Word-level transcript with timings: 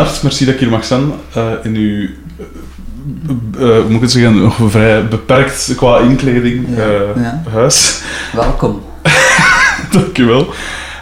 harte 0.00 0.18
merci 0.22 0.44
dat 0.44 0.54
ik 0.54 0.60
hier 0.60 0.68
mag 0.70 0.84
zijn 0.84 1.02
eh, 1.34 1.52
in 1.62 1.74
uw, 1.74 2.08
hoe 3.58 3.82
moet 3.82 3.94
ik 3.94 4.00
het 4.00 4.10
zeggen, 4.10 4.40
nog 4.42 4.56
vrij 4.66 5.08
beperkt 5.08 5.72
qua 5.76 5.98
inkleding 5.98 6.66
Ja, 6.76 7.42
huis. 7.52 8.02
Welkom. 8.32 8.80
Dankjewel. 9.92 10.46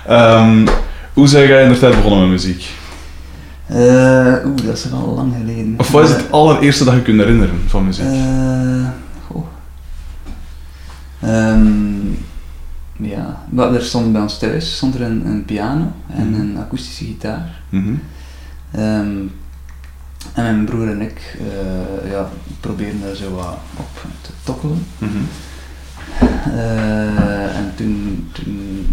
Ehm 0.07 0.67
hoe 1.13 1.27
zijn 1.29 1.49
jij 1.49 1.63
in 1.63 1.69
de 1.73 1.79
tijd 1.79 1.95
begonnen 1.95 2.21
met 2.21 2.31
muziek? 2.31 2.71
Eh, 3.67 3.77
Oeh, 4.45 4.57
dat 4.67 4.77
is 4.77 4.85
wel 4.91 5.13
lang 5.17 5.33
geleden. 5.41 5.75
Of 5.77 5.91
wat 5.91 6.05
is 6.09 6.11
het 6.15 6.31
allereerste 6.31 6.85
dat 6.85 6.95
je 6.95 7.03
kunt 7.03 7.21
herinneren 7.21 7.61
van 7.67 7.85
muziek? 7.85 8.05
Ehm, 11.21 12.07
ja, 12.97 13.43
er 13.57 13.83
stond 13.83 14.13
bij 14.13 14.21
ons 14.21 14.39
thuis 14.39 14.77
stond 14.77 14.95
er 14.95 15.03
een, 15.03 15.27
een 15.27 15.45
piano 15.45 15.93
en 16.17 16.31
Mhm. 16.31 16.41
een 16.41 16.57
akoestische 16.59 17.05
gitaar. 17.05 17.49
Mhm. 17.69 17.95
Ehm, 18.71 19.27
en 20.35 20.43
mijn 20.43 20.65
broer 20.65 20.89
en 20.89 21.01
ik 21.01 21.37
eh, 21.39 22.11
ja, 22.11 22.29
probeerden 22.61 23.01
daar 23.01 23.15
zo 23.15 23.35
wat 23.35 23.59
op 23.77 24.07
te 24.21 24.31
tokkelen. 24.43 24.87
Mhm. 24.99 25.19
Eh, 26.51 27.57
en 27.57 27.73
toen, 27.75 28.29
toen 28.33 28.87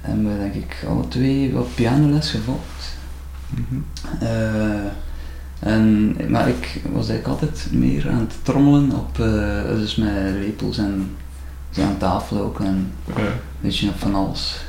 hebben 0.00 0.32
we 0.32 0.38
denk 0.38 0.54
ik 0.54 0.84
alle 0.88 1.08
twee 1.08 1.52
wat 1.52 1.74
pianoles 1.74 2.30
gevolgd. 2.30 2.96
Mhm. 3.48 3.80
Eh, 4.20 4.90
en, 5.58 6.16
maar 6.28 6.48
ik 6.48 6.80
was 6.92 7.08
eigenlijk 7.08 7.26
altijd 7.26 7.68
meer 7.70 8.10
aan 8.10 8.18
het 8.18 8.34
trommelen 8.42 8.92
op, 8.92 9.16
dus 9.66 9.96
met 9.96 10.32
lepels 10.38 10.78
en 10.78 11.16
zo 11.70 11.82
aan 11.82 11.98
tafel 11.98 12.40
ook 12.40 12.60
en 12.60 12.92
een 13.06 13.24
beetje 13.60 13.88
op 13.88 13.98
van 13.98 14.14
alles. 14.14 14.64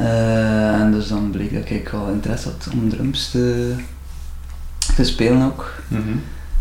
Eh, 0.00 0.80
en 0.80 0.92
dus 0.92 1.08
dan 1.08 1.30
bleek 1.30 1.54
dat 1.54 1.70
ik 1.70 1.88
wel 1.88 2.08
interesse 2.08 2.48
had 2.48 2.68
om 2.72 2.88
drums 2.88 3.30
te, 3.30 3.74
te 4.96 5.04
spelen 5.04 5.42
ook. 5.42 5.74
Mhm. 5.88 6.02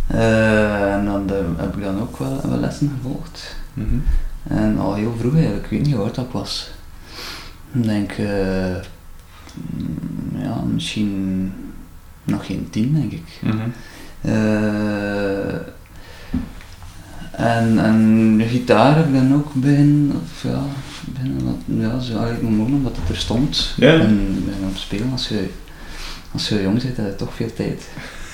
Eh, 0.07 0.93
en 0.93 1.05
dan 1.05 1.27
de- 1.27 1.49
heb 1.57 1.77
ik 1.77 1.83
dan 1.83 2.01
ook 2.01 2.17
wel, 2.17 2.41
wel 2.49 2.59
lessen 2.59 2.91
gevolgd. 2.97 3.55
Mhm. 3.73 3.95
En 4.47 4.77
al 4.79 4.93
heel 4.95 5.15
vroeg 5.19 5.33
eigenlijk, 5.35 5.63
ik 5.63 5.69
weet 5.69 5.85
niet 5.85 5.95
hoe 5.95 6.03
oud 6.03 6.15
dat 6.15 6.25
ik 6.25 6.31
was. 6.31 6.71
Ik 7.73 7.83
denk, 7.83 8.11
eh, 8.11 8.75
ja, 10.35 10.61
misschien 10.73 11.51
nog 12.23 12.45
geen 12.45 12.67
tien, 12.69 12.93
denk 12.93 13.11
ik. 13.11 13.39
Mhm. 13.41 13.69
En, 17.37 17.79
en 17.79 18.37
de 18.37 18.43
gitaar 18.43 18.95
heb 18.95 19.05
ik 19.07 19.13
dan 19.13 19.33
ook 19.33 19.53
begin, 19.53 20.13
of 20.23 20.43
ja, 20.43 20.61
begin 21.05 21.43
wat, 21.43 21.77
ja, 21.79 21.99
zo 21.99 22.17
eigenlijk 22.17 22.39
gewoon 22.39 22.73
omdat 22.73 22.95
het 22.95 23.09
er 23.09 23.17
stond. 23.17 23.73
Ja. 23.77 23.99
En 23.99 24.43
ben 24.45 24.69
op 24.69 24.77
spelen, 24.77 25.11
als 25.11 25.27
je, 25.27 25.49
als 26.31 26.49
je 26.49 26.61
jong 26.61 26.83
bent, 26.83 26.97
heb 26.97 27.05
je 27.05 27.15
toch 27.15 27.33
veel 27.33 27.53
tijd. 27.53 27.89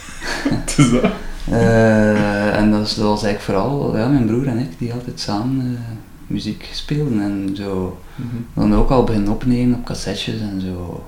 Het 0.56 0.76
is 0.78 0.92
dat. 0.92 1.12
Eh, 1.50 2.58
en 2.58 2.72
dat, 2.72 2.88
is, 2.88 2.96
dat 2.96 3.06
was 3.06 3.24
eigenlijk 3.24 3.42
vooral 3.60 3.98
ja, 3.98 4.08
mijn 4.08 4.26
broer 4.26 4.48
en 4.48 4.58
ik 4.58 4.80
die 4.80 4.94
altijd 4.94 5.20
samen 5.20 5.76
eh, 5.76 5.82
muziek 6.28 6.70
speelden 6.74 7.22
en 7.22 7.56
zo. 7.56 8.00
Mhm. 8.16 8.28
Dan 8.54 8.76
ook 8.76 8.90
al 8.90 9.04
beginnen 9.04 9.32
opnemen 9.32 9.78
op 9.78 9.86
cassettes 9.86 10.40
en 10.40 10.62
zo. 10.62 11.04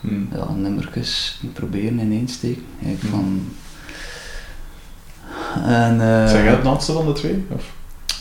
Mhm. 0.00 0.14
Ja, 0.34 0.52
nummertjes 0.56 1.40
proberen 1.52 1.98
in 2.12 2.28
steken. 2.28 2.62
Eigenlijk 2.84 3.14
Mhm. 3.14 3.22
van... 3.22 3.40
En, 5.64 6.00
eh, 6.00 6.28
Zijn 6.28 6.44
jij 6.44 6.52
het 6.52 6.66
oudste 6.66 6.92
van 6.92 7.06
de 7.06 7.12
twee? 7.12 7.44
Of 7.48 7.64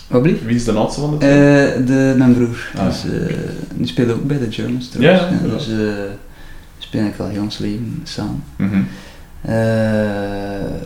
Wat 0.08 0.22
blieft? 0.22 0.44
wie 0.44 0.56
is 0.56 0.64
de 0.64 0.72
oudste 0.72 1.00
van 1.02 1.12
de 1.12 1.18
twee? 1.18 1.32
Eh, 1.32 1.86
de, 1.86 2.14
mijn 2.18 2.34
broer. 2.34 2.72
Ah. 2.78 2.86
Dus, 2.86 3.04
eh, 3.04 3.36
die 3.74 3.88
speelde 3.88 4.14
ook 4.14 4.28
bij 4.28 4.40
de 4.40 4.52
Germans 4.52 4.90
trouwens. 4.90 5.22
Ja, 5.22 5.30
ja. 5.30 5.54
dus 5.54 5.64
spelen 6.78 7.06
eigenlijk 7.06 7.20
al 7.20 7.28
heel 7.28 7.42
ons 7.42 7.58
leven 7.58 8.02
samen. 8.04 8.44
Mhm. 8.56 8.82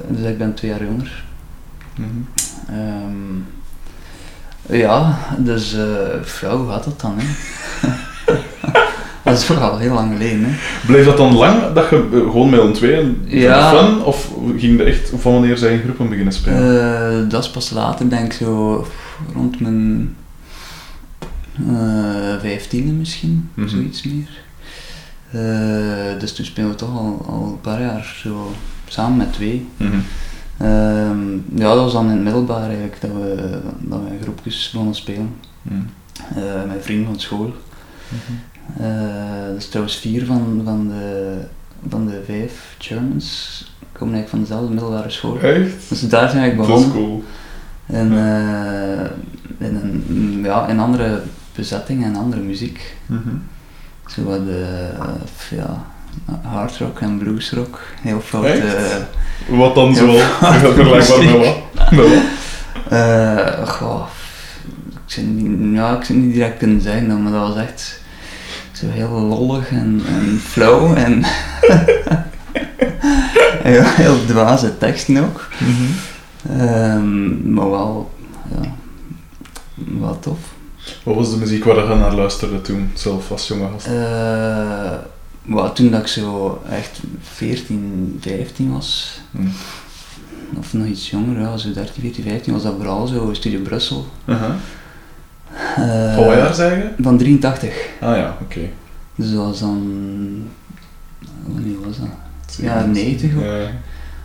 Dus 0.08 0.30
ik 0.30 0.38
ben 0.38 0.54
twee 0.54 0.72
jaar 0.72 0.84
jonger. 0.84 1.24
Mhm. 1.96 2.08
Ehm, 2.70 3.42
ja, 4.80 5.18
dus 5.38 5.72
ja, 6.42 6.58
hoe 6.58 6.70
gaat 6.70 6.84
dat 6.84 7.02
dan? 7.02 7.16
Hè? 7.18 7.26
dat 9.48 9.58
is 9.58 9.64
al 9.64 9.78
heel 9.78 9.94
lang 9.94 10.12
geleden. 10.12 10.44
Hè? 10.44 10.52
Bleef 10.88 11.06
dat 11.06 11.18
dan 11.18 11.34
lang 11.36 11.74
dat 11.74 11.90
je 11.90 11.96
eh, 12.14 12.20
gewoon 12.20 12.50
met 12.50 12.60
een 12.60 12.74
tweeën 12.74 13.22
Ja. 13.26 13.70
fun? 13.74 14.04
Of 14.04 14.32
ging 14.58 14.80
er 14.80 14.88
echt 14.88 15.12
van 15.18 15.32
wanneer 15.32 15.58
zijn 15.58 15.80
groepen 15.84 16.10
beginnen 16.10 16.34
spelen? 16.34 17.22
Eh, 17.24 17.30
dat 17.30 17.44
is 17.44 17.50
pas 17.50 17.70
later, 17.70 18.10
denk 18.10 18.26
ik 18.26 18.34
zo 18.34 18.88
rond 19.34 19.60
mijn 19.60 20.16
eh 21.68 22.40
vijftiende 22.40 22.92
misschien, 22.92 23.50
Mhm. 23.54 23.68
zoiets 23.68 24.04
meer. 24.04 24.30
Dus 26.20 26.34
toen 26.36 26.46
speelden 26.46 26.72
we 26.74 26.80
toch 26.80 26.90
al, 26.98 27.26
al 27.30 27.44
een 27.46 27.62
paar 27.62 27.82
jaar 27.82 28.16
zo 28.24 28.52
samen 28.88 29.18
met 29.18 29.34
twee. 29.34 29.68
Mhm. 29.78 29.92
Ehm, 30.58 31.34
ja, 31.56 31.68
dat 31.74 31.78
was 31.78 31.94
dan 31.94 32.06
in 32.06 32.12
het 32.12 32.24
middelbaar 32.24 32.62
eigenlijk 32.64 32.98
dat 33.02 33.12
we, 33.12 33.60
dat 33.80 34.00
we 34.00 34.24
groepjes 34.24 34.70
begonnen 34.72 34.96
spelen. 34.96 35.30
Mhm. 35.62 35.76
eh, 36.36 36.44
met 36.68 36.78
vrienden 36.84 37.06
van 37.06 37.20
school. 37.20 37.54
Mhm. 38.10 38.34
Eh, 38.80 39.54
dus 39.56 39.68
trouwens 39.70 39.98
vier 39.98 40.26
van, 40.26 40.62
van, 40.66 40.88
de, 40.88 41.34
van 41.90 42.08
de 42.08 42.22
vijf 42.26 42.76
Germans 42.78 43.64
komen 43.92 44.14
eigenlijk 44.14 44.30
van 44.30 44.40
dezelfde 44.40 44.74
middelbare 44.74 45.10
school. 45.10 45.40
Echt? 45.40 45.90
Dus 45.90 46.02
daar 46.10 46.30
zijn 46.30 46.42
eigenlijk 46.42 46.70
Dat 46.70 46.80
is 46.80 46.86
begonnen. 46.86 47.08
cool. 47.08 47.24
En, 47.86 48.12
eh, 48.12 49.68
in, 49.68 49.76
een, 49.76 50.04
mm, 50.08 50.46
ja, 50.46 50.68
in 50.68 50.80
andere 50.80 51.22
bezetting 51.56 52.04
en 52.04 52.16
andere 52.16 52.42
muziek. 52.42 52.96
Mhm. 53.06 53.36
Zo 54.06 54.24
wat 54.24 54.46
de, 54.46 54.90
ja, 55.50 55.86
hard 56.42 56.78
rock 56.78 57.00
en 57.00 57.18
blues 57.18 57.52
rock. 57.52 57.82
Heel 58.02 58.22
eh, 58.32 58.96
Wat 59.58 59.76
dan 59.76 59.90
Ja, 59.90 59.96
zo? 59.96 60.12
Vergelijkbaar 60.72 61.24
met 61.24 61.32
wat? 61.32 61.56
Wat? 62.00 62.24
eh, 62.90 63.68
goh, 63.68 64.08
ik 65.06 65.14
zou 65.14 65.26
niet, 65.26 65.76
ja, 65.76 65.98
ik 65.98 66.04
zou 66.04 66.20
niet 66.20 66.34
direct 66.34 66.58
kunnen 66.58 66.82
zeggen, 66.82 67.24
maar 67.24 67.32
dat 67.32 67.48
was 67.48 67.58
echt 67.58 68.02
zo 68.80 68.90
heel 68.90 69.10
lollig 69.10 69.72
en, 69.72 70.02
en 70.08 70.40
flauw 70.40 70.94
en, 70.96 71.20
ja, 73.74 73.84
heel 73.84 74.26
dwaze 74.26 74.78
teksten 74.78 75.18
ook. 75.24 75.48
Ehm, 76.50 77.52
maar 77.54 77.70
wel, 77.70 78.12
ja, 78.52 78.76
wel 80.00 80.20
tof. 80.20 80.38
Wat 81.04 81.16
was 81.16 81.32
de 81.32 81.38
muziek 81.38 81.64
waar 81.64 81.90
je 81.90 81.96
naar 81.96 82.16
luisterde 82.16 82.62
toen, 82.62 82.92
zelf 82.94 83.32
als 83.32 83.48
jonge 83.48 83.70
gast? 83.72 83.86
Eh, 83.88 84.92
maar 85.42 85.74
toen 85.74 85.92
dat 85.92 86.02
ik 86.02 86.08
zo 86.08 86.62
echt 86.70 87.00
14, 87.22 88.18
15 88.22 88.72
was, 88.74 89.20
Mhm. 89.32 89.48
of 90.58 90.74
nog 90.74 90.86
iets 90.86 91.10
jonger, 91.10 91.40
ja, 91.42 91.58
zo 91.58 91.74
13, 91.74 92.02
14, 92.02 92.24
15, 92.24 92.54
was 92.54 92.64
dat 92.64 92.74
vooral 92.76 93.08
zo 93.08 93.34
Studio 93.34 93.60
Brussel. 93.62 94.06
Aha. 94.26 94.46
Eh, 94.46 94.52
Van 96.16 96.26
wat 96.26 96.58
jaar 96.58 96.78
je? 96.78 96.90
Van 97.02 97.18
83. 97.18 97.74
Ah 98.02 98.16
ja, 98.16 98.38
oké. 98.42 98.60
Dus 99.16 99.32
dat 99.32 99.46
was 99.46 99.60
dan. 99.60 99.92
Wanneer 101.46 101.76
was 101.86 101.98
dat? 101.98 102.08
Ja, 102.62 102.86
90 102.86 103.36
ook. 103.36 103.44
Ja. 103.44 103.68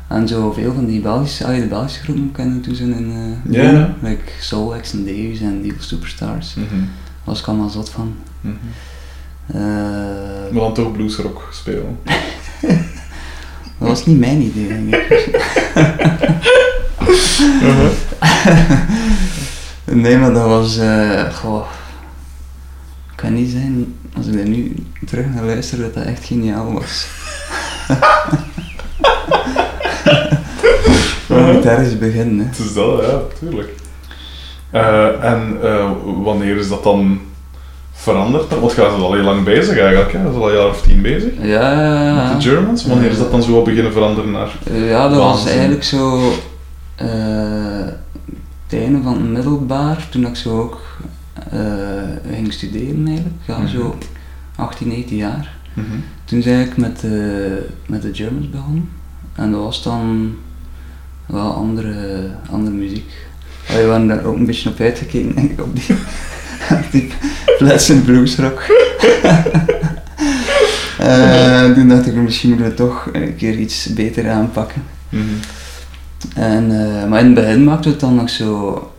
En 0.09 0.29
zo 0.29 0.53
veel 0.53 0.75
van 0.75 0.87
die 0.87 1.01
Belgische, 1.01 1.45
allee, 1.45 1.61
de 1.61 1.67
Belgische 1.67 2.01
groepen 2.03 2.33
kennen 2.33 2.61
toen 2.61 2.75
ze 2.75 2.83
in 2.83 3.11
uh, 3.47 3.55
Ja, 3.55 3.63
ja. 3.71 3.95
like 4.03 4.23
Soul 4.41 4.75
X 4.81 4.93
en 4.93 5.05
Davies 5.05 5.41
en 5.41 5.63
Deal 5.63 5.75
Superstars. 5.79 6.55
Daar 6.55 6.65
was 7.25 7.41
ik 7.41 7.47
allemaal 7.47 7.69
zot 7.69 7.91
van. 7.91 8.15
Mhm. 8.41 8.55
Eh, 9.47 9.63
Maar 10.53 10.63
dan 10.63 10.75
toch 10.75 10.93
bluesrock 10.93 11.49
spelen. 11.53 11.99
dat 13.79 13.89
was 13.89 14.07
niet 14.07 14.19
mijn 14.19 14.41
idee, 14.41 14.69
denk 14.69 14.95
ik. 14.95 15.31
nee, 19.95 20.17
maar 20.17 20.33
dat 20.33 20.47
was. 20.47 20.79
goh, 21.33 21.67
ik 23.11 23.17
kan 23.17 23.35
niet 23.35 23.51
zijn, 23.51 23.95
als 24.17 24.27
ik 24.27 24.35
er 24.35 24.49
nu 24.49 24.75
terug 25.07 25.27
naar 25.35 25.45
luister, 25.45 25.79
dat 25.79 25.95
dat 25.95 26.05
echt 26.05 26.25
geniaal 26.25 26.73
was. 26.73 27.07
We 31.27 31.53
moeten 31.53 31.71
ergens 31.71 31.99
beginnen. 31.99 32.39
Hè. 32.39 32.45
Het 32.45 32.59
is 32.59 32.75
dat, 32.75 33.05
ja, 33.05 33.21
tuurlijk. 33.39 33.69
Eh, 34.71 35.25
en 35.25 35.59
eh, 35.63 35.91
wanneer 36.23 36.57
is 36.57 36.69
dat 36.69 36.83
dan 36.83 37.21
veranderd? 37.93 38.59
Want 38.61 38.73
gaan 38.73 38.91
ze 38.91 38.97
al 39.05 39.13
heel 39.13 39.23
lang 39.23 39.45
bezig 39.45 39.79
eigenlijk, 39.79 40.13
hè? 40.13 40.33
Ze 40.33 40.39
al 40.39 40.49
een 40.49 40.57
jaar 40.57 40.69
of 40.69 40.83
tien 40.83 41.03
bezig 41.03 41.33
Ja, 41.41 41.73
ja, 41.73 42.05
ja. 42.05 42.15
met 42.15 42.43
de 42.43 42.49
Germans. 42.49 42.87
Wanneer 42.87 43.11
is 43.11 43.19
dat 43.19 43.31
dan 43.31 43.43
zo 43.43 43.63
beginnen 43.63 43.93
veranderen 43.93 44.31
naar... 44.31 44.51
Ja, 44.73 45.09
dat 45.09 45.19
was 45.19 45.47
eigenlijk 45.47 45.85
zo 45.85 46.33
het 48.73 48.81
einde 48.81 49.03
van 49.03 49.13
het 49.15 49.31
middelbaar, 49.31 50.07
toen 50.11 50.27
ik 50.27 50.37
zo 50.37 50.61
ook 50.61 50.81
eh, 51.51 51.59
ging 52.35 52.53
studeren 52.53 53.07
eigenlijk. 53.07 53.37
Ja, 53.47 53.59
Mhm. 53.59 53.69
zo 53.69 53.99
18, 54.57 54.89
19 54.89 55.17
jaar. 55.17 55.57
Mhm. 55.75 55.87
Toen 56.25 56.43
zei 56.43 56.65
ik 56.65 56.77
met 56.77 57.01
de, 57.01 57.67
met 57.87 58.03
de 58.03 58.15
Germans 58.15 58.51
begonnen. 58.51 58.89
En 59.35 59.51
dat 59.51 59.61
was 59.61 59.83
dan 59.83 60.35
wel 61.27 61.53
andere, 61.55 62.27
andere 62.51 62.77
muziek. 62.77 63.11
We 63.69 63.87
waren 63.87 64.07
daar 64.07 64.25
ook 64.25 64.37
een 64.37 64.47
beetje 64.47 64.69
op 64.71 64.81
uitgekeken, 64.81 65.35
denk 65.35 65.51
ik, 65.51 65.61
op 65.61 65.77
die, 65.77 65.97
die 66.93 67.13
pleasant 67.59 68.05
bluesrock. 68.05 68.63
Eh, 70.99 71.71
toen 71.73 71.89
dacht 71.89 72.07
ik, 72.07 72.15
misschien 72.15 72.49
moeten 72.51 72.69
we 72.69 72.75
toch 72.75 73.09
een 73.13 73.37
keer 73.37 73.59
iets 73.59 73.87
beter 73.87 74.31
aanpakken. 74.31 74.83
En, 76.35 76.71
eh, 76.87 77.09
maar 77.09 77.21
in 77.21 77.27
het 77.27 77.35
begin 77.35 77.65
maakte 77.65 77.89
het 77.89 78.01
dan 78.01 78.15
nog 78.15 78.31
zo, 78.31 78.93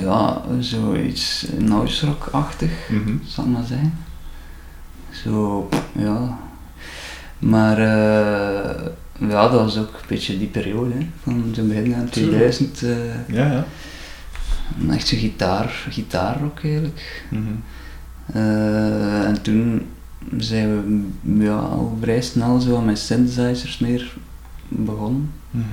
ja, 0.00 0.42
zoiets 0.60 1.46
noise 1.58 2.06
rock-achtig, 2.06 2.70
Mhm. 2.90 3.16
zal 3.26 3.44
maar 3.46 3.64
zeggen. 3.64 3.94
Zo, 5.10 5.68
ja. 5.98 6.38
Maar 7.38 7.78
eh, 7.78 8.84
ja, 9.28 9.48
dat 9.48 9.60
was 9.60 9.78
ook 9.78 9.88
een 9.88 10.08
beetje 10.08 10.38
die 10.38 10.46
periode, 10.48 10.92
hè, 10.94 11.06
van 11.22 11.44
zo'n 11.54 11.68
begin 11.68 11.94
aan 11.94 12.08
2000. 12.10 12.82
eh, 12.82 13.34
Ja, 13.34 13.52
ja. 13.52 13.64
echt 14.90 15.06
zo 15.08 15.16
gitaar, 15.16 15.86
gitaarrock 15.90 16.60
eigenlijk. 16.64 17.24
Mhm. 17.30 17.42
En 19.26 19.42
toen 19.42 19.86
zijn 20.38 20.68
we 21.22 21.44
ja, 21.44 21.54
al 21.56 21.98
vrij 22.00 22.20
snel 22.22 22.60
zo 22.60 22.80
met 22.80 22.98
synthesizers 22.98 23.78
meer 23.78 24.16
begonnen. 24.76 25.32
Mhm. 25.50 25.66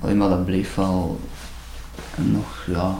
Alleen 0.00 0.16
maar 0.16 0.28
dat 0.28 0.44
bleef 0.44 0.74
wel 0.74 1.20
nog, 2.16 2.64
ja, 2.66 2.94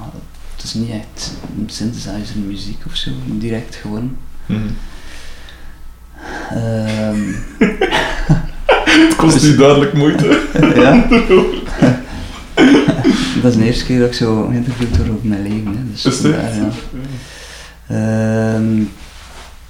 het 0.57 0.65
is 0.65 0.75
niet 0.75 0.91
echt 0.91 1.33
synthesizer 1.67 2.39
muziek 2.47 2.83
of 2.87 2.95
zo, 2.95 3.11
direct 3.27 3.75
gewoon. 3.75 4.17
Ehm, 6.51 7.33
Het 9.09 9.17
kost 9.17 9.43
nu 9.43 9.57
duidelijk 9.57 9.93
moeite. 9.93 10.41
ja. 10.75 11.07
dat 13.43 13.53
is 13.53 13.57
de 13.57 13.65
eerste 13.65 13.85
keer 13.85 13.99
dat 13.99 14.09
ik 14.09 14.15
zo 14.15 14.47
geïnterviewd 14.47 14.97
word 14.97 15.11
op 15.11 15.25
mijn 15.25 15.43
leven. 15.43 15.77
Hè. 15.77 15.91
Dus 15.91 16.05
Is 16.05 16.17
vandaar, 16.17 16.55
ja. 16.55 16.69
Ehm, 17.87 18.83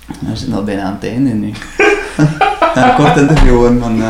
we 0.07 0.37
zitten 0.37 0.57
al 0.57 0.65
bijna 0.65 0.83
aan 0.83 0.99
het 1.01 1.05
einde 1.11 1.31
nu. 1.31 1.53
een 2.75 2.95
kort 2.95 3.17
interview 3.17 3.55
hoor, 3.55 3.79
van. 3.81 4.03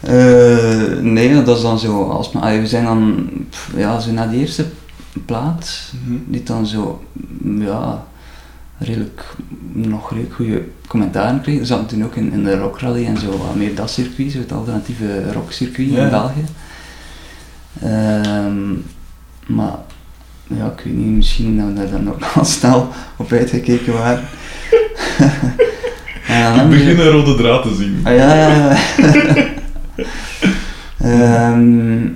Eh, 0.00 0.98
nee, 1.00 1.42
dat 1.44 1.56
is 1.56 1.62
dan 1.62 1.78
zo. 1.78 2.02
Als, 2.08 2.32
we 2.32 2.66
zijn 2.66 2.84
dan, 2.84 3.28
pff, 3.50 3.70
ja, 3.76 4.00
zo 4.00 4.10
na 4.12 4.26
die 4.26 4.40
eerste 4.40 4.64
plaat, 5.26 5.92
Mhm. 6.04 6.16
die 6.26 6.42
dan 6.42 6.66
zo, 6.66 7.02
ja, 7.58 8.06
redelijk, 8.78 9.24
nog 9.72 10.10
redelijk 10.10 10.34
goede 10.34 10.62
commentaren 10.88 11.40
kreeg. 11.40 11.58
We 11.58 11.64
zaten 11.66 11.86
toen 11.86 12.04
ook 12.04 12.14
in, 12.16 12.32
in 12.32 12.44
de 12.44 12.58
rockrally 12.58 13.06
en 13.06 13.18
zo, 13.18 13.30
wat 13.30 13.54
meer 13.54 13.74
dat 13.74 13.90
circuit, 13.90 14.32
zo 14.32 14.38
het 14.38 14.52
alternatieve 14.52 15.32
rockcircuit 15.32 15.90
Ja. 15.90 16.02
in 16.04 16.10
België. 16.10 16.44
Ehm, 17.82 18.70
maar 19.46 19.74
ja, 20.46 20.66
ik 20.76 20.80
weet 20.84 20.94
niet, 20.96 21.16
misschien 21.16 21.56
dat 21.58 21.66
we 21.66 21.72
daar 21.74 21.90
dan 21.90 22.08
ook 22.08 22.22
al 22.34 22.44
snel 22.44 22.88
op 23.16 23.32
uitgekeken 23.32 23.92
waren. 23.92 24.24
dan 26.56 26.64
Ik 26.64 26.70
begin 26.70 26.98
een 26.98 27.10
rode 27.10 27.34
draad 27.34 27.62
te 27.62 27.74
zien. 27.74 28.00
Ah, 28.04 28.16
ja, 28.16 28.34
ja, 28.34 28.48
ja. 28.48 28.76
Ehm, 31.02 32.06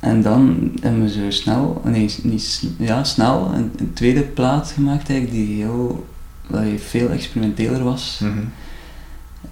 en 0.00 0.22
dan 0.22 0.70
hebben 0.80 1.02
we 1.02 1.10
zo 1.10 1.30
snel, 1.30 1.80
nee, 1.84 2.14
niet, 2.22 2.62
ja, 2.78 3.04
snel 3.04 3.50
een, 3.54 3.72
een 3.76 3.92
tweede 3.92 4.22
plaat 4.22 4.72
gemaakt 4.74 5.10
eigenlijk 5.10 5.46
die 5.46 5.56
heel, 5.56 6.06
dat 6.46 6.62
veel 6.76 7.08
experimenteler 7.08 7.84
was. 7.84 8.20
Mhm. 8.22 8.38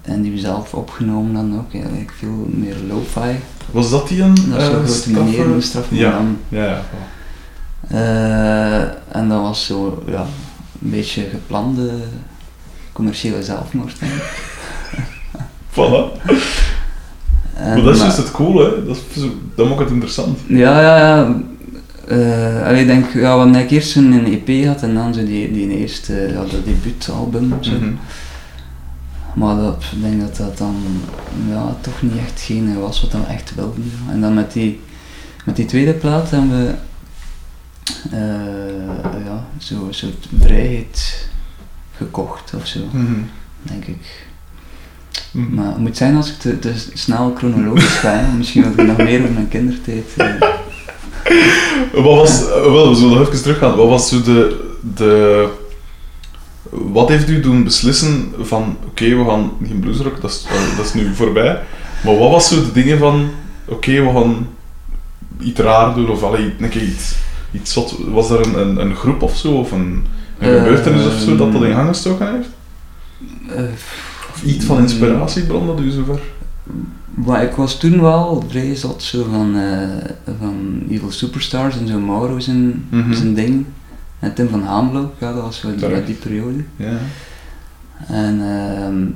En 0.03 0.23
die 0.23 0.33
we 0.33 0.39
zelf 0.39 0.75
opgenomen 0.75 1.33
dan 1.35 1.59
ook, 1.59 1.73
eigenlijk 1.73 2.13
veel 2.19 2.49
meer 2.51 2.77
lo-fi. 2.89 3.37
Was 3.71 3.91
dat 3.91 4.09
die 4.09 4.23
een 4.23 4.35
Dat 4.35 4.45
is 4.45 4.45
zo'n 4.45 4.59
eh, 4.59 4.67
grote 4.67 4.93
straffe- 4.93 5.25
meneer, 5.25 5.47
een 5.47 5.63
straffe 5.63 5.95
Ja. 5.95 6.21
Ja, 6.49 6.65
ja. 6.65 6.83
Eh, 7.89 9.17
en 9.17 9.29
dat 9.29 9.41
was 9.41 9.67
zo, 9.67 10.03
ja, 10.07 10.21
een 10.83 10.91
beetje 10.91 11.23
geplande 11.31 11.91
commerciële 13.01 13.43
zelfmoord. 13.43 13.97
Voilà. 15.75 16.03
En, 17.55 17.75
Maar 17.75 17.83
dat 17.83 17.95
is 17.95 17.99
maar- 17.99 18.07
juist 18.07 18.17
het 18.17 18.31
cool, 18.31 18.59
hè. 18.65 18.85
Dat, 18.87 18.97
is 19.15 19.23
dat 19.55 19.69
maakt 19.69 19.81
het 19.81 19.91
interessant. 19.91 20.39
Ja, 20.47 20.81
ja, 20.81 20.97
ja. 20.97 21.41
Eh, 22.09 22.67
allee, 22.67 22.81
ik 22.81 22.87
denk, 22.87 23.13
ja, 23.13 23.29
hadden 23.29 23.55
eigenlijk 23.55 23.71
eerst 23.71 23.97
een 23.97 24.27
EP 24.27 24.47
gehad 24.63 24.83
en 24.83 24.95
dan 24.95 25.15
zo 25.15 25.25
die, 25.25 25.53
die 25.53 25.77
eerste, 25.79 26.13
ja, 26.13 26.41
dat 26.41 26.65
debuutalbum. 26.65 27.53
Zo. 27.61 27.71
Mhm. 27.73 27.93
Maar 29.35 29.57
dat, 29.57 29.85
ik 29.93 30.03
denk 30.03 30.21
dat 30.21 30.37
dat 30.37 30.59
dan 30.59 30.77
ja, 31.49 31.77
toch 31.81 32.03
niet 32.03 32.17
echt 32.27 32.41
geen 32.41 32.81
was 32.81 33.01
wat 33.01 33.13
we 33.13 33.19
echt 33.29 33.55
wilden. 33.55 33.93
En 34.11 34.21
dan 34.21 34.35
met 34.35 34.53
die, 34.53 34.81
met 35.45 35.57
die 35.57 35.65
tweede 35.67 35.93
plaat 35.93 36.31
hebben 36.31 36.51
we 36.51 36.75
eh, 38.11 39.25
ja, 39.25 39.45
zo 39.59 39.87
een 39.87 39.95
soort 39.95 40.27
vrijheid 40.41 41.29
gekocht 42.01 42.53
of 42.57 42.67
zo, 42.67 42.79
Mhm. 42.93 43.13
denk 43.63 43.85
ik. 43.85 44.27
Mhm. 45.31 45.55
Maar 45.55 45.67
het 45.67 45.79
moet 45.79 45.97
zijn 45.97 46.17
als 46.17 46.29
ik 46.31 46.39
te, 46.39 46.59
te 46.59 46.73
snel 46.95 47.35
chronologisch 47.37 47.85
ga, 47.99 48.29
misschien 48.37 48.63
wil 48.63 48.85
ik 48.85 48.87
nog 48.97 48.97
meer 49.07 49.21
over 49.21 49.33
mijn 49.33 49.49
kindertijd. 49.49 50.05
eh. 50.17 50.27
Wat 51.93 52.17
was, 52.17 52.41
wel, 52.49 52.89
we 52.89 52.95
zullen 52.95 53.19
nog 53.19 53.29
even 53.29 53.43
teruggaan. 53.43 53.77
Wat 53.77 53.89
was 53.89 54.09
zo 54.09 54.23
de, 54.23 54.71
de... 54.95 55.49
Wat 56.71 57.09
heeft 57.09 57.29
u 57.29 57.41
doen 57.41 57.65
beslissen 57.65 58.33
van, 58.41 58.77
oké, 58.87 59.05
we 59.17 59.25
gaan 59.25 59.53
geen 59.67 59.81
bluesrock, 59.81 60.21
dat 60.21 60.31
is, 60.31 60.47
eh, 60.51 60.77
dat 60.77 60.85
is 60.87 60.95
nu 60.95 61.15
voorbij. 61.15 61.63
Maar 62.05 62.19
wat 62.19 62.31
was 62.31 62.49
zo 62.49 62.55
de 62.65 62.73
dingen 62.73 62.99
van, 62.99 63.31
oké, 63.69 63.91
we 64.03 64.11
gaan 64.13 64.49
iets 65.41 65.61
raar 65.61 65.95
doen, 65.95 66.11
of 66.11 66.23
allee, 66.23 66.55
een 66.59 66.69
keer 66.69 66.83
iets, 66.83 67.15
iets 67.53 67.73
zot. 67.73 67.97
Was 68.09 68.31
er 68.31 68.47
een, 68.47 68.59
een, 68.61 68.81
een 68.81 68.95
groep 68.97 69.23
of 69.23 69.37
zo, 69.37 69.53
of 69.53 69.73
een, 69.73 70.07
een 70.41 70.49
Eh, 70.57 70.63
gebeurtenis 70.63 71.07
of 71.07 71.19
zo, 71.21 71.37
dat 71.37 71.53
dat 71.53 71.63
in 71.63 71.73
gang 71.75 71.89
gestoken 71.89 72.33
heeft? 72.35 72.49
Eh, 73.57 73.63
Of 74.33 74.43
iets 74.45 74.65
van 74.65 74.79
inspiratiebron 74.79 75.67
dat 75.67 75.81
u 75.81 75.91
zover... 75.91 76.21
Maar 77.15 77.43
ik 77.43 77.53
was 77.53 77.79
toen 77.79 78.01
wel 78.01 78.45
vrij 78.49 78.75
zot 78.75 79.03
zo 79.03 79.27
van, 79.31 79.57
eh, 79.57 80.35
van 80.39 80.83
Evil 80.91 81.11
Superstars 81.11 81.79
en 81.79 81.87
zo 81.89 81.99
Mauro 81.99 82.39
zijn, 82.39 82.85
Mhm. 82.91 83.13
zijn 83.13 83.35
ding. 83.35 83.65
En 84.19 84.35
Tim 84.35 84.49
van 84.49 84.63
Haamlo, 84.63 85.13
ja, 85.19 85.33
dat 85.33 85.43
was 85.43 85.59
zo 85.61 85.75
die, 85.75 86.05
die 86.05 86.15
periode. 86.15 86.65
Ja. 86.77 86.99
En 88.07 88.41
ehm, 88.41 89.07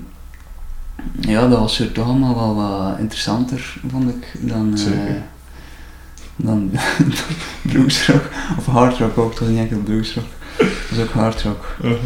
ja, 1.31 1.49
dat 1.49 1.59
was 1.59 1.75
zo 1.77 1.93
toch 1.93 2.05
allemaal 2.07 2.35
wel 2.35 2.55
wat 2.55 2.99
interessanter, 2.99 3.77
vond 3.91 4.09
ik, 4.11 4.33
dan, 4.41 4.79
Zeker. 4.79 5.23
dan 6.37 6.71
bluesrock. 7.63 8.23
Of 8.59 8.67
hardrock 8.67 9.19
ook, 9.19 9.39
was 9.39 9.49
niet 9.49 9.59
enkel 9.59 9.79
bluesrock. 9.79 10.25
Het 10.89 11.13
was 11.15 11.47
ook. 11.47 11.67
Uh-huh. 11.83 11.99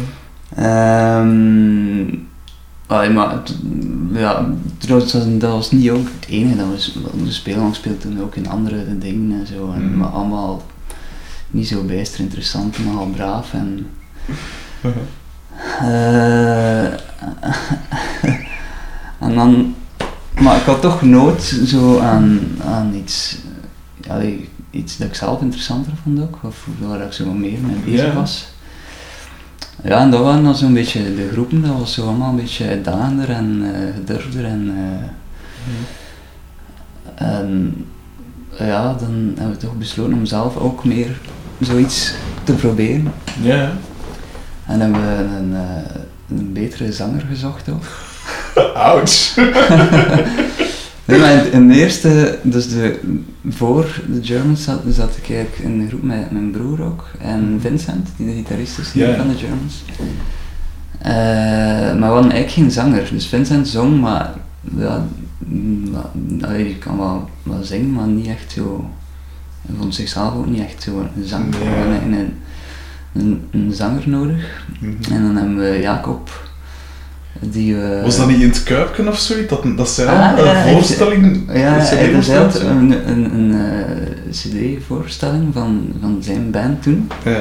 Ehm 0.55 2.03
allee, 2.87 3.09
maar 3.09 3.31
het- 3.31 3.55
ja, 4.13 4.45
trouwens, 4.77 5.11
dat 5.11 5.23
was- 5.25 5.37
dat 5.37 5.51
was 5.51 5.71
niet 5.71 5.89
ook 5.89 6.07
het 6.19 6.29
enige 6.29 6.55
dat 6.57 6.67
we, 6.71 6.79
s- 6.79 6.97
we 7.23 7.31
spelen. 7.31 7.67
We 7.69 7.73
speelden 7.75 8.01
toen 8.01 8.21
ook 8.21 8.35
in 8.35 8.49
andere 8.49 8.97
dingen 8.97 9.39
en 9.39 9.47
zo. 9.47 9.71
En, 9.71 9.85
Mhm. 9.85 9.97
Maar 9.97 10.07
allemaal 10.07 10.63
niet 11.51 11.67
zo 11.67 11.83
bijster 11.83 12.19
interessant, 12.19 12.85
nogal 12.85 13.07
braaf. 13.07 13.53
En, 13.53 13.87
Uh-huh. 14.81 15.01
eh, 15.81 16.85
en 19.19 19.35
dan, 19.35 19.75
maar 20.41 20.55
ik 20.57 20.63
had 20.63 20.81
toch 20.81 21.01
nood 21.01 21.41
zo 21.65 21.99
aan, 21.99 22.39
aan 22.65 22.93
iets, 22.93 23.37
allee, 24.09 24.49
iets 24.71 24.97
dat 24.97 25.07
ik 25.07 25.15
zelf 25.15 25.41
interessanter 25.41 25.91
vond 26.03 26.21
ook, 26.21 26.37
of 26.41 26.67
waar 26.79 27.01
ik 27.01 27.11
zo 27.13 27.25
meer 27.25 27.59
mee 27.59 27.75
bezig 27.85 28.05
Ja. 28.05 28.13
was. 28.13 28.47
Ja, 29.83 29.99
en 29.99 30.11
dat 30.11 30.21
waren 30.23 30.43
dan 30.43 30.55
zo'n 30.55 30.73
beetje 30.73 31.15
de 31.15 31.29
groepen, 31.31 31.61
dat 31.61 31.77
was 31.77 31.93
zo 31.93 32.07
allemaal 32.07 32.29
een 32.29 32.35
beetje 32.35 32.67
uitdagender 32.67 33.29
en 33.29 33.61
eh 33.73 33.93
gedurfder 33.95 34.45
en, 34.45 34.73
eh, 37.17 37.27
en 37.27 37.75
ja, 38.59 38.93
dan 38.93 39.33
hebben 39.37 39.51
we 39.55 39.57
toch 39.65 39.77
besloten 39.77 40.13
om 40.13 40.25
zelf 40.25 40.57
ook 40.57 40.83
meer 40.85 41.19
zoiets 41.59 42.13
te 42.43 42.53
proberen. 42.53 43.13
Ja. 43.41 43.71
En 44.65 44.79
hebben 44.79 45.01
we 45.01 45.23
een, 45.37 45.53
eh, 45.55 46.37
een 46.37 46.53
betere 46.53 46.91
zanger 46.93 47.25
gezocht 47.29 47.69
ook. 47.69 47.83
Ouch. 48.73 49.35
Nee, 51.09 51.19
maar 51.19 51.45
in, 51.45 51.51
in 51.51 51.67
de 51.67 51.75
eerste, 51.75 52.39
dus 52.43 52.69
de, 52.69 52.99
voor 53.49 54.01
de 54.07 54.23
Germans 54.23 54.63
zat, 54.63 54.81
zat 54.89 55.17
ik 55.17 55.35
eigenlijk 55.35 55.57
in 55.57 55.79
een 55.79 55.87
groep 55.87 56.03
met 56.03 56.31
mijn 56.31 56.51
broer 56.51 56.83
ook. 56.83 57.07
En 57.19 57.57
Vincent, 57.61 58.09
die 58.17 58.27
de 58.27 58.33
gitarist 58.33 58.79
is 58.79 58.87
van 58.87 59.27
de 59.27 59.37
Germans. 59.37 59.83
Eh, 60.99 61.11
maar 61.99 62.09
we 62.09 62.15
hadden 62.15 62.31
eigenlijk 62.31 62.51
geen 62.51 62.71
zanger. 62.71 63.09
Dus 63.11 63.25
Vincent 63.25 63.67
zong, 63.67 64.01
maar 64.01 64.33
ja, 64.77 65.05
mm, 65.37 65.95
die 66.57 66.77
kan 66.77 66.97
wel, 66.97 67.29
wel 67.43 67.63
zingen, 67.63 67.93
maar 67.93 68.07
niet 68.07 68.27
echt 68.27 68.51
zo. 68.51 68.89
Hij 69.61 69.75
vond 69.77 69.95
zichzelf 69.95 70.35
ook 70.35 70.47
niet 70.47 70.63
echt 70.63 70.83
zo 70.83 71.07
een 71.15 71.27
zanger. 71.27 71.63
Ja. 71.63 71.69
We 71.69 71.77
hadden 71.77 72.03
een, 72.03 72.13
een, 72.13 72.33
een, 73.13 73.41
een 73.51 73.73
zanger 73.73 74.09
nodig. 74.09 74.63
Mhm. 74.79 75.13
En 75.13 75.21
dan 75.21 75.35
hebben 75.35 75.57
we 75.57 75.79
Jacob, 75.81 76.48
die 77.39 77.75
we... 77.75 77.99
Was 78.03 78.17
dat 78.17 78.27
niet 78.27 78.41
in 78.41 78.49
het 78.49 78.63
Kuipken 78.63 79.07
of 79.07 79.17
zoiets? 79.19 79.49
Dat, 79.49 79.63
dat 79.77 79.89
zij 79.89 80.05
Ah, 80.07 80.37
een 80.37 80.45
ja, 80.45 80.51
hij- 80.53 80.73
voorstelling... 80.73 81.43
Ja, 81.53 81.53
hij 81.79 82.35
had 82.37 82.59
een, 82.59 83.09
een, 83.09 83.33
een 83.33 83.53
eh, 83.53 84.31
cd-voorstelling 84.31 85.53
van, 85.53 85.91
van 86.01 86.17
zijn 86.21 86.51
band 86.51 86.81
toen. 86.83 87.11
Ja. 87.23 87.31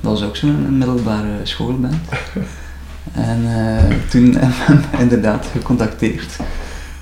Dat 0.00 0.12
was 0.12 0.22
ook 0.22 0.36
zo'n 0.36 0.78
middelbare 0.78 1.28
schoolband. 1.42 1.94
En 3.12 3.38
eh, 3.44 3.96
toen 4.10 4.24
hebben 4.38 4.48
we 4.58 4.64
hem 4.66 4.80
inderdaad 4.98 5.46
gecontacteerd. 5.52 6.36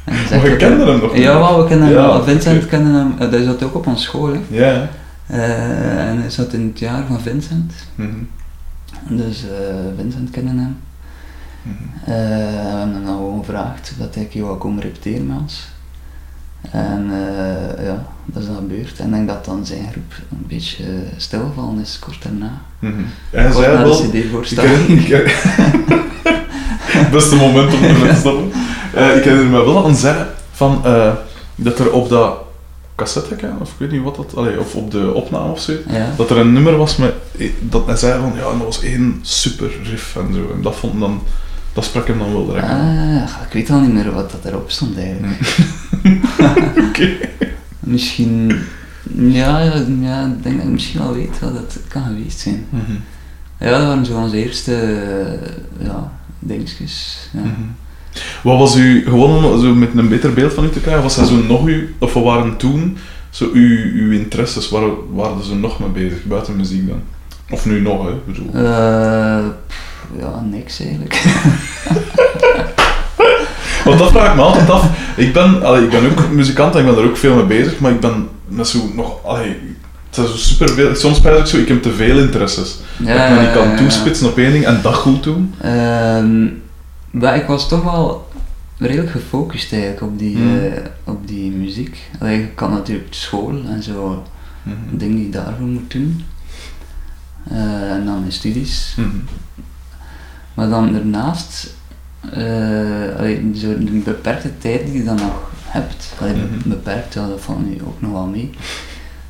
En 0.04 0.14
Maar 0.30 0.42
je 0.44 0.48
dat 0.48 0.56
kende 0.58 0.82
er- 0.84 0.88
hem 0.90 1.00
nog? 1.00 1.16
Ja, 1.16 1.38
wel, 1.38 1.62
we 1.62 1.68
kennen 1.68 1.86
hem 1.86 1.96
Ja, 1.96 2.02
wel. 2.06 2.22
Vincent 2.24 2.56
oké. 2.58 2.66
kende 2.66 2.98
hem, 2.98 3.30
hij 3.30 3.42
zat 3.44 3.62
ook 3.62 3.74
op 3.74 3.86
ons 3.86 4.02
school. 4.02 4.32
Hè. 4.32 4.40
Ja. 4.48 4.88
Eh, 5.26 6.08
en 6.08 6.20
hij 6.20 6.30
zat 6.30 6.52
in 6.52 6.66
het 6.66 6.78
jaar 6.78 7.04
van 7.08 7.20
Vincent. 7.20 7.72
Mhm. 7.94 8.08
Dus 9.08 9.42
eh, 9.44 9.74
Vincent 9.98 10.30
kende 10.30 10.50
hem. 10.50 10.76
Eh, 11.64 12.06
we 12.06 12.12
hebben 12.12 12.94
hem 12.94 13.04
dan 13.04 13.16
gewoon 13.16 13.44
gevraagd 13.44 13.92
dat 13.98 14.16
keer 14.28 14.42
wou 14.42 14.58
komen 14.58 14.82
repeteren 14.82 15.26
met 15.26 15.36
ons. 15.40 15.68
En 16.70 17.10
eh, 17.10 17.84
ja, 17.86 18.04
dat 18.24 18.42
is 18.42 18.48
dan 18.48 18.56
gebeurd. 18.56 18.98
En 18.98 19.06
ik 19.06 19.12
denk 19.12 19.28
dat 19.28 19.44
dan 19.44 19.66
zijn 19.66 19.88
groep 19.90 20.12
een 20.30 20.44
beetje 20.48 20.84
stilgevallen 21.16 21.80
is 21.80 21.98
kort 21.98 22.22
daarna. 22.22 22.60
Mhm. 22.78 22.92
Hij 23.30 23.42
Kort 23.50 23.54
zei 23.64 23.76
na 23.76 23.82
wel... 23.82 23.96
de 24.10 24.18
Ik 24.18 24.24
CD-voorstelling. 24.24 24.86
herinner- 24.86 25.24
ik- 25.24 26.10
Beste 27.12 27.36
moment 27.36 27.74
om 27.74 27.82
ermee 27.82 28.08
te 28.12 28.16
stoppen. 28.18 28.50
Eh, 28.94 29.16
ik 29.16 29.24
herinner 29.24 29.46
me 29.50 29.64
wel 29.64 29.84
hij 29.84 29.94
zei 29.94 30.26
van, 30.52 30.80
dat 31.54 31.78
er 31.78 31.92
op 31.92 32.08
dat 32.08 32.36
cassette, 32.94 33.36
of 33.60 33.68
ik 33.70 33.78
weet 33.78 33.90
niet 33.90 34.02
wat 34.02 34.16
dat, 34.16 34.36
allee, 34.36 34.60
of 34.60 34.74
op 34.74 34.90
de 34.90 35.12
opname 35.14 35.50
of 35.52 35.60
zo, 35.60 35.72
Ja. 35.88 36.06
dat 36.16 36.30
er 36.30 36.38
een 36.38 36.52
nummer 36.52 36.76
was 36.76 36.96
met, 36.96 37.14
dat 37.60 37.86
hij 37.86 37.96
zei 37.96 38.20
van, 38.20 38.32
ja, 38.36 38.42
dat 38.42 38.64
was 38.64 38.82
één 38.82 39.18
super 39.22 39.70
riff 39.82 40.16
en 40.16 40.34
zo. 40.34 40.52
En 40.54 40.62
dat 40.62 40.74
vond 40.76 41.00
dan, 41.00 41.22
dat 41.72 41.84
sprak 41.84 42.06
hem 42.06 42.18
dan 42.18 42.32
wel 42.32 42.46
direct 42.46 42.66
aan. 42.66 43.22
Ah, 43.22 43.46
ik 43.46 43.52
weet 43.52 43.70
al 43.70 43.80
niet 43.80 43.92
meer 43.92 44.12
wat 44.12 44.30
dat 44.30 44.44
erop 44.44 44.70
stond 44.70 44.98
eigenlijk. 44.98 45.66
Oké. 46.88 47.08
Misschien, 47.80 48.58
ja, 49.16 49.60
ja, 49.60 49.84
ja, 50.00 50.26
ik 50.26 50.42
denk 50.42 50.56
dat 50.56 50.66
ik 50.66 50.72
misschien 50.72 51.00
wel 51.00 51.14
weet 51.14 51.40
wat 51.40 51.54
dat 51.54 51.78
kan 51.88 52.02
geweest 52.02 52.38
zijn. 52.38 52.66
Mhm. 52.70 52.92
Ja, 53.58 53.70
dat 53.70 53.86
waren 53.86 54.06
zo 54.06 54.16
onze 54.16 54.44
eerste 54.44 54.72
ja, 55.78 56.12
dingetjes. 56.38 57.28
Ja. 57.32 57.40
Mhm. 57.40 57.50
Wat 58.42 58.58
was 58.58 58.76
u, 58.76 59.04
gewoon 59.04 59.44
om 59.44 59.60
zo 59.60 59.74
met 59.74 59.88
een 59.94 60.08
beter 60.08 60.32
beeld 60.32 60.52
van 60.52 60.64
u 60.64 60.70
te 60.70 60.80
krijgen, 60.80 61.02
was 61.02 61.16
dat 61.16 61.28
zo 61.28 61.42
nog 61.42 61.68
u, 61.68 61.94
of 61.98 62.12
wat 62.12 62.24
waren 62.24 62.56
toen 62.56 62.96
zo 63.30 63.50
uw, 63.52 63.92
uw 63.92 64.12
interesses, 64.12 64.68
waar 64.68 64.90
waren 65.12 65.44
ze 65.44 65.54
nog 65.54 65.78
mee 65.78 65.88
bezig, 65.88 66.24
buiten 66.24 66.56
muziek 66.56 66.88
dan? 66.88 67.02
Of 67.52 67.66
nu 67.66 67.80
nog, 67.80 68.04
hè? 68.04 68.10
ik 68.10 68.26
bedoel. 68.26 68.64
Eh, 68.64 69.44
pff, 69.66 69.76
ja, 70.18 70.40
niks 70.50 70.80
eigenlijk. 70.80 71.22
Want 73.84 73.98
dat 73.98 74.10
vraag 74.10 74.28
ik 74.30 74.34
me 74.34 74.42
altijd 74.42 74.70
af. 74.70 74.88
Ik 75.16 75.32
ben, 75.32 75.62
allee, 75.62 75.82
ik 75.84 75.90
ben 75.90 76.10
ook 76.10 76.30
muzikant 76.30 76.74
en 76.74 76.80
ik 76.80 76.86
ben 76.94 77.02
er 77.04 77.08
ook 77.08 77.16
veel 77.16 77.34
mee 77.34 77.44
bezig, 77.44 77.78
maar 77.78 77.90
ik 77.90 78.00
ben 78.00 78.28
met 78.48 78.68
zo 78.68 78.78
nog, 78.94 79.24
allee, 79.24 79.48
het 80.06 80.14
zijn 80.14 80.26
zo 80.26 80.36
superveel, 80.36 80.94
soms 80.94 81.16
spijt 81.16 81.38
ik 81.38 81.46
zo, 81.46 81.56
ik 81.56 81.68
heb 81.68 81.82
te 81.82 81.92
veel 81.92 82.18
interesses. 82.18 82.78
dat 82.98 83.08
ik 83.08 83.30
me 83.30 83.40
niet 83.40 83.52
kan 83.52 83.76
toespitsen 83.76 84.26
op 84.26 84.38
één 84.38 84.52
ding 84.52 84.64
en 84.66 84.78
dat 84.82 84.94
goed 84.94 85.22
doen. 85.22 85.54
Ehm, 85.60 86.44
maar 87.10 87.36
ik 87.36 87.46
was 87.46 87.68
toch 87.68 87.82
wel 87.84 88.28
redelijk 88.78 89.10
gefocust 89.10 89.72
eigenlijk 89.72 90.02
op 90.02 90.18
die, 90.18 90.36
Hmm. 90.36 90.58
eh, 90.58 90.72
op 91.04 91.28
die 91.28 91.50
muziek. 91.50 91.98
Allee, 92.20 92.40
ik 92.42 92.54
kan 92.54 92.70
natuurlijk 92.70 93.14
school 93.14 93.52
en 93.68 93.82
zo 93.82 94.22
dingen 94.90 95.16
die 95.16 95.24
je 95.24 95.30
daarvoor 95.30 95.66
moet 95.66 95.90
doen. 95.90 96.24
Eh, 97.50 97.90
en 97.92 98.04
dan 98.04 98.20
mijn 98.20 98.32
studies. 98.32 98.94
Mhm. 98.96 99.08
Maar 100.54 100.68
dan 100.68 100.92
daarnaast, 100.92 101.74
eh, 102.32 103.16
allee, 103.18 103.50
zo 103.54 103.78
de 103.78 104.00
beperkte 104.04 104.58
tijd 104.58 104.84
die 104.86 104.92
je 104.98 105.04
dan 105.04 105.16
nog 105.16 105.50
hebt, 105.64 106.12
allee, 106.20 106.32
be- 106.32 106.40
Mhm. 106.56 106.68
beperkt, 106.68 107.14
ja, 107.14 107.28
dat 107.28 107.40
valt 107.40 107.66
nu 107.66 107.78
ook 107.86 108.00
nog 108.00 108.12
wel 108.12 108.26
mee, 108.26 108.50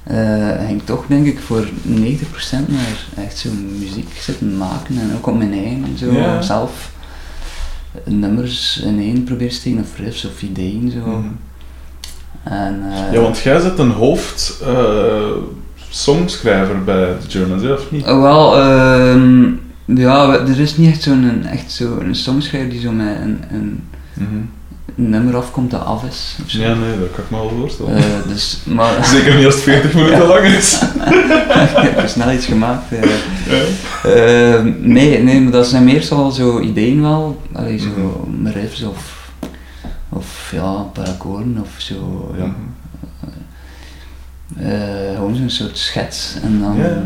eh, 0.02 0.66
ging 0.66 0.83
toch 0.85 1.04
denk 1.07 1.26
ik 1.26 1.38
voor 1.40 1.69
90% 1.83 2.69
naar 2.69 3.07
echt 3.25 3.38
zo 3.38 3.49
muziek 3.78 4.12
zitten 4.21 4.57
maken 4.57 4.99
en 5.00 5.11
ook 5.16 5.26
op 5.26 5.38
mijn 5.38 5.52
eigen 5.52 5.85
en 5.85 5.99
zo, 5.99 6.12
Ja. 6.12 6.42
zelf 6.42 6.90
nummers 8.04 8.83
ineen 8.85 9.25
proberen 9.25 9.52
steken 9.52 9.81
of 9.81 9.99
riffs 9.99 10.25
of 10.25 10.42
ideeën 10.42 10.90
zo. 10.90 11.07
Mhm. 11.11 11.28
En, 12.42 12.83
Ja, 13.12 13.21
want 13.21 13.38
jij 13.38 13.61
zit 13.61 13.78
een 13.78 13.90
hoofd 13.90 14.62
songschrijver 15.94 16.84
bij 16.84 17.16
hè, 17.62 17.72
of 17.72 17.90
niet? 17.90 18.04
Wel, 18.04 18.58
ehm, 18.61 19.42
ja, 19.84 20.32
er 20.32 20.61
is 20.61 20.76
niet 20.76 20.90
echt 20.90 21.02
zo'n 21.02 21.44
echt 21.46 21.72
zo 21.72 21.99
een 22.00 22.14
songschrijver 22.14 22.70
die 22.70 22.80
zo 22.80 22.90
met 22.92 23.16
een, 23.22 23.40
een, 23.50 23.84
Mhm. 24.14 24.30
nummer 24.94 25.37
afkomt 25.37 25.70
dat 25.70 25.84
af 25.84 26.04
is. 26.04 26.37
Of 26.44 26.50
zo. 26.50 26.61
Ja, 26.61 26.75
nee, 26.75 26.99
dat 26.99 27.08
kan 27.14 27.25
ik 27.25 27.30
me 27.30 27.37
wel 27.37 27.52
voorstellen. 27.58 27.96
Eh, 27.96 28.02
dus, 28.28 28.58
maar 28.64 29.04
Zeker 29.14 29.34
niet 29.37 29.44
als 29.44 29.54
het 29.54 29.62
40 29.64 29.94
minuten 29.94 30.26
lang 30.26 30.46
is. 30.46 30.82
ik 31.82 31.94
heb 31.94 32.08
snel 32.08 32.32
iets 32.32 32.46
gemaakt. 32.46 32.92
eh. 32.92 33.02
Ja. 33.50 34.11
Ehm, 34.11 34.72
nee, 34.80 35.18
nee, 35.22 35.40
maar 35.40 35.52
dat 35.52 35.66
zijn 35.66 35.84
meestal 35.84 36.30
zo 36.30 36.61
ideeën 36.61 37.02
wel. 37.02 37.42
Allee, 37.52 37.78
zo 37.78 38.25
Mhm. 38.28 38.46
riffs 38.49 38.82
of, 38.82 39.30
of 40.08 40.50
ja, 40.54 40.87
akkoorden 41.08 41.58
of 41.61 41.70
zo. 41.76 42.30
Ja. 42.38 42.44
Mhm. 42.44 42.54
Gewoon 45.14 45.35
zo'n 45.37 45.50
soort 45.50 45.78
schets 45.78 46.37
en 46.42 46.61
dan 46.61 46.76
Ja. 46.76 47.02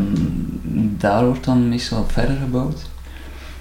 daar 0.99 1.25
wordt 1.25 1.45
dan 1.45 1.69
meestal 1.69 2.07
verder 2.09 2.37
gebouwd. 2.37 2.83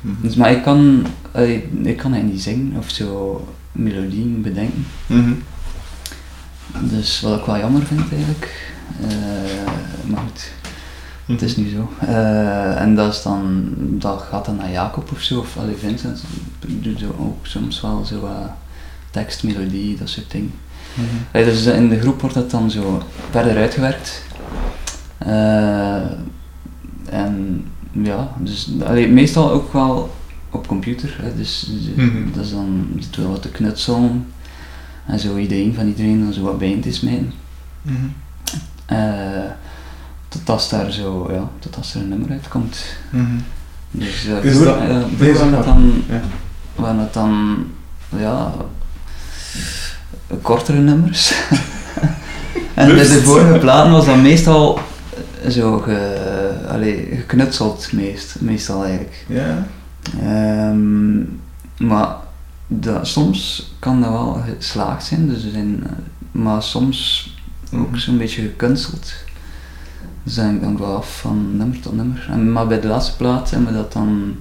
Mhm. 0.01 0.21
Dus, 0.21 0.35
maar 0.35 0.51
ik 0.51 0.63
kan, 0.63 1.05
allee, 1.31 1.55
ik 1.83 1.97
kan 1.97 2.13
eigenlijk 2.13 2.23
niet 2.23 2.41
zingen 2.41 2.77
of 2.77 2.89
zo 2.89 3.47
melodieën 3.71 4.41
bedenken. 4.41 4.85
Mhm. 5.07 5.33
Dus 6.81 7.21
wat 7.21 7.39
ik 7.39 7.45
wel 7.45 7.57
jammer 7.57 7.81
vind 7.81 8.11
eigenlijk. 8.11 8.73
Eh, 9.01 9.71
maar 10.05 10.21
goed, 10.21 10.51
het 11.25 11.41
is 11.41 11.55
nu 11.55 11.69
zo. 11.69 11.89
Eh, 11.99 12.81
en 12.81 12.95
dat, 12.95 13.13
is 13.13 13.21
dan, 13.21 13.73
dat 13.77 14.21
gaat 14.21 14.45
dan 14.45 14.55
naar 14.55 14.71
Jacob 14.71 15.11
of 15.11 15.21
zo, 15.21 15.39
of 15.39 15.57
allee, 15.57 15.75
Vincent 15.75 16.23
doet 16.65 17.03
ook 17.19 17.45
soms 17.45 17.81
wel 17.81 18.05
zo 18.05 18.19
wat 18.19 18.49
tekst, 19.11 19.43
melodie, 19.43 19.97
dat 19.97 20.09
soort 20.09 20.31
dingen. 20.31 20.51
Mhm. 20.95 21.07
Allee, 21.31 21.45
dus 21.45 21.65
in 21.65 21.89
de 21.89 21.99
groep 21.99 22.19
wordt 22.21 22.35
dat 22.35 22.51
dan 22.51 22.71
zo 22.71 23.01
verder 23.29 23.57
uitgewerkt. 23.57 24.23
Eh, 25.17 25.95
en 27.09 27.65
ja, 27.91 28.31
dus 28.39 28.69
allee, 28.85 29.07
meestal 29.07 29.51
ook 29.51 29.73
wel 29.73 30.15
op 30.51 30.67
computer. 30.67 31.17
Hè, 31.21 31.35
dus 31.35 31.71
Mhm. 31.95 32.31
dat 32.33 32.43
is 32.45 32.51
dan 32.51 32.87
zitten 32.99 33.21
we 33.21 33.27
wat 33.29 33.41
te 33.41 33.49
knutselen 33.49 34.27
en 35.05 35.19
zo 35.19 35.37
ideeën 35.37 35.73
van 35.73 35.87
iedereen 35.87 36.23
dan 36.23 36.33
zo 36.33 36.41
wat 36.41 36.57
bijeen 36.57 36.81
te 36.81 36.91
smijten. 36.91 37.33
Mhm. 37.81 37.95
Eh, 38.85 39.49
tot 40.27 40.49
als 40.49 40.69
daar 40.69 40.91
zo, 40.91 41.29
ja, 41.31 41.49
tot 41.59 41.75
als 41.75 41.95
er 41.95 42.01
een 42.01 42.09
nummer 42.09 42.29
uitkomt. 42.31 42.85
Mhm. 43.09 43.25
Dus 43.91 44.25
uh, 44.25 44.43
Is 44.43 44.57
dat- 44.59 44.79
het 44.79 45.51
maar. 45.51 45.63
dan, 45.65 46.03
Ja. 46.09 46.21
het 46.99 47.13
dan, 47.13 47.65
ja, 48.17 48.53
kortere 50.41 50.77
nummers. 50.79 51.33
en 52.73 52.87
bij 52.95 53.03
de 53.07 53.21
vorige 53.23 53.59
platen 53.59 53.91
was 53.91 54.05
dat 54.05 54.17
meestal 54.21 54.79
zo 55.49 55.77
ge, 55.79 56.21
allee, 56.69 57.07
geknutseld, 57.15 57.89
meest, 57.91 58.35
meestal 58.39 58.83
eigenlijk. 58.83 59.25
Ja. 59.27 59.67
Ehm, 60.21 61.17
maar 61.77 62.15
dat, 62.67 63.07
soms 63.07 63.71
kan 63.79 64.01
dat 64.01 64.09
wel 64.09 64.41
geslaagd 64.57 65.05
zijn, 65.05 65.29
dus 65.29 65.51
zijn, 65.51 65.83
eh, 65.83 65.91
maar 66.31 66.63
soms 66.63 67.29
ook 67.73 67.89
Mhm. 67.89 67.97
zo'n 67.97 68.17
beetje 68.17 68.41
gekunsteld. 68.41 69.13
Dus 70.23 70.33
dan 70.35 70.45
hangt 70.45 70.61
dan 70.61 70.77
wel 70.77 70.95
af 70.95 71.19
van 71.19 71.57
nummer 71.57 71.79
tot 71.79 71.95
nummer. 71.95 72.27
En, 72.31 72.51
maar 72.51 72.67
bij 72.67 72.79
de 72.79 72.87
laatste 72.87 73.15
plaat 73.15 73.49
hebben 73.51 73.67
we 73.69 73.75
dat 73.75 73.93
dan 73.93 74.35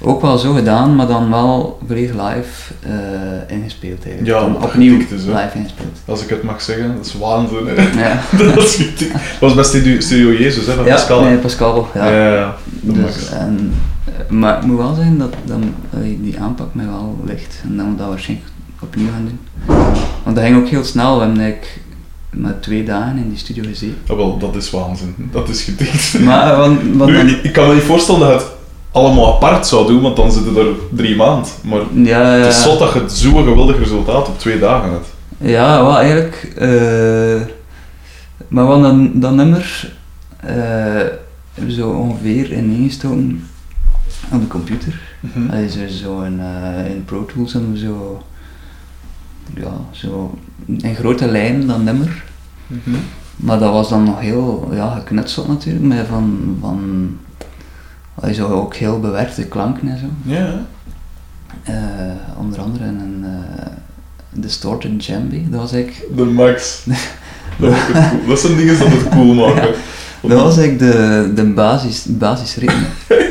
ook 0.00 0.20
wel 0.22 0.38
zo 0.38 0.52
gedaan, 0.52 0.94
maar 0.96 1.06
dan 1.06 1.30
wel 1.30 1.78
volledig 1.86 2.10
live 2.10 2.72
eh, 2.80 3.56
ingespeeld 3.56 4.04
eigenlijk. 4.06 4.26
Ja, 4.36 4.40
dan 4.40 4.62
opnieuw 4.62 4.98
hè. 4.98 5.14
live 5.14 5.50
ingespeeld. 5.54 5.98
Als 6.04 6.22
ik 6.22 6.28
het 6.28 6.42
mag 6.42 6.62
zeggen, 6.62 6.96
dat 6.96 7.06
is 7.06 7.14
waanzin. 7.18 7.66
Ja, 7.96 8.20
dat 8.54 8.64
is. 8.64 8.76
Dat 8.98 9.08
was 9.40 9.54
bij 9.54 9.64
Studio, 9.64 10.00
Studio 10.00 10.32
Jezus, 10.32 10.66
hè, 10.66 10.72
van 10.74 10.84
ja 10.84 10.92
Pascal. 10.94 11.22
nee, 11.22 11.36
Pascal. 11.36 11.88
Ja. 11.94 12.06
Ja, 12.10 12.24
ja, 12.26 12.34
ja. 12.34 12.54
Dus, 12.80 13.30
en, 13.30 13.72
eh, 14.04 14.30
maar 14.30 14.56
ik 14.58 14.64
moet 14.66 14.76
wel 14.76 14.94
zeggen 14.94 15.18
dat 15.18 15.34
dan, 15.44 15.74
allee, 15.94 16.18
die 16.22 16.40
aanpak 16.40 16.74
mij 16.74 16.86
wel 16.86 17.18
ligt 17.24 17.60
en 17.64 17.76
dat 17.76 17.86
we 17.86 17.96
dat 17.96 18.08
waarschijnlijk 18.08 18.48
opnieuw 18.80 19.08
gaan 19.12 19.24
doen. 19.28 19.38
Want 20.22 20.36
dat 20.36 20.44
ging 20.44 20.56
ook 20.56 20.68
heel 20.68 20.84
snel, 20.84 21.14
we 21.18 21.24
hebben 21.24 21.58
maar 22.36 22.60
twee 22.60 22.84
dagen 22.84 23.16
in 23.16 23.28
die 23.28 23.38
studio 23.38 23.64
gezeten. 23.66 23.96
Ah, 24.06 24.16
wel, 24.16 24.38
dat 24.38 24.54
is 24.56 24.70
waanzin. 24.70 25.14
Dat 25.16 25.48
is 25.48 25.62
getikt. 25.62 26.18
Maar, 26.24 26.52
eh, 26.52 26.58
want, 26.58 26.80
want 26.92 27.10
Nu, 27.10 27.16
dan- 27.16 27.28
ik, 27.28 27.42
ik 27.42 27.52
kan 27.52 27.68
me 27.68 27.74
niet 27.74 27.82
voorstellen 27.82 28.20
dat 28.20 28.40
het 28.42 28.50
allemaal 28.94 29.34
apart 29.34 29.66
zou 29.66 29.86
doen, 29.86 30.02
want 30.02 30.16
dan 30.16 30.32
zitten 30.32 30.56
er 30.56 30.66
drie 30.90 31.16
maanden. 31.16 31.50
Maar 31.62 31.80
ja, 31.94 32.22
het 32.22 32.54
is 32.54 32.62
zot 32.62 32.78
dat 32.78 32.92
je 32.92 33.04
zo'n 33.06 33.44
geweldig 33.44 33.78
resultaat 33.78 34.28
op 34.28 34.38
twee 34.38 34.58
dagen 34.58 34.90
hebt. 34.90 35.06
ja, 35.38 35.82
wel 35.82 35.98
eigenlijk, 35.98 36.52
eh, 36.56 37.40
maar 38.48 38.66
want 38.66 38.82
dat, 38.82 39.22
dat 39.22 39.34
nummer 39.34 39.92
eh, 40.36 40.54
hebben 41.52 41.66
we 41.66 41.72
zo 41.72 41.90
ongeveer 41.90 42.52
ineengestoken 42.52 43.48
op 44.32 44.40
de 44.40 44.46
computer. 44.46 45.00
Mhm. 45.20 45.50
Allee, 45.50 45.70
zo, 45.70 45.78
zo 45.88 46.20
in, 46.20 46.40
eh, 46.40 46.90
in 46.90 47.04
Pro 47.04 47.24
Tools 47.24 47.52
hebben 47.52 47.72
we 47.72 47.78
zo, 47.78 48.22
ja, 49.54 49.72
zo 49.90 50.38
in 50.66 50.94
grote 50.94 51.26
lijnen 51.26 51.66
dat 51.66 51.82
nummer. 51.82 52.24
Mhm. 52.66 52.96
Maar 53.36 53.58
dat 53.58 53.72
was 53.72 53.88
dan 53.88 54.04
nog 54.04 54.20
heel 54.20 54.68
ja, 54.72 54.94
geknutseld 54.94 55.48
natuurlijk, 55.48 55.84
met 55.84 56.06
van, 56.06 56.56
van 56.60 57.10
allee, 58.14 58.34
zo 58.34 58.48
ook 58.48 58.74
heel 58.74 59.00
bewerkte 59.00 59.44
klanken 59.44 59.88
en 59.88 59.98
zo. 59.98 60.06
Ja. 60.22 60.66
Eh, 61.62 62.38
onder 62.38 62.60
andere 62.60 62.84
een 62.84 63.24
uh, 63.24 63.66
Distorted 64.30 65.00
Djembe, 65.00 65.50
dat 65.50 65.60
was 65.60 65.72
eigenlijk... 65.72 66.16
De 66.16 66.24
max. 66.24 66.84
dat, 67.58 67.72
is 67.72 67.78
cool. 67.92 68.26
dat 68.26 68.38
zijn 68.38 68.56
dingen 68.56 68.78
dat 68.78 68.88
het 68.88 69.08
cool 69.08 69.34
maken. 69.34 69.68
Ja, 70.22 70.28
dat 70.28 70.42
was 70.42 70.58
eigenlijk 70.58 70.92
de, 70.92 71.32
de 71.34 71.44
basis, 71.44 72.04
basisritme. 72.08 72.86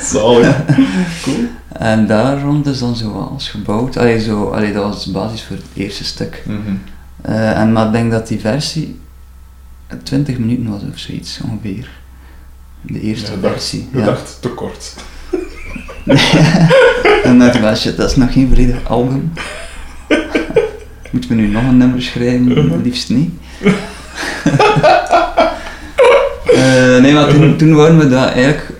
Zalig. 0.00 0.56
Cool. 1.22 1.48
En 1.78 2.06
daar 2.06 2.40
rond 2.40 2.66
is 2.66 2.78
dan 2.78 2.96
zo 2.96 3.12
alles 3.12 3.48
gebouwd. 3.48 3.96
Allee, 3.96 4.20
zo, 4.20 4.48
allee, 4.48 4.72
dat 4.72 4.82
was 4.82 5.04
de 5.04 5.10
basis 5.10 5.42
voor 5.42 5.56
het 5.56 5.64
eerste 5.74 6.04
stuk. 6.04 6.42
Mm 6.46 6.60
-hmm. 6.64 6.80
uh, 7.28 7.60
en, 7.60 7.72
maar 7.72 7.86
ik 7.86 7.92
denk 7.92 8.10
dat 8.10 8.28
die 8.28 8.40
versie 8.40 9.00
20 10.02 10.38
minuten 10.38 10.70
was 10.70 10.82
of 10.92 10.98
zoiets 10.98 11.40
ongeveer. 11.44 11.88
De 12.80 13.00
eerste 13.00 13.32
ja, 13.32 13.38
versie. 13.48 13.88
Je 13.92 13.98
ja. 13.98 14.04
dacht 14.04 14.38
te 14.40 14.48
kort. 14.48 14.94
en 17.24 17.38
dacht 17.38 17.54
ik, 17.54 17.76
shit, 17.76 17.96
dat 17.96 18.10
is 18.10 18.16
nog 18.16 18.32
geen 18.32 18.48
volledig 18.48 18.88
album. 18.88 19.32
Moeten 21.12 21.30
we 21.30 21.36
nu 21.36 21.46
nog 21.46 21.62
een 21.62 21.76
nummer 21.76 22.02
schrijven? 22.02 22.82
Liefst 22.82 23.10
niet. 23.10 23.30
uh, 26.46 26.98
nee, 27.02 27.12
maar 27.12 27.28
toen, 27.28 27.56
toen 27.56 27.74
wouden 27.74 27.98
we 27.98 28.08
dat 28.08 28.28
eigenlijk 28.28 28.70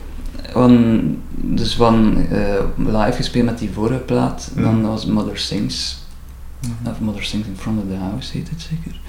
van, 0.53 1.03
dus 1.31 1.75
van 1.75 2.27
uh, 2.33 2.61
live 2.77 3.17
gespeeld 3.17 3.45
met 3.45 3.59
die 3.59 3.71
vorige 3.73 3.99
plaat, 3.99 4.51
dan 4.55 4.83
was 4.83 5.07
Mother 5.07 5.39
Sings, 5.39 5.99
of 6.87 7.01
Mother 7.01 7.25
Sings 7.25 7.47
in 7.47 7.57
Front 7.59 7.79
of 7.79 7.85
the 7.89 7.97
House 7.97 8.33
heet 8.33 8.49
het 8.49 8.69
zeker. 8.71 9.01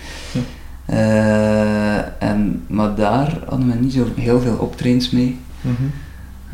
Eh, 0.90 2.24
en, 2.24 2.64
maar 2.68 2.96
daar 2.96 3.38
hadden 3.48 3.68
we 3.68 3.76
niet 3.80 3.94
zo 3.94 4.08
heel 4.16 4.42
veel 4.42 4.56
optredens 4.56 5.10
mee. 5.10 5.40
Mhm. 5.62 5.74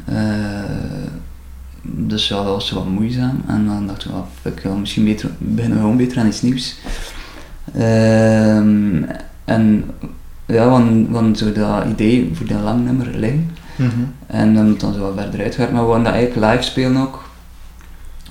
Eh, 0.06 0.16
dus 1.82 2.28
ja, 2.28 2.36
dat 2.36 2.46
was 2.46 2.72
wat 2.72 2.88
moeizaam. 2.88 3.42
En 3.48 3.66
dan 3.66 3.88
dachten 3.88 4.10
we, 4.10 4.16
ah, 4.16 4.24
fuck, 4.42 4.64
misschien 4.80 5.06
beter, 5.06 5.30
beginnen 5.38 5.78
we 5.78 5.84
gewoon 5.84 5.98
beter 5.98 6.20
aan 6.20 6.28
iets 6.28 6.42
nieuws. 6.42 6.78
Ehm, 7.74 9.04
en 9.46 9.86
ja, 10.46 10.70
want, 10.70 11.10
want 11.10 11.38
zo 11.38 11.52
dat 11.52 11.86
idee 11.86 12.32
voor 12.34 12.48
dat 12.48 12.62
lang 12.62 12.86
nummer 12.86 13.08
liggen. 13.16 13.50
Mhm. 13.76 13.90
En 14.28 14.56
hebben 14.56 14.68
het 14.68 14.80
dan 14.80 14.94
zo 14.94 15.00
wat 15.00 15.14
verder 15.16 15.42
uitgewerkt, 15.42 15.74
maar 15.74 15.82
we 15.82 15.88
wilden 15.88 16.04
dat 16.04 16.14
eigenlijk 16.14 16.52
live 16.52 16.64
spelen 16.64 16.98
ook. 17.02 17.24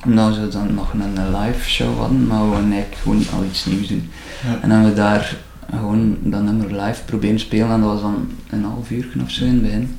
Omdat 0.04 0.38
we 0.38 0.48
dan 0.48 0.74
nog 0.74 0.92
een 0.92 1.36
live 1.36 1.68
show 1.68 1.98
hadden, 1.98 2.26
maar 2.26 2.42
we 2.42 2.48
wilden 2.48 2.72
eigenlijk 2.72 3.02
gewoon 3.02 3.24
al 3.34 3.44
iets 3.44 3.64
nieuws 3.64 3.88
doen. 3.88 4.10
Ja. 4.42 4.58
En 4.60 4.68
dan 4.68 4.84
we 4.84 4.94
daar 4.94 5.36
gewoon 5.70 6.16
dat 6.22 6.42
nummer 6.42 6.82
live 6.82 7.04
proberen 7.04 7.38
spelen 7.40 7.70
en 7.70 7.80
dat 7.80 7.90
was 7.92 8.00
dan 8.00 8.28
een 8.50 8.64
half 8.64 8.90
uur 8.90 9.12
of 9.24 9.30
zo 9.30 9.44
in 9.44 9.52
het 9.52 9.62
begin. 9.62 9.96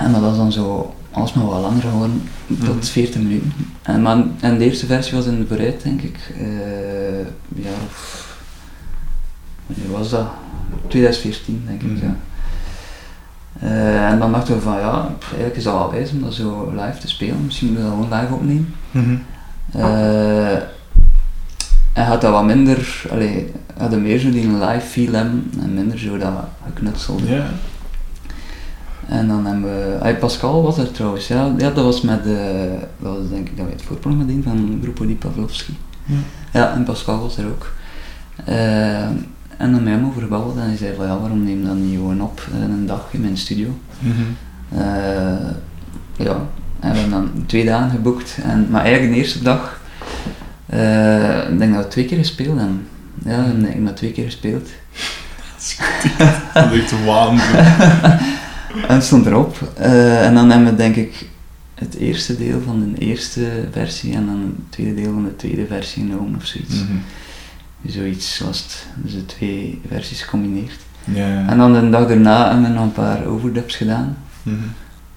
En 0.00 0.12
dat 0.12 0.20
was 0.20 0.36
dan 0.36 0.52
zo 0.52 0.94
alsmaar 1.10 1.44
wat 1.46 1.60
langer 1.60 1.82
geworden, 1.82 2.22
tot 2.46 2.68
Mhm. 2.74 2.82
40 2.82 3.20
minuten. 3.22 3.52
En, 3.82 4.02
maar, 4.02 4.24
en 4.40 4.58
de 4.58 4.64
eerste 4.64 4.86
versie 4.86 5.14
was 5.16 5.26
in 5.26 5.38
de 5.40 5.46
vooruit, 5.46 5.82
denk 5.82 6.02
ik. 6.02 6.18
eh 6.38 7.26
ja, 7.54 7.70
of, 7.86 8.26
wanneer 9.66 9.90
was 9.98 10.10
dat? 10.10 10.26
2014, 10.88 11.62
denk 11.66 11.82
ik, 11.82 11.88
Mhm. 11.90 12.04
ja. 12.06 12.16
Eh, 13.60 14.10
en 14.10 14.18
dan 14.18 14.32
dachten 14.32 14.54
we 14.54 14.60
van 14.60 14.76
ja, 14.78 15.08
eigenlijk 15.28 15.56
is 15.56 15.62
dat 15.64 15.74
wel 15.74 15.90
wijs 15.90 16.10
om 16.10 16.22
dat 16.22 16.34
zo 16.34 16.72
live 16.76 16.98
te 16.98 17.08
spelen. 17.08 17.44
Misschien 17.44 17.66
moeten 17.68 17.84
we 17.84 17.90
dat 17.96 17.98
gewoon 18.06 18.20
live 18.20 18.34
opnemen. 18.34 18.74
Mhm. 18.90 19.16
Eh, 19.72 20.56
en 21.98 22.04
had 22.04 22.20
dat 22.20 22.32
wat 22.32 22.44
minder, 22.44 23.06
allee, 23.10 23.52
hadden 23.78 24.02
meer 24.02 24.18
zo 24.18 24.30
die 24.30 24.48
live 24.48 24.86
feel 24.86 25.14
en 25.14 25.50
minder 25.74 25.98
zo 25.98 26.18
dat 26.18 26.32
geknutselde. 26.66 27.28
Ja. 27.34 27.46
En 29.08 29.28
dan 29.28 29.46
hebben 29.46 30.00
we, 30.02 30.14
Pascal 30.14 30.62
was 30.62 30.78
er 30.78 30.90
trouwens, 30.90 31.26
ja, 31.28 31.52
ja 31.58 31.70
dat 31.70 31.84
was 31.84 32.00
met, 32.00 32.24
de, 32.24 32.70
dat 32.98 33.16
was 33.16 33.28
denk 33.28 33.48
ik 33.48 33.56
dat 33.56 33.66
we 33.66 33.72
het 33.72 33.82
voorprogramma 33.82 34.26
deden 34.26 34.42
van 34.42 34.78
Groepo 34.82 35.06
Di 35.06 35.14
Pavlovski. 35.14 35.76
Ja. 36.04 36.16
Ja, 36.52 36.72
en 36.72 36.84
Pascal 36.84 37.20
was 37.20 37.36
er 37.36 37.46
ook. 37.46 37.72
Eh, 38.44 39.02
en 39.56 39.72
dan 39.72 39.82
met 39.82 39.92
hem 39.92 40.06
over 40.06 40.22
gebeld 40.22 40.56
en 40.56 40.62
hij 40.62 40.76
zei 40.76 40.94
van 40.96 41.06
ja, 41.06 41.18
waarom 41.18 41.44
neem 41.44 41.60
je 41.60 41.66
dan 41.66 41.88
niet 41.88 41.96
gewoon 41.96 42.22
op 42.22 42.42
eh, 42.52 42.60
een 42.60 42.86
dag 42.86 43.08
in 43.10 43.20
mijn 43.20 43.36
studio. 43.36 43.78
Mhm. 43.98 44.12
Eh, 44.68 45.50
ja, 46.16 46.36
en 46.80 46.92
we 46.92 46.98
hebben 46.98 47.10
dan 47.10 47.30
twee 47.46 47.64
dagen 47.64 47.90
geboekt. 47.90 48.38
En, 48.42 48.66
maar 48.70 48.82
eigenlijk 48.82 49.12
de 49.12 49.18
eerste 49.18 49.42
dag, 49.42 49.80
eh, 50.68 51.50
ik 51.50 51.58
denk 51.58 51.74
dat 51.74 51.84
we 51.84 51.90
twee 51.90 52.04
keer 52.04 52.18
gespeeld 52.18 52.58
hebben. 52.58 52.86
Ja, 53.24 53.44
ik 53.44 53.60
denk 53.60 53.74
ik 53.74 53.86
dat 53.86 53.96
twee 53.96 54.12
keer 54.12 54.24
gespeeld. 54.24 54.68
Dat 55.52 55.60
is 55.60 55.76
echt 56.80 57.04
waanzin. 57.04 57.56
En 58.88 59.02
stond 59.02 59.26
erop. 59.26 59.72
Eh, 59.76 60.26
en 60.26 60.34
dan 60.34 60.50
hebben 60.50 60.70
we 60.70 60.76
denk 60.76 60.96
ik 60.96 61.26
het 61.74 61.94
eerste 61.94 62.36
deel 62.36 62.60
van 62.60 62.92
de 62.94 63.00
eerste 63.00 63.68
versie 63.70 64.14
en 64.14 64.26
dan 64.26 64.40
het 64.56 64.72
tweede 64.72 64.94
deel 64.94 65.12
van 65.12 65.24
de 65.24 65.36
tweede 65.36 65.66
versie 65.66 66.02
genomen 66.02 66.36
of 66.36 66.46
zoiets. 66.46 66.74
Mhm. 66.74 66.96
Zoiets 67.86 68.38
was 68.38 68.58
het. 68.58 68.86
Dus 68.96 69.12
de 69.12 69.26
twee 69.26 69.80
versies 69.88 70.22
gecombineerd. 70.22 70.78
Ja, 71.04 71.28
ja. 71.28 71.48
En 71.48 71.58
dan 71.58 71.72
de 71.72 71.90
dag 71.90 72.08
daarna 72.08 72.50
hebben 72.50 72.70
we 72.70 72.74
nog 72.74 72.84
een 72.84 72.92
paar 72.92 73.26
overdubs 73.26 73.76
gedaan. 73.76 74.16
Mhm. 74.42 74.56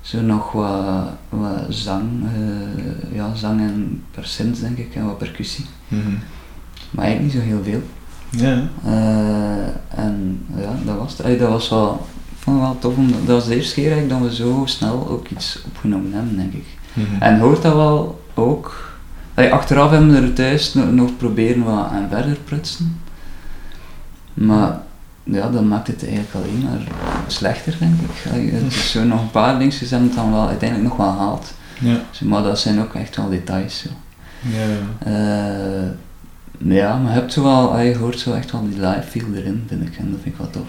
Zo 0.01 0.21
nog 0.21 0.51
wat, 0.51 1.09
wat 1.29 1.65
zang, 1.69 2.09
eh, 2.35 3.15
ja, 3.15 3.35
zang 3.35 3.59
en 3.59 4.03
percent 4.11 4.59
denk 4.59 4.77
ik, 4.77 4.95
en 4.95 5.05
wat 5.05 5.17
percussie. 5.17 5.65
Mhm. 5.87 6.11
Maar 6.91 7.05
eigenlijk 7.05 7.33
niet 7.33 7.43
zo 7.43 7.49
heel 7.49 7.63
veel. 7.63 7.81
Ja. 8.29 8.67
Eh, 8.85 9.99
en 10.03 10.45
ja, 10.55 10.73
dat 10.85 10.97
was 10.97 11.17
het. 11.17 11.39
Dat 11.39 11.49
was 11.49 11.69
wel, 11.69 12.05
vond 12.39 12.59
wel 12.59 12.77
tof, 12.79 12.95
omdat, 12.95 13.19
dat 13.25 13.35
was 13.35 13.47
de 13.47 13.55
eerste 13.55 13.73
keer 13.73 13.91
eigenlijk 13.91 14.21
dat 14.21 14.29
we 14.29 14.35
zo 14.35 14.61
snel 14.65 15.07
ook 15.09 15.27
iets 15.27 15.61
opgenomen 15.65 16.13
hebben, 16.13 16.35
denk 16.35 16.53
ik. 16.53 16.65
Mhm. 16.93 17.21
En 17.21 17.39
hoort 17.39 17.61
dat 17.61 17.73
wel 17.73 18.23
ook. 18.33 18.89
Allee, 19.33 19.53
achteraf 19.53 19.91
hebben 19.91 20.11
we 20.11 20.27
er 20.27 20.33
thuis 20.33 20.73
nog, 20.73 20.91
nog 20.91 21.17
proberen 21.17 21.63
wat 21.63 21.89
aan 21.89 22.07
verder 22.09 22.37
prutsen. 22.45 23.01
Maar 24.33 24.81
ja, 25.31 25.49
dat 25.49 25.63
maakt 25.63 25.87
het 25.87 26.03
eigenlijk 26.03 26.33
alleen 26.33 26.63
maar 26.63 26.81
slechter, 27.27 27.75
denk 27.79 27.93
ik. 28.01 28.31
Allee, 28.31 28.51
het 28.51 28.73
is 28.73 28.91
zo 28.91 29.03
nog 29.03 29.21
een 29.21 29.31
paar 29.31 29.59
dingetjes 29.59 29.89
hebben 29.89 30.07
het 30.07 30.17
dan 30.17 30.31
wel 30.31 30.47
uiteindelijk 30.47 30.89
nog 30.89 30.97
wel 30.97 31.11
gehaald. 31.11 31.53
Ja. 31.79 32.01
Dus, 32.09 32.19
maar 32.19 32.43
dat 32.43 32.59
zijn 32.59 32.81
ook 32.81 32.93
echt 32.93 33.15
wel 33.15 33.29
details. 33.29 33.79
Zo. 33.79 33.89
Ja, 34.49 34.65
ja. 34.65 35.11
Eh, 35.11 35.89
ja, 36.75 36.97
maar 36.97 37.13
je 37.13 37.19
hebt 37.19 37.33
zo 37.33 37.43
wel, 37.43 37.71
allee, 37.71 37.89
je 37.89 37.97
hoort 37.97 38.19
zo 38.19 38.33
echt 38.33 38.51
wel 38.51 38.69
die 38.69 38.79
live 38.79 39.07
feel 39.09 39.33
erin, 39.35 39.63
vind 39.67 39.87
ik. 39.87 39.97
En 39.97 40.11
dat 40.11 40.19
vind 40.23 40.35
ik 40.35 40.37
wel 40.37 40.49
tof. 40.49 40.67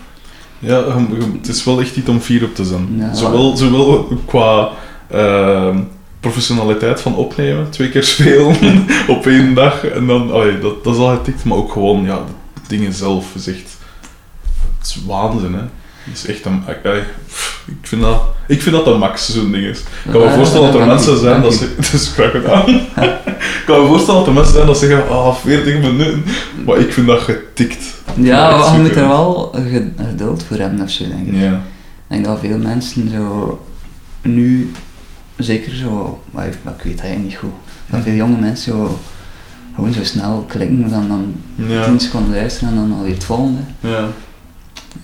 Ja, 0.58 1.06
het 1.38 1.48
is 1.48 1.64
wel 1.64 1.80
echt 1.80 1.96
iets 1.96 2.08
om 2.08 2.20
fier 2.20 2.44
op 2.44 2.54
te 2.54 2.64
zijn. 2.64 2.88
Ja. 2.96 3.14
Zowel, 3.14 3.56
zowel 3.56 4.08
qua 4.26 4.70
ehm, 5.10 5.78
professionaliteit 6.20 7.00
van 7.00 7.14
opnemen, 7.14 7.70
twee 7.70 7.88
keer 7.88 8.04
spelen 8.04 8.56
op 9.16 9.26
één 9.26 9.54
dag, 9.54 9.84
en 9.86 10.06
dan, 10.06 10.32
allee, 10.32 10.58
dat, 10.58 10.84
dat 10.84 10.94
is 10.94 11.00
al 11.00 11.16
getikt, 11.16 11.44
maar 11.44 11.56
ook 11.56 11.72
gewoon, 11.72 12.04
ja, 12.04 12.16
de 12.54 12.60
dingen 12.68 12.92
zelf 12.92 13.46
echt, 13.46 13.78
het 14.82 14.96
is 14.96 15.02
waanzin, 15.06 15.52
hè. 15.54 15.60
Het 16.04 16.14
is 16.16 16.26
echt 16.26 16.44
een, 16.44 16.62
pff, 17.26 17.64
ik 17.66 17.76
vind 17.86 18.02
dat, 18.02 18.22
ik 18.46 18.62
vind 18.62 18.74
dat 18.74 18.84
de 18.84 18.90
max, 18.90 19.32
zo'n 19.32 19.52
ding 19.52 19.64
is. 19.64 19.78
Ik 19.78 20.10
kan 20.10 20.20
me 20.20 20.30
voorstellen 20.30 20.72
dat 20.72 20.80
er 20.80 20.86
mensen 20.86 21.18
zijn 21.18 21.42
dat 21.42 21.54
ze, 21.54 21.68
het 21.76 21.92
is 21.92 22.08
graag 22.08 22.30
gedaan. 22.30 22.68
ik 22.68 23.62
kan 23.66 23.80
me 23.82 23.86
voorstellen 23.86 24.18
dat 24.20 24.28
er 24.28 24.34
mensen 24.34 24.54
zijn 24.54 24.66
dat 24.66 24.78
zeggen, 24.78 25.08
ah, 25.08 25.34
40 25.34 25.74
minuten, 25.80 26.24
maar 26.66 26.78
ik 26.78 26.92
vind 26.92 27.06
dat 27.06 27.20
getikt. 27.20 27.84
Ja, 28.14 28.56
maar 28.56 28.72
je 28.74 28.80
moet 28.80 28.96
er 28.96 29.08
wel 29.08 29.50
ge- 29.70 29.90
geduld 30.10 30.44
voor 30.44 30.56
hebben 30.56 30.80
of 30.82 30.90
zo, 30.90 31.04
denk 31.08 31.26
ik. 31.26 31.40
Ja. 31.40 31.52
Ik 31.52 31.60
denk 32.08 32.24
dat 32.24 32.38
veel 32.40 32.58
mensen 32.58 33.10
zo 33.10 33.60
nu, 34.22 34.72
zeker 35.36 35.74
zo, 35.74 36.22
maar 36.30 36.46
ik, 36.46 36.52
weet 36.64 36.74
dat 36.74 36.84
eigenlijk 37.04 37.22
niet 37.22 37.36
goed, 37.36 37.50
dat 37.90 38.00
veel 38.02 38.14
jonge 38.14 38.36
mensen 38.40 38.72
zo 38.72 38.98
gewoon 39.74 39.92
zo 39.92 40.04
snel 40.04 40.44
klikken 40.48 40.90
dan, 40.90 41.08
dan 41.08 41.34
Ja. 41.68 41.84
10 41.84 42.00
seconden 42.00 42.34
luisteren 42.34 42.68
en 42.68 42.74
dan 42.74 42.92
alweer 42.98 43.14
het 43.14 43.24
volgende. 43.24 43.60
Ja. 43.80 44.06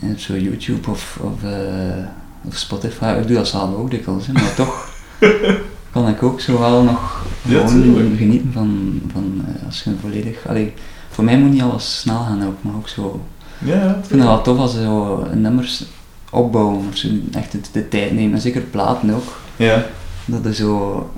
En 0.01 0.21
zo 0.21 0.37
YouTube 0.37 0.91
of, 0.91 1.19
of, 1.23 1.43
eh, 1.43 2.05
of 2.45 2.57
Spotify, 2.57 3.17
ik 3.21 3.27
doe 3.27 3.37
dat 3.37 3.49
zelf 3.49 3.75
ook 3.75 3.91
dikwijls, 3.91 4.27
hè, 4.27 4.33
maar 4.33 4.55
toch 4.55 4.91
kan 5.93 6.09
ik 6.09 6.23
ook 6.23 6.41
zo 6.41 6.59
wel 6.59 6.83
nog 6.83 7.25
Ja, 7.43 7.67
gewoon 7.67 7.83
tuurlijk. 7.83 8.17
genieten 8.17 8.53
van, 8.53 9.01
van 9.13 9.45
eh, 9.47 9.67
als 9.67 9.83
je 9.83 9.91
volledig, 10.01 10.47
allee, 10.49 10.73
voor 11.11 11.25
mij 11.25 11.39
moet 11.39 11.51
niet 11.51 11.63
alles 11.63 12.01
snel 12.01 12.19
gaan 12.19 12.47
ook, 12.47 12.57
maar 12.61 12.75
ook 12.75 12.89
zo 12.89 13.21
Ja, 13.59 13.75
ja. 13.75 13.89
ik 13.89 14.05
vind 14.05 14.21
het 14.21 14.29
wel 14.29 14.43
tof 14.43 14.59
als 14.59 14.73
ze 14.73 14.83
zo 14.83 15.27
nummers 15.35 15.85
opbouwen 16.31 16.87
of 16.89 16.97
zo, 16.97 17.09
echt 17.33 17.53
de, 17.53 17.59
de 17.73 17.89
tijd 17.89 18.13
nemen. 18.13 18.35
En 18.35 18.41
zeker 18.41 18.61
platen 18.61 19.11
ook. 19.15 19.37
Ja. 19.57 19.87
Dat 20.25 20.45
je 20.45 20.55
zo 20.55 21.11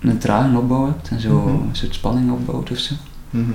een 0.00 0.18
trage 0.18 0.56
opbouw 0.56 0.86
hebt 0.86 1.08
en 1.08 1.20
zo 1.20 1.38
Mhm. 1.38 1.48
een 1.48 1.68
soort 1.72 1.94
spanning 1.94 2.30
opbouwt 2.32 2.70
of 2.70 2.78
Mhm. 3.36 3.50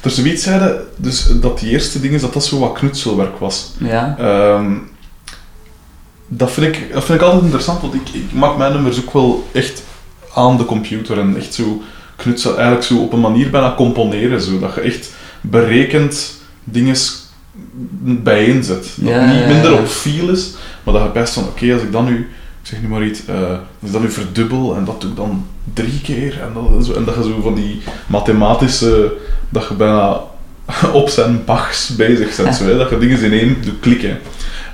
Er 0.00 0.10
zoiets 0.10 0.42
zeiden, 0.42 0.84
dus 0.96 1.26
dat 1.40 1.58
die 1.58 1.70
eerste 1.70 2.00
ding 2.00 2.14
is 2.14 2.20
dat 2.20 2.32
dat 2.32 2.44
zo 2.44 2.58
wat 2.58 2.72
knutselwerk 2.72 3.38
was. 3.38 3.72
Ja, 3.78 4.16
Ehm, 4.18 4.72
dat, 6.28 6.50
vind 6.50 6.76
ik, 6.76 6.92
dat 6.92 7.04
vind 7.04 7.18
ik 7.18 7.24
altijd 7.24 7.42
interessant, 7.42 7.80
want 7.80 7.94
ik, 7.94 8.08
ik 8.12 8.32
maak 8.32 8.56
mijn 8.56 8.72
nummers 8.72 8.98
ook 8.98 9.12
wel 9.12 9.48
echt 9.52 9.82
aan 10.34 10.56
de 10.56 10.64
computer 10.64 11.18
en 11.18 11.36
echt 11.36 11.54
zo 11.54 11.82
knutsel, 12.16 12.54
eigenlijk 12.54 12.86
zo 12.86 12.98
op 12.98 13.12
een 13.12 13.20
manier 13.20 13.50
bijna 13.50 13.74
componeren, 13.74 14.40
zo, 14.40 14.58
dat 14.58 14.74
je 14.74 14.80
echt 14.80 15.10
berekend 15.40 16.34
dingen 16.64 16.96
bijeenzet. 18.22 18.92
Dat 18.96 19.08
Ja, 19.08 19.32
niet 19.32 19.46
minder 19.46 19.78
op 19.78 19.86
feel 19.86 20.28
is, 20.28 20.54
Maar 20.82 20.94
dat 20.94 21.02
je 21.02 21.10
best 21.20 21.34
van, 21.34 21.44
oké, 21.44 21.72
als 21.72 21.82
ik 21.82 21.92
dan 21.92 22.04
nu, 22.04 22.28
zeg 22.66 22.82
nu 22.82 22.88
maar 22.88 23.04
iets, 23.04 23.26
eh, 23.26 23.50
als 23.80 23.88
ik 23.88 23.92
dan 23.92 24.02
nu 24.02 24.10
verdubbel 24.10 24.76
en 24.76 24.84
dat 24.84 25.00
doe 25.00 25.10
ik 25.10 25.16
dan 25.16 25.46
drie 25.74 26.00
keer 26.00 26.40
en 26.40 26.52
dat, 26.54 26.96
en 26.96 27.04
dat 27.04 27.14
je 27.14 27.22
zo 27.22 27.40
van 27.40 27.54
die 27.54 27.82
mathematische, 28.06 29.12
dat 29.48 29.66
je 29.68 29.74
bijna 29.74 30.20
op 30.92 31.08
zijn 31.08 31.44
Bachs 31.44 31.96
bezig 31.96 32.36
bent, 32.36 32.54
zo, 32.54 32.64
hè, 32.64 32.76
dat 32.76 32.90
je 32.90 32.98
dingen 32.98 33.22
in 33.22 33.32
één 33.32 33.56
doet 33.62 33.80
klikken. 33.80 34.18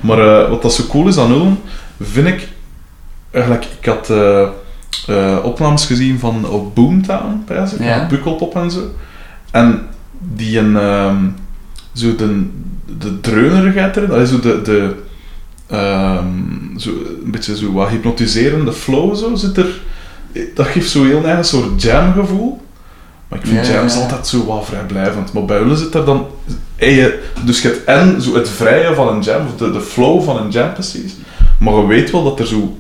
Maar 0.01 0.19
eh, 0.19 0.51
wat 0.51 0.63
dat 0.63 0.75
zo 0.75 0.85
cool 0.89 1.09
is 1.09 1.19
aan 1.19 1.31
Ulm, 1.31 1.59
vind 2.01 2.27
ik, 2.27 2.49
eigenlijk, 3.31 3.67
ik 3.81 3.87
had 3.87 4.11
eh, 4.11 5.39
opnames 5.43 5.87
gezien 5.87 6.19
van 6.19 6.49
op 6.49 6.75
Boomtown, 6.75 7.43
prijs 7.45 7.73
ik, 7.73 7.81
Ja. 7.81 7.99
van 7.99 8.07
Pukkelpop 8.07 8.55
en 8.57 8.71
zo. 8.71 8.81
En 9.51 9.87
die 10.19 10.59
een, 10.59 10.77
ehm, 10.77 11.17
zo 11.93 12.17
de, 12.17 12.47
de 12.99 13.21
dreunerigheid 13.21 13.97
erin, 13.97 14.09
dat 14.09 14.21
is 14.21 14.29
zo 14.31 14.41
de, 14.41 14.63
de 14.63 14.95
ehm, 15.73 16.79
zo, 16.79 16.91
een 17.25 17.31
beetje 17.31 17.57
zo 17.57 17.73
wat 17.73 17.89
hypnotiserende 17.89 18.73
flow 18.73 19.17
zo 19.17 19.35
zit 19.35 19.57
er. 19.57 19.81
Dat 20.55 20.67
geeft 20.67 20.91
zo 20.91 21.05
heel 21.05 21.25
eigen 21.25 21.45
soort 21.45 21.83
jam 21.83 22.13
gevoel. 22.13 22.61
Maar 23.29 23.39
ik 23.39 23.47
vind 23.47 23.67
Ja, 23.67 23.73
ja, 23.73 23.79
jams 23.79 23.95
ja. 23.95 24.01
altijd 24.01 24.27
zo 24.27 24.45
wat 24.47 24.65
vrijblijvend. 24.65 25.33
Maar 25.33 25.45
bij 25.45 25.59
Ullen 25.61 25.77
zit 25.77 25.95
er 25.95 26.05
dan... 26.05 26.27
en 26.77 27.13
dus 27.45 27.63
je 27.63 27.69
hebt 27.69 27.85
en 27.85 28.23
zo 28.23 28.35
het 28.35 28.49
vrije 28.49 28.95
van 28.95 29.09
een 29.09 29.21
jam, 29.23 29.47
of 29.47 29.57
de, 29.57 29.71
de 29.71 29.81
flow 29.81 30.23
van 30.23 30.37
een 30.37 30.51
jam 30.51 30.73
precies. 30.73 31.15
Maar 31.59 31.75
je 31.75 31.87
weet 31.87 32.11
wel 32.11 32.25
dat 32.25 32.39
er 32.41 32.47
zo 32.47 32.77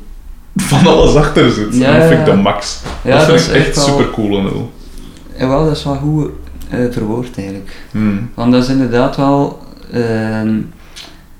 van 0.56 0.86
alles 0.86 1.14
achter 1.14 1.50
zit. 1.50 1.76
Ja, 1.76 1.86
en 1.92 1.98
dat 1.98 2.08
vind 2.08 2.12
ja, 2.12 2.18
ik 2.18 2.24
de 2.24 2.30
ja. 2.30 2.36
max. 2.42 2.80
Ja, 3.04 3.26
dat 3.26 3.40
vind 3.40 3.56
ik 3.56 3.66
echt 3.66 3.76
wel- 3.76 3.84
super 3.84 4.10
cool 4.10 4.38
aan 4.38 4.46
Ullen. 4.46 4.70
Jawel, 5.38 5.64
dat 5.64 5.76
is 5.76 5.84
wel 5.84 5.94
goed 5.96 6.30
eh, 6.70 6.78
verwoord 6.90 7.36
eigenlijk. 7.36 7.70
Hmm. 7.90 8.30
Want 8.34 8.52
dat 8.52 8.62
is 8.62 8.68
inderdaad 8.68 9.16
wel... 9.16 9.62
ehm, 9.92 10.56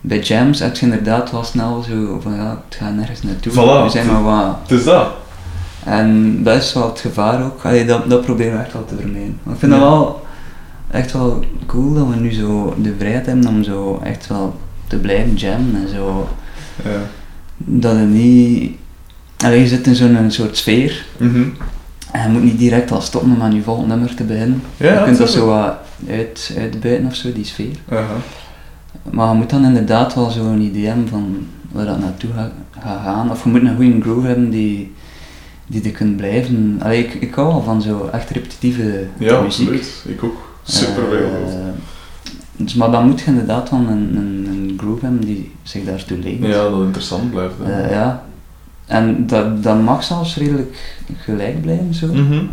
bij 0.04 0.18
jams 0.20 0.58
heb 0.60 0.76
je 0.76 0.82
inderdaad 0.86 1.30
wel 1.30 1.44
snel 1.44 1.82
zo 1.88 2.20
van 2.22 2.34
ja, 2.34 2.62
het 2.68 2.78
gaat 2.78 2.94
nergens 2.94 3.22
naartoe. 3.22 3.52
Voilà. 3.52 3.84
We 3.84 3.88
zijn 3.90 4.06
maar 4.06 4.22
wat... 4.22 4.56
Het 4.62 4.78
is 4.78 4.84
dat. 4.84 5.08
En 5.84 6.42
dat 6.42 6.56
is 6.62 6.72
wel 6.72 6.88
het 6.88 7.00
gevaar 7.00 7.44
ook. 7.44 7.64
Allee, 7.64 7.84
dat, 7.84 8.10
dat 8.10 8.24
proberen 8.24 8.52
we 8.52 8.58
echt 8.64 8.72
wel 8.72 8.84
te 8.84 8.94
vermijden. 9.00 9.38
Maar 9.42 9.54
ik 9.54 9.60
vind 9.60 9.72
Ja. 9.72 9.78
dat 9.78 9.88
wel 9.88 10.26
echt 10.90 11.12
wel 11.12 11.44
cool 11.66 11.94
dat 11.94 12.06
we 12.08 12.14
nu 12.16 12.32
zo 12.32 12.74
de 12.82 12.94
vrijheid 12.98 13.26
hebben 13.26 13.46
om 13.48 13.62
zo 13.62 14.00
echt 14.04 14.26
wel 14.26 14.56
te 14.86 14.96
blijven 14.96 15.34
jammen 15.34 15.82
en 15.82 15.88
zo. 15.94 16.28
Ja. 16.84 16.90
Dat 17.56 17.96
het 17.96 18.08
niet... 18.08 18.72
Allee, 19.44 19.60
je 19.60 19.66
zit 19.68 19.86
in 19.86 19.94
zo'n 19.94 20.30
soort 20.30 20.56
sfeer 20.56 21.04
Mhm. 21.16 21.42
en 22.12 22.22
je 22.22 22.28
moet 22.28 22.42
niet 22.42 22.58
direct 22.58 22.90
al 22.90 23.00
stoppen 23.00 23.30
om 23.32 23.42
aan 23.42 23.54
je 23.54 23.62
volgende 23.62 23.94
nummer 23.94 24.14
te 24.14 24.24
beginnen. 24.24 24.62
Ja, 24.76 24.92
je 24.98 25.04
kunt 25.04 25.18
dat 25.18 25.30
zo 25.30 25.46
wat 25.46 25.74
uit, 26.10 26.54
uitbuiten 26.58 27.06
of 27.06 27.14
zo, 27.14 27.32
die 27.32 27.44
sfeer. 27.44 27.76
Maar 29.10 29.28
je 29.28 29.34
moet 29.34 29.50
dan 29.50 29.64
inderdaad 29.64 30.14
wel 30.14 30.30
zo'n 30.30 30.60
idee 30.60 30.86
hebben 30.86 31.08
van 31.08 31.46
waar 31.72 31.86
dat 31.86 32.00
naartoe 32.00 32.30
gaat 32.32 32.52
gaan. 32.80 33.30
Of 33.30 33.44
je 33.44 33.50
moet 33.50 33.60
een 33.62 33.76
goede 33.76 34.00
groove 34.00 34.26
hebben 34.26 34.50
die, 34.50 34.92
die 35.66 35.82
er 35.84 35.90
kunt 35.90 36.16
blijven. 36.16 36.78
Allee, 36.82 37.04
ik, 37.04 37.14
ik 37.14 37.34
hou 37.34 37.48
wel 37.48 37.62
van 37.62 37.82
zo 37.82 38.08
echt 38.12 38.30
repetitieve 38.30 39.06
Ja, 39.18 39.40
muziek. 39.40 39.68
absoluut. 39.68 40.04
Ik 40.08 40.24
ook. 40.24 40.50
Super 40.62 41.04
veel. 41.10 41.26
Eh, 41.26 41.54
dus, 42.56 42.74
maar 42.74 42.90
dan 42.90 43.06
moet 43.08 43.20
je 43.20 43.26
inderdaad 43.26 43.70
wel 43.70 43.78
een, 43.80 44.16
een, 44.16 44.46
een 44.50 44.74
groove 44.78 45.04
hebben 45.04 45.24
die 45.24 45.52
zich 45.62 45.84
daartoe 45.84 46.18
leent. 46.18 46.44
ja, 46.46 46.68
dat 46.70 46.82
interessant 46.82 47.30
blijft. 47.30 47.54
hè. 47.62 47.82
Eh, 47.82 47.90
ja. 47.90 48.22
En 48.86 49.26
dat, 49.26 49.62
dat 49.62 49.82
mag 49.82 50.04
zelfs 50.04 50.36
redelijk 50.36 50.96
gelijk 51.18 51.62
blijven 51.62 51.94
zo. 51.94 52.06
Mhm. 52.06 52.44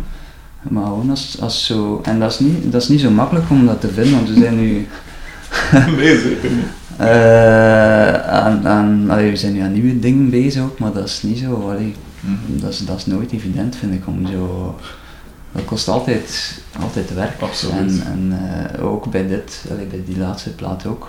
Maar 0.68 0.84
gewoon 0.84 1.10
als, 1.10 1.36
als 1.40 1.66
zo... 1.66 2.00
En 2.04 2.20
dat 2.20 2.30
is, 2.32 2.38
niet, 2.38 2.72
dat 2.72 2.82
is 2.82 2.88
niet 2.88 3.00
zo 3.00 3.10
makkelijk 3.10 3.50
om 3.50 3.66
dat 3.66 3.80
te 3.80 3.88
vinden, 3.88 4.12
want 4.14 4.28
we 4.28 4.34
zijn 4.40 4.60
nu... 4.60 4.86
nee, 5.96 6.18
zeker 6.18 6.50
niet. 6.50 6.66
eh 6.96 8.14
aan, 8.28 8.68
aan, 8.68 9.10
allee, 9.10 9.30
we 9.30 9.36
zijn 9.36 9.52
nu 9.52 9.60
aan 9.60 9.72
nieuwe 9.72 9.98
dingen 9.98 10.30
bezig 10.30 10.62
ook, 10.62 10.78
maar 10.78 10.92
dat 10.92 11.04
is 11.08 11.22
niet 11.22 11.38
zo... 11.38 11.70
Allee, 11.70 11.94
Mhm. 12.20 12.60
dat, 12.60 12.70
is, 12.70 12.78
dat 12.78 12.96
is 12.96 13.06
nooit 13.06 13.32
evident, 13.32 13.76
vind 13.76 13.92
ik, 13.94 14.06
om 14.06 14.26
zo... 14.26 14.74
Dat 15.52 15.64
kost 15.64 15.88
altijd, 15.88 16.60
altijd 16.80 17.14
werk. 17.14 17.40
Absoluut. 17.40 17.74
En, 18.02 18.02
en 18.06 18.38
eh, 18.76 18.84
ook 18.86 19.10
bij 19.10 19.26
dit, 19.26 19.64
allee, 19.70 19.86
bij 19.86 20.02
die 20.06 20.18
laatste 20.18 20.50
plaat 20.54 20.86
ook. 20.86 21.00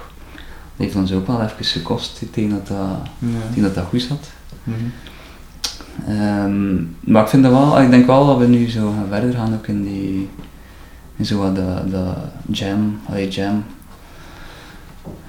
Dat 0.76 0.86
heeft 0.86 0.96
ons 0.96 1.14
ook 1.14 1.28
wel 1.28 1.42
even 1.42 1.66
gekost 1.66 2.22
tegen 2.32 2.50
dat 2.50 2.68
dat, 2.68 2.78
tegen 3.50 3.62
dat, 3.62 3.76
dat 3.76 3.86
goed 3.86 4.02
zat. 4.02 4.28
Mhm. 4.64 4.76
Ehm, 6.08 6.76
maar 7.00 7.24
ik 7.24 7.30
vind 7.30 7.44
dat 7.44 7.52
wel, 7.52 7.82
ik 7.82 7.90
denk 7.90 8.06
wel 8.06 8.26
dat 8.26 8.38
we 8.38 8.48
nu 8.48 8.70
zo 8.70 8.92
gaan 8.92 9.08
verder 9.10 9.34
gaan 9.34 9.54
ook 9.54 9.68
in 9.68 9.84
die, 9.84 10.30
in 11.16 11.26
zo 11.26 11.38
wat 11.38 11.56
de, 11.56 11.76
de 11.90 12.12
jam, 12.52 13.00
allee, 13.10 13.28
jam. 13.30 13.64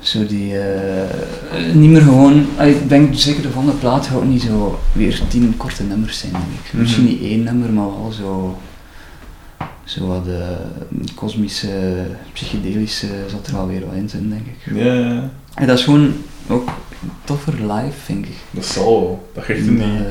Zo 0.01 0.27
die, 0.27 0.59
eh, 0.59 1.75
niet 1.75 1.91
meer 1.91 2.01
gewoon, 2.03 2.47
allee, 2.57 2.75
ik 2.75 2.89
denk 2.89 3.15
zeker 3.15 3.43
de 3.43 3.51
volgende 3.51 3.77
plaat 3.77 4.07
gaat 4.07 4.25
niet 4.25 4.43
zo 4.43 4.79
weer 4.93 5.21
tien 5.29 5.55
korte 5.57 5.83
nummers 5.83 6.19
zijn, 6.19 6.33
denk 6.33 6.45
ik. 6.65 6.73
Mhm. 6.73 6.83
Misschien 6.83 7.05
niet 7.05 7.23
één 7.23 7.43
nummer, 7.43 7.71
maar 7.71 7.85
wel 7.87 8.13
zo, 8.13 8.59
zo 9.85 10.07
wat 10.07 10.25
de 10.25 10.55
kosmische, 11.15 11.95
psychedelische 12.33 13.07
zat 13.31 13.47
er 13.47 13.53
wel 13.53 13.67
weer 13.67 13.81
wat 13.87 13.95
in 13.95 14.09
zijn, 14.09 14.29
denk 14.29 14.47
ik. 14.47 14.75
Ja, 14.85 14.93
ja, 14.95 15.09
ja. 15.13 15.31
En 15.55 15.67
dat 15.67 15.79
is 15.79 15.85
gewoon 15.85 16.13
ook 16.49 16.69
toffer 17.25 17.53
live, 17.55 17.97
vind 18.05 18.27
ik. 18.27 18.35
dat 18.51 18.65
zal 18.65 18.85
wel. 19.01 19.29
Dat 19.35 19.45
geeft 19.45 19.67
een 19.67 19.75
niet. 19.75 19.83
Eh, 19.83 20.03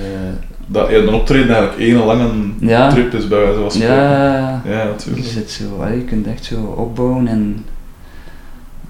Dat, 0.65 0.89
ja, 0.89 1.02
dan 1.02 1.13
optreden 1.13 1.56
eigenlijk 1.56 1.80
één 1.82 2.06
lange 2.06 2.30
Ja. 2.60 2.89
trip 2.89 3.13
is 3.13 3.28
bij 3.28 3.39
wijze 3.39 3.60
van 3.60 3.71
spreken. 3.71 3.95
Ja, 3.95 4.62
Ja, 4.65 4.82
je, 4.82 4.88
natuurlijk. 4.89 5.26
zit 5.26 5.50
zo, 5.52 5.82
allee, 5.82 5.97
je 5.97 6.04
kunt 6.04 6.28
echt 6.28 6.45
zo 6.45 6.56
opbouwen 6.78 7.28
en 7.28 7.65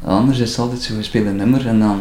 anders 0.06 0.40
is 0.40 0.50
het 0.50 0.60
altijd 0.60 0.82
zo, 0.82 0.94
je 0.96 1.04
speelt 1.04 1.26
een 1.26 1.36
nummer 1.36 1.68
en 1.68 1.80
dan 1.80 2.00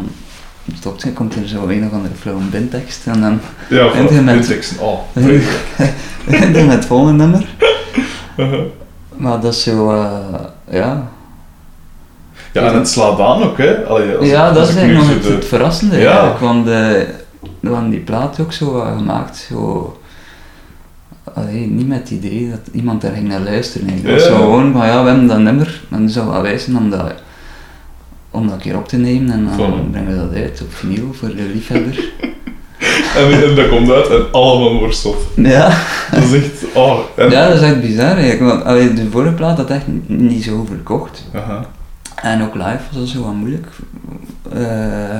stopt 0.76 1.02
je, 1.02 1.12
komt 1.12 1.34
er 1.34 1.48
zo 1.48 1.68
een 1.68 1.86
of 1.86 1.92
andere 1.92 2.14
flauwe 2.14 2.42
bintekst 2.42 3.06
en 3.06 3.20
dan 3.20 3.40
Ja, 3.68 3.92
En 3.92 4.24
met- 4.24 4.34
Wintex. 4.34 4.78
Oh, 4.78 4.98
begint 6.26 6.56
je 6.56 6.62
met 6.64 6.74
het 6.74 6.84
volgende 6.84 7.24
nummer. 7.24 7.48
Uh-huh. 8.36 8.60
Maar 9.16 9.40
dat 9.40 9.52
is 9.54 9.62
zo, 9.62 9.90
eh, 9.90 10.10
ja. 10.70 11.08
Ja, 12.52 12.62
en 12.62 12.74
het 12.74 12.88
slaat 12.88 13.20
aan 13.20 13.42
ook, 13.42 13.58
hè. 13.58 13.84
Allee, 13.86 14.16
als 14.16 14.28
ja, 14.28 14.52
dat 14.52 14.68
is 14.68 14.74
eigenlijk 14.76 15.06
nog 15.06 15.14
het, 15.16 15.22
de- 15.26 15.32
het 15.32 15.44
verrassende 15.44 15.98
Ja. 15.98 16.10
eigenlijk, 16.10 16.38
want 16.40 16.66
eh, 16.68 16.72
we 17.60 17.68
hadden 17.70 17.90
die 17.90 18.00
plaat 18.00 18.40
ook 18.40 18.52
zo 18.52 18.80
gemaakt, 18.96 19.36
zo... 19.36 19.98
Allee, 21.34 21.66
niet 21.66 21.88
met 21.88 21.98
het 21.98 22.10
idee 22.10 22.50
dat 22.50 22.60
iemand 22.72 23.00
daar 23.00 23.12
ging 23.12 23.28
naar 23.28 23.40
luisteren. 23.40 23.88
Het 23.88 24.12
was 24.12 24.24
zo 24.24 24.34
gewoon 24.36 24.72
van 24.72 24.86
ja, 24.86 25.02
we 25.02 25.08
hebben 25.08 25.26
dat 25.26 25.38
nummer 25.38 25.82
en 25.90 26.10
zou 26.10 26.30
wel 26.30 26.42
wijzen 26.42 26.76
om 26.76 26.90
dat, 26.90 27.12
om 28.30 28.42
dat 28.46 28.52
een 28.54 28.60
keer 28.60 28.76
op 28.76 28.88
te 28.88 28.96
nemen 28.96 29.30
en 29.32 29.48
dan 29.56 29.88
brengen 29.90 30.10
we 30.10 30.16
dat 30.28 30.34
uit 30.42 30.60
op 30.62 30.72
vinyl 30.74 31.12
voor 31.12 31.28
de 31.28 31.50
liefhebber. 31.54 31.98
En, 33.16 33.42
en 33.42 33.54
dat 33.54 33.68
komt 33.68 33.90
uit 33.90 34.08
en 34.08 34.32
allemaal 34.32 34.78
worstelt. 34.78 35.22
ja. 35.34 35.78
Dat 36.10 36.22
is 36.22 36.32
echt... 36.34 36.64
Oh, 36.74 36.98
en... 37.16 37.30
ja, 37.30 37.48
dat 37.48 37.56
is 37.56 37.62
echt 37.62 37.80
bizar 37.80 38.16
eigenlijk, 38.16 38.40
want 38.52 38.64
allee, 38.64 38.92
de 38.94 39.10
vorige 39.10 39.32
plaat 39.34 39.56
had 39.56 39.70
echt 39.70 39.84
niet 40.06 40.44
zo 40.44 40.64
verkocht. 40.64 41.24
Aha. 41.34 41.66
En 42.14 42.42
ook 42.42 42.54
live 42.54 42.78
was 42.90 42.98
dat 42.98 43.08
zo 43.08 43.22
wat 43.22 43.32
moeilijk. 43.34 43.66
Eh 44.52 45.18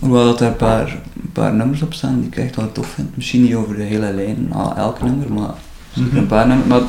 hoewel 0.00 0.24
dat 0.24 0.40
er 0.40 0.46
een 0.46 0.56
paar, 0.56 0.86
een 1.22 1.32
paar 1.32 1.54
nummers 1.54 1.82
op 1.82 1.94
staan 1.94 2.18
die 2.20 2.26
ik 2.28 2.36
echt 2.36 2.56
wel 2.56 2.72
tof 2.72 2.86
vind. 2.86 3.16
Misschien 3.16 3.42
niet 3.42 3.54
over 3.54 3.76
de 3.76 3.82
hele 3.82 4.12
lijn, 4.12 4.52
ah, 4.52 4.76
elk 4.78 5.02
nummer, 5.02 5.32
maar 5.32 5.50
Mhm. 5.94 6.16
een 6.16 6.26
paar 6.26 6.46
nummers. 6.46 6.68
Maar 6.68 6.80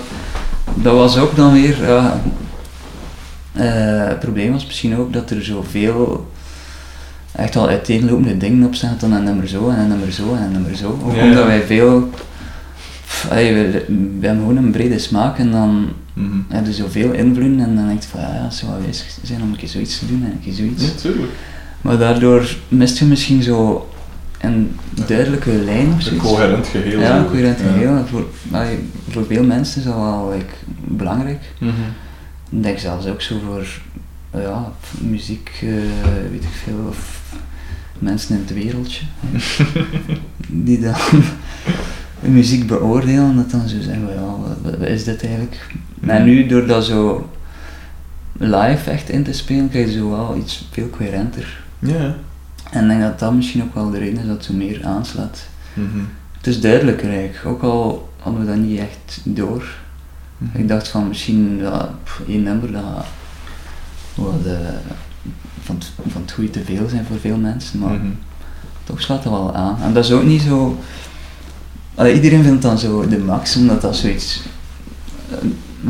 dat 0.73 0.93
was 0.95 1.17
ook 1.17 1.35
dan 1.35 1.53
weer... 1.53 1.77
eh, 3.53 4.07
het 4.07 4.19
probleem 4.19 4.51
was 4.51 4.65
misschien 4.65 4.97
ook 4.97 5.13
dat 5.13 5.29
er 5.29 5.43
zoveel 5.43 6.31
echt 7.31 7.53
wel 7.55 7.67
uiteenlopende 7.67 8.37
dingen 8.37 8.65
op. 8.65 8.73
Dan 8.99 9.11
een 9.11 9.23
nummer 9.23 9.47
zo 9.47 9.69
en 9.69 9.79
een 9.79 9.87
nummer 9.87 10.11
zo 10.11 10.35
en 10.35 10.41
een 10.43 10.51
nummer 10.51 10.75
zo. 10.75 10.99
Ook 11.05 11.15
Ja, 11.15 11.23
omdat 11.23 11.45
wij 11.45 11.61
veel... 11.61 12.09
pff, 13.05 13.27
allee, 13.29 13.53
we, 13.53 13.71
we 14.19 14.25
hebben 14.27 14.45
gewoon 14.45 14.57
een 14.57 14.71
brede 14.71 14.99
smaak 14.99 15.37
en 15.37 15.51
dan 15.51 15.87
Mhm. 16.13 16.65
je 16.65 16.73
zoveel 16.73 17.11
invloeden 17.11 17.59
en 17.59 17.75
dan 17.75 17.87
denk 17.87 18.01
je 18.03 18.09
van 18.09 18.19
ja, 18.19 18.49
zou 18.49 18.71
wel 18.71 18.81
wijs 18.81 19.05
zijn 19.23 19.41
om 19.41 19.51
een 19.51 19.57
keer 19.57 19.67
zoiets 19.67 19.99
te 19.99 20.07
doen 20.07 20.23
en 20.25 20.31
een 20.31 20.41
keer 20.43 20.53
zoiets. 20.53 20.83
Ja, 20.83 20.89
tuurlijk. 21.01 21.31
Maar 21.81 21.97
daardoor 21.97 22.55
mist 22.67 22.97
je 22.97 23.05
misschien 23.05 23.43
zo 23.43 23.89
een 24.41 24.75
duidelijke 25.07 25.51
lijn 25.51 25.87
of 25.87 25.93
Een 25.95 26.01
zoiets. 26.01 26.23
coherent 26.25 26.67
geheel. 26.67 26.99
Ja, 26.99 27.15
een 27.17 27.23
zo. 27.23 27.29
coherent 27.29 27.59
Ja. 27.59 27.65
geheel. 27.71 27.95
En 27.95 28.07
Voor, 28.07 28.25
allee, 28.51 28.77
voor 29.09 29.25
veel 29.25 29.43
mensen 29.43 29.79
is 29.79 29.85
dat 29.87 29.95
wel 29.95 30.29
like, 30.33 30.53
belangrijk. 30.87 31.39
Mhm. 32.51 32.57
Ik 32.57 32.63
denk 32.63 32.77
zelfs 32.77 33.05
ook 33.05 33.21
zo 33.21 33.39
voor 33.45 33.65
ja, 34.41 34.71
muziek, 34.99 35.51
eh, 35.61 36.31
weet 36.31 36.43
ik 36.43 36.53
veel, 36.63 36.85
of 36.89 37.21
mensen 37.99 38.35
in 38.35 38.41
het 38.41 38.53
wereldje. 38.53 39.05
die 40.65 40.79
dan 40.79 40.95
muziek 42.19 42.67
beoordelen, 42.67 43.35
dat 43.35 43.51
dan 43.51 43.67
zo 43.67 43.81
zeggen, 43.81 44.13
ja, 44.13 44.35
wat, 44.61 44.77
wat 44.77 44.87
is 44.87 45.03
dit 45.03 45.23
eigenlijk? 45.23 45.67
En 46.01 46.23
nu, 46.23 46.45
door 46.45 46.65
dat 46.65 46.85
zo 46.85 47.29
live 48.37 48.91
echt 48.91 49.09
in 49.09 49.23
te 49.23 49.33
spelen, 49.33 49.69
krijg 49.69 49.87
je 49.87 49.97
zo 49.97 50.09
wel 50.09 50.35
iets 50.37 50.67
veel 50.71 50.89
coherenter. 50.89 51.63
Ja. 51.79 52.15
En 52.71 52.83
ik 52.83 52.89
denk 52.89 53.01
dat 53.01 53.19
dat 53.19 53.33
misschien 53.33 53.63
ook 53.63 53.73
wel 53.73 53.89
de 53.89 53.97
reden 53.97 54.19
is 54.19 54.25
dat 54.25 54.35
het 54.35 54.45
zo 54.45 54.53
meer 54.53 54.85
aanslaat. 54.85 55.47
Mhm. 55.73 55.99
Het 56.37 56.47
is 56.47 56.61
duidelijker 56.61 57.09
eigenlijk, 57.09 57.45
ook 57.45 57.61
al 57.61 58.09
hadden 58.19 58.41
we 58.41 58.47
dat 58.47 58.57
niet 58.57 58.79
echt 58.79 59.21
door. 59.23 59.79
Mhm. 60.41 60.59
Ik 60.61 60.67
dacht 60.67 60.87
van 60.87 61.07
misschien 61.07 61.57
ja, 61.61 61.89
pff, 62.03 62.21
één 62.27 62.43
nummer 62.43 62.71
dat 62.71 62.81
wat, 64.15 64.33
eh, 64.45 64.51
van, 65.63 65.75
het, 65.75 65.91
van 66.11 66.21
het 66.21 66.31
goede 66.31 66.49
te 66.49 66.63
veel 66.65 66.89
zijn 66.89 67.05
voor 67.05 67.17
veel 67.19 67.37
mensen, 67.37 67.79
maar 67.79 67.93
Mhm. 67.93 68.05
toch 68.83 69.01
slaat 69.01 69.23
dat 69.23 69.31
wel 69.33 69.53
aan. 69.55 69.77
En 69.81 69.93
dat 69.93 70.03
is 70.05 70.11
ook 70.11 70.23
niet 70.23 70.41
zo... 70.41 70.77
Allee, 71.95 72.13
iedereen 72.13 72.43
vindt 72.43 72.61
dan 72.61 72.77
zo 72.77 73.07
de 73.07 73.17
max, 73.17 73.55
omdat 73.55 73.81
dat 73.81 73.95
zoiets... 73.95 74.41
eh, 75.29 75.37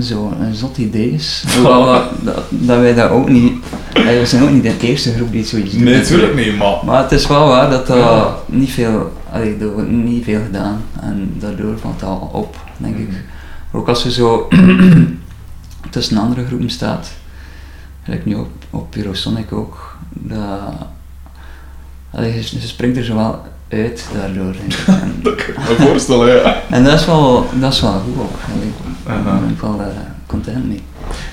zo 0.01 0.33
een 0.41 0.55
zot 0.55 0.77
idee 0.77 1.11
is. 1.11 1.43
Dat, 1.63 2.09
dat, 2.23 2.43
dat 2.49 2.79
wij 2.79 2.93
dat 2.93 3.09
ook 3.09 3.29
niet... 3.29 3.53
allee, 3.93 4.19
We 4.19 4.25
zijn 4.25 4.43
ook 4.43 4.51
niet 4.51 4.63
de 4.63 4.77
eerste 4.79 5.13
groep 5.13 5.31
die 5.31 5.45
zoiets 5.45 5.71
doet. 5.73 5.81
Nee, 5.83 5.95
natuurlijk. 5.97 6.35
niet, 6.35 6.57
maar... 6.57 6.75
Maar 6.85 7.01
het 7.03 7.11
is 7.11 7.27
wel 7.27 7.47
waar 7.47 7.69
dat 7.69 7.87
dat 7.87 7.97
Ja. 7.97 8.35
niet 8.45 8.69
veel, 8.69 9.11
allee, 9.31 9.57
er 9.59 9.73
wordt 9.73 9.89
niet 9.91 10.23
veel 10.23 10.41
gedaan 10.45 10.81
en 11.01 11.33
daardoor 11.39 11.77
valt 11.79 11.99
dat 11.99 12.09
al 12.09 12.29
op, 12.33 12.57
denk 12.77 12.97
ik. 12.97 13.09
Ook 13.71 13.87
als 13.87 14.03
je 14.03 14.11
zo 14.11 14.47
tussen 15.89 16.17
andere 16.17 16.45
groepen 16.45 16.69
staat, 16.69 17.11
gelijk 18.03 18.25
nu 18.25 18.35
op, 18.35 18.49
op 18.69 18.91
Pyrosonic 18.91 19.51
ook, 19.53 19.97
dat, 20.09 20.39
allee, 22.11 22.33
je, 22.33 22.59
je 22.59 22.67
springt 22.67 22.97
er 22.97 23.03
zo 23.03 23.15
wel 23.15 23.41
uit 23.69 24.07
daardoor. 24.13 24.55
En, 24.85 25.19
Dat 25.23 25.35
kan 25.35 25.53
ik 25.53 25.69
me 25.69 25.75
voorstellen, 25.87 26.35
ja. 26.35 26.61
en 26.69 26.83
dat 26.83 26.99
is 26.99 27.05
wel, 27.05 27.45
dat 27.59 27.73
is 27.73 27.81
wel 27.81 27.91
goed 27.99 28.17
ook. 28.21 28.35
Allee, 28.55 28.71
Aha. 29.05 29.23
Daar 29.23 29.39
ben 29.39 29.49
ik 29.49 29.59
wel 29.59 29.81
eh, 29.81 29.87
content 30.25 30.67
mee. 30.67 30.83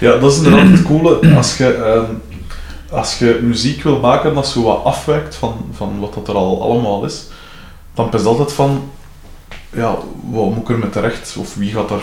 Ja, 0.00 0.16
dat 0.16 0.32
is 0.32 0.36
inderdaad 0.36 0.70
het 0.70 0.82
coole. 0.82 1.34
Als 1.36 1.56
je, 1.56 1.74
ehm, 1.74 2.12
als 2.90 3.18
je 3.18 3.40
muziek 3.42 3.82
wil 3.82 4.00
maken 4.00 4.34
dat 4.34 4.48
zo 4.48 4.62
wat 4.62 4.84
afwijkt 4.84 5.34
van, 5.34 5.54
van 5.72 5.98
wat 6.00 6.14
dat 6.14 6.28
er 6.28 6.34
al 6.34 6.62
allemaal 6.62 7.04
is, 7.04 7.24
dan 7.94 8.06
is 8.06 8.12
het 8.12 8.26
altijd 8.26 8.52
van, 8.52 8.90
ja, 9.72 9.96
wat 10.30 10.54
moet 10.54 10.58
ik 10.58 10.68
er 10.68 10.78
met 10.78 10.92
terecht? 10.92 11.36
Of 11.38 11.54
wie 11.54 11.72
gaat 11.72 11.90
er... 11.90 12.02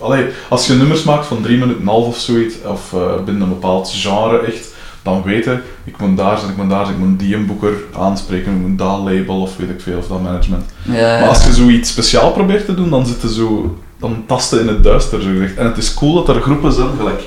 Allee, 0.00 0.26
als 0.48 0.66
je 0.66 0.74
nummers 0.74 1.02
maakt 1.02 1.26
van 1.26 1.42
drie 1.42 1.58
minuten 1.58 1.80
en 1.80 1.88
half 1.88 2.06
of 2.06 2.18
zoiets, 2.18 2.54
of 2.64 2.92
eh, 2.92 3.22
binnen 3.24 3.42
een 3.42 3.48
bepaald 3.48 3.90
genre 3.94 4.38
echt, 4.38 4.72
dan 5.02 5.22
weet 5.22 5.44
je, 5.44 5.58
ik 5.84 5.98
moet 5.98 6.16
daar 6.16 6.38
zijn, 6.38 6.50
ik 6.50 6.56
moet 6.56 6.70
daar 6.70 6.86
zijn, 6.86 6.98
ik 6.98 7.04
moet 7.04 7.18
die 7.18 7.34
een 7.34 7.46
boeker 7.46 7.74
aanspreken, 7.98 8.52
ik 8.52 8.68
moet 8.68 8.78
dat 8.78 8.98
label 8.98 9.40
of 9.40 9.56
weet 9.56 9.70
ik 9.70 9.80
veel, 9.80 9.98
of 9.98 10.06
dat 10.06 10.22
management. 10.22 10.64
Ja, 10.82 11.18
Maar 11.18 11.28
als 11.28 11.44
je 11.44 11.52
zoiets 11.52 11.90
speciaal 11.90 12.32
probeert 12.32 12.64
te 12.66 12.74
doen, 12.74 12.90
dan 12.90 13.06
zit 13.06 13.22
je 13.22 13.32
zo, 13.32 13.78
dan 13.98 14.24
tasten 14.26 14.60
in 14.60 14.68
het 14.68 14.82
duister, 14.84 15.22
zo 15.22 15.28
gezegd. 15.28 15.56
En 15.56 15.66
het 15.66 15.76
is 15.76 15.94
cool 15.94 16.14
dat 16.24 16.36
er 16.36 16.42
groepen 16.42 16.72
zijn, 16.72 16.88
gelijk, 16.96 17.22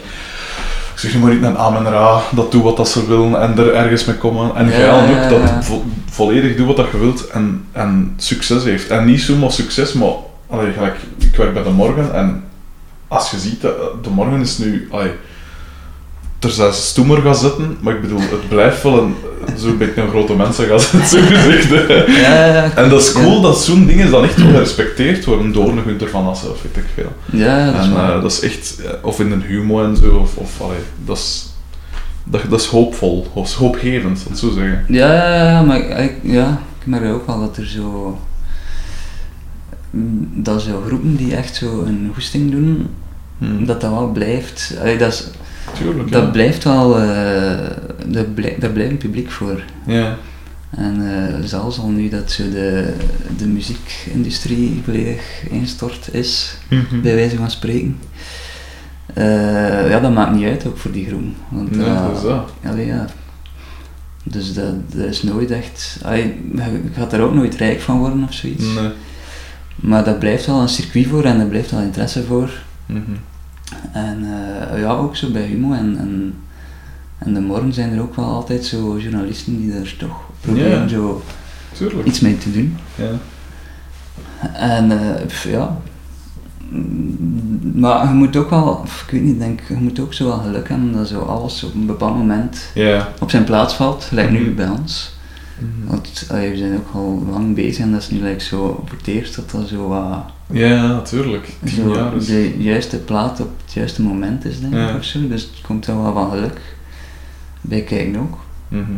ik 0.98 1.04
zeg 1.04 1.14
nu 1.14 1.20
maar 1.20 1.34
niet 1.34 1.44
een 1.44 1.58
Amen 1.58 1.92
Ra, 1.92 2.22
dat 2.32 2.52
doet 2.52 2.64
wat 2.64 2.78
dat 2.78 2.90
ze 2.90 3.08
willen 3.08 3.42
en 3.42 3.58
er 3.58 3.74
ergens 3.74 4.06
mee 4.06 4.16
komen. 4.16 4.56
En 4.56 4.66
Ja, 4.66 4.72
Geil 4.72 5.00
ook, 5.02 5.08
ja, 5.08 5.30
dat 5.30 5.40
ja. 5.50 5.64
vo- 5.64 5.86
volledig 6.10 6.56
doet 6.56 6.68
wat 6.68 6.76
dat 6.76 6.88
je 6.92 6.98
wilt 6.98 7.28
en, 7.28 7.66
en 7.72 8.14
succes 8.18 8.64
heeft. 8.64 8.90
En 8.90 9.06
niet 9.06 9.22
zomaar 9.22 9.52
succes, 9.52 9.94
maar, 9.94 10.12
allee, 10.50 10.72
gelijk, 10.74 10.96
ik 11.18 11.36
werk 11.36 11.54
bij 11.54 11.64
De 11.64 11.70
Morgen 11.70 12.14
en 12.14 12.44
als 13.08 13.32
je 13.32 13.38
ziet, 13.38 13.62
De 14.02 14.10
Morgen 14.10 14.42
is 14.42 14.58
nu, 14.58 14.88
allee, 14.92 15.12
er 16.39 16.50
zijn 16.50 16.73
stoemer 16.73 17.21
gaan 17.21 17.36
zitten, 17.36 17.78
maar 17.82 17.95
ik 17.95 18.02
bedoel, 18.02 18.19
het 18.19 18.50
blijft 18.50 18.84
wel 18.84 18.97
een, 19.04 19.15
zo'n 19.56 19.78
beetje 19.78 20.02
een 20.02 20.10
grote 20.10 20.36
mensen 20.36 20.67
gaan 20.67 20.80
zitten, 20.89 21.08
zo 21.08 21.17
gezegd. 21.21 21.69
ja, 22.08 22.45
ja, 22.45 22.45
ja, 22.45 22.76
En 22.76 22.89
dat 22.89 23.02
is 23.02 23.12
cool 23.12 23.41
dat 23.41 23.60
zo'n 23.60 23.86
dingen 23.86 24.12
dan 24.12 24.23
echt 24.23 24.36
wel 24.38 24.47
gerespecteerd 24.52 25.26
worden 25.26 25.52
door 25.52 25.69
een 25.69 25.82
Gunther 25.84 26.10
van 26.10 26.28
Assen 26.28 26.52
of 26.52 26.62
weet 26.62 26.78
ik 26.84 26.89
veel. 26.93 27.12
Ja, 27.39 27.71
dat 27.71 27.82
is 27.82 27.88
en 27.88 27.95
eh, 27.95 28.21
dat 28.21 28.32
is 28.32 28.39
echt, 28.39 28.80
ja, 28.84 28.91
of 29.02 29.19
in 29.19 29.32
een 29.32 29.41
humo 29.41 29.84
en 29.84 29.95
zo, 29.97 30.15
of, 30.15 30.36
of 30.36 30.62
allee, 30.62 30.78
dat 31.06 31.17
is, 31.17 31.45
dat, 32.23 32.41
dat 32.50 32.60
is 32.60 32.65
hoopvol, 32.65 33.28
of 33.34 33.54
hoopgevend, 33.56 34.26
dat 34.30 34.38
zo 34.39 34.52
zeggen. 34.52 34.86
Ja, 34.88 35.13
ja, 35.13 35.50
ja, 35.50 35.62
maar 35.62 35.80
ik, 35.80 36.13
ja, 36.23 36.62
ik 36.80 36.86
merk 36.86 37.13
ook 37.13 37.28
wel 37.28 37.39
dat 37.39 37.58
er 37.58 37.65
zo... 37.67 38.17
mm, 39.89 40.30
Dat 40.34 40.62
zo 40.62 40.82
groepen 40.86 41.15
die 41.15 41.36
echt 41.36 41.56
zo 41.56 41.84
een 41.86 42.12
hoesting 42.13 42.52
doen, 42.52 42.88
Hm. 43.38 43.65
dat 43.65 43.82
dat 43.82 43.91
wel 43.91 44.08
blijft. 44.12 44.73
Allee, 44.80 44.97
dat, 44.97 45.13
is, 45.13 45.23
Tuurlijk, 45.74 46.12
dat 46.12 46.32
blijft 46.32 46.64
wel... 46.64 47.00
eh 47.00 47.70
daar, 48.06 48.24
blij, 48.24 48.56
daar 48.60 48.70
blijft 48.70 48.92
een 48.92 48.98
publiek 48.98 49.32
voor. 49.32 49.64
Ja. 49.86 50.18
En 50.70 50.96
eh, 51.28 51.46
zelfs 51.46 51.80
al 51.80 51.88
nu 51.90 52.10
dat 52.10 52.32
zo 52.32 52.50
de, 52.50 52.94
de 53.38 53.46
muziekindustrie 53.48 54.82
volledig 54.84 55.22
instort 55.50 56.10
is, 56.14 56.58
Mhm. 56.70 57.02
bij 57.02 57.16
wijze 57.16 57.36
van 57.36 57.52
spreken. 57.52 57.98
eh, 59.14 59.90
ja, 59.90 60.00
dat 60.00 60.14
maakt 60.14 60.36
niet 60.36 60.46
uit 60.46 60.68
ook 60.68 60.78
voor 60.78 60.92
die 60.92 61.06
groep. 61.08 61.24
Want, 61.50 61.76
Nee, 61.76 61.86
dat 61.86 62.16
is 62.16 62.22
dat. 62.22 62.52
Allee, 62.66 62.86
ja. 62.86 63.06
Dus 64.24 64.54
dat, 64.54 64.92
dat 64.96 65.06
is 65.06 65.24
nooit 65.24 65.52
echt... 65.52 66.00
allee, 66.04 66.24
je 66.56 66.82
gaat 66.96 67.12
daar 67.12 67.22
ook 67.22 67.34
nooit 67.34 67.56
rijk 67.56 67.80
van 67.82 67.98
worden 68.00 68.24
of 68.24 68.34
zoiets. 68.34 68.66
Nee. 68.76 68.90
Maar 69.76 70.04
dat 70.04 70.20
blijft 70.20 70.46
wel 70.46 70.62
een 70.62 70.70
circuit 70.70 71.08
voor 71.08 71.24
en 71.24 71.40
er 71.40 71.46
blijft 71.48 71.72
wel 71.72 71.82
interesse 71.82 72.24
voor. 72.24 72.50
Mhm. 72.86 73.02
En 73.92 74.18
eh, 74.72 74.80
ja, 74.80 74.90
ook 74.92 75.16
zo 75.16 75.32
bij 75.32 75.46
Humo 75.46 75.74
en, 75.74 75.98
en, 76.00 76.34
en 77.18 77.34
de 77.34 77.40
morgen 77.40 77.74
zijn 77.74 77.94
er 77.94 78.02
ook 78.02 78.16
wel 78.16 78.26
altijd 78.26 78.66
zo 78.66 78.98
journalisten 79.00 79.58
die 79.62 79.74
er 79.74 79.96
toch 80.00 80.16
proberen 80.42 80.82
Ja. 80.82 80.88
zo 80.88 81.22
Tuurlijk. 81.74 82.08
iets 82.08 82.20
mee 82.20 82.38
te 82.38 82.52
doen. 82.52 82.78
Ja. 82.96 83.12
En 84.54 84.92
eh, 84.92 85.30
ja. 85.52 85.78
Maar 87.74 88.08
je 88.08 88.14
moet 88.14 88.36
ook 88.36 88.50
wel, 88.50 88.84
ik 89.06 89.12
weet 89.12 89.22
niet, 89.24 89.40
denk, 89.40 89.60
je 89.70 89.76
moet 89.76 90.00
ook 90.00 90.14
zo 90.14 90.26
wel 90.26 90.38
geluk 90.38 90.70
hebben 90.70 90.92
dat 90.94 91.08
zo 91.08 91.20
alles 91.22 91.64
op 91.64 91.74
een 91.74 91.86
bepaald 91.86 92.16
moment 92.18 92.72
Ja. 92.74 93.08
op 93.20 93.30
zijn 93.30 93.44
plaats 93.44 93.74
valt, 93.74 94.04
gelijk 94.04 94.32
nu 94.32 94.40
Mhm. 94.46 94.56
bij 94.56 94.70
ons. 94.70 95.16
Mhm. 95.60 95.89
Want 95.89 96.26
allee, 96.32 96.50
we 96.52 96.58
zijn 96.58 96.76
ook 96.76 96.88
al 96.93 97.24
lang 97.32 97.56
bezig 97.56 97.84
en 97.84 97.91
dat 97.91 98.02
is 98.02 98.10
nu 98.10 98.22
like, 98.22 98.43
zo 98.43 98.84
voor 98.88 98.98
het 98.98 99.08
eerst 99.08 99.36
dat 99.36 99.52
dat 99.52 99.67
zo, 99.67 99.88
wat 99.88 100.24
Ja, 100.52 100.88
natuurlijk. 100.88 101.50
Tien 101.63 101.76
zo 101.76 101.93
jaar 101.96 102.15
is... 102.15 102.26
de 102.26 102.56
juiste 102.58 102.98
plaat 102.98 103.39
op 103.39 103.50
het 103.65 103.74
juiste 103.74 104.02
moment 104.02 104.46
is, 104.46 104.60
denk 104.60 104.74
Ja. 104.74 104.89
ik, 104.89 104.96
of 104.98 105.04
zo. 105.04 105.28
Dus 105.28 105.41
het 105.41 105.62
komt 105.62 105.88
er 105.88 106.02
wel 106.02 106.13
van 106.13 106.30
geluk 106.30 106.60
bij 107.62 107.82
kijken 107.82 108.20
ook. 108.20 108.38
Mhm. 108.67 108.91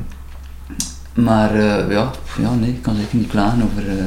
Maar 1.14 1.56
eh, 1.56 1.92
ja, 1.92 2.12
ja, 2.42 2.54
nee, 2.60 2.70
ik 2.70 2.82
kan 2.82 2.96
zeker 2.96 3.18
niet 3.18 3.28
klagen 3.30 3.62
over 3.64 3.90
eh, 3.90 4.04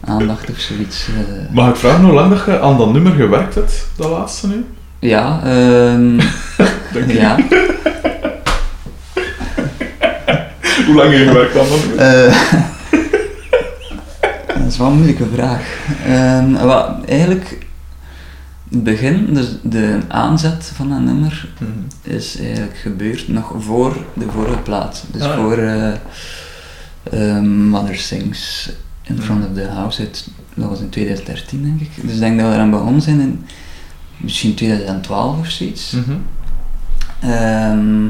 aandacht 0.00 0.50
of 0.50 0.58
zoiets. 0.58 1.08
eh. 1.08 1.54
Mag 1.54 1.68
ik 1.68 1.76
vragen 1.76 2.04
hoe 2.04 2.12
lang 2.14 2.30
dat 2.30 2.44
je 2.44 2.60
aan 2.60 2.78
dat 2.78 2.92
nummer 2.92 3.12
gewerkt 3.12 3.54
hebt, 3.54 3.86
dat 3.96 4.10
laatste 4.10 4.46
nu? 4.48 4.64
Ja, 4.98 5.40
ehm 5.44 6.16
Dank 6.94 7.06
je. 7.10 7.12
ja. 7.18 7.36
Hoe 10.90 10.98
lang 10.98 11.10
heb 11.10 11.20
je 11.20 11.26
gewerkt 11.26 11.54
dat 11.54 11.68
nummer? 11.70 11.96
Eh, 11.98 12.52
dat 14.58 14.66
is 14.68 14.76
wel 14.76 14.86
een 14.86 14.94
moeilijke 14.94 15.26
vraag. 15.34 15.62
Ehm, 16.06 16.52
wel, 16.52 17.04
eigenlijk, 17.06 17.66
het 18.70 18.82
begin, 18.84 19.34
dus 19.34 19.46
de 19.62 19.98
aanzet 20.08 20.72
van 20.74 20.88
dat 20.88 21.00
nummer, 21.00 21.48
Mhm. 21.58 21.70
is 22.14 22.38
eigenlijk 22.38 22.76
gebeurd 22.78 23.28
nog 23.28 23.52
voor 23.58 23.96
de 24.14 24.24
vorige 24.32 24.58
plaat. 24.58 25.04
Dus 25.12 25.22
Ah, 25.22 25.34
voor 25.34 25.58
eh 25.58 25.92
eh, 27.02 27.40
Mother 27.42 27.96
Sings 27.96 28.70
in 29.02 29.14
Mhm. 29.14 29.22
Front 29.24 29.44
of 29.46 29.54
the 29.54 29.66
House, 29.68 30.00
uit, 30.00 30.28
dat 30.54 30.68
was 30.68 30.80
in 30.80 30.88
2013 30.88 31.62
denk 31.62 31.80
ik. 31.80 31.90
Dus 32.02 32.12
ik 32.14 32.18
denk 32.20 32.38
dat 32.40 32.48
we 32.48 32.54
eraan 32.54 32.70
begonnen 32.70 33.02
zijn 33.02 33.20
in 33.20 33.44
misschien 34.16 34.54
2012 34.54 35.38
of 35.38 35.46
zoiets. 35.50 35.90
Mhm. 35.92 36.16
Ehm, 37.20 38.04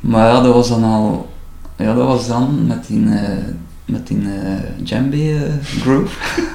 maar 0.00 0.26
ja, 0.28 0.40
dat 0.40 0.54
was 0.54 0.68
dan 0.68 0.84
al, 0.84 1.31
ja, 1.76 1.94
dat 1.94 2.06
was 2.06 2.26
dan 2.26 2.66
met 2.66 2.86
die, 2.86 3.08
eh 3.14 3.38
met 3.84 4.06
die 4.06 4.18
eh 4.18 4.84
djembe 4.84 5.16
eh, 5.16 5.64
groove. 5.80 6.16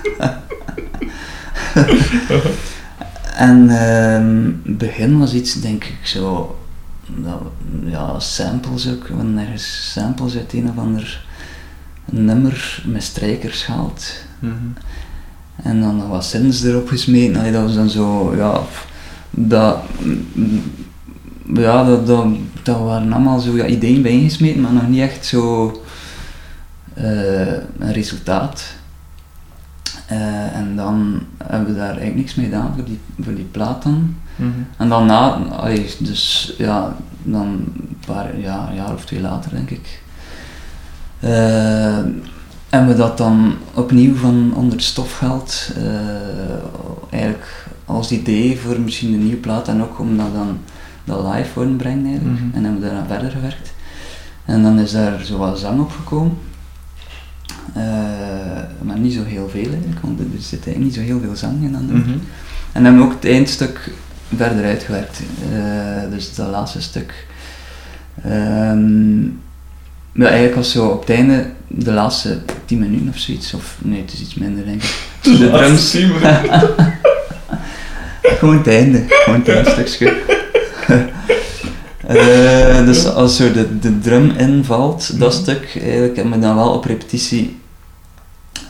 en 3.50 3.70
ehm, 3.70 4.46
het 4.64 4.78
begin 4.78 5.20
was 5.20 5.34
iets, 5.34 5.62
denk 5.62 5.84
ik, 5.84 5.98
zo, 6.04 6.58
dat, 7.06 7.42
ja, 7.86 8.20
samples 8.20 8.90
ook, 8.90 9.08
we 9.08 9.14
hadden 9.14 9.38
ergens 9.38 9.92
samples 9.92 10.36
uit 10.38 10.54
een 10.54 10.70
of 10.70 10.78
ander 10.78 11.26
nummer 12.06 12.84
met 12.86 13.04
strijkers 13.04 13.64
gehaald. 13.64 14.14
Mhm. 14.40 14.54
En 15.64 15.82
dan 15.82 15.96
nog 15.96 16.08
wat 16.08 16.26
zins 16.26 16.64
erop 16.64 16.88
gesmeten. 16.88 17.40
Allee, 17.40 17.52
dat 17.52 17.64
was 17.64 17.74
dan 17.74 17.90
zo, 17.90 18.36
ja, 18.36 18.62
dat, 19.30 19.78
mm, 20.34 20.64
ja, 21.54 21.84
dat, 21.84 22.08
dat, 22.08 22.26
dat 22.64 22.80
waren 22.80 23.14
allemaal 23.14 23.40
zo 23.40 23.56
ja, 23.56 23.66
ideeën 23.66 24.02
bijeengesmeten, 24.02 24.62
maar 24.62 24.74
nog 24.74 24.88
niet 24.88 25.02
echt 25.02 25.26
zo 25.26 25.72
eh, 26.94 27.54
een 27.80 27.94
resultaat. 27.94 28.76
Eh, 30.08 30.56
en 30.56 30.76
dan 30.76 31.20
hebben 31.44 31.68
we 31.74 31.76
daar 31.76 31.88
eigenlijk 31.88 32.16
niks 32.16 32.36
mee 32.36 32.46
gedaan 32.46 32.74
voor 32.76 32.86
die, 32.86 33.00
voor 33.22 33.36
die 33.36 33.48
plaat 33.52 33.84
dan. 33.84 34.16
Mhm. 34.36 34.50
En 34.78 34.90
dan 34.90 35.06
na, 35.06 35.30
allee, 35.34 35.96
dus 36.00 36.54
ja, 36.58 36.96
dan 37.24 37.48
een 37.48 37.98
paar 38.06 38.40
ja, 38.40 38.68
een 38.70 38.76
jaar 38.76 38.94
of 38.94 39.06
twee 39.06 39.22
later 39.22 39.52
denk 39.52 39.70
ik, 39.70 40.02
eh, 41.20 42.00
hebben 42.70 42.90
we 42.90 42.96
dat 42.96 43.18
dan 43.18 43.56
opnieuw 43.74 44.16
van 44.16 44.54
onder 44.56 44.74
het 44.74 44.84
stofgeld, 44.84 45.74
eigenlijk 47.10 47.68
als 47.86 48.12
idee 48.12 48.60
voor 48.60 48.80
misschien 48.80 49.14
een 49.14 49.24
nieuwe 49.24 49.38
plaat 49.38 49.68
en 49.68 49.82
ook 49.82 50.00
om 50.00 50.18
dat 50.18 50.34
dan 50.34 50.58
dat 51.08 51.34
live 51.34 51.50
voor 51.50 51.66
brengen 51.66 52.06
eigenlijk. 52.06 52.40
En 52.54 52.64
hebben 52.64 52.82
we 52.82 52.88
daaraan 52.88 53.08
verder 53.08 53.32
gewerkt. 53.32 53.74
En 54.46 54.64
dan 54.64 54.80
is 54.80 54.92
daar 54.92 55.24
zo 55.24 55.38
wat 55.38 55.60
zang 55.60 55.80
op 55.80 55.92
gekomen. 55.92 56.38
Eh, 57.74 57.84
maar 58.82 58.98
niet 58.98 59.14
zo 59.14 59.24
heel 59.24 59.50
veel 59.50 59.72
eigenlijk, 59.72 60.00
want 60.02 60.20
er 60.20 60.26
zit 60.40 60.52
eigenlijk 60.52 60.80
niet 60.80 60.94
zo 60.94 61.02
heel 61.02 61.20
veel 61.20 61.36
zang 61.36 61.64
in. 61.64 61.72
Mhm. 61.72 62.10
En 62.72 62.84
dan 62.84 62.84
hebben 62.84 63.02
we 63.02 63.08
ook 63.08 63.22
het 63.22 63.32
eindstuk 63.32 63.92
verder 64.36 64.66
uitgewerkt. 64.66 65.22
Eh, 65.54 66.12
dus 66.12 66.36
dat 66.36 66.50
laatste 66.50 66.82
stuk. 66.82 67.28
Ehm, 68.24 69.24
Ja, 70.12 70.26
eigenlijk 70.26 70.56
was 70.56 70.72
zo 70.72 70.88
op 70.88 71.00
het 71.00 71.10
einde, 71.10 71.46
de 71.68 71.92
laatste 71.92 72.40
10 72.66 72.80
minuten 72.80 73.10
of 73.10 73.18
zoiets, 73.18 73.54
of 73.54 73.78
nee, 73.82 74.02
het 74.02 74.14
is 74.14 74.22
iets 74.22 74.36
minder 74.36 74.66
denk 74.66 74.84
ik. 74.84 74.96
De, 75.24 75.38
De 75.38 75.50
drums. 75.52 75.92
Gewoon 78.40 78.58
het 78.58 78.68
einde, 78.68 79.04
gewoon 79.08 79.40
het 79.40 79.50
eindstukje. 79.50 80.16
Eh, 82.08 82.86
dus 82.86 83.06
als 83.06 83.36
zo 83.36 83.52
de, 83.52 83.80
de 83.80 84.00
drum 84.00 84.30
invalt, 84.30 85.20
dat 85.20 85.34
Mhm. 85.34 85.42
stuk, 85.42 85.78
eigenlijk 85.82 86.16
hebben 86.16 86.34
we 86.34 86.40
dan 86.40 86.56
wel 86.56 86.70
op 86.74 86.86
repetitie 86.86 87.60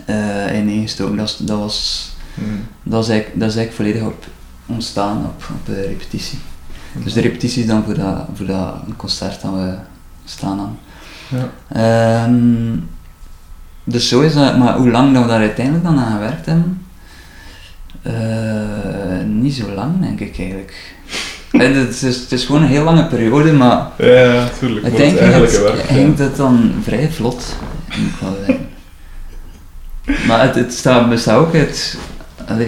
eh 0.06 0.54
in 0.56 0.67
ingestoken. 0.69 1.15
Dat, 1.17 1.28
is- 1.30 1.38
dat, 1.38 1.60
was, 1.60 2.10
Hmm. 2.34 2.62
dat, 2.84 3.04
is 3.04 3.10
eigenlijk, 3.10 3.39
dat 3.39 3.50
is 3.50 3.56
eigenlijk 3.56 3.89
volledig 3.91 4.13
op 4.13 4.26
ontstaan 4.65 5.17
op, 5.26 5.43
op 5.60 5.65
de 5.65 5.82
repetitie. 5.82 6.39
Dus 7.04 7.13
de 7.13 7.21
repetitie 7.21 7.62
is 7.62 7.67
dan 7.67 7.84
voor 7.84 7.93
dat, 7.97 8.26
voor 8.34 8.45
dat 8.45 8.73
concert 8.97 9.41
dat 9.41 9.52
we 9.54 9.73
staan 10.26 10.60
aan. 10.60 10.78
Ja. 11.30 11.50
Ehm, 12.26 12.76
dus 13.84 14.08
zo 14.10 14.21
is 14.21 14.34
dat, 14.34 14.58
maar 14.58 14.78
hoe 14.78 14.89
lang 14.91 15.13
dat 15.13 15.23
we 15.23 15.30
daar 15.30 15.39
uiteindelijk 15.39 15.86
dan 15.86 16.00
aan 16.00 16.12
gewerkt 16.12 16.45
hebben? 16.45 16.82
Eh, 18.02 19.26
niet 19.26 19.54
zo 19.54 19.71
lang, 19.71 20.02
denk 20.02 20.19
ik 20.19 20.38
eigenlijk. 20.39 20.95
Eh, 21.60 21.74
Het 21.76 22.02
is, 22.02 22.20
het 22.20 22.32
is 22.32 22.46
gewoon 22.46 22.62
een 22.62 22.67
heel 22.67 22.84
lange 22.84 23.06
periode, 23.08 23.54
maar 23.54 23.88
Ja, 23.98 24.06
ja, 24.34 24.48
tuurlijk. 24.60 24.82
Maar 24.82 24.91
het 24.91 25.02
eigenlijke 25.02 25.48
ging 25.48 25.58
het, 25.58 25.62
werk. 25.62 25.80
ging 25.88 26.36
dan 26.36 26.74
vrij 26.84 27.10
vlot. 27.12 27.56
Maar 30.28 30.41
het, 30.41 30.56
het 30.56 30.74
staat, 30.74 31.10
bestaat 31.10 31.38
ook 31.38 31.54
uit, 31.56 31.98
allee, 32.48 32.67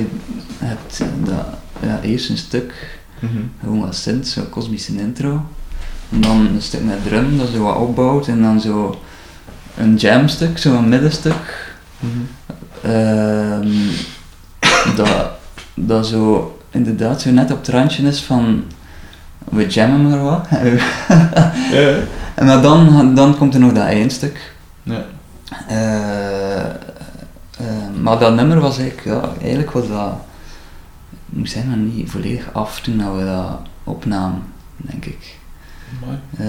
je 0.60 0.66
hebt 0.66 1.04
dat, 1.24 1.46
ja, 1.82 2.00
eerst 2.02 2.30
een 2.30 2.38
stuk, 2.38 2.98
Mhm. 3.20 3.38
gewoon 3.60 3.80
wat 3.80 3.96
synth, 3.96 4.28
zo'n 4.28 4.50
kosmische 4.50 4.96
intro. 4.98 5.46
En 6.12 6.22
dan 6.22 6.38
een 6.56 6.62
stuk 6.62 6.84
met 6.84 7.04
drum, 7.08 7.38
dat 7.38 7.48
zo 7.54 7.64
wat 7.64 7.76
opbouwt. 7.78 8.28
En 8.28 8.42
dan 8.42 8.62
zo 8.62 9.00
een 9.78 9.96
jamstuk, 9.96 10.58
zo'n 10.58 10.90
middenstuk. 10.90 11.74
Mhm. 12.00 12.92
Ehm, 12.94 13.68
dat, 14.96 15.30
dat 15.74 16.08
zo 16.08 16.58
inderdaad 16.72 17.22
zo 17.22 17.30
net 17.32 17.52
op 17.52 17.58
het 17.58 17.68
randje 17.68 18.04
is 18.08 18.22
van 18.22 18.64
we 19.50 19.68
jammen 19.68 20.10
maar 20.10 20.24
wat. 20.24 20.48
Ja, 21.72 21.80
ja. 21.80 21.96
en 22.36 22.46
maar 22.46 22.62
dan, 22.62 23.16
dan 23.16 23.38
komt 23.38 23.54
er 23.54 23.60
nog 23.60 23.74
dat 23.74 23.86
eindstuk. 23.86 24.54
Ja. 24.84 25.06
Eh, 25.68 26.60
eh, 26.60 26.66
maar 28.02 28.20
dat 28.20 28.36
nummer 28.36 28.60
was 28.60 28.78
eigenlijk, 28.80 29.08
ja, 29.08 29.30
eigenlijk 29.40 29.72
was 29.72 29.88
dat, 29.88 30.14
ik 31.12 31.38
moet 31.38 31.50
zeggen, 31.50 31.84
nog 31.84 31.94
niet 31.94 32.10
volledig 32.10 32.54
af 32.54 32.82
toen 32.82 32.98
dat 32.98 33.16
we 33.16 33.26
dat 33.26 33.60
opnamen, 33.84 34.42
denk 34.78 35.06
ik. 35.06 35.38
Eh, 36.38 36.46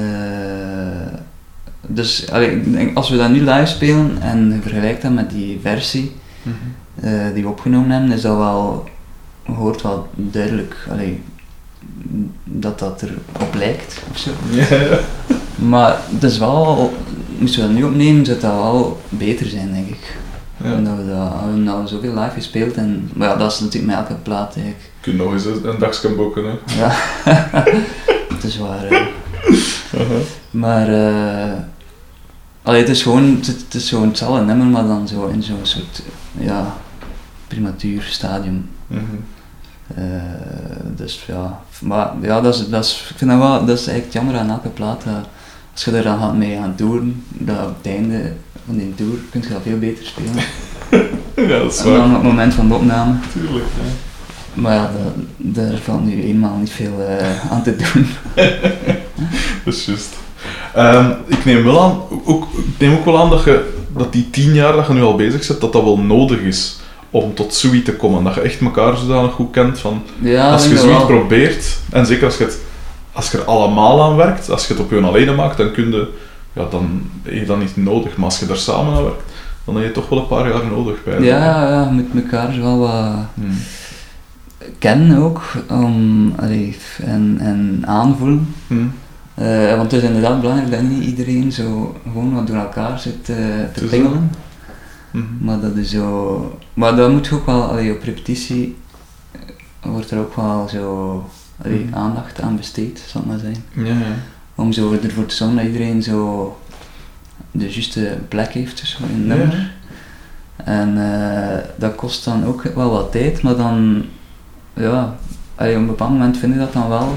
dus 1.86 2.30
allee, 2.30 2.50
ik 2.50 2.72
denk, 2.72 2.96
als 2.96 3.10
we 3.10 3.16
dat 3.16 3.30
nu 3.30 3.40
live 3.40 3.66
spelen 3.66 4.22
en 4.22 4.52
je 4.52 4.60
vergelijkt 4.60 5.02
dat 5.02 5.12
met 5.12 5.30
die 5.30 5.58
versie 5.62 6.12
Mhm. 6.42 7.34
die 7.34 7.42
we 7.42 7.48
opgenomen 7.48 7.90
hebben, 7.90 8.12
is 8.12 8.22
dat 8.22 8.36
wel, 8.36 8.88
hoort 9.44 9.82
wel 9.82 10.08
duidelijk 10.14 10.76
allee, 10.90 11.22
dat 12.44 12.78
dat 12.78 13.02
erop 13.02 13.54
lijkt 13.54 14.02
of 14.10 14.18
zo. 14.18 14.30
Ja. 14.50 14.98
Maar 15.54 15.98
het 16.10 16.22
is 16.22 16.38
wel, 16.38 16.92
moesten 17.38 17.60
we 17.60 17.66
dat 17.66 17.76
nu 17.76 17.84
opnemen, 17.84 18.24
zou 18.24 18.40
dat 18.40 18.52
wel 18.52 19.00
beter 19.08 19.46
zijn, 19.46 19.72
denk 19.72 19.88
ik. 19.88 20.16
Ja. 20.64 20.72
Omdat 20.74 20.96
we 20.96 21.06
dat, 21.06 21.56
nou 21.56 21.86
zoveel 21.86 22.14
live 22.14 22.34
gespeeld 22.34 22.74
en, 22.74 23.10
maar 23.14 23.28
ja, 23.28 23.36
dat 23.36 23.52
is 23.52 23.60
natuurlijk 23.60 23.92
met 23.92 24.00
elke 24.00 24.22
plaat 24.22 24.54
eigenlijk. 24.56 24.82
Je 24.82 25.00
kunt 25.00 25.16
nog 25.16 25.32
eens 25.32 25.44
een 25.44 25.78
dagje 25.78 26.08
boeken, 26.08 26.44
hè. 26.44 26.78
Ja, 26.78 26.90
het 28.34 28.44
is 28.44 28.58
waar. 28.58 28.88
hè. 28.88 29.08
Maar 30.50 30.88
eh 30.88 31.52
allee, 32.62 32.80
het 32.80 32.90
is 32.90 33.02
gewoon 33.02 33.36
het, 33.36 33.46
het 33.46 33.74
is 33.74 33.88
gewoon 33.88 34.08
hetzelfde 34.08 34.44
nummer, 34.44 34.66
maar 34.66 34.86
dan 34.86 35.08
zo 35.08 35.26
in 35.26 35.42
zo'n 35.42 35.58
soort 35.62 36.02
ja, 36.38 36.76
prematuur 37.46 38.02
stadium. 38.02 38.68
Mhm. 38.86 39.16
Eh, 39.94 40.04
dus 40.96 41.24
ja, 41.26 41.60
maar 41.80 42.12
ja, 42.20 42.40
dat 42.40 42.54
is, 42.54 42.68
dat 42.68 42.84
is, 42.84 43.06
ik 43.10 43.16
vind 43.18 43.30
dat 43.30 43.40
wel, 43.40 43.64
dat 43.64 43.78
is 43.78 43.86
eigenlijk 43.86 44.12
jammer 44.12 44.36
aan 44.36 44.50
elke 44.50 44.68
plaat. 44.68 45.04
dat 45.04 45.28
als 45.72 45.84
je 45.84 45.90
er 45.90 46.02
dan 46.02 46.18
gaat 46.18 46.34
mee 46.34 46.56
gaan 46.56 46.74
toeren, 46.74 47.24
dat 47.28 47.56
op 47.66 47.76
het 47.82 47.92
einde 47.92 48.32
van 48.66 48.76
die 48.76 48.94
tour 48.94 49.18
kun 49.30 49.42
je 49.42 49.48
dat 49.48 49.62
veel 49.62 49.78
beter 49.78 50.06
spelen 50.06 50.32
Ja, 51.50 51.58
dat 51.58 51.72
is 51.72 51.82
dan 51.82 52.06
op 52.06 52.12
het 52.12 52.22
moment 52.22 52.54
van 52.54 52.68
de 52.68 52.74
opname. 52.74 53.14
Tuurlijk, 53.32 53.64
ja. 53.64 53.90
Maar 54.54 54.74
ja, 54.74 54.90
dat, 55.38 55.54
daar 55.54 55.78
valt 55.78 56.04
nu 56.04 56.22
eenmaal 56.22 56.56
niet 56.56 56.70
veel 56.70 57.00
eh, 57.08 57.52
aan 57.52 57.62
te 57.62 57.76
doen. 57.76 58.06
Dat 59.64 59.74
is 59.74 59.84
juist. 59.84 60.16
Ehm, 60.74 61.10
ik 61.26 61.44
neem 61.44 61.64
wel 61.64 61.82
aan, 61.82 62.00
ook, 62.24 62.46
ik 62.52 62.78
neem 62.78 62.92
ook 62.92 63.04
wel 63.04 63.20
aan 63.20 63.30
dat, 63.30 63.44
je, 63.44 63.72
dat 63.96 64.12
die 64.12 64.30
tien 64.30 64.54
jaar 64.54 64.72
dat 64.72 64.86
je 64.86 64.92
nu 64.92 65.02
al 65.02 65.16
bezig 65.16 65.46
bent, 65.46 65.60
dat 65.60 65.72
dat 65.72 65.82
wel 65.84 65.98
nodig 65.98 66.40
is 66.40 66.79
om 67.10 67.34
tot 67.34 67.54
zoiets 67.54 67.84
te 67.84 67.96
komen. 67.96 68.24
Dat 68.24 68.34
je 68.34 68.40
echt 68.40 68.60
elkaar 68.60 68.96
zodanig 68.96 69.32
goed 69.32 69.50
kent 69.50 69.78
van, 69.78 70.02
Ja, 70.18 70.52
als 70.52 70.68
je 70.68 70.78
zoiets 70.78 71.04
probeert, 71.04 71.78
en 71.90 72.06
zeker 72.06 72.24
als 72.24 72.36
je, 72.36 72.44
het, 72.44 72.58
als 73.12 73.30
je 73.30 73.38
er 73.38 73.44
allemaal 73.44 74.02
aan 74.02 74.16
werkt, 74.16 74.50
als 74.50 74.66
je 74.66 74.72
het 74.72 74.82
op 74.82 74.90
je 74.90 75.00
alleen 75.00 75.34
maakt, 75.34 75.56
dan 75.56 75.72
kun 75.72 75.90
je, 75.90 76.08
ja, 76.52 76.66
dan 76.70 77.02
heb 77.22 77.34
je 77.34 77.44
dat 77.44 77.58
niet 77.58 77.76
nodig. 77.76 78.16
Maar 78.16 78.24
als 78.24 78.38
je 78.38 78.46
er 78.46 78.56
samen 78.56 78.94
aan 78.94 79.04
werkt, 79.04 79.22
dan 79.64 79.76
heb 79.76 79.84
je 79.84 79.92
toch 79.92 80.08
wel 80.08 80.18
een 80.18 80.26
paar 80.26 80.48
jaar 80.48 80.66
nodig 80.66 81.04
bij. 81.04 81.20
Ja, 81.20 81.68
ja, 81.68 81.84
je 81.84 81.90
moet 81.90 82.22
elkaar 82.24 82.60
wel 82.60 82.78
wat 82.78 83.14
Hmm. 83.34 83.58
kennen 84.78 85.18
ook 85.18 85.42
allee, 86.36 86.76
en, 87.04 87.36
en 87.40 87.82
aanvoelen. 87.86 88.54
Hmm. 88.66 88.92
Eh, 89.34 89.76
want 89.76 89.92
het 89.92 90.02
is 90.02 90.08
inderdaad 90.08 90.40
belangrijk 90.40 90.70
dat 90.70 90.82
niet 90.82 91.04
iedereen 91.04 91.52
zo 91.52 91.96
gewoon 92.02 92.34
wat 92.34 92.46
door 92.46 92.56
elkaar 92.56 92.98
zit 92.98 93.28
eh, 93.28 93.36
te 93.74 93.84
is 93.84 93.90
Mhm. 95.10 95.24
Maar 95.40 95.60
dat 95.60 95.76
is 95.76 95.90
zo. 95.90 96.58
Maar 96.74 96.96
dat 96.96 97.10
moet 97.10 97.32
ook 97.32 97.46
wel, 97.46 97.62
allee, 97.62 97.92
op 97.94 98.02
repetitie 98.02 98.76
eh, 99.32 99.40
wordt 99.90 100.10
er 100.10 100.18
ook 100.18 100.36
wel 100.36 100.68
zo 100.68 101.24
allee, 101.62 101.84
Mhm. 101.84 101.94
aandacht 101.94 102.40
aan 102.40 102.56
besteed, 102.56 103.02
zal 103.06 103.20
ik 103.20 103.26
maar 103.26 103.38
zeggen. 103.38 103.64
Ja, 103.74 103.84
ja. 103.84 104.14
Om 104.54 104.72
zo 104.72 104.92
ervoor 105.02 105.26
te 105.26 105.34
zorgen 105.34 105.56
dat 105.56 105.66
iedereen 105.66 106.02
zo 106.02 106.56
de 107.50 107.70
juiste 107.72 108.18
plek 108.28 108.52
heeft 108.52 108.80
dus 108.80 108.98
in 109.08 109.14
het 109.16 109.26
nummer. 109.38 109.72
En 110.56 111.12
eh, 111.12 111.58
dat 111.76 111.94
kost 111.94 112.24
dan 112.24 112.44
ook 112.44 112.62
wel 112.62 112.90
wat 112.90 113.12
tijd, 113.12 113.42
maar 113.42 113.56
dan, 113.56 114.04
ja, 114.74 115.16
allee, 115.54 115.74
op 115.74 115.80
een 115.80 115.86
bepaald 115.86 116.10
moment 116.10 116.36
vind 116.38 116.52
je 116.52 116.58
dat 116.58 116.72
dan 116.72 116.88
wel. 116.88 117.16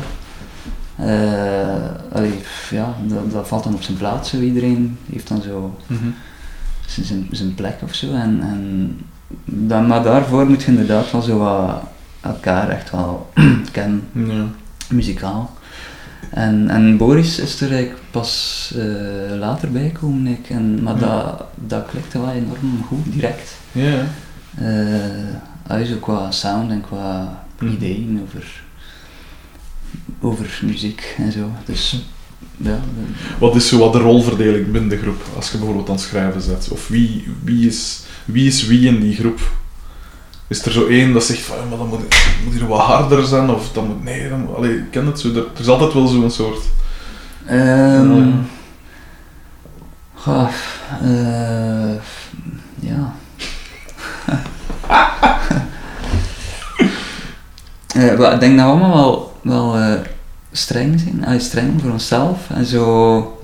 Eh, 0.96 1.86
allee, 2.12 2.34
ja, 2.70 2.96
dat, 3.08 3.32
dat 3.32 3.48
valt 3.48 3.64
dan 3.64 3.74
op 3.74 3.82
zijn 3.82 3.98
plaats, 3.98 4.30
zo. 4.30 4.40
iedereen 4.40 4.98
heeft 5.12 5.28
dan 5.28 5.42
zo 5.42 5.76
Mhm. 5.88 6.00
zijn- 6.00 6.16
zijn, 6.88 7.28
zijn 7.32 7.56
plek 7.56 7.76
of 7.84 7.94
zo. 7.96 8.14
En, 8.14 8.40
en 8.42 8.98
dan, 9.46 9.88
maar 9.88 10.04
daarvoor 10.04 10.46
moet 10.46 10.62
je 10.64 10.68
inderdaad 10.72 11.12
wel 11.12 11.22
zo 11.22 11.38
wat 11.38 11.84
elkaar 12.22 12.70
echt 12.70 12.92
wel 12.92 13.32
kennen, 13.72 14.04
Ja. 14.12 14.46
muzikaal. 14.90 15.54
En, 16.30 16.70
en 16.70 16.98
Boris 16.98 17.40
is 17.40 17.62
er 17.62 17.72
eigenlijk 17.72 18.02
pas 18.12 18.74
eh, 18.78 19.38
later 19.38 19.72
bij 19.72 19.90
gekomen, 19.94 20.28
ik. 20.28 20.50
En, 20.50 20.84
maar 20.84 20.94
Ja. 20.94 21.00
dat, 21.00 21.44
dat 21.56 21.86
klikte 21.86 22.20
wel 22.20 22.32
enorm 22.32 22.84
goed, 22.88 23.14
direct. 23.14 23.56
Ja. 23.72 24.04
Eh 24.58 25.36
hij 25.68 25.82
is 25.82 25.94
ook 25.94 26.02
qua 26.02 26.32
sound 26.32 26.72
en 26.72 26.82
qua 26.82 27.42
Mhm. 27.60 27.72
ideeën 27.72 28.22
over, 28.28 28.62
over 30.22 30.60
muziek 30.66 31.16
en 31.18 31.32
zo. 31.32 31.50
Dus 31.66 32.06
ja, 32.58 32.80
Wat 33.40 33.56
is 33.56 33.68
zo 33.68 33.78
wat 33.78 33.94
de 33.94 34.00
rolverdeling 34.00 34.72
binnen 34.72 34.90
de 34.90 34.98
groep, 34.98 35.22
als 35.36 35.52
je 35.52 35.58
bijvoorbeeld 35.58 35.90
aan 35.90 35.96
het 35.96 36.04
schrijven 36.04 36.42
zet? 36.42 36.68
Of 36.72 36.88
wie, 36.88 37.28
wie, 37.44 37.68
is, 37.68 38.02
wie 38.26 38.48
is 38.48 38.68
wie 38.68 38.88
in 38.88 39.00
die 39.00 39.16
groep? 39.16 39.40
Is 40.48 40.66
er 40.66 40.72
zo 40.72 40.88
één 40.88 41.14
dat 41.14 41.24
zegt 41.24 41.42
van, 41.42 41.58
ja, 41.58 41.64
maar 41.70 41.78
dan 41.78 41.88
moet, 41.88 42.00
moet 42.44 42.54
hier 42.54 42.68
wat 42.68 42.80
harder 42.80 43.26
zijn, 43.26 43.50
of 43.50 43.72
dan 43.72 43.88
moet, 43.88 44.04
nee, 44.04 44.30
dan, 44.30 44.56
allee, 44.56 44.78
ik 44.78 44.92
ken 44.92 45.06
het 45.06 45.20
zo, 45.20 45.30
er, 45.30 45.36
er 45.36 45.60
is 45.60 45.68
altijd 45.68 45.94
wel 45.94 46.08
zo'n 46.08 46.32
soort... 46.32 46.62
Ehm 47.46 48.32
Ja. 50.26 50.50
eh, 51.02 51.96
ja. 52.80 53.14
Eh, 57.94 58.12
ik 58.12 58.40
denk 58.40 58.58
dat 58.58 58.66
we 58.66 58.72
allemaal 58.72 58.94
wel, 58.94 59.38
wel 59.42 59.78
eh, 59.78 60.00
streng 60.54 61.00
zijn, 61.00 61.26
allee, 61.26 61.40
streng 61.40 61.82
voor 61.82 61.92
onszelf 61.92 62.50
en 62.50 62.66
zo 62.66 63.42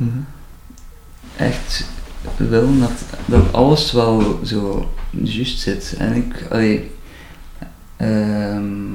echt 1.37 1.85
willen 2.37 2.79
dat, 2.79 2.91
dat 3.25 3.53
alles 3.53 3.91
wel 3.91 4.39
zo 4.45 4.91
juist 5.09 5.59
zit. 5.59 5.95
En 5.97 6.13
ik, 6.13 6.45
allee, 6.49 6.91
ehm 7.97 8.93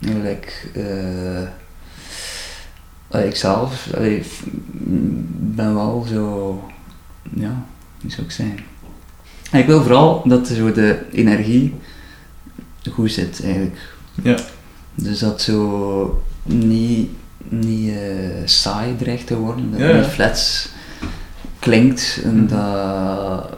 like, 0.00 0.52
eh, 0.74 1.48
allee, 3.08 3.28
ik 3.28 3.36
zelf 3.36 3.88
allee, 3.94 4.22
ben 5.54 5.74
wel 5.74 6.06
zo, 6.08 6.70
ja, 7.34 7.64
hoe 8.00 8.10
zou 8.10 8.22
ik 8.22 8.32
zeggen. 8.32 8.58
En 9.50 9.60
ik 9.60 9.66
wil 9.66 9.82
vooral 9.82 10.22
dat 10.24 10.48
zo 10.48 10.72
de 10.72 10.98
energie 11.12 11.74
goed 12.90 13.12
zit 13.12 13.44
eigenlijk. 13.44 13.94
Ja. 14.22 14.38
Dus 14.94 15.18
dat 15.18 15.42
zo 15.42 16.22
niet, 16.42 17.10
niet 17.48 17.90
eh, 17.90 17.96
saai 18.44 18.96
dreigt 18.96 19.26
te 19.26 19.36
worden, 19.36 19.70
dat 19.70 19.80
het 19.80 19.96
niet 19.96 20.06
flats 20.06 20.68
klinkt 21.58 22.20
en 22.24 22.46
dat, 22.46 23.56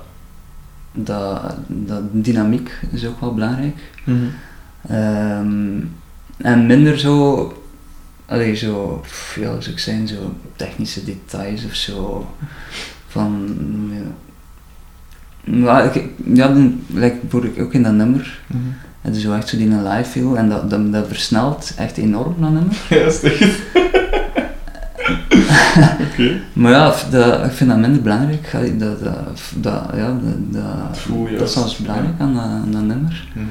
dat, 0.92 1.56
dat 1.66 2.02
dynamiek 2.12 2.78
is 2.90 3.06
ook 3.06 3.20
wel 3.20 3.34
belangrijk. 3.34 3.76
Mhm. 4.04 4.18
Ehm, 4.88 5.80
en 6.36 6.66
minder 6.66 6.98
zo, 6.98 7.64
allee, 8.26 8.54
zo, 8.54 9.04
ja, 9.34 9.60
zou 9.60 9.70
ik 9.70 9.78
zijn, 9.78 10.08
zo 10.08 10.34
technische 10.56 11.04
details 11.04 11.64
of 11.64 11.74
zo. 11.74 12.26
Van, 13.06 13.56
ja. 13.92 14.10
Ja, 15.44 15.82
ik, 15.82 16.04
ja, 16.24 16.48
dan, 16.48 16.82
like, 16.86 17.18
ook 17.60 17.72
in 17.72 17.82
dat 17.82 17.92
nummer, 17.92 18.40
Mhm. 18.46 18.60
Is 19.02 19.22
zo 19.22 19.34
echt 19.34 19.48
zo 19.48 19.56
die 19.56 19.70
een 19.70 19.88
live 19.88 20.10
feel 20.10 20.36
en 20.36 20.48
dat, 20.48 20.70
dat, 20.70 20.92
dat 20.92 21.06
versnelt 21.06 21.72
echt 21.76 21.96
enorm, 21.96 22.34
dat 22.38 22.50
nummer. 22.50 22.76
Ja, 22.88 22.96
is 22.96 23.22
echt? 23.22 23.60
Oké. 26.10 26.40
Maar 26.52 26.70
ja, 26.72 26.94
dat, 27.10 27.44
ik 27.44 27.50
vind 27.50 27.70
dat 27.70 27.78
minder 27.78 28.02
belangrijk. 28.02 28.50
Dat, 28.78 29.04
dat, 29.04 29.40
dat, 29.54 29.84
ja, 29.94 30.16
dat, 30.50 30.96
dat, 31.38 31.48
is 31.48 31.52
zelfs 31.52 31.76
belangrijk 31.76 32.14
aan 32.18 32.34
dat, 32.34 32.42
aan 32.42 32.72
dat 32.72 32.82
nummer. 32.82 33.26
Mhm. 33.34 33.46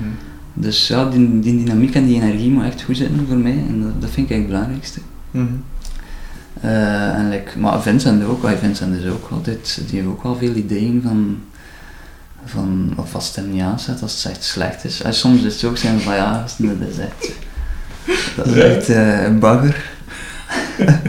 Dus 0.53 0.87
ja, 0.87 1.09
die, 1.09 1.39
die 1.39 1.63
dynamiek 1.63 1.95
en 1.95 2.05
die 2.05 2.21
energie 2.21 2.51
moet 2.51 2.63
echt 2.63 2.81
goed 2.81 2.97
zitten 2.97 3.25
voor 3.27 3.37
mij 3.37 3.63
en 3.67 3.81
dat, 3.81 4.01
dat 4.01 4.09
vind 4.09 4.29
ik 4.29 4.35
eigenlijk 4.35 4.41
het 4.41 4.47
belangrijkste. 4.47 4.99
Mhm. 5.31 5.45
Eh, 6.61 7.17
en 7.17 7.29
like, 7.29 7.59
maar 7.59 7.81
Vincent 7.81 8.23
ook, 8.23 8.47
Vincent 8.59 8.95
is 8.95 9.09
ook 9.09 9.27
altijd, 9.31 9.81
die 9.89 9.99
heeft 9.99 10.11
ook 10.11 10.23
wel 10.23 10.35
veel 10.35 10.55
ideeën 10.55 11.01
van, 11.03 11.37
van 12.45 12.93
of 12.95 13.15
als 13.15 13.27
het 13.27 13.35
hem 13.35 13.51
niet 13.51 13.61
aanzet, 13.61 14.01
als 14.01 14.23
het 14.23 14.31
echt 14.31 14.43
slecht 14.43 14.83
is. 14.83 15.01
En 15.01 15.13
soms 15.13 15.43
is 15.43 15.53
het 15.53 15.63
ook 15.63 15.77
zijn 15.77 15.99
van 15.99 16.15
ja, 16.15 16.45
dat 16.57 16.87
is 16.89 16.97
echt, 16.97 17.31
dat 18.35 18.45
is 18.45 18.55
echt 18.55 18.89
eh, 18.89 19.37
bagger. 19.39 19.89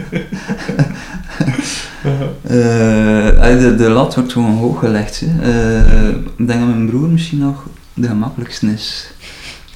Eh, 2.43 3.59
de, 3.59 3.75
de 3.77 3.89
lat 3.89 4.15
wordt 4.15 4.31
gewoon 4.31 4.57
hoog 4.57 4.79
gelegd. 4.79 5.23
Eh, 5.41 6.09
ik 6.09 6.47
denk 6.47 6.59
dat 6.59 6.67
mijn 6.67 6.85
broer 6.85 7.09
misschien 7.09 7.37
nog 7.37 7.65
de 7.93 8.07
gemakkelijkste 8.07 8.73
is. 8.73 9.07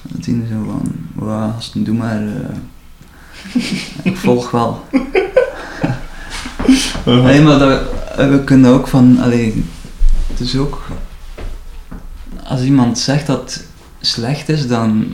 Dat 0.02 0.26
hij 0.26 0.36
zo 0.50 0.64
van, 0.66 0.92
"Wauw, 1.14 1.52
gast, 1.52 1.86
doe 1.86 1.96
maar, 1.96 2.22
ik 4.04 4.18
volg 4.18 4.52
wel. 4.52 4.82
Nee, 7.06 7.42
maar 7.42 7.60
dat, 7.60 7.82
we 8.16 8.42
kunnen 8.44 8.72
ook 8.72 8.88
van, 8.88 9.20
allee, 9.20 9.66
het 10.28 10.40
is 10.40 10.58
ook, 10.58 10.88
als 12.48 12.62
iemand 12.62 13.00
zegt 13.00 13.28
dat 13.28 13.40
het 13.40 13.66
slecht 14.00 14.50
is, 14.50 14.68
dan 14.68 15.14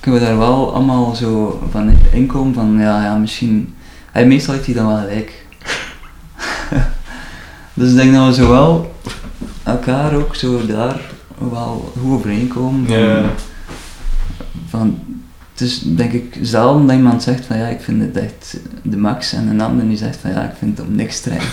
kunnen 0.00 0.20
we 0.20 0.26
daar 0.26 0.38
wel 0.38 0.74
allemaal 0.74 1.14
zo 1.14 1.62
van 1.70 1.98
inkomen 2.12 2.54
van, 2.54 2.78
ja, 2.80 3.04
ja, 3.04 3.16
misschien, 3.16 3.74
hij, 4.12 4.26
meestal 4.26 4.54
heeft 4.54 4.66
hij 4.66 4.74
dan 4.74 4.86
wel 4.86 4.98
gelijk. 4.98 5.46
dus 7.74 7.90
ik 7.90 7.96
denk 7.96 8.14
dat 8.14 8.26
we 8.26 8.34
zo 8.42 8.48
wel 8.48 8.94
elkaar 9.62 10.14
ook 10.14 10.34
zo 10.34 10.66
daar 10.66 11.00
wel 11.50 11.92
goed 12.00 12.12
overeenkomen. 12.12 12.86
Van, 12.86 13.30
van, 14.68 15.00
het 15.52 15.60
is 15.60 15.78
denk 15.84 16.12
ik 16.12 16.38
zelden 16.42 16.86
dat 16.86 16.96
iemand 16.96 17.22
zegt 17.22 17.44
van 17.44 17.58
ja, 17.58 17.66
ik 17.66 17.80
vind 17.80 18.02
het 18.02 18.16
echt 18.16 18.58
de 18.82 18.96
max 18.96 19.32
en 19.32 19.48
een 19.48 19.60
ander 19.60 19.88
die 19.88 19.96
zegt 19.96 20.16
van 20.16 20.30
ja, 20.30 20.42
ik 20.42 20.56
vind 20.58 20.78
het 20.78 20.86
om 20.86 20.94
niks 20.94 21.16
strijden. 21.16 21.48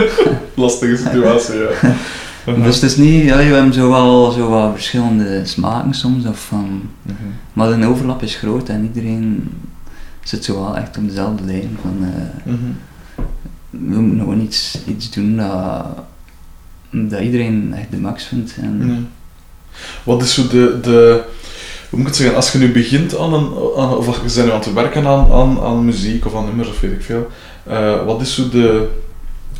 Lastige 0.54 0.96
situatie, 0.96 1.54
ja. 1.54 1.68
Dus 2.54 2.74
het 2.74 2.82
is 2.90 2.96
niet, 2.96 3.24
ja, 3.24 3.36
we 3.36 3.42
hebben 3.42 3.72
zo 3.72 3.88
wel 3.90 4.30
zo 4.30 4.48
wat 4.48 4.70
verschillende 4.72 5.40
smaken 5.44 5.94
soms, 5.94 6.26
of 6.26 6.40
van, 6.44 6.82
Mhm. 7.02 7.14
maar 7.52 7.78
de 7.78 7.86
overlap 7.86 8.22
is 8.22 8.34
groot 8.36 8.68
en 8.68 8.82
iedereen 8.84 9.50
zit 10.22 10.44
zo 10.44 10.54
wel 10.60 10.76
echt 10.76 10.96
op 10.98 11.08
dezelfde 11.08 11.44
lijn 11.44 11.78
van 11.82 11.96
eh, 12.02 12.52
Mhm. 12.52 12.56
we 13.70 14.00
moeten 14.00 14.18
gewoon 14.18 14.40
iets, 14.40 14.78
iets 14.86 15.10
doen 15.10 15.36
dat, 15.36 15.86
dat 16.90 17.20
iedereen 17.20 17.74
echt 17.76 17.90
de 17.90 17.98
max 18.00 18.24
vindt. 18.24 18.54
En, 18.60 18.82
Ja. 18.88 18.98
Wat 20.02 20.22
is 20.22 20.34
zo 20.34 20.48
de, 20.48 20.78
de, 20.82 21.22
hoe 21.90 21.98
moet 21.98 22.00
ik 22.00 22.06
het 22.06 22.16
zeggen, 22.16 22.36
als 22.36 22.52
je 22.52 22.58
nu 22.58 22.72
begint 22.72 23.18
aan 23.18 23.32
een, 23.34 23.50
aan, 23.76 23.96
of 23.96 24.06
als 24.06 24.16
je 24.16 24.22
bent 24.22 24.46
nu 24.46 24.52
aan 24.52 24.58
het 24.60 24.72
werken 24.72 25.06
aan, 25.06 25.32
aan, 25.32 25.60
aan 25.60 25.84
muziek 25.84 26.26
of 26.26 26.34
aan 26.34 26.44
nummers 26.44 26.68
of 26.68 26.80
weet 26.80 26.92
ik 26.92 27.02
veel, 27.02 27.30
eh, 27.66 28.04
wat 28.04 28.20
is 28.20 28.34
zo 28.34 28.48
de, 28.48 28.88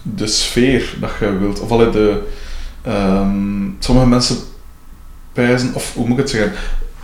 de 0.02 0.26
sfeer 0.26 0.94
dat 1.00 1.10
je 1.20 1.38
wilt, 1.38 1.60
of 1.60 1.70
allee, 1.70 1.90
de, 1.90 2.22
ehm, 2.82 3.68
sommige 3.78 4.06
mensen 4.08 4.36
pijzen, 5.32 5.70
of 5.74 5.94
hoe 5.94 6.04
moet 6.08 6.16
ik 6.18 6.22
het 6.22 6.30
zeggen, 6.30 6.52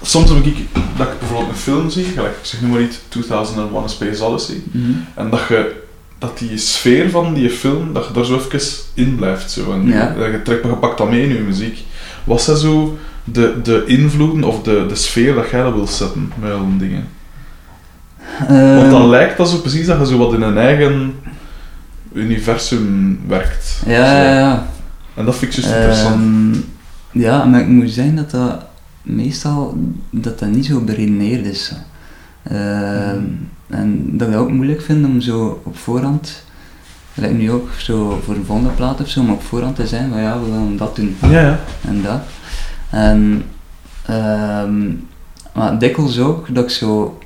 soms 0.03 0.29
heb 0.31 0.45
ik 0.45 0.57
dat 0.97 1.07
ik 1.07 1.19
bijvoorbeeld 1.19 1.49
een 1.51 1.57
film 1.57 1.91
zie, 1.91 2.05
gelijk, 2.05 2.33
ik 2.41 2.45
zeg 2.45 2.61
nu 2.61 2.69
maar 2.69 2.81
niet 2.81 3.01
2001 3.09 3.77
A 3.85 3.87
Space 3.89 4.25
Odyssey, 4.25 4.63
Mhm. 4.71 4.91
en 5.15 5.31
dat 5.31 5.41
je 5.49 5.85
dat 6.19 6.39
die 6.39 6.59
sfeer 6.59 7.11
van 7.11 7.35
die 7.35 7.51
film, 7.51 7.93
dat 7.93 8.07
je 8.07 8.13
daar 8.13 8.25
zo 8.25 8.37
even 8.53 8.61
in 8.95 9.17
blijft. 9.17 9.51
Zo. 9.51 9.73
En 9.73 9.87
Ja. 9.89 10.15
je, 10.19 10.31
je 10.31 10.43
trekt, 10.43 10.63
maar 10.63 10.73
je 10.73 10.79
pakt 10.79 10.99
dat 10.99 11.11
mee 11.11 11.23
in 11.23 11.35
je 11.35 11.41
muziek. 11.41 11.85
Wat 12.25 12.43
zijn 12.43 12.57
zo 12.57 12.99
de, 13.25 13.55
de 13.63 13.83
invloeden 13.87 14.45
of 14.45 14.63
de, 14.63 14.85
de 14.89 14.95
sfeer 14.95 15.35
dat 15.35 15.51
jij 15.51 15.63
dat 15.63 15.75
wil 15.75 15.87
zetten 15.87 16.33
met 16.41 16.53
al 16.53 16.67
die 16.69 16.89
dingen? 16.89 17.09
Want 18.49 18.51
Ehm, 18.83 18.91
dan 18.91 19.09
lijkt 19.09 19.37
dat 19.37 19.49
zo 19.49 19.57
precies 19.57 19.87
dat 19.87 19.99
je 19.99 20.07
zo 20.07 20.19
wat 20.19 20.33
in 20.33 20.43
een 20.43 20.59
eigen 20.59 21.15
universum 22.13 23.21
werkt. 23.29 23.83
ja, 23.87 24.23
ja, 24.23 24.39
ja. 24.39 24.67
En 25.17 25.25
dat 25.25 25.37
vind 25.37 25.57
ik 25.57 25.63
juist 25.63 25.77
interessant. 25.77 26.15
Ehm, 26.15 27.21
ja, 27.21 27.45
maar 27.45 27.61
ik 27.61 27.67
moet 27.69 27.91
zeggen 27.91 28.17
dat 28.17 28.31
dat 28.31 28.65
meestal 29.03 29.77
dat 30.11 30.39
dat 30.39 30.49
niet 30.49 30.67
zo 30.67 30.81
beredeneerd 30.81 31.47
is. 31.47 31.73
Ehm, 32.43 33.23
En 33.69 34.17
dat 34.19 34.29
ik 34.29 34.35
dat 34.35 34.43
ook 34.43 34.51
moeilijk 34.51 34.81
vind 34.83 35.05
om 35.07 35.21
zo 35.21 35.61
op 35.65 35.77
voorhand, 35.79 36.45
gelijk 37.15 37.33
nu 37.33 37.51
ook 37.51 37.69
zo 37.79 38.21
voor 38.25 38.35
een 38.35 38.45
volgende 38.45 38.71
plaat 38.71 39.01
of 39.01 39.09
zo, 39.09 39.21
om 39.21 39.31
op 39.31 39.43
voorhand 39.43 39.77
te 39.77 39.87
zijn 39.87 40.11
van 40.11 40.21
ja, 40.21 40.41
we 40.41 40.51
gaan 40.51 40.77
dat 40.77 40.97
doen 40.97 41.17
Ja, 41.23 41.29
ja. 41.41 41.59
en 41.89 42.03
dat. 42.03 42.21
En, 42.91 43.45
ehm, 44.07 44.85
maar 45.55 45.79
dikwijls 45.79 46.19
ook 46.19 46.55
dat 46.55 46.65
ik 46.65 46.71
zo 46.71 47.19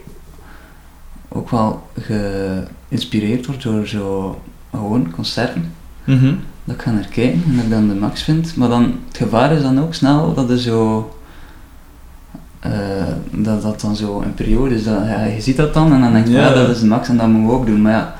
ook 1.28 1.50
wel 1.50 1.88
geïnspireerd 2.00 3.46
word 3.46 3.62
door 3.62 3.86
zo 3.86 4.40
gewoon 4.70 5.10
concerten 5.10 5.72
Mhm. 6.04 6.34
Dat 6.64 6.74
ik 6.74 6.82
ga 6.82 6.90
naar 6.90 7.08
kijken 7.10 7.42
en 7.48 7.54
dat 7.56 7.64
ik 7.64 7.70
dan 7.70 7.88
de 7.88 7.94
max 7.94 8.22
vind. 8.22 8.56
Maar 8.56 8.68
dan, 8.68 8.82
het 9.08 9.16
gevaar 9.16 9.52
is 9.52 9.62
dan 9.62 9.80
ook 9.80 9.94
snel 9.94 10.34
dat 10.34 10.50
er 10.50 10.58
zo... 10.58 11.10
eh, 12.60 12.70
dat 13.30 13.62
dat 13.62 13.80
dan 13.80 13.96
zo 13.96 14.20
een 14.20 14.34
periode 14.34 14.74
is, 14.74 14.84
dat, 14.84 14.94
ja, 15.06 15.24
je 15.24 15.40
ziet 15.40 15.56
dat 15.56 15.74
dan 15.74 15.92
en 15.92 16.00
dan 16.00 16.12
denk 16.12 16.26
je, 16.26 16.32
Ja. 16.32 16.40
ja. 16.48 16.54
dat 16.54 16.68
is 16.68 16.80
de 16.80 16.86
max 16.86 17.08
en 17.08 17.16
dat 17.16 17.26
moeten 17.28 17.48
we 17.48 17.54
ook 17.54 17.66
doen. 17.66 17.82
Maar 17.82 17.92
ja, 17.92 18.14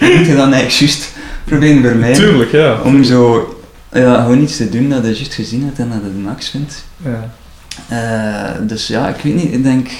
dat 0.00 0.08
moet 0.16 0.26
je 0.26 0.34
dan 0.36 0.52
eigenlijk 0.52 0.70
juist 0.70 1.12
proberen 1.44 1.82
vermijden. 1.82 2.22
Tuurlijk, 2.22 2.50
ja. 2.50 2.80
Om 2.84 3.04
zo, 3.04 3.48
ja, 3.92 4.22
gewoon 4.22 4.42
iets 4.42 4.56
te 4.56 4.68
doen 4.68 4.88
dat 4.88 5.02
je 5.04 5.14
juist 5.14 5.34
gezien 5.34 5.64
hebt 5.64 5.78
en 5.78 5.88
dat 5.88 5.98
je 6.04 6.12
de 6.12 6.18
max 6.18 6.48
vindt. 6.48 6.84
Ja. 6.96 7.30
Eh, 7.88 8.66
dus 8.66 8.86
ja, 8.86 9.08
ik 9.08 9.22
weet 9.22 9.34
niet, 9.34 9.52
ik 9.52 9.62
denk... 9.62 9.90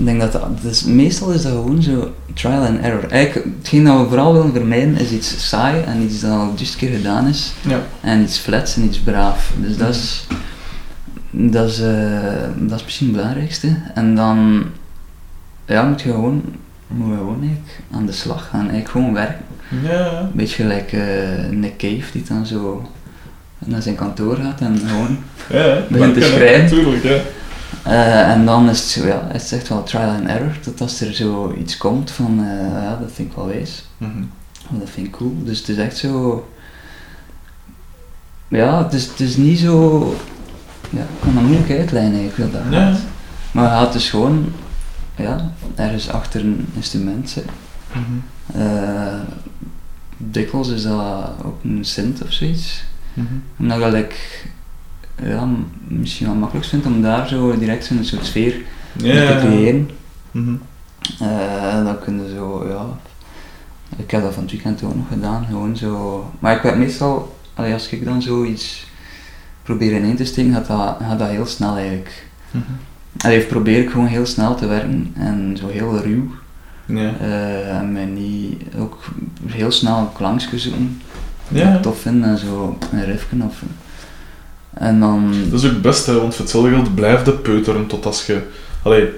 Ik 0.00 0.06
denk 0.06 0.20
dat, 0.20 0.32
dat 0.32 0.62
dus 0.62 0.84
meestal 0.84 1.30
is 1.30 1.42
dat 1.42 1.52
gewoon 1.52 1.82
zo 1.82 2.14
trial 2.34 2.64
and 2.64 2.80
error. 2.80 3.10
Eigenlijk, 3.10 3.46
hetgeen 3.58 3.84
dat 3.84 4.00
we 4.00 4.08
vooral 4.08 4.32
willen 4.32 4.52
vermijden 4.52 4.96
is 4.96 5.10
iets 5.10 5.48
saai 5.48 5.82
en 5.82 6.02
iets 6.02 6.20
dat 6.20 6.30
al 6.30 6.52
juist 6.56 6.76
keer 6.76 6.96
gedaan 6.96 7.26
is. 7.26 7.52
Ja. 7.68 7.80
En 8.00 8.22
iets 8.22 8.38
flats 8.38 8.76
en 8.76 8.82
iets 8.82 8.98
braaf. 8.98 9.52
Dus 9.56 9.76
dat 9.76 9.88
is, 9.88 10.26
dat 11.30 11.68
is, 11.68 11.80
eh, 11.80 11.92
dat 12.56 12.78
is 12.78 12.84
misschien 12.84 13.06
het 13.06 13.16
belangrijkste. 13.16 13.76
En 13.94 14.14
dan 14.14 14.64
ja, 15.66 15.82
moet 15.82 16.00
je 16.00 16.10
gewoon, 16.10 16.42
moet 16.86 17.08
je 17.08 17.16
gewoon 17.16 17.40
eigenlijk 17.40 17.80
aan 17.90 18.06
de 18.06 18.12
slag 18.12 18.48
gaan. 18.48 18.60
Eigenlijk 18.60 18.90
gewoon 18.90 19.12
werken. 19.12 19.44
Ja. 19.82 20.20
Een 20.20 20.30
beetje 20.32 20.62
gelijk 20.62 20.92
eh, 20.92 21.50
Nick 21.50 21.76
Cave 21.76 22.12
die 22.12 22.22
dan 22.28 22.46
zo 22.46 22.88
naar 23.58 23.82
zijn 23.82 23.94
kantoor 23.94 24.36
gaat 24.36 24.60
en 24.60 24.78
gewoon 24.86 25.18
Ja, 25.50 25.82
Begint 25.88 26.14
te 26.14 26.22
schrijven. 26.22 26.68
Tuurlijk, 26.68 27.02
ja. 27.02 27.18
Eh, 27.82 28.30
en 28.30 28.44
dan 28.44 28.68
is 28.68 28.78
het, 28.78 28.88
zo, 28.88 29.06
ja, 29.06 29.26
het 29.32 29.42
is 29.42 29.52
echt 29.52 29.68
wel 29.68 29.82
trial 29.82 30.10
and 30.10 30.26
error, 30.26 30.58
dat 30.64 30.80
als 30.80 31.00
er 31.00 31.14
zo 31.14 31.54
iets 31.58 31.76
komt 31.76 32.10
van, 32.10 32.38
eh, 32.44 32.82
ja, 32.82 32.96
dat 33.00 33.10
vind 33.12 33.30
ik 33.30 33.36
wel 33.36 33.46
Mhm. 33.98 34.22
of 34.72 34.78
dat 34.78 34.90
vind 34.90 35.06
ik 35.06 35.12
cool. 35.12 35.34
Dus 35.44 35.58
het 35.58 35.68
is 35.68 35.76
echt 35.76 35.96
zo, 35.96 36.48
ja, 38.48 38.84
het 38.84 38.92
is, 38.92 39.06
het 39.06 39.20
is 39.20 39.36
niet 39.36 39.58
zo, 39.58 39.98
ja, 40.90 41.00
ik 41.00 41.20
kan 41.20 41.34
dat 41.34 41.42
moeilijk 41.42 41.70
uitlijnen 41.70 42.20
eigenlijk, 42.20 42.52
dat 42.52 42.62
gaat. 42.70 42.98
Maar 43.52 43.68
gaat 43.68 43.92
dus 43.92 44.10
gewoon, 44.10 44.52
ja, 45.16 45.52
ergens 45.74 46.08
achter 46.10 46.40
een 46.40 46.66
instrument 46.74 47.30
zitten. 47.30 47.52
Mhm. 47.92 48.60
Eh, 48.62 49.20
dikwijls 50.16 50.68
is 50.68 50.82
dat 50.82 51.30
ook 51.44 51.64
een 51.64 51.84
synth 51.84 52.22
of 52.22 52.32
zoiets. 52.32 52.84
Mhm. 53.14 53.26
Omdat 53.58 53.94
ik 53.94 54.44
ja, 55.22 55.48
misschien 55.88 56.26
wel 56.26 56.34
makkelijk 56.34 56.66
vind 56.66 56.86
om 56.86 57.02
daar 57.02 57.28
zo 57.28 57.58
direct 57.58 57.84
zo'n 57.84 58.04
soort 58.04 58.26
sfeer 58.26 58.54
mee 59.02 59.26
te 59.26 59.38
creëren. 59.40 59.90
Mhm. 60.30 60.54
Eh, 61.20 61.84
dan 61.84 61.98
kun 61.98 62.22
je 62.22 62.34
zo, 62.34 62.66
ja. 62.68 62.86
Ik 63.96 64.10
heb 64.10 64.22
dat 64.22 64.34
van 64.34 64.42
het 64.42 64.52
weekend 64.52 64.82
ook 64.82 64.94
nog 64.94 65.08
gedaan, 65.08 65.46
gewoon 65.46 65.76
zo. 65.76 66.24
Maar 66.38 66.56
ik 66.56 66.62
weet 66.62 66.76
meestal, 66.76 67.36
allee, 67.54 67.72
als 67.72 67.88
ik 67.88 68.04
dan 68.04 68.22
zoiets 68.22 68.86
probeer 69.62 69.92
in 69.92 70.16
te 70.16 70.24
steken, 70.24 70.52
gaat 70.52 70.66
dat, 70.66 70.96
gaat 71.00 71.18
dat 71.18 71.28
heel 71.28 71.46
snel 71.46 71.76
eigenlijk. 71.76 72.26
Mhm. 72.50 72.64
Allee, 73.16 73.40
probeer 73.40 73.82
ik 73.82 73.90
gewoon 73.90 74.06
heel 74.06 74.26
snel 74.26 74.54
te 74.54 74.66
werken 74.66 75.12
en 75.14 75.56
zo 75.60 75.68
heel 75.68 75.98
ruw. 75.98 76.30
Ja. 76.86 77.14
Eh, 77.20 77.76
en 77.76 77.92
mij 77.92 78.04
niet 78.04 78.62
ook 78.78 78.98
heel 79.46 79.70
snel 79.70 79.98
een 79.98 80.12
klankje 80.12 80.58
zoeken. 80.58 81.00
Dat 81.48 81.74
ik 81.74 81.82
tof 81.82 82.00
vind 82.00 82.24
en 82.24 82.38
zo 82.38 82.78
een 82.92 83.04
riffje 83.04 83.36
of... 83.44 83.62
En 84.74 85.00
dan... 85.00 85.32
Dat 85.50 85.60
is 85.60 85.66
ook 85.66 85.72
het 85.72 85.82
beste, 85.82 86.12
want 86.20 86.32
voor 86.34 86.42
hetzelfde 86.44 86.70
geld 86.70 86.94
blijf 86.94 87.22
de 87.22 87.32
peuteren 87.32 87.86
tot 87.86 88.06
als 88.06 88.26
je 88.26 88.38
allee, 88.82 89.08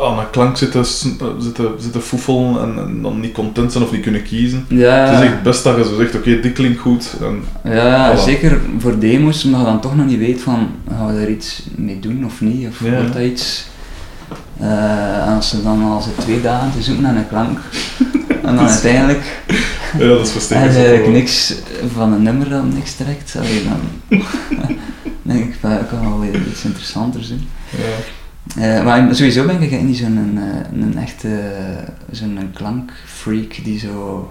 aan 0.00 0.18
een 0.18 0.30
klank 0.30 0.56
zitten, 0.56 0.84
zitten, 1.38 1.68
zitten 1.78 2.02
foefelen 2.02 2.60
en, 2.62 2.78
en 2.78 3.02
dan 3.02 3.20
niet 3.20 3.32
content 3.32 3.72
zijn 3.72 3.84
of 3.84 3.92
niet 3.92 4.02
kunnen 4.02 4.22
kiezen. 4.22 4.64
Ja, 4.68 4.94
Het 4.94 5.14
is 5.18 5.20
echt 5.24 5.32
het 5.32 5.42
beste 5.42 5.68
dat 5.68 5.76
je 5.76 5.84
zo 5.84 5.96
zegt, 5.96 6.14
oké, 6.14 6.40
dit 6.40 6.52
klinkt 6.52 6.80
goed. 6.80 7.14
En, 7.20 7.44
Ja, 7.72 8.16
Voilà. 8.16 8.20
zeker 8.24 8.60
voor 8.78 8.98
demo's, 8.98 9.44
omdat 9.44 9.60
je 9.60 9.66
dan 9.66 9.80
toch 9.80 9.96
nog 9.96 10.06
niet 10.06 10.18
weet 10.18 10.40
van, 10.42 10.68
gaan 10.96 11.06
we 11.06 11.12
daar 11.20 11.30
iets 11.30 11.62
mee 11.74 11.98
doen 12.00 12.24
of 12.24 12.40
niet, 12.40 12.68
of 12.68 12.84
Ja. 12.84 12.90
wordt 12.90 13.12
dat 13.12 13.22
iets. 13.22 13.66
Eh, 14.60 15.26
en 15.28 15.34
als 15.34 15.48
ze 15.48 15.62
dan 15.62 15.82
al 15.82 16.00
ze 16.00 16.08
twee 16.18 16.40
dagen 16.42 16.72
te 16.76 16.82
zoeken 16.82 17.02
naar 17.02 17.16
een 17.16 17.28
klank, 17.28 17.58
en 18.42 18.56
dan 18.56 18.68
uiteindelijk 18.68 19.42
ja, 19.98 20.08
dat 20.08 20.26
is 20.26 20.32
versterkt. 20.32 20.72
je 20.74 20.78
eigenlijk 20.78 21.08
niks 21.12 21.54
van 21.94 22.12
een 22.12 22.22
nummer 22.22 22.48
dat 22.48 22.72
niks 22.74 22.94
trekt, 22.94 23.36
allee, 23.38 23.62
dan 23.64 23.80
denk 25.22 25.44
ik, 25.44 25.56
van, 25.60 25.72
ik 25.72 25.86
kan 25.90 26.20
wel 26.20 26.28
iets 26.50 26.64
interessanters 26.64 27.28
doen. 27.28 27.48
Ja. 27.70 28.76
Eh, 28.78 28.84
maar 28.84 29.14
sowieso 29.14 29.46
ben 29.46 29.62
ik 29.62 29.82
niet 29.82 29.96
zo'n 29.96 30.16
een, 30.16 30.40
een 30.82 30.98
echte 30.98 31.28
zo'n 32.10 32.50
klankfreak 32.54 33.64
die 33.64 33.78
zo... 33.78 34.28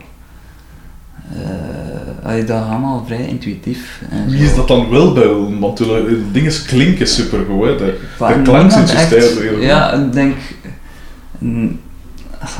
eh 1.33 2.25
allee, 2.25 2.43
dat 2.43 2.63
allemaal 2.63 3.03
vrij 3.05 3.27
intuïtief. 3.27 4.01
en 4.09 4.29
Wie 4.29 4.37
zo. 4.37 4.43
is 4.43 4.55
dat 4.55 4.67
dan 4.67 4.89
wel 4.89 5.13
bij? 5.13 5.27
Want 5.59 5.77
de 5.77 6.23
dingen 6.31 6.53
klinken 6.65 7.07
supergoed, 7.07 7.65
hè. 7.67 7.75
De, 7.75 7.97
de 8.17 8.41
klank 8.43 8.71
zit 8.71 8.91
echt- 8.93 9.05
stijl. 9.05 9.59
Ja, 9.59 9.93
ik 9.93 10.13
denk. 10.13 10.35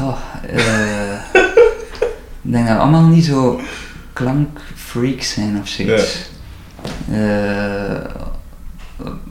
oh, 0.01 0.17
eh, 0.55 1.44
ik 2.45 2.51
denk 2.51 2.67
dat 2.67 2.75
we 2.75 2.81
allemaal 2.81 3.03
niet 3.07 3.25
zo 3.25 3.59
klankfreaks 4.13 5.33
zijn 5.33 5.59
of 5.61 5.67
zoiets. 5.67 6.29
Eh, 7.11 8.11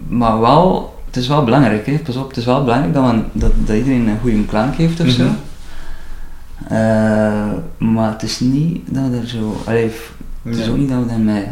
maar 0.09 0.41
wel, 0.41 0.95
het 1.07 1.17
is 1.17 1.29
wel 1.29 1.45
belangrijk, 1.45 1.87
hè. 1.87 1.99
pas 1.99 2.17
op, 2.17 2.29
het 2.29 2.37
is 2.37 2.45
wel 2.45 2.65
belangrijk 2.65 2.95
dat, 2.95 3.05
men, 3.05 3.25
dat, 3.33 3.53
dat 3.57 3.77
iedereen 3.77 4.09
een 4.09 4.19
goede 4.21 4.45
klank 4.45 4.75
heeft 4.75 5.01
of 5.01 5.09
zo. 5.09 5.23
Mhm. 5.25 5.35
Eh, 6.69 7.53
maar 7.79 8.13
het 8.13 8.23
is 8.23 8.41
niet 8.41 8.81
dat 8.95 9.13
er 9.13 9.27
zo. 9.29 9.63
Allee, 9.67 9.91
het 10.43 10.57
is 10.59 10.65
Ja. 10.65 10.71
ook 10.71 10.77
niet 10.77 10.89
dat 10.89 10.99
we 11.03 11.07
daarmee. 11.07 11.45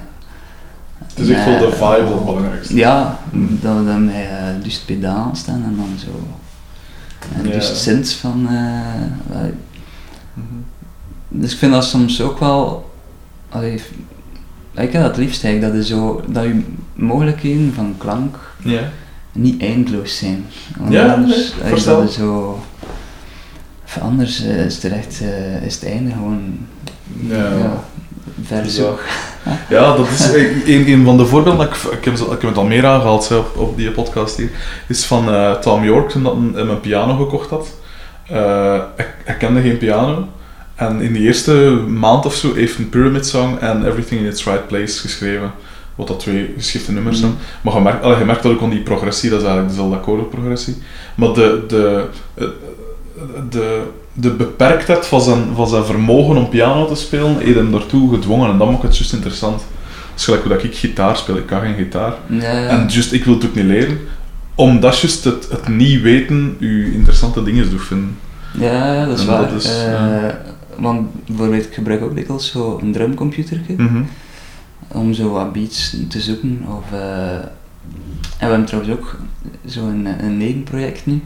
Het 1.04 1.18
is 1.18 1.28
echt 1.28 1.44
wel 1.44 1.58
de 1.58 1.72
vibe 1.72 2.14
het 2.14 2.24
belangrijkste. 2.24 2.74
Ja, 2.74 3.18
dat 3.32 3.76
we 3.76 3.84
dan 3.84 4.04
met 4.04 4.14
uh, 4.14 4.62
dus 4.62 4.78
pedaal 4.78 5.30
staan 5.34 5.62
en 5.64 5.74
dan 5.76 5.94
zo. 6.04 6.28
En 7.36 7.46
Ja. 7.46 7.52
dus 7.52 7.82
synths 7.82 8.14
van. 8.14 8.46
eh. 8.48 8.54
Mhm. 9.36 9.50
Dus 11.32 11.52
ik 11.52 11.58
vind 11.58 11.72
dat 11.72 11.84
soms 11.84 12.20
ook 12.22 12.38
wel. 12.38 12.90
Allee, 13.48 13.74
ik 14.74 14.92
heb 14.92 14.92
dat 14.92 15.02
het 15.02 15.16
liefst 15.16 15.44
eigenlijk, 15.44 15.74
dat, 15.74 15.86
je 15.88 15.94
zo, 15.94 16.22
dat 16.26 16.42
je 16.44 16.62
mogelijkheden 16.94 17.72
van 17.74 17.94
klank 17.98 18.36
Ja. 18.62 18.80
niet 19.32 19.62
eindeloos 19.62 20.16
zijn. 20.18 20.44
Want 20.78 20.92
Ja, 20.92 21.12
anders, 21.14 21.52
nee, 21.60 21.68
verstaan. 21.68 21.98
dat 22.00 22.08
is 22.08 22.14
zo. 22.14 22.58
Anders 24.00 24.44
eh, 24.44 24.64
is, 24.64 24.82
het 24.82 24.92
echt, 24.92 25.20
eh, 25.20 25.62
is 25.62 25.74
het 25.74 25.84
einde 25.84 26.10
gewoon 26.10 26.58
Ja. 27.28 27.82
ver 28.42 28.62
Dus 28.62 28.74
zo. 28.74 28.98
Ja, 29.68 29.96
dat 29.96 30.08
is 30.08 30.32
eh, 30.32 30.66
een, 30.76 30.88
een 30.92 31.04
van 31.04 31.16
de 31.16 31.26
voorbeelden, 31.26 31.66
dat 31.66 31.76
ik, 31.76 31.92
ik, 31.92 32.04
heb, 32.04 32.14
ik 32.14 32.28
heb 32.30 32.42
het 32.42 32.56
al 32.56 32.64
meer 32.66 32.86
aangehaald 32.86 33.30
op, 33.30 33.56
op 33.56 33.76
die 33.76 33.90
podcast 33.90 34.36
hier, 34.36 34.50
is 34.88 35.04
van 35.04 35.28
eh, 35.28 35.52
Tom 35.52 35.84
York 35.84 36.08
toen 36.08 36.22
dat 36.22 36.32
een, 36.34 36.68
een 36.70 36.80
piano 36.80 37.16
gekocht 37.16 37.50
had. 37.50 37.68
Eh, 38.28 38.80
hij, 38.96 39.06
hij 39.24 39.34
kende 39.36 39.60
geen 39.60 39.78
piano. 39.78 40.28
En 40.88 41.00
in 41.00 41.12
de 41.12 41.18
eerste 41.18 41.52
maand 41.88 42.26
of 42.26 42.34
zo 42.34 42.54
heeft 42.54 42.78
een 42.78 42.88
Pyramid 42.88 43.26
Song 43.26 43.56
en 43.60 43.86
Everything 43.86 44.20
in 44.20 44.26
Its 44.26 44.44
Right 44.44 44.66
Place 44.66 45.00
geschreven. 45.00 45.52
Wat 45.94 46.08
dat 46.08 46.20
twee 46.20 46.54
geschifte 46.56 46.92
nummers 46.92 47.18
zijn. 47.18 47.30
Mhm. 47.32 47.40
Maar 47.62 47.74
je 47.74 47.80
merkt, 47.80 48.04
allee, 48.04 48.18
je 48.18 48.24
merkt 48.24 48.42
dat 48.42 48.52
ook 48.52 48.62
aan 48.62 48.70
die 48.70 48.80
progressie, 48.82 49.30
dat 49.30 49.38
is 49.40 49.44
eigenlijk 49.46 49.74
dezelfde 49.76 49.98
akkoordenprogressie. 49.98 50.76
Maar 51.14 51.32
de, 51.32 51.64
de, 51.68 52.04
eh, 52.34 52.46
de, 53.50 53.82
de 54.12 54.30
beperktheid 54.30 55.06
van 55.06 55.20
zijn, 55.20 55.44
van 55.54 55.68
zijn 55.68 55.84
vermogen 55.84 56.36
om 56.36 56.48
piano 56.48 56.86
te 56.86 56.94
spelen, 56.94 57.38
heeft 57.38 57.54
hem 57.56 57.70
daartoe 57.72 58.14
gedwongen. 58.14 58.50
En 58.50 58.58
dat 58.58 58.70
maakt 58.70 58.82
het 58.82 58.96
juist 58.96 59.12
interessant. 59.12 59.60
Het 60.10 60.20
is 60.20 60.24
gelijk 60.24 60.42
hoe 60.42 60.52
dat 60.52 60.62
ik 60.64 60.74
gitaar 60.76 61.16
speel, 61.16 61.36
ik 61.36 61.46
kan 61.46 61.60
geen 61.60 61.74
gitaar. 61.74 62.12
Ja, 62.26 62.66
En 62.68 62.86
just, 62.88 63.12
ik 63.12 63.24
wil 63.24 63.34
het 63.34 63.44
ook 63.44 63.54
niet 63.54 63.64
leren, 63.64 63.98
omdat 64.54 64.98
juist 64.98 65.24
het, 65.24 65.48
het 65.50 65.68
niet 65.68 66.00
weten 66.02 66.56
u 66.58 66.94
interessante 66.94 67.42
dingen 67.42 67.70
doet 67.70 67.82
vinden. 67.82 68.16
ja, 68.58 69.06
dat 69.06 69.18
is 69.18 69.24
En 69.26 69.30
waar. 69.30 69.48
dat 69.50 69.62
is, 69.62 69.66
Eh, 69.68 69.86
ja. 69.86 70.40
Want 70.76 71.26
bijvoorbeeld, 71.26 71.64
ik 71.64 71.74
gebruik 71.74 72.02
ook 72.02 72.14
dikwijls 72.16 72.50
zo 72.50 72.78
een 72.82 72.92
drumcomputertje 72.92 73.74
Mhm. 73.76 74.02
om 74.88 75.12
zo 75.14 75.30
wat 75.30 75.52
beats 75.52 75.96
te 76.08 76.20
zoeken. 76.20 76.64
Of, 76.68 76.92
eh, 76.92 77.32
en 77.34 77.48
we 78.38 78.46
hebben 78.46 78.64
trouwens 78.64 78.94
ook 78.94 79.16
zo'n 79.64 80.08
een 80.20 80.36
nevenproject 80.36 81.06
nu 81.06 81.22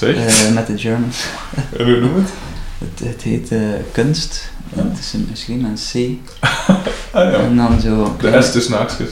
eh, 0.00 0.54
met 0.54 0.66
de 0.66 0.78
Germans. 0.78 1.24
En 1.78 1.84
hoe 1.84 2.00
noem 2.00 2.14
het? 2.14 2.30
Het, 2.78 3.08
het 3.08 3.22
heet 3.22 3.50
eh, 3.52 3.60
Kunst. 3.92 4.50
Het 4.74 4.98
is 4.98 5.12
een- 5.12 5.26
geschreven 5.30 5.62
met 5.70 5.90
een 5.94 6.18
C. 6.18 6.18
Ah 7.14 7.30
ja. 7.32 7.38
En 7.38 7.56
dan 7.56 7.80
zo. 7.80 8.16
De 8.20 8.42
S 8.42 8.52
tussen 8.52 8.74
haakjes. 8.74 9.10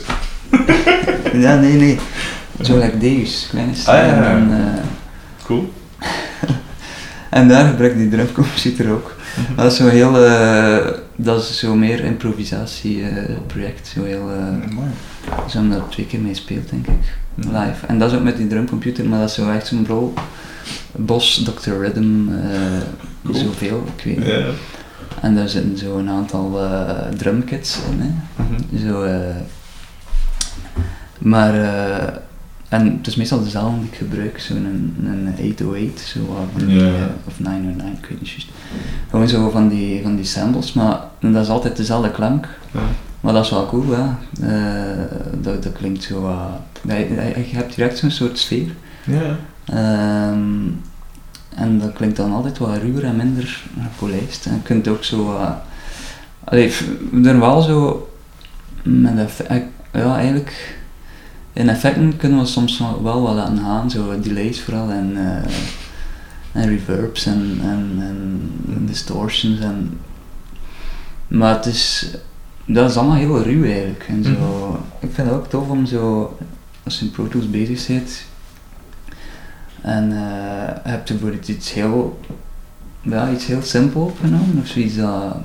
Ja, 1.32 1.56
nee, 1.56 1.72
nee. 1.72 1.98
Zo 2.60 2.78
like 2.78 2.98
Deus, 2.98 3.46
kleine. 3.50 3.72
Ah, 3.72 3.86
ja. 3.86 4.30
En, 4.30 4.48
eh, 4.52 4.82
Cool. 5.44 5.72
en 7.30 7.48
daar 7.48 7.68
gebruik 7.68 7.92
ik 7.92 7.98
die 7.98 8.08
drumcomputer 8.08 8.90
ook. 8.92 9.16
Dat 9.56 9.72
is 9.72 9.76
zo 9.78 9.88
heel, 9.88 10.24
eh, 10.24 10.86
dat 11.16 11.42
is 11.42 11.58
zo 11.58 11.74
meer 11.74 12.04
improvisatieproject. 12.04 13.86
zo 13.94 14.04
heel, 14.04 14.30
eh, 14.30 14.72
Mooi. 14.74 14.88
ze 15.48 15.58
hebben 15.58 15.78
daar 15.78 15.88
twee 15.88 16.06
keer 16.06 16.20
mee 16.20 16.34
gespeeld, 16.34 16.70
denk 16.70 16.86
ik, 16.86 16.94
Mhm. 17.34 17.48
live. 17.56 17.86
En 17.86 17.98
dat 17.98 18.10
is 18.10 18.16
ook 18.18 18.24
met 18.24 18.36
die 18.36 18.46
drumcomputer, 18.46 19.04
maar 19.08 19.18
dat 19.20 19.28
is 19.28 19.34
zo 19.34 19.50
echt 19.50 19.66
zo'n 19.66 19.86
rol. 19.88 20.14
Bos, 20.92 21.42
Dr. 21.44 21.70
Rhythm, 21.70 22.28
eh 22.28 22.80
Cool. 23.24 23.34
zoveel, 23.38 23.84
ik 23.96 24.04
weet 24.04 24.18
niet. 24.18 24.34
En 25.20 25.34
daar 25.34 25.48
zitten 25.48 25.78
zo 25.78 25.98
een 25.98 26.08
aantal 26.08 26.60
eh, 26.62 27.08
drumkits 27.16 27.78
in. 27.90 28.00
Hè. 28.00 28.10
Mhm. 28.44 28.88
Zo, 28.88 29.02
eh, 29.02 29.36
maar, 31.18 31.54
eh, 31.54 32.16
en 32.70 32.96
het 32.96 33.06
is 33.06 33.16
meestal 33.16 33.42
dezelfde 33.44 33.78
die 33.80 33.88
ik 33.88 33.94
gebruik, 33.96 34.40
zo'n 34.40 34.56
een, 34.64 34.96
een 35.06 35.34
808, 35.38 36.00
zo, 36.00 36.20
van 36.56 36.66
die, 36.66 36.86
eh, 36.86 37.02
of 37.26 37.40
909, 37.40 37.92
ik 38.02 38.08
weet 38.08 38.20
niet 38.20 38.28
juist. 38.30 38.48
Gewoon 39.10 39.28
zo 39.28 39.50
van 39.50 39.68
die, 39.68 40.02
van 40.02 40.16
die 40.16 40.24
samples, 40.24 40.72
maar 40.72 41.00
dat 41.20 41.42
is 41.42 41.48
altijd 41.48 41.76
dezelfde 41.76 42.10
klank. 42.10 42.48
Ja. 42.72 42.80
Maar 43.20 43.32
dat 43.32 43.44
is 43.44 43.50
wel 43.50 43.66
cool, 43.66 43.84
ja. 43.92 44.18
Eh, 44.42 45.16
dat, 45.40 45.62
dat 45.62 45.72
klinkt 45.72 46.02
zo 46.02 46.22
dat- 46.82 46.96
je, 46.96 47.04
je 47.50 47.56
hebt 47.56 47.74
direct 47.74 47.98
zo'n 47.98 48.10
soort 48.10 48.38
sfeer. 48.38 48.74
Ja. 49.04 49.36
Ehm, 49.64 50.42
en 51.54 51.78
dat 51.78 51.92
klinkt 51.92 52.16
dan 52.16 52.32
altijd 52.32 52.58
wat 52.58 52.76
ruwer 52.82 53.04
en 53.04 53.16
minder 53.16 53.62
gepolijst. 53.82 54.46
En 54.46 54.52
je 54.54 54.62
kunt 54.62 54.88
ook 54.88 55.04
zo. 55.04 55.36
Allee, 56.44 56.72
er 57.24 57.38
wel 57.38 57.60
zo... 57.62 58.08
Met 58.82 59.18
effe- 59.18 59.62
ja, 59.92 60.16
eigenlijk... 60.16 60.78
In 61.52 61.68
effecten 61.68 62.16
kunnen 62.16 62.38
we 62.38 62.46
soms 62.46 62.82
wel 63.02 63.22
wat 63.22 63.34
laten 63.34 63.58
gaan, 63.58 63.90
zo 63.90 64.20
delays 64.20 64.60
vooral 64.60 64.90
en, 64.90 65.12
eh, 65.16 65.52
en 66.62 66.68
reverbs 66.68 67.26
en, 67.26 67.58
en, 67.62 67.92
en 68.68 68.86
distortions 68.86 69.60
en... 69.60 69.98
Maar 71.28 71.54
het 71.56 71.66
is... 71.66 72.06
Dat 72.64 72.90
is 72.90 72.96
allemaal 72.96 73.16
heel 73.16 73.42
ruw 73.42 73.64
eigenlijk. 73.64 74.04
En 74.08 74.24
zo, 74.24 74.78
Ik 74.98 75.08
vind 75.12 75.28
het 75.28 75.36
ook 75.36 75.48
tof 75.48 75.68
om 75.68 75.86
zo... 75.86 76.36
Als 76.82 76.98
je 76.98 77.04
in 77.04 77.10
Pro 77.10 77.28
Tools 77.28 77.50
bezig 77.50 77.86
bent, 77.86 78.22
en 79.80 80.12
eh 80.12 80.74
je 80.84 80.90
hebt 80.90 81.08
bijvoorbeeld 81.08 81.48
iets 81.48 81.72
heel, 81.72 82.20
ja, 83.02 83.30
iets 83.30 83.46
heel 83.46 83.62
simpel 83.62 84.00
opgenomen 84.02 84.58
of 84.60 84.66
zoiets 84.66 84.96
dat 84.96 85.36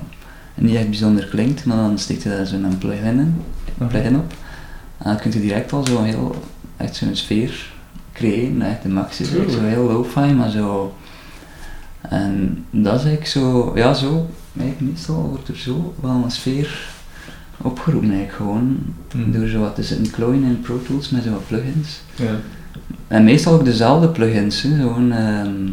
niet 0.54 0.74
echt 0.74 0.88
bijzonder 0.88 1.26
klinkt, 1.26 1.64
maar 1.64 1.76
dan 1.76 1.98
steekt 1.98 2.22
je 2.22 2.28
daar 2.28 2.46
zo'n 2.46 2.78
plugin, 2.78 3.18
in, 3.18 3.42
Mhm. 3.78 3.88
plugin 3.88 4.16
op. 4.16 4.32
En 4.98 5.04
dan 5.04 5.16
kun 5.16 5.32
je 5.32 5.40
direct 5.40 5.72
al 5.72 5.86
zo 5.86 6.02
heel, 6.02 6.34
echt 6.76 6.96
zo'n 6.96 7.16
sfeer 7.16 7.72
creëren, 8.12 8.62
echt 8.62 8.82
de 8.82 8.88
max 8.88 9.20
is. 9.20 9.30
Zo 9.30 9.60
heel 9.60 9.84
lo-fi, 9.84 10.32
maar 10.32 10.50
zo. 10.50 10.94
En 12.00 12.64
dat 12.70 12.94
is 12.94 13.04
eigenlijk 13.04 13.26
zo, 13.26 13.72
ja 13.74 13.94
zo, 13.94 14.26
eigenlijk 14.58 14.90
meestal 14.90 15.28
wordt 15.28 15.48
er 15.48 15.56
zo 15.56 15.94
wel 16.00 16.20
een 16.24 16.30
sfeer 16.30 16.94
opgeroepen 17.56 18.10
eigenlijk 18.10 18.38
gewoon. 18.38 18.78
Mhm. 19.14 19.30
Door 19.30 19.48
zo 19.48 19.60
wat 19.60 19.74
te 19.74 19.82
zitten 19.82 20.10
klooien 20.10 20.42
in 20.42 20.60
Pro 20.60 20.82
Tools 20.82 21.10
met 21.10 21.22
zo 21.22 21.30
wat 21.30 21.46
plugins. 21.46 22.00
Ja. 22.14 22.34
En 23.08 23.24
meestal 23.24 23.52
ook 23.52 23.64
dezelfde 23.64 24.08
plugins, 24.08 24.60
gewoon, 24.60 25.12
ehm, 25.12 25.66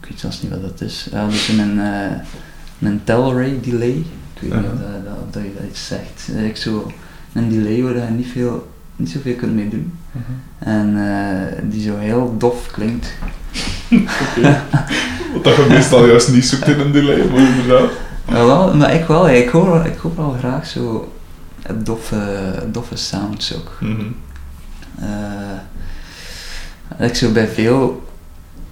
ik 0.00 0.08
weet 0.08 0.20
zelfs 0.20 0.42
niet 0.42 0.50
wat 0.50 0.62
dat 0.62 0.80
is. 0.80 1.08
Ja, 1.12 1.26
is 1.26 1.48
een, 1.48 1.80
eh 1.80 2.12
een 2.80 3.00
Telray 3.04 3.58
delay. 3.62 4.04
Ik 4.34 4.40
weet 4.40 4.54
niet 4.54 4.70
of, 4.72 4.78
dat, 4.78 5.04
dat, 5.04 5.14
of 5.26 5.30
dat 5.30 5.42
je 5.42 5.54
dat 5.58 5.68
iets 5.70 5.86
zegt. 5.86 6.24
Eigenlijk 6.26 6.56
zo 6.56 6.92
een 7.32 7.48
delay 7.48 7.82
waar 7.82 7.94
je 7.94 8.10
niet, 8.10 8.26
veel, 8.26 8.68
niet 8.96 9.10
zoveel 9.10 9.34
kunt 9.34 9.54
mee 9.54 9.68
doen. 9.68 9.92
En 10.58 10.96
eh, 10.96 11.70
die 11.70 11.82
zo 11.82 11.96
heel 11.96 12.34
dof 12.38 12.70
klinkt. 12.70 13.14
Oké. 13.90 14.62
Wat 15.32 15.42
dat 15.44 15.56
je 15.56 15.66
meestal 15.68 16.06
juist 16.06 16.32
niet 16.32 16.44
zoekt 16.44 16.68
in 16.68 16.80
een 16.80 16.92
delay, 16.92 17.28
maar 17.30 17.40
inderdaad. 17.40 17.90
Ja, 18.28 18.46
wel, 18.46 18.76
maar 18.76 18.94
ik 18.94 19.06
wel, 19.06 19.28
ik 19.28 19.48
hoor, 19.48 19.84
ik 19.84 19.98
hoor 19.98 20.16
wel 20.16 20.36
graag 20.38 20.66
zo 20.66 21.12
doffe, 21.74 22.52
doffe 22.72 22.96
sounds 22.96 23.56
ook. 23.56 23.78
Eh, 24.98 27.06
ik 27.06 27.14
zo 27.14 27.32
bij 27.32 27.48
veel 27.48 28.02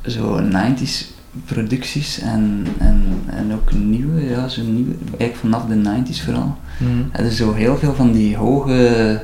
zo 0.06 0.40
90s 0.52 1.19
producties 1.44 2.18
en, 2.18 2.66
en, 2.78 3.22
en 3.26 3.52
ook 3.52 3.72
nieuwe, 3.72 4.24
ja, 4.24 4.48
zo 4.48 4.62
nieuwe, 4.62 4.94
eigenlijk 5.18 5.36
vanaf 5.36 5.64
de 5.66 6.02
90s 6.12 6.24
vooral. 6.24 6.56
Mhm. 6.78 7.02
Er 7.12 7.24
is 7.24 7.36
zo 7.36 7.52
heel 7.52 7.78
veel 7.78 7.94
van 7.94 8.12
die 8.12 8.36
hoge, 8.36 9.20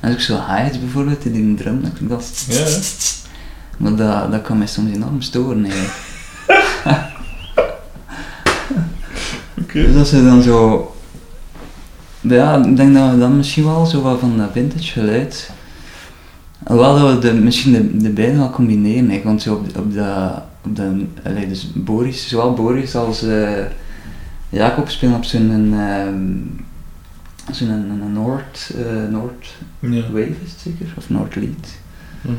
en 0.00 0.12
ook 0.12 0.20
zo 0.20 0.34
highs 0.34 0.80
bijvoorbeeld 0.80 1.24
in 1.24 1.32
die 1.32 1.54
drum, 1.54 1.82
dat 1.82 1.92
klinkt 1.92 2.14
dat 2.14 2.44
Ja, 2.48 2.66
maar 3.76 3.94
dat, 3.94 4.32
dat 4.32 4.42
kan 4.42 4.58
mij 4.58 4.66
soms 4.66 4.94
enorm 4.94 5.22
storen 5.22 5.64
eigenlijk. 5.64 5.94
Oké. 9.62 9.82
Dus 9.82 9.94
dat 9.94 10.08
ze 10.08 10.24
dan 10.24 10.42
zo. 10.42 10.88
Ja, 12.20 12.64
ik 12.64 12.76
denk 12.76 12.94
dat 12.94 13.10
we 13.10 13.18
dan 13.18 13.36
misschien 13.36 13.64
wel 13.64 13.86
zo 13.86 14.02
wat 14.02 14.18
van 14.18 14.38
dat 14.38 14.50
vintage 14.52 14.92
geluid. 14.92 15.50
Wel 16.64 16.98
dat 16.98 17.14
we 17.14 17.18
de, 17.18 17.34
misschien 17.34 17.72
de, 17.72 17.96
de 17.96 18.10
beide 18.10 18.36
wel 18.36 18.50
combineren, 18.50 19.10
eigenlijk, 19.10 19.24
want 19.24 19.42
zo 19.42 19.54
op, 19.54 19.78
op 19.78 19.92
de. 19.92 20.30
De 20.72 21.06
allee, 21.24 21.48
dus 21.48 21.70
Boris, 21.74 22.28
zowel 22.28 22.52
Boris 22.52 22.94
als 22.94 23.22
eh, 23.22 23.64
Jacob 24.48 24.88
spelen 24.88 25.16
op 25.16 25.24
zo'n. 25.24 25.74
ehm 25.74 26.62
zo'n 27.52 27.68
een, 27.68 27.90
een 27.90 28.12
Noord. 28.12 28.70
eh, 28.76 29.10
Noord 29.10 29.54
Ja. 29.78 30.02
Wave 30.02 30.34
is 30.44 30.50
het 30.50 30.60
zeker? 30.62 30.86
Of 30.96 31.10
Noord 31.10 31.34
Lead? 31.36 31.68
Mhm. 32.20 32.34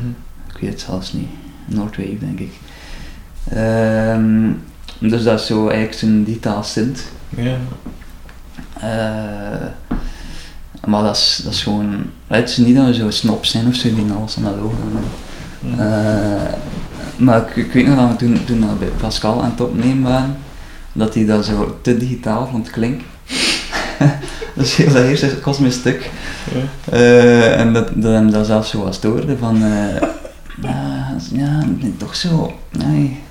Ik 0.54 0.62
weet 0.62 0.70
het 0.70 0.80
zelfs 0.82 1.14
niet. 1.14 1.28
Noordwave, 1.66 2.18
denk 2.20 2.40
ik. 2.40 2.52
Ehm, 3.50 4.52
dus 5.00 5.24
dat 5.24 5.40
is 5.40 5.46
zo 5.46 5.68
eigenlijk 5.68 5.98
zo'n 5.98 6.24
digitaal 6.24 6.64
synth. 6.64 7.04
Ja. 7.30 7.58
Eh, 8.80 9.68
maar 10.88 11.04
dat 11.04 11.16
is, 11.16 11.42
dat 11.44 11.54
is 11.54 11.64
gewoon... 11.64 12.04
Het 12.28 12.50
is 12.50 12.58
niet 12.58 12.76
dat 12.76 12.86
we 12.86 12.94
zo 12.94 13.10
snop 13.10 13.46
zijn 13.46 13.68
of 13.68 13.76
zo 13.76 13.96
die 13.96 14.12
alles 14.12 14.38
analoog 14.38 14.74
Eh, 15.78 16.53
maar 17.18 17.41
ik, 17.41 17.55
ik 17.55 17.72
weet 17.72 17.88
nog 17.88 17.97
dat 17.97 18.09
we 18.09 18.16
toen, 18.16 18.45
toen 18.45 18.59
we 18.59 18.76
bij 18.80 18.88
Pascal 18.88 19.43
aan 19.43 19.49
het 19.49 19.61
opnemen 19.61 20.03
waren, 20.03 20.38
dat 20.93 21.13
hij 21.13 21.26
dat 21.26 21.45
zo 21.45 21.78
te 21.82 21.97
digitaal 21.97 22.47
vond 22.51 22.70
klinken. 22.70 23.05
dus 24.55 24.76
heel 24.76 24.93
dat 24.93 25.03
eerste 25.03 25.39
kost 25.39 25.59
me 25.59 25.66
een 25.66 25.72
stuk. 25.72 26.11
Ja. 26.53 26.91
Eh, 26.91 27.59
en 27.59 27.74
dat, 27.74 27.89
dat 27.95 28.13
hem 28.13 28.32
dat 28.32 28.45
zelfs 28.45 28.70
zo 28.70 28.84
wat 28.84 28.95
stoorde 28.95 29.38
van... 29.38 29.63
eh, 29.63 30.01
ja, 31.41 31.63
nee, 31.80 31.97
toch 31.97 32.16
zo... 32.16 32.53
Nee. 32.72 33.24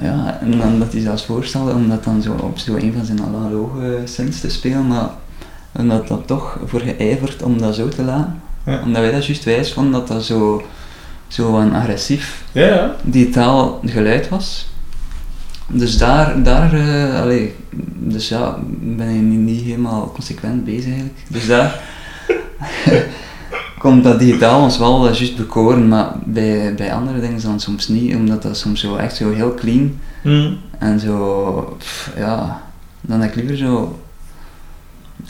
Ja, 0.00 0.38
en 0.40 0.58
dan 0.58 0.78
dat 0.78 0.92
hij 0.92 1.00
zelfs 1.00 1.24
voorstelde 1.24 1.72
om 1.72 1.88
dat 1.88 2.04
dan 2.04 2.22
zo 2.22 2.32
op 2.32 2.58
zo 2.58 2.74
een 2.74 2.92
van 2.96 3.04
zijn 3.04 3.22
analoge 3.22 4.00
synths 4.04 4.40
te 4.40 4.50
spelen, 4.50 4.86
maar 4.86 5.08
omdat 5.72 6.08
dat 6.08 6.26
toch 6.26 6.58
voor 6.66 6.80
geijverd 6.80 7.42
om 7.42 7.58
dat 7.58 7.74
zo 7.74 7.88
te 7.88 8.02
laten. 8.02 8.42
Ja. 8.66 8.80
Omdat 8.84 9.02
wij 9.02 9.12
dat 9.12 9.26
juist 9.26 9.44
wijs 9.44 9.72
vonden 9.72 9.92
dat 9.92 10.08
dat 10.08 10.24
zo, 10.24 10.62
zo 11.32 11.58
een 11.58 11.74
agressief 11.74 12.44
Ja, 12.52 12.66
ja. 12.66 12.96
digitaal 13.02 13.80
geluid 13.84 14.28
was. 14.28 14.70
Dus 15.66 15.98
daar, 15.98 16.42
daar 16.42 16.70
allee, 17.20 17.54
dus 17.98 18.28
ja, 18.28 18.58
ben 18.80 19.08
ik 19.08 19.20
niet, 19.20 19.38
niet 19.38 19.62
helemaal 19.62 20.10
consequent 20.14 20.64
bezig 20.64 20.84
eigenlijk. 20.86 21.18
Dus 21.28 21.46
daar 21.46 21.80
komt 23.78 24.04
dat 24.04 24.18
digitaal 24.18 24.62
ons 24.62 24.78
wel 24.78 25.08
eh, 25.08 25.14
juist 25.14 25.36
bekoren, 25.36 25.88
maar 25.88 26.12
bij, 26.24 26.74
bij 26.74 26.92
andere 26.94 27.20
dingen 27.20 27.42
dan 27.42 27.60
soms 27.60 27.88
niet, 27.88 28.14
omdat 28.14 28.42
dat 28.42 28.56
soms 28.56 28.80
zo 28.80 28.96
echt 28.96 29.16
zo 29.16 29.32
heel 29.32 29.54
clean 29.54 29.98
Mhm. 30.22 30.52
en 30.78 31.00
zo, 31.00 31.76
pff, 31.78 32.10
ja, 32.16 32.62
dan 33.00 33.20
heb 33.20 33.30
ik 33.30 33.36
liever 33.36 33.56
zo 33.56 33.98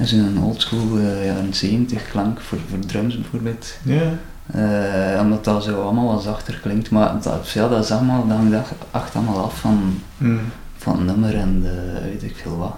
zo'n 0.03 0.38
oldschool 0.42 0.98
uh, 0.98 1.26
jaren 1.26 1.55
70 1.55 2.11
klank 2.11 2.40
voor, 2.40 2.59
voor 2.70 2.78
drums 2.78 3.20
bijvoorbeeld. 3.20 3.74
Ja. 3.82 4.18
Eh, 4.47 5.20
omdat 5.20 5.45
dat 5.45 5.64
zo 5.64 5.82
allemaal 5.82 6.07
wat 6.14 6.22
zachter 6.22 6.59
klinkt, 6.62 6.90
maar 6.90 7.12
dat, 7.22 7.51
ja, 7.51 7.68
dat 7.68 7.84
is 7.84 7.90
allemaal, 7.90 8.26
dat 8.28 8.36
hangt 8.36 8.55
echt- 8.93 9.14
allemaal 9.14 9.45
af 9.45 9.59
van, 9.61 10.01
Mhm. 10.16 10.36
van 10.76 11.05
nummer 11.05 11.34
en 11.36 11.61
de, 11.62 12.01
weet 12.11 12.22
ik 12.22 12.36
veel 12.43 12.57
wat. 12.57 12.74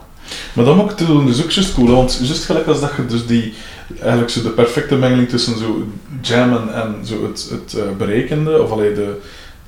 Maar 0.52 0.64
dat 0.64 0.76
maakt 0.76 0.98
het 0.98 1.08
doen 1.08 1.26
dus 1.26 1.42
ook 1.42 1.50
juist 1.50 1.74
cool, 1.74 1.86
want 1.94 2.18
juist 2.22 2.44
gelijk 2.44 2.66
als 2.66 2.80
dat 2.80 2.90
je 2.96 3.06
dus 3.06 3.26
die, 3.26 3.54
eigenlijk 4.00 4.30
zo 4.30 4.42
de 4.42 4.48
perfecte 4.48 4.94
mengeling 4.94 5.28
tussen 5.28 5.58
zo 5.58 5.86
jammen 6.20 6.74
en 6.74 6.94
zo 7.06 7.22
het, 7.26 7.48
het 7.50 7.74
eh, 7.78 7.84
berekende, 7.98 8.62
of 8.62 8.70
alleen 8.70 8.94
de, 8.94 9.20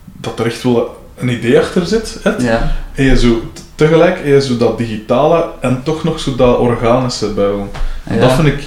dat 0.05 0.39
er 0.39 0.47
echt 0.47 0.63
wel 0.63 1.05
een 1.17 1.29
idee 1.29 1.59
achter 1.59 1.87
zit, 1.87 2.19
hè, 2.23 2.31
Ja, 2.37 2.73
en 2.95 3.05
je 3.05 3.17
zo 3.19 3.41
tegelijk 3.75 4.19
en 4.19 4.29
je 4.29 4.41
zo 4.43 4.57
dat 4.57 4.79
digitale 4.79 5.49
en 5.61 5.81
toch 5.83 6.05
nog 6.05 6.21
zo 6.21 6.35
dat 6.35 6.59
organische 6.59 7.29
bij. 7.33 7.51
En 8.05 8.15
Ja. 8.15 8.21
dat 8.21 8.33
vind 8.33 8.47
ik, 8.49 8.63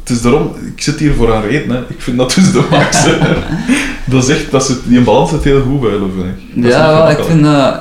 het 0.00 0.10
is 0.10 0.22
daarom, 0.22 0.52
ik 0.74 0.82
zit 0.82 0.98
hier 0.98 1.14
voor 1.14 1.34
een 1.34 1.42
reden, 1.42 1.70
hè. 1.76 1.80
ik 1.88 2.00
vind 2.00 2.16
dat 2.18 2.34
dus 2.34 2.52
de 2.52 2.66
max. 2.70 3.04
dat 4.04 4.22
is 4.22 4.28
echt, 4.28 4.50
dat 4.50 4.64
zit, 4.66 4.78
die 4.84 5.00
balans 5.00 5.30
zit 5.30 5.44
heel 5.44 5.62
goed 5.62 5.80
bij 5.80 5.90
vind 5.90 6.24
ik. 6.56 6.62
Dat 6.62 6.72
ja 6.72 6.86
wel, 6.86 7.10
ik 7.10 7.18
vind 7.24 7.42
dat, 7.44 7.80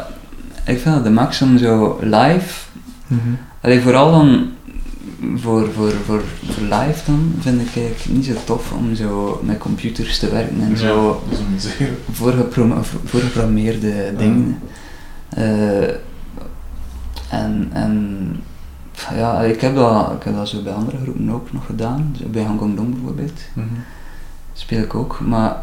ik 0.65 0.79
vind 0.79 0.95
dat 0.95 1.03
de 1.03 1.09
max 1.09 1.41
om 1.41 1.57
zo 1.57 1.97
live, 2.01 2.59
Mhm. 3.07 3.19
allee, 3.61 3.81
vooral 3.81 4.11
dan 4.11 4.49
voor, 5.35 5.69
voor, 5.75 5.91
voor, 6.05 6.21
voor 6.45 6.63
live 6.63 6.99
dan, 7.05 7.33
vind 7.39 7.61
ik 7.61 7.67
eigenlijk 7.75 8.05
niet 8.09 8.25
zo 8.25 8.31
tof 8.45 8.71
om 8.71 8.95
zo 8.95 9.41
met 9.43 9.57
computers 9.57 10.19
te 10.19 10.29
werken 10.31 10.61
en 10.61 10.77
zo. 10.77 11.21
Ja, 11.79 11.85
voorgepro- 12.11 12.81
voorgeprogrammeerde 12.83 14.13
dingen. 14.17 14.59
Eh, 15.29 15.83
en, 17.29 17.69
en 17.73 18.35
ja, 19.15 19.39
ik 19.41 19.61
heb, 19.61 19.75
dat, 19.75 20.11
ik 20.17 20.23
heb 20.23 20.35
dat 20.35 20.47
zo 20.49 20.61
bij 20.61 20.73
andere 20.73 20.97
groepen 21.03 21.29
ook 21.31 21.51
nog 21.51 21.65
gedaan. 21.65 22.15
Zo 22.19 22.27
bij 22.27 22.43
Hong 22.45 22.75
Dong 22.75 22.93
bijvoorbeeld 22.93 23.39
Mhm. 23.53 23.67
speel 24.53 24.81
ik 24.81 24.95
ook. 24.95 25.19
Maar, 25.19 25.55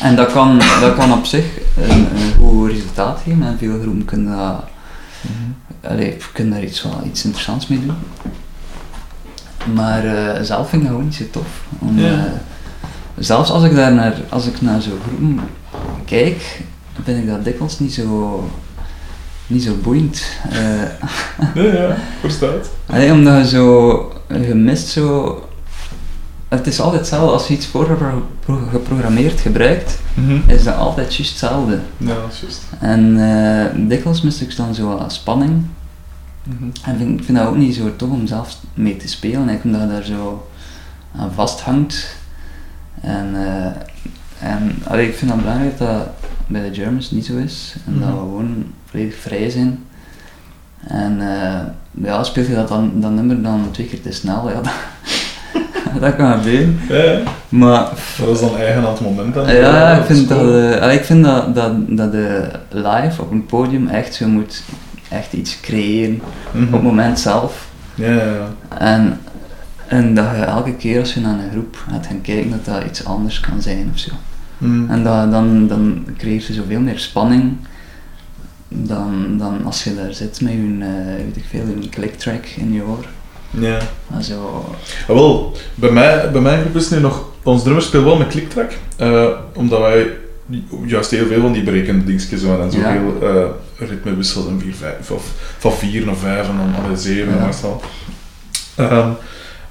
en 0.00 0.16
dat 0.16 0.32
kan, 0.32 0.58
dat 0.80 0.94
kan 0.94 1.12
op 1.12 1.24
zich 1.24 1.44
een, 1.76 2.06
een 2.16 2.32
goed 2.38 2.70
resultaat 2.70 3.20
geven. 3.24 3.42
En 3.42 3.58
veel 3.58 3.80
groepen 3.80 4.04
kunnen, 4.04 4.36
dat, 4.36 4.64
allee, 5.90 6.16
kunnen 6.32 6.52
daar 6.52 6.62
iets, 6.62 6.82
wel, 6.82 7.00
iets 7.04 7.24
interessants 7.24 7.66
mee 7.66 7.80
doen. 7.86 7.96
Maar 9.74 10.04
eh, 10.04 10.42
zelf 10.42 10.68
vind 10.68 10.82
ik 10.82 10.88
dat 10.88 10.96
gewoon 10.96 11.04
niet 11.04 11.14
zo 11.14 11.24
tof. 11.30 11.62
Om, 11.78 11.98
eh, 12.04 12.12
zelfs 13.18 13.50
als 13.50 13.62
ik, 13.64 13.74
daar 13.74 13.92
naar, 13.92 14.14
als 14.28 14.46
ik 14.46 14.60
naar 14.60 14.82
zo'n 14.82 14.98
groepen 15.06 15.40
kijk, 16.04 16.60
vind 17.04 17.18
ik 17.18 17.26
dat 17.28 17.44
dikwijls 17.44 17.78
niet 17.78 17.94
zo, 17.94 18.44
niet 19.48 19.62
zo 19.62 19.74
boeiend. 19.82 20.22
Eh, 20.50 20.82
Ja, 21.54 21.62
ja, 21.72 21.96
verstaat. 22.20 22.70
Allee, 22.86 23.12
omdat 23.12 23.38
je 23.50 23.56
zo, 23.56 24.12
je 24.28 24.54
mist 24.54 24.88
zo, 24.88 25.42
het 26.48 26.66
is 26.66 26.80
altijd 26.80 27.00
hetzelfde 27.00 27.30
als 27.32 27.48
je 27.48 27.54
iets 27.54 27.66
voorgeprogrammeerd 27.66 29.40
gebruikt, 29.40 29.98
is 30.46 30.64
dat 30.64 30.76
altijd 30.76 31.14
juist 31.16 31.30
hetzelfde. 31.30 31.78
Ja, 31.96 32.14
juist. 32.40 32.62
En 32.80 33.16
eh, 33.30 33.88
dikwijls 33.88 34.22
mis 34.22 34.40
ik 34.42 34.56
dan 34.56 34.74
zo 34.74 34.96
wat 34.96 35.12
spanning. 35.12 35.62
Mhm. 36.44 36.64
En 36.84 36.96
vind, 36.98 37.18
ik 37.18 37.24
vind 37.24 37.38
dat 37.38 37.46
ook 37.46 37.56
niet 37.56 37.74
zo 37.74 37.96
tof 37.96 38.10
om 38.10 38.26
zelf 38.26 38.56
mee 38.74 38.96
te 38.96 39.08
spelen, 39.08 39.48
eigenlijk 39.48 39.64
omdat 39.64 39.80
je 39.80 39.94
daar 39.94 40.18
zo 40.18 40.48
aan 41.16 41.32
vasthangt. 41.32 42.16
En, 43.00 43.28
eh, 43.34 44.50
en 44.50 44.82
allee, 44.84 45.08
ik 45.08 45.14
vind 45.16 45.30
het 45.30 45.40
belangrijk 45.40 45.78
dat 45.78 46.06
bij 46.46 46.68
de 46.70 46.74
Germans 46.74 47.10
niet 47.10 47.26
zo 47.26 47.36
is. 47.36 47.74
En 47.86 47.92
dat 47.98 48.08
we 48.08 48.14
Mhm. 48.14 48.18
gewoon 48.18 48.64
volledig 48.90 49.14
vrij 49.14 49.50
zijn. 49.50 49.84
En 50.86 51.16
eh, 51.20 51.60
ja, 52.04 52.22
speelt 52.24 52.46
je 52.46 52.54
dat, 52.54 52.68
dan, 52.68 52.92
dat 52.94 53.10
nummer 53.10 53.42
dan 53.42 53.68
twee 53.70 53.86
keer 53.86 54.02
te 54.02 54.12
snel, 54.12 54.50
ja, 54.50 54.60
dat, 55.92 56.00
dat 56.00 56.16
kan 56.16 56.32
gebeuren. 56.32 56.80
Ja, 56.88 56.96
ja. 56.96 57.18
Maar 57.48 57.88
Dat 58.18 58.28
is 58.34 58.40
dan 58.40 58.56
eigen 58.56 58.82
aan 58.86 58.92
het 58.92 59.00
moment. 59.00 59.34
Dan. 59.34 59.54
ja, 59.54 59.98
ik 59.98 60.04
vind, 60.04 60.28
dat, 60.28 60.40
eh, 60.80 60.92
ik 60.94 61.04
vind 61.04 61.24
dat, 61.24 61.54
dat, 61.54 61.72
dat 61.96 62.12
de 62.12 62.48
live 62.70 63.22
op 63.22 63.30
een 63.30 63.46
podium 63.46 63.88
echt 63.88 64.14
zo 64.14 64.28
moet 64.28 64.62
echt 65.08 65.32
iets 65.32 65.60
creëren 65.60 66.20
Mhm. 66.52 66.64
op 66.66 66.72
het 66.72 66.82
moment 66.82 67.20
zelf. 67.20 67.68
Ja, 67.94 68.10
ja, 68.10 68.22
ja. 68.24 68.48
En, 68.78 69.20
en 69.86 70.14
dat 70.14 70.24
je 70.36 70.42
elke 70.42 70.74
keer 70.74 71.00
als 71.00 71.14
je 71.14 71.20
naar 71.20 71.34
een 71.38 71.50
groep 71.50 71.84
gaat 71.90 72.06
gaan 72.06 72.20
kijken, 72.20 72.50
dat 72.50 72.64
dat 72.64 72.84
iets 72.84 73.04
anders 73.04 73.40
kan 73.40 73.62
zijn 73.62 73.90
of 73.92 73.98
zo. 73.98 74.10
Mhm. 74.58 74.90
En 74.90 75.02
dat, 75.04 75.30
dan, 75.30 75.66
dan 75.66 76.04
creëer 76.16 76.44
je 76.46 76.52
zoveel 76.52 76.80
meer 76.80 76.98
spanning 76.98 77.56
dan, 78.68 79.34
dan 79.38 79.64
als 79.64 79.84
je 79.84 79.94
daar 79.94 80.12
zit 80.14 80.40
met 80.40 80.52
je, 80.52 80.76
eh, 80.80 81.24
weet 81.24 81.36
ik 81.36 81.44
veel, 81.50 81.60
een 81.60 81.88
clicktrack 81.90 82.44
in 82.56 82.72
je 82.72 82.82
oor. 82.82 83.04
Ja. 83.50 83.78
Zo, 84.22 84.64
Ah, 85.00 85.06
wel, 85.06 85.56
bij, 85.74 85.90
mij, 85.90 86.30
bij 86.30 86.40
mijn 86.40 86.60
groep 86.60 86.76
is 86.76 86.90
nu 86.90 87.00
nog... 87.00 87.24
Ons 87.42 87.62
drummer 87.62 87.82
speelt 87.82 88.04
wel 88.04 88.16
met 88.16 88.28
clicktrack, 88.28 88.72
eh, 88.96 89.26
omdat 89.54 89.80
wij 89.80 90.10
juist 90.86 91.10
heel 91.10 91.26
veel 91.26 91.40
van 91.40 91.52
die 91.52 91.62
berekende 91.62 92.04
dingetjes 92.04 92.42
hebben 92.42 92.62
en 92.64 92.70
zo 92.72 92.78
Ja. 92.78 92.90
heel 92.90 93.18
ritmewissels 93.78 94.46
en 94.46 94.60
4, 94.60 94.74
5, 94.74 95.10
of 95.10 95.24
van 95.58 95.72
4 95.72 96.06
naar 96.06 96.16
5 96.16 96.48
en 96.48 96.56
dan 96.56 96.84
alle 96.84 96.96
7 96.96 97.34
Ja. 97.34 97.44
meestal. 97.44 97.82
Ehm, 98.74 99.10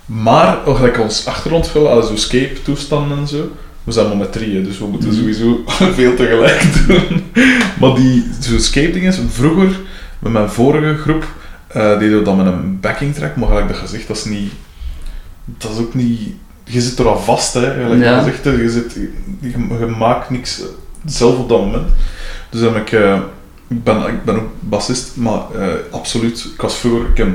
maar, 0.05 0.57
gelijk 0.65 0.99
ons 0.99 1.25
achtergrondvul, 1.25 1.89
alle 1.89 2.03
zo 2.05 2.13
escape 2.13 2.61
toestanden 2.63 3.17
en 3.17 3.27
zo, 3.27 3.51
We 3.87 3.93
zijn 3.93 4.07
maar 4.07 4.17
met 4.17 4.31
drieën, 4.31 4.63
dus 4.63 4.77
we 4.79 4.85
moeten 4.87 5.09
Mhm. 5.09 5.17
sowieso 5.17 5.61
veel 5.99 6.15
tegelijk 6.15 6.61
doen. 6.87 7.23
Maar 7.79 7.95
die 7.95 8.25
zo 8.41 8.55
escape 8.55 8.91
dingen, 8.91 9.13
vroeger 9.13 9.79
met 10.19 10.31
mijn 10.31 10.49
vorige 10.49 10.95
groep 10.97 11.25
eh 11.67 11.99
deden 11.99 12.17
we 12.17 12.23
dat 12.23 12.37
met 12.37 12.45
een 12.45 12.79
backing 12.79 13.15
track, 13.15 13.35
maar 13.35 13.47
gelijk 13.47 13.67
dat 13.67 13.77
gezegd, 13.77 14.07
dat 14.07 14.17
is 14.17 14.25
niet. 14.25 14.51
Dat 15.45 15.71
is 15.71 15.77
ook 15.77 15.93
niet. 15.93 16.19
Je 16.63 16.81
zit 16.81 16.99
er 16.99 17.07
al 17.07 17.19
vast, 17.19 17.53
hè. 17.53 17.73
Gelijk 17.73 18.01
Ja. 18.03 18.17
gezegd, 18.19 18.43
hè, 18.43 18.51
je, 18.51 18.69
zit, 18.69 18.93
je, 18.93 19.49
je 19.79 19.85
maakt 19.97 20.29
niks 20.29 20.61
zelf 21.05 21.37
op 21.37 21.49
dat 21.49 21.59
moment. 21.59 21.87
Dus 22.49 22.61
dan 22.61 22.73
heb 22.73 22.81
ik. 22.87 22.91
eh, 22.91 23.19
ik, 23.67 23.83
ben, 23.83 24.07
ik 24.07 24.23
ben 24.23 24.35
ook 24.35 24.49
bassist, 24.59 25.15
maar 25.15 25.41
eh, 25.55 25.67
absoluut. 25.91 26.49
Ik 26.55 26.61
was 26.61 26.75
vroeger. 26.75 27.09
Ik 27.09 27.17
heb 27.17 27.27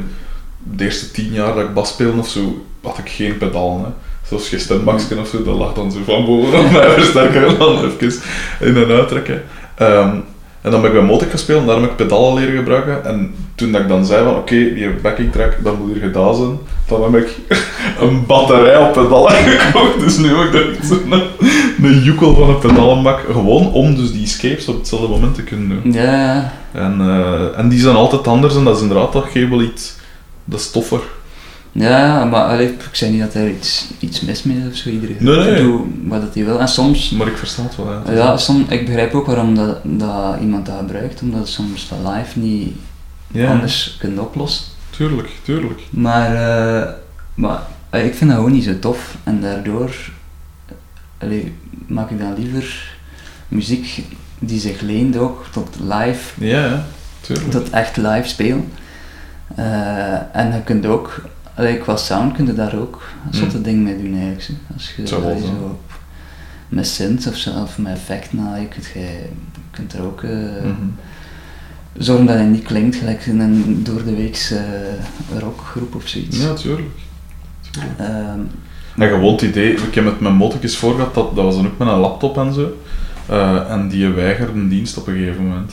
de 0.59 0.85
eerste 0.85 1.11
tien 1.11 1.33
jaar 1.33 1.55
dat 1.55 1.65
ik 1.65 1.75
bas 1.75 1.89
speelde 1.89 2.19
of 2.19 2.29
zo, 2.29 2.65
had 2.83 2.99
ik 2.99 3.09
geen 3.09 3.39
pedalen. 3.39 3.81
Hè. 3.85 3.91
Zoals 4.33 4.51
je 4.51 4.59
stembaksken 4.59 5.18
of 5.18 5.28
zo, 5.28 5.43
dat 5.43 5.57
lag 5.57 5.74
dan 5.74 5.93
zo 5.93 5.99
van 6.05 6.24
bovenop 6.24 6.70
mij 6.70 6.91
versterken 7.01 7.47
en 7.47 7.59
dan 7.59 7.85
even 7.85 8.20
in 8.61 8.76
en 8.76 8.91
uittrekken. 8.91 9.43
Ehm, 9.74 10.16
en 10.61 10.70
dan 10.70 10.80
ben 10.80 10.91
ik 10.91 10.97
bij 10.97 11.07
Motic 11.07 11.30
gespeeld 11.30 11.61
en 11.61 11.66
daar 11.66 11.80
heb 11.80 11.91
ik 11.91 11.97
pedalen 11.97 12.35
leren 12.35 12.57
gebruiken. 12.57 13.05
En 13.05 13.35
toen 13.55 13.72
dat 13.72 13.80
ik 13.80 13.89
dan 13.89 14.05
zei 14.05 14.24
van 14.24 14.37
oké, 14.37 14.74
die 14.74 14.91
backing 15.03 15.33
track, 15.33 15.57
dat 15.62 15.78
moet 15.78 15.93
hier 15.93 16.03
gedaan 16.03 16.35
zijn, 16.35 16.59
dan 16.89 17.03
heb 17.03 17.22
ik 17.22 17.39
een 18.03 18.26
batterij 18.26 18.76
op 18.76 18.93
pedalen 18.93 19.33
gekocht. 19.59 20.01
Dus 20.01 20.16
nu 20.16 20.28
heb 20.28 20.47
ik 20.47 20.53
daar 20.53 20.87
zo'n 20.87 21.12
een 21.83 22.03
joekel 22.03 22.35
van 22.35 22.49
een 22.49 22.59
pedalenbak. 22.59 23.20
Gewoon 23.30 23.72
om 23.72 23.95
dus 23.97 24.12
die 24.12 24.22
escapes 24.22 24.68
op 24.68 24.78
hetzelfde 24.78 25.09
moment 25.09 25.35
te 25.35 25.43
kunnen 25.43 25.68
doen. 25.68 25.93
Ja. 25.93 26.53
En, 26.72 27.01
eh, 27.01 27.59
en 27.59 27.68
die 27.68 27.80
zijn 27.80 27.97
altijd 27.97 28.26
anders 28.26 28.57
en 28.57 28.64
dat 28.64 28.76
is 28.76 28.83
inderdaad, 28.83 29.12
dat 29.12 29.24
geeft 29.33 29.49
wel 29.49 29.62
iets, 29.62 29.97
dat 30.45 30.61
is 30.61 30.70
toffer. 30.70 31.01
Ja, 31.75 32.25
maar 32.25 32.45
allee, 32.45 32.68
ik 32.68 32.89
zei 32.93 33.11
niet 33.11 33.20
dat 33.20 33.35
er 33.35 33.49
iets, 33.51 33.87
iets 33.99 34.20
mis 34.20 34.43
mee 34.43 34.57
is 34.59 34.66
of 34.68 34.75
zo. 34.77 34.89
Iedereen 34.89 35.16
Nee, 35.18 35.37
nee. 35.51 35.62
doet 35.62 35.87
wat 36.05 36.20
dat 36.20 36.35
hij 36.35 36.45
wil. 36.45 36.61
En 36.61 36.68
soms, 36.68 37.11
Maar 37.11 37.27
ik 37.27 37.37
versta 37.37 37.62
het 37.62 37.77
wel, 37.77 37.93
ja. 37.93 38.12
ja, 38.12 38.37
soms, 38.37 38.68
ik 38.68 38.85
begrijp 38.87 39.14
ook 39.14 39.27
waarom 39.27 39.55
dat, 39.55 39.79
dat 39.83 40.37
iemand 40.41 40.66
dat 40.66 40.77
gebruikt, 40.79 41.23
omdat 41.23 41.41
het 41.41 41.49
soms 41.49 41.89
dat 41.89 42.14
live 42.14 42.39
niet 42.39 42.73
Ja, 43.27 43.51
anders 43.51 43.97
kunt 43.99 44.18
oplossen. 44.18 44.64
tuurlijk, 44.91 45.29
tuurlijk. 45.43 45.81
Maar, 45.91 46.35
eh, 46.35 46.89
maar 47.35 47.61
ik 47.91 48.14
vind 48.14 48.31
dat 48.31 48.39
gewoon 48.39 48.53
niet 48.53 48.64
zo 48.64 48.79
tof 48.79 49.16
en 49.25 49.41
daardoor 49.41 49.95
allee, 51.18 51.55
maak 51.87 52.11
ik 52.11 52.18
dan 52.18 52.35
liever 52.39 52.95
muziek 53.49 54.03
die 54.39 54.61
zich 54.61 54.81
leent 54.81 55.16
ook 55.16 55.47
tot 55.53 55.77
live, 55.81 56.45
Ja, 56.45 56.85
tuurlijk. 57.20 57.51
tot 57.51 57.70
echt 57.70 57.97
live 57.97 58.29
spelen. 58.29 58.73
Eh, 59.55 60.37
en 60.37 60.53
je 60.53 60.62
kunt 60.64 60.87
ook, 60.87 61.23
allee, 61.55 61.79
qua 61.79 61.97
sound 61.97 62.33
kun 62.37 62.47
je 62.47 62.55
daar 62.55 62.75
ook 62.79 63.03
een 63.27 63.35
zotte 63.35 63.57
Mm. 63.57 63.63
ding 63.63 63.83
mee 63.83 64.03
doen 64.03 64.15
eigenlijk. 64.15 64.43
Zo. 64.43 64.53
Als 64.75 64.93
je 64.97 65.07
zo 65.07 65.17
op- 65.63 65.91
met 66.69 66.87
synth 66.87 67.27
of, 67.27 67.37
zo, 67.37 67.51
of 67.63 67.79
met 67.79 67.99
allee, 68.49 68.67
kunt 68.69 68.87
je, 68.95 69.19
kunt 69.71 69.93
er 69.93 70.03
ook 70.03 70.23
eh, 70.23 70.31
Mhm. 70.31 70.73
zorgen 71.99 72.27
dat 72.27 72.35
hij 72.37 72.45
niet 72.45 72.65
klinkt 72.65 72.97
gelijk 72.97 73.27
in 73.27 73.41
een 73.41 73.81
door 73.85 74.05
de 74.05 74.15
weekse 74.15 74.57
eh, 74.57 75.39
rockgroep 75.39 75.95
of 75.95 76.09
zoiets. 76.09 76.43
Ja, 76.43 76.55
tuurlijk. 76.55 76.89
tuurlijk. 77.71 77.99
Ehm, 77.99 78.41
gewoon 79.09 79.33
het 79.33 79.43
idee, 79.43 79.73
ik 79.73 79.95
heb 79.95 80.05
met 80.05 80.21
mijn 80.21 80.35
voor 80.77 80.95
gehad, 80.95 81.15
dat, 81.15 81.35
dat 81.35 81.45
was 81.45 81.55
dan 81.57 81.67
ook 81.67 81.79
met 81.79 81.89
een 81.89 81.95
laptop 81.99 82.39
en 82.39 82.53
zo. 82.53 82.77
Eh, 83.27 83.71
en 83.71 83.89
die 83.89 84.09
weigerde 84.09 84.53
een 84.53 84.69
dienst 84.69 84.97
op 84.97 85.07
een 85.07 85.15
gegeven 85.15 85.47
moment. 85.47 85.73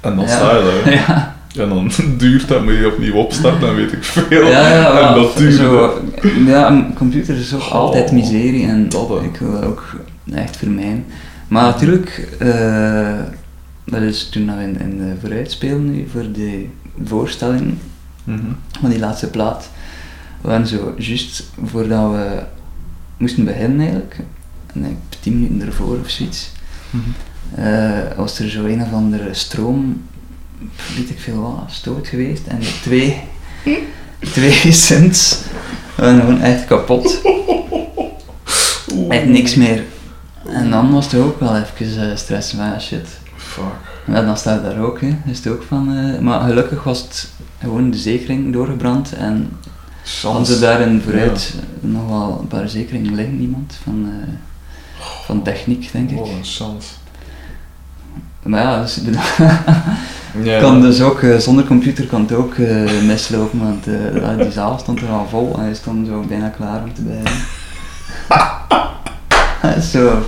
En 0.00 0.16
dan 0.16 0.24
Ja. 0.24 0.36
sta 0.36 0.56
je 0.56 0.80
daar. 0.84 0.92
ja. 1.08 1.36
En 1.56 1.68
dan 1.68 1.90
duurt 2.18 2.48
dat, 2.48 2.64
moet 2.64 2.72
je 2.76 2.86
opnieuw 2.86 3.14
opstarten 3.14 3.68
en 3.68 3.74
weet 3.74 3.92
ik 3.92 4.04
veel. 4.04 4.46
Ja, 4.46 4.68
ja, 4.68 5.08
en 5.08 5.14
dat 5.22 5.52
zo, 5.52 6.00
ja, 6.46 6.70
een 6.70 6.94
computer 6.94 7.36
is 7.36 7.54
ook 7.54 7.60
Oh, 7.60 7.72
altijd 7.72 8.12
miserie 8.12 8.66
en 8.66 8.88
dat, 8.88 9.22
ik 9.22 9.36
wil 9.36 9.50
dat 9.52 9.64
ook 9.64 9.96
echt 10.34 10.56
vermijden. 10.56 11.04
Maar 11.48 11.62
natuurlijk, 11.62 12.28
eh, 12.38 13.18
dat 13.84 14.02
is 14.02 14.28
toen 14.28 14.56
we 14.56 14.62
in, 14.62 14.80
in 14.80 14.98
de 14.98 15.14
vooruit 15.20 15.50
speelden 15.50 15.90
nu, 15.92 16.08
voor 16.12 16.32
de 16.32 16.66
voorstelling 17.04 17.74
Mhm. 18.24 18.40
van 18.80 18.90
die 18.90 18.98
laatste 18.98 19.26
plaat, 19.26 19.70
we 20.40 20.48
waren 20.48 20.66
zo 20.66 20.94
juist 20.98 21.50
voordat 21.64 22.10
we 22.10 22.42
moesten 23.16 23.44
beginnen 23.44 23.80
eigenlijk, 23.80 24.16
en 24.74 24.98
tien 25.20 25.34
minuten 25.40 25.66
ervoor 25.66 25.98
of 25.98 26.10
zoiets, 26.10 26.50
eh, 27.54 27.90
was 28.16 28.38
er 28.38 28.48
zo 28.50 28.64
een 28.64 28.82
of 28.82 28.92
andere 28.92 29.28
stroom, 29.34 30.02
weet 30.96 31.10
ik 31.10 31.18
veel 31.18 31.40
wat, 31.40 31.64
stoot 31.66 32.08
geweest 32.08 32.46
en 32.46 32.60
twee, 32.82 33.20
twee 34.20 34.72
synths 34.72 35.40
waren 35.94 36.20
gewoon 36.20 36.40
echt 36.40 36.64
kapot. 36.64 37.20
Echt 39.08 39.26
niks 39.26 39.54
meer. 39.54 39.84
En 40.46 40.70
dan 40.70 40.92
was 40.92 41.12
het 41.12 41.20
ook 41.20 41.40
wel 41.40 41.56
even 41.56 42.10
eh, 42.10 42.16
stress 42.16 42.50
van 42.50 42.64
ja, 42.64 42.78
shit. 42.78 43.08
Fuck. 43.36 43.64
Ja, 44.06 44.22
dan 44.22 44.36
staat 44.36 44.62
het 44.62 44.74
daar 44.74 44.84
ook, 44.84 45.00
hè. 45.00 45.16
is 45.26 45.36
het 45.36 45.46
ook 45.46 45.62
van, 45.62 45.96
eh, 45.96 46.18
maar 46.18 46.40
gelukkig 46.40 46.82
was 46.82 47.02
het 47.02 47.28
gewoon 47.60 47.90
de 47.90 47.98
zekering 47.98 48.52
doorgebrand 48.52 49.12
en 49.12 49.50
hadden 50.22 50.46
ze 50.46 50.58
daar 50.58 50.80
in 50.80 51.00
vooruit 51.00 51.54
nog 51.80 52.08
wel 52.08 52.38
een 52.40 52.46
paar 52.46 52.68
zekeringen 52.68 53.14
liggen, 53.14 53.38
niemand 53.38 53.78
van, 53.82 54.10
eh, 54.10 54.34
van 55.24 55.42
techniek 55.42 55.92
denk 55.92 56.10
ik. 56.10 56.18
Wat 56.18 56.28
een 56.28 56.44
chance. 56.44 56.88
Maar 58.42 58.62
ja, 58.62 58.80
dus, 58.80 59.00
Ja. 60.42 60.60
kan 60.60 60.80
dus 60.80 61.00
ook, 61.02 61.22
eh, 61.22 61.36
zonder 61.36 61.64
computer 61.64 62.04
kan 62.06 62.20
het 62.20 62.32
ook 62.32 62.54
eh, 62.54 62.90
mislopen, 63.06 63.58
want 63.58 63.86
eh, 63.86 64.38
die 64.38 64.50
zaal 64.52 64.78
stond 64.78 65.00
er 65.00 65.08
al 65.08 65.26
vol 65.30 65.54
en 65.58 65.64
hij 65.64 65.74
stond 65.74 66.06
zo 66.06 66.24
bijna 66.28 66.48
klaar 66.48 66.82
om 66.82 66.94
te 66.94 67.02
beginnen. 67.02 67.32
zo. 69.92 70.18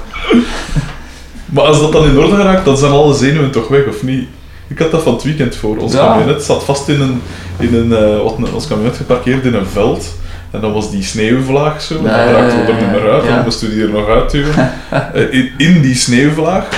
Maar 1.47 1.65
als 1.65 1.81
dat 1.81 1.93
dan 1.93 2.05
in 2.05 2.19
orde 2.19 2.37
geraakt, 2.37 2.65
dan 2.65 2.77
zijn 2.77 2.93
alle 2.93 3.15
zenuwen 3.15 3.51
toch 3.51 3.69
weg, 3.69 3.87
of 3.87 4.03
niet? 4.03 4.29
Ik 4.67 4.79
had 4.79 4.91
dat 4.91 5.03
van 5.03 5.13
het 5.15 5.23
weekend 5.23 5.57
voor. 5.57 5.77
Ons 5.77 5.93
Ja. 5.93 5.99
kabinet 6.07 6.43
zat 6.43 6.65
vast 6.65 6.89
in 6.89 7.01
een, 7.01 7.23
in 7.59 7.75
een 7.75 7.93
eh, 7.93 8.23
wat, 8.23 8.53
ons 8.53 8.67
kabinet 8.69 8.97
geparkeerd 8.97 9.45
in 9.45 9.55
een 9.55 9.67
veld. 9.67 10.15
En 10.51 10.61
dan 10.61 10.73
was 10.73 10.91
die 10.91 11.03
sneeuwvlaag 11.03 11.83
zo, 11.83 11.97
en 11.97 12.03
dan 12.03 12.13
raakten 12.13 12.67
we 12.67 12.73
er 12.73 12.81
niet 12.83 12.91
meer 12.91 13.11
uit, 13.13 13.25
dan 13.27 13.43
moesten 13.43 13.69
we 13.69 13.75
die 13.75 13.85
er 13.85 13.91
nog 13.91 14.09
uitduwen. 14.09 14.71
In, 15.31 15.51
in 15.57 15.81
die 15.83 15.95
sneeuwvlaag. 15.95 16.69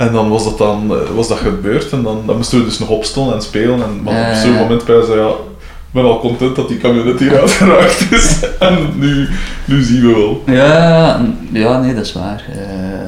En 0.00 0.12
dan 0.12 0.28
was 0.28 0.44
dat, 0.44 0.58
dan, 0.58 0.94
eh, 0.94 1.10
was 1.14 1.28
dat 1.28 1.38
gebeurd, 1.38 1.92
en 1.92 2.02
dan, 2.02 2.22
dan 2.26 2.36
moesten 2.36 2.58
we 2.58 2.64
dus 2.64 2.78
nog 2.78 2.88
opstaan 2.88 3.32
en 3.32 3.42
spelen. 3.42 3.82
En 3.82 4.02
maar 4.02 4.14
Ja, 4.14 4.20
op 4.20 4.34
ja, 4.34 4.40
zo'n 4.40 4.52
ja. 4.52 4.58
moment 4.58 4.84
bij 4.84 5.02
ze, 5.02 5.12
ja, 5.12 5.28
ik 5.28 5.90
ben 5.90 6.04
al 6.04 6.20
content 6.20 6.56
dat 6.56 6.68
die 6.68 6.78
kabinet 6.78 7.18
hier 7.18 7.38
uitgeraakt 7.40 8.06
is. 8.10 8.40
en 8.58 8.92
nu, 8.94 9.28
nu 9.64 9.82
zien 9.82 10.00
we 10.00 10.12
wel. 10.12 10.42
Ja, 10.56 11.20
ja, 11.52 11.80
nee, 11.80 11.94
dat 11.94 12.04
is 12.04 12.12
waar. 12.12 12.44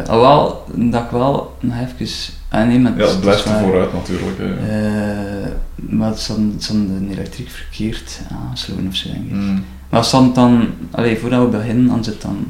Alhoewel, 0.06 0.64
dat 0.74 1.02
ik 1.02 1.10
wel 1.10 1.56
nog 1.60 1.74
even... 2.00 2.14
Ah, 2.48 2.66
nee, 2.66 2.78
maar 2.78 2.92
Ja, 2.96 3.06
het 3.06 3.20
blijft 3.20 3.44
er 3.44 3.58
vooruit 3.62 3.92
natuurlijk. 3.92 4.38
hè. 4.38 4.54
Eh, 4.54 5.48
maar 5.74 6.08
het 6.08 6.26
het 6.26 6.64
zal 6.64 6.76
de 6.76 7.06
elektriek 7.10 7.50
verkeerd 7.50 8.20
aansloten 8.50 8.86
of 8.88 8.94
zo, 8.94 9.08
denk 9.08 9.24
ik. 9.24 9.32
Mm. 9.32 9.64
Maar 9.88 10.08
dat 10.10 10.34
dan, 10.34 10.66
allee, 10.90 11.18
voordat 11.18 11.40
we 11.40 11.46
beginnen, 11.46 11.86
dan 11.86 12.04
zit 12.04 12.22
dan 12.22 12.46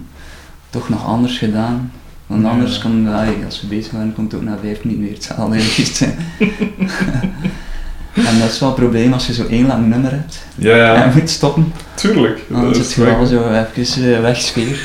toch 0.71 0.89
nog 0.89 1.07
anders 1.07 1.39
gedaan. 1.39 1.93
Want 2.33 2.47
anders 2.47 2.79
kan, 2.79 3.09
allee, 3.09 3.45
als 3.45 3.61
we 3.61 3.67
bezig 3.67 3.93
waren, 3.93 4.15
komt 4.15 4.33
het 4.33 4.41
ook 4.41 4.47
na 4.47 4.59
vijf 4.63 4.85
minuten 4.85 5.05
weer 5.05 5.13
hetzelfde 5.15 5.61
zijn. 5.95 6.17
en 8.29 8.39
dat 8.39 8.51
is 8.51 8.59
wel 8.59 8.69
een 8.69 8.75
probleem 8.75 9.13
als 9.13 9.27
je 9.27 9.33
zo 9.35 9.47
één 9.47 9.67
lang 9.67 9.87
nummer 9.87 10.11
hebt 10.11 10.45
Ja, 10.55 10.77
ja, 10.77 10.95
en 11.05 11.13
moet 11.19 11.31
stoppen. 11.31 11.73
tuurlijk. 11.95 12.41
Dan 12.49 12.75
zit 12.75 12.93
je 12.93 13.05
wel 13.05 13.17
waar. 13.17 13.27
zo 13.27 13.51
even 13.75 14.03
uh, 14.11 14.21
wegsfeer. 14.21 14.79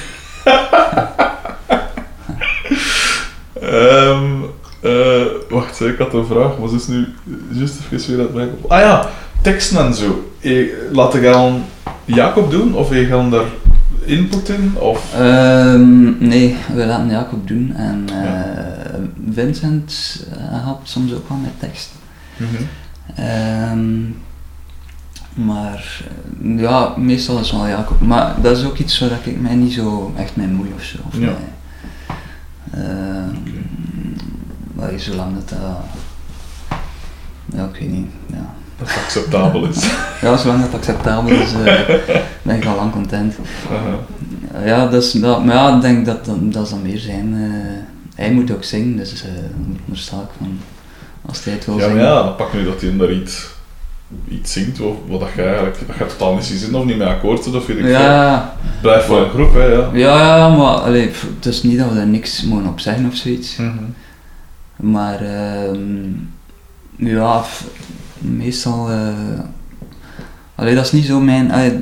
Ehm, 3.61 4.25
eh, 4.81 5.25
wacht, 5.49 5.81
ik 5.81 5.97
had 5.97 6.13
een 6.13 6.25
vraag, 6.25 6.57
maar 6.59 6.69
ze 6.69 6.75
is 6.75 6.87
nu 6.87 7.05
juist 7.51 7.75
even 7.91 8.17
weer 8.17 8.27
aan 8.33 8.39
het. 8.39 8.49
Ah 8.67 8.79
ja, 8.79 9.09
teksten 9.41 9.85
en 9.85 9.93
zo. 9.93 10.31
Eh, 10.41 10.67
Laat 10.91 11.15
ik 11.15 11.23
gaan 11.23 11.65
Jacob 12.05 12.51
doen 12.51 12.73
of 12.75 12.93
je 12.93 13.05
gaan 13.05 13.29
daar 13.31 13.45
input 14.08 14.49
in? 14.49 14.78
Of... 14.78 15.14
Ehm, 15.14 16.28
nee, 16.28 16.55
we 16.74 16.86
laten 16.86 17.10
Jacob 17.10 17.47
doen 17.47 17.74
en 17.76 18.05
eh, 18.10 18.24
Ja. 18.24 18.99
Vincent 19.32 20.24
eh, 20.32 20.38
helpt 20.64 20.89
soms 20.89 21.14
ook 21.14 21.30
wel 21.30 21.38
met 21.38 21.60
tekst. 21.60 21.89
Mhm. 22.38 22.64
Ehm, 23.16 23.99
maar 25.47 26.01
eh, 26.43 26.60
ja, 26.60 26.93
meestal 26.97 27.39
is 27.39 27.51
wel 27.51 27.68
Jacob. 27.68 27.99
Maar 28.01 28.41
dat 28.41 28.58
is 28.58 28.66
ook 28.66 28.78
iets 28.78 28.99
waar 28.99 29.10
ik 29.24 29.41
mij 29.41 29.55
niet 29.55 29.74
zo 29.74 30.14
echt 30.18 30.36
mee 30.36 30.47
moei 30.47 30.72
of 30.76 30.84
zo. 30.84 30.97
Of 31.08 31.20
Ja. 31.20 31.34
ehm, 32.74 33.36
maar 34.74 34.89
zolang 34.99 35.34
dat 35.34 35.49
dat... 35.49 35.60
Ja, 37.55 37.66
ik 37.74 37.80
weet 37.80 37.91
niet. 37.91 38.10
Ja, 38.28 38.53
Dat 38.80 38.88
het 38.89 39.03
acceptabel 39.03 39.65
is. 39.65 39.89
ja 40.21 40.38
zolang 40.38 40.61
dat 40.61 40.73
acceptabel 40.73 41.32
is, 41.32 41.53
eh, 41.53 41.80
ben 42.41 42.55
ik 42.55 42.65
al 42.65 42.75
lang 42.75 42.91
content. 42.91 43.36
Ja, 44.65 44.89
is, 44.91 45.11
dat, 45.11 45.45
maar 45.45 45.55
ja, 45.55 45.75
ik 45.75 45.82
denk 45.82 46.05
dat 46.05 46.30
dat, 46.39 46.67
zal 46.67 46.78
meer 46.78 46.99
zijn. 46.99 47.34
eh, 47.34 47.86
hij 48.15 48.32
moet 48.32 48.51
ook 48.51 48.63
zingen, 48.63 48.97
dus 48.97 49.23
eh 49.23 49.30
daar 49.86 49.97
sta 49.97 50.15
ik 50.17 50.30
van. 50.38 50.59
Als 51.25 51.43
hij 51.43 51.53
het 51.53 51.65
wil 51.65 51.78
Ja, 51.80 51.88
zingen. 51.88 52.03
ja, 52.03 52.23
dan 52.23 52.36
pak 52.36 52.53
nu 52.53 52.63
dat 52.65 52.82
hij 52.82 52.97
daar 52.97 53.11
iets 53.11 53.47
iets 54.30 54.53
zingt 54.53 54.78
wat, 54.78 54.93
wat 55.07 55.19
dat 55.19 55.30
je 55.36 55.43
eigenlijk 55.43 55.78
dat 55.88 55.95
je 55.97 56.05
totaal 56.05 56.34
niet 56.36 56.43
zitten 56.43 56.75
of 56.75 56.86
niet 56.86 56.97
mee 56.97 57.07
akkoord 57.07 57.43
zit 57.43 57.55
of 57.55 57.65
weet 57.65 57.78
ik 57.78 57.84
veel. 57.84 57.91
Ja, 57.91 58.55
Blijf 58.82 59.07
wel 59.07 59.23
een 59.23 59.30
groep, 59.30 59.53
hè, 59.53 59.63
ja. 59.65 59.89
ja, 59.93 60.38
ja, 60.38 60.49
maar 60.49 60.67
allee, 60.67 61.07
pff, 61.07 61.25
het 61.36 61.45
is 61.45 61.63
niet 61.63 61.78
dat 61.80 61.89
we 61.89 61.95
daar 61.95 62.07
niks 62.07 62.43
mogen 62.43 62.67
op 62.67 62.80
zeggen 62.80 63.05
of 63.07 63.15
zoiets. 63.15 63.55
Mhm. 63.55 63.71
Maar 64.75 65.21
ehm, 65.21 66.09
ja, 66.95 67.43
meestal. 68.20 68.89
eh 68.91 69.39
allee, 70.55 70.76
dat 70.76 70.86
is 70.86 70.91
niet 70.91 71.05
zo 71.05 71.20
mijn. 71.20 71.51
allee, 71.51 71.80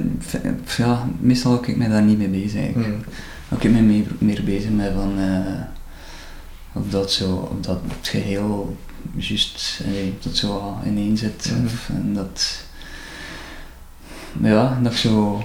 ja, 0.77 1.07
meestal 1.19 1.51
hou 1.51 1.67
ik 1.67 1.77
mij 1.77 1.87
daar 1.87 2.01
niet 2.03 2.17
mee 2.17 2.27
bezig. 2.27 2.61
eigenlijk. 2.61 3.05
Hou 3.49 3.61
ik 3.61 3.71
mij 3.71 3.81
meer, 3.81 4.05
meer 4.17 4.43
bezig 4.43 4.69
met 4.69 4.91
van. 4.95 5.13
eh, 5.19 5.63
of 6.73 6.83
dat 6.89 7.11
zo, 7.11 7.49
of 7.51 7.65
dat 7.65 7.79
het 7.97 8.07
geheel 8.07 8.77
juist 9.17 9.81
dat 10.23 10.35
zo 10.35 10.47
wat 10.47 10.85
ineen 10.85 11.17
zit. 11.17 11.53
Of, 11.65 11.89
en 11.89 12.13
dat. 12.13 12.63
Ja, 14.41 14.79
dat 14.83 14.91
ik 14.91 14.97
zo 14.97 15.43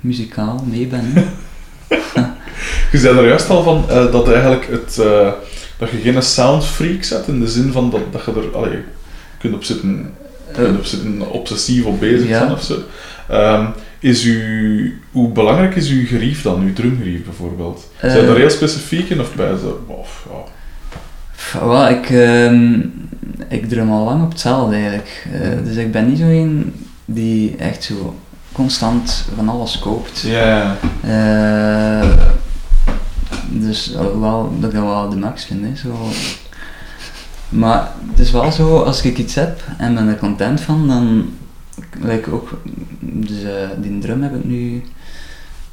muzikaal 0.00 0.64
mee 0.70 0.86
ben. 0.86 1.12
Je 2.92 2.98
zei 2.98 3.18
er 3.18 3.26
juist 3.28 3.50
al 3.50 3.62
van 3.62 3.84
eh, 3.88 4.12
dat 4.12 4.28
eigenlijk 4.32 4.66
het, 4.70 4.98
eh, 4.98 5.32
dat 5.78 5.90
je 5.90 5.96
geen 5.96 6.22
soundfreak 6.22 7.02
zet 7.02 7.26
in 7.26 7.40
de 7.40 7.48
zin 7.48 7.72
van 7.72 7.90
dat, 7.90 8.12
dat 8.12 8.24
je 8.24 8.32
er 8.32 8.56
allee, 8.56 8.78
kunt 9.48 9.58
op 9.58 9.64
zitten, 9.64 10.10
kunt 10.52 10.78
op 10.78 10.84
zitten 10.84 11.30
obsessief 11.30 11.84
op 11.84 12.00
bezig 12.00 12.28
Ja. 12.28 12.38
zijn 12.38 12.52
of 12.52 12.62
zo. 12.62 12.74
Ehm, 13.28 13.66
is 13.98 14.24
u, 14.24 15.00
hoe 15.12 15.28
belangrijk 15.32 15.76
is 15.76 15.88
uw 15.90 16.06
gerief 16.06 16.42
dan, 16.42 16.60
uw 16.62 16.72
drumgerief 16.72 17.24
bijvoorbeeld? 17.24 17.90
Eh. 18.00 18.10
Zijn 18.10 18.26
er 18.28 18.36
heel 18.36 18.50
specifiek 18.50 19.08
in 19.08 19.20
of 19.20 19.34
bij? 19.34 19.50
Of, 19.86 20.26
ja. 21.60 21.88
Ik, 21.88 22.10
ehm, 22.10 22.78
ik 23.48 23.68
drum 23.68 23.90
al 23.90 24.04
lang 24.04 24.22
op 24.22 24.30
hetzelfde 24.30 24.74
eigenlijk. 24.74 25.26
Eh. 25.32 25.48
Dus 25.64 25.76
ik 25.76 25.92
ben 25.92 26.08
niet 26.08 26.18
zo 26.18 26.24
een 26.24 26.74
die 27.04 27.56
echt 27.58 27.84
zo 27.84 28.14
constant 28.52 29.24
van 29.36 29.48
alles 29.48 29.78
koopt. 29.78 30.20
Ja, 30.20 30.76
Eh, 31.02 32.08
dus 33.48 33.92
eh, 33.94 34.00
wel, 34.20 34.52
dat 34.60 34.68
ik 34.70 34.76
dat 34.76 34.84
wel 34.84 35.08
de 35.10 35.16
max 35.16 35.44
vind. 35.44 35.60
Hè, 35.64 35.76
zo. 35.88 36.08
Maar 37.56 37.92
het 38.10 38.18
is 38.18 38.30
wel 38.30 38.52
zo, 38.52 38.82
als 38.82 39.02
ik 39.02 39.18
iets 39.18 39.34
heb 39.34 39.64
en 39.78 39.94
ben 39.94 40.08
er 40.08 40.18
content 40.18 40.60
van, 40.60 40.88
dan 40.88 41.30
like 42.00 42.30
ook, 42.30 42.60
dus 43.00 43.42
eh, 43.42 43.68
die 43.76 43.98
drum 43.98 44.22
heb 44.22 44.34
ik 44.34 44.44
nu, 44.44 44.82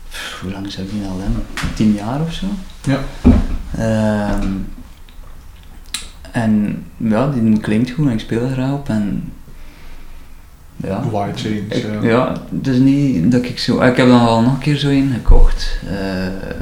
pff, 0.10 0.40
hoe 0.42 0.52
lang 0.52 0.72
zou 0.72 0.88
ik 0.88 0.94
die 0.94 1.06
al 1.08 1.20
hebben? 1.20 1.44
Tien 1.76 1.94
jaar 1.94 2.22
of 2.22 2.34
zo. 2.34 2.46
Ja. 2.84 3.00
Ehm, 3.78 4.48
en 6.32 6.84
ja, 6.98 7.30
die 7.30 7.60
klinkt 7.60 7.92
goed 7.92 8.08
en 8.08 8.14
ik 8.14 8.20
speel 8.20 8.42
er 8.42 8.52
graag 8.52 8.74
op 8.74 8.90
en 8.90 9.32
ja. 10.76 11.04
Change? 11.36 11.56
Ik, 11.56 11.86
ja. 12.02 12.02
ja, 12.02 12.42
is 12.64 12.78
niet 12.78 13.32
dat 13.32 13.44
ik 13.44 13.60
zo. 13.60 13.82
Ik 13.82 13.98
heb 13.98 14.08
dan 14.08 14.26
wel 14.26 14.42
nog 14.42 14.54
een 14.54 14.60
keer 14.60 14.78
zo 14.78 14.90
een 14.90 15.12
gekocht. 15.14 15.80
Eh, 15.90 16.56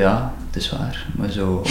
ja, 0.00 0.32
het 0.50 0.56
is 0.62 0.70
waar, 0.70 1.06
maar 1.16 1.30
zo. 1.30 1.62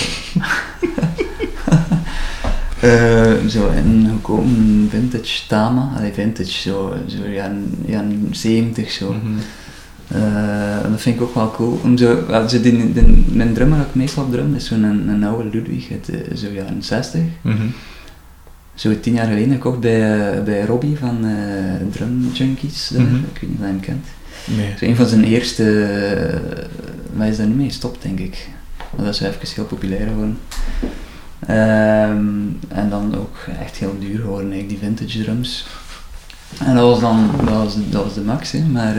Eh, 2.79 3.33
zo 3.49 3.67
een 3.69 4.07
goedkope 4.11 4.47
vintage 4.89 5.47
Tama, 5.47 5.91
allee, 5.97 6.13
vintage, 6.13 6.51
zo, 6.51 6.93
zo 7.07 7.27
jaren, 7.29 7.73
jaren 7.85 8.27
70 8.31 8.91
zo. 8.91 9.13
Mhm. 9.13 9.25
Eh, 10.07 10.91
dat 10.91 11.01
vind 11.01 11.15
ik 11.15 11.21
ook 11.21 11.35
wel 11.35 11.51
cool. 11.51 11.79
Om 11.83 11.97
zo, 11.97 12.25
die, 12.47 12.93
die, 12.93 13.25
mijn 13.31 13.53
drummer 13.53 13.77
dat 13.77 13.87
ik 13.87 13.95
meestal 13.95 14.23
op 14.23 14.31
drum 14.31 14.55
is 14.55 14.65
zo'n 14.65 14.83
een, 14.83 15.07
een 15.07 15.23
oude 15.23 15.49
Ludwig 15.49 15.91
uit 15.91 16.05
de, 16.05 16.37
zo 16.37 16.47
jaren 16.53 16.83
60 16.83 17.21
Mhm. 17.41 17.65
zo 18.73 18.99
tien 18.99 19.13
jaar 19.13 19.27
geleden 19.27 19.51
gekocht 19.53 19.79
bij, 19.79 20.31
eh, 20.31 20.43
bij 20.43 20.65
Robbie 20.65 20.97
van 20.97 21.25
eh, 21.25 21.87
Drum 21.91 22.29
Junkies. 22.33 22.87
daar. 22.93 23.01
Mhm. 23.03 23.15
Ik 23.15 23.39
weet 23.41 23.49
niet 23.49 23.59
of 23.59 23.65
je 23.65 23.71
hem 23.71 23.79
kent. 23.79 24.05
Nee. 24.57 24.73
Zo 24.79 24.85
een 24.85 24.95
van 24.95 25.05
zijn 25.07 25.23
eerste, 25.23 25.83
eh, 25.83 26.39
maar 27.13 27.21
hij 27.21 27.29
is 27.29 27.37
daar 27.37 27.47
niet 27.47 27.57
mee 27.57 27.67
gestopt 27.67 28.01
denk 28.01 28.19
ik. 28.19 28.47
Dat 28.95 29.07
is 29.07 29.21
even 29.21 29.39
heel 29.55 29.65
populair 29.65 30.07
geworden. 30.07 30.39
Ehm, 31.39 32.17
en 32.67 32.89
dan 32.89 33.15
ook 33.17 33.37
echt 33.61 33.75
heel 33.75 33.95
duur 33.99 34.19
geworden 34.19 34.51
eigenlijk, 34.51 34.69
die 34.69 34.89
vintage 34.89 35.23
drums. 35.23 35.65
En 36.59 36.75
dat 36.75 36.83
was 36.83 36.99
dan, 36.99 37.29
dat 37.45 37.55
was, 37.55 37.75
dat 37.89 38.03
was 38.03 38.13
de 38.13 38.21
max 38.21 38.51
hè. 38.51 38.63
maar, 38.71 38.95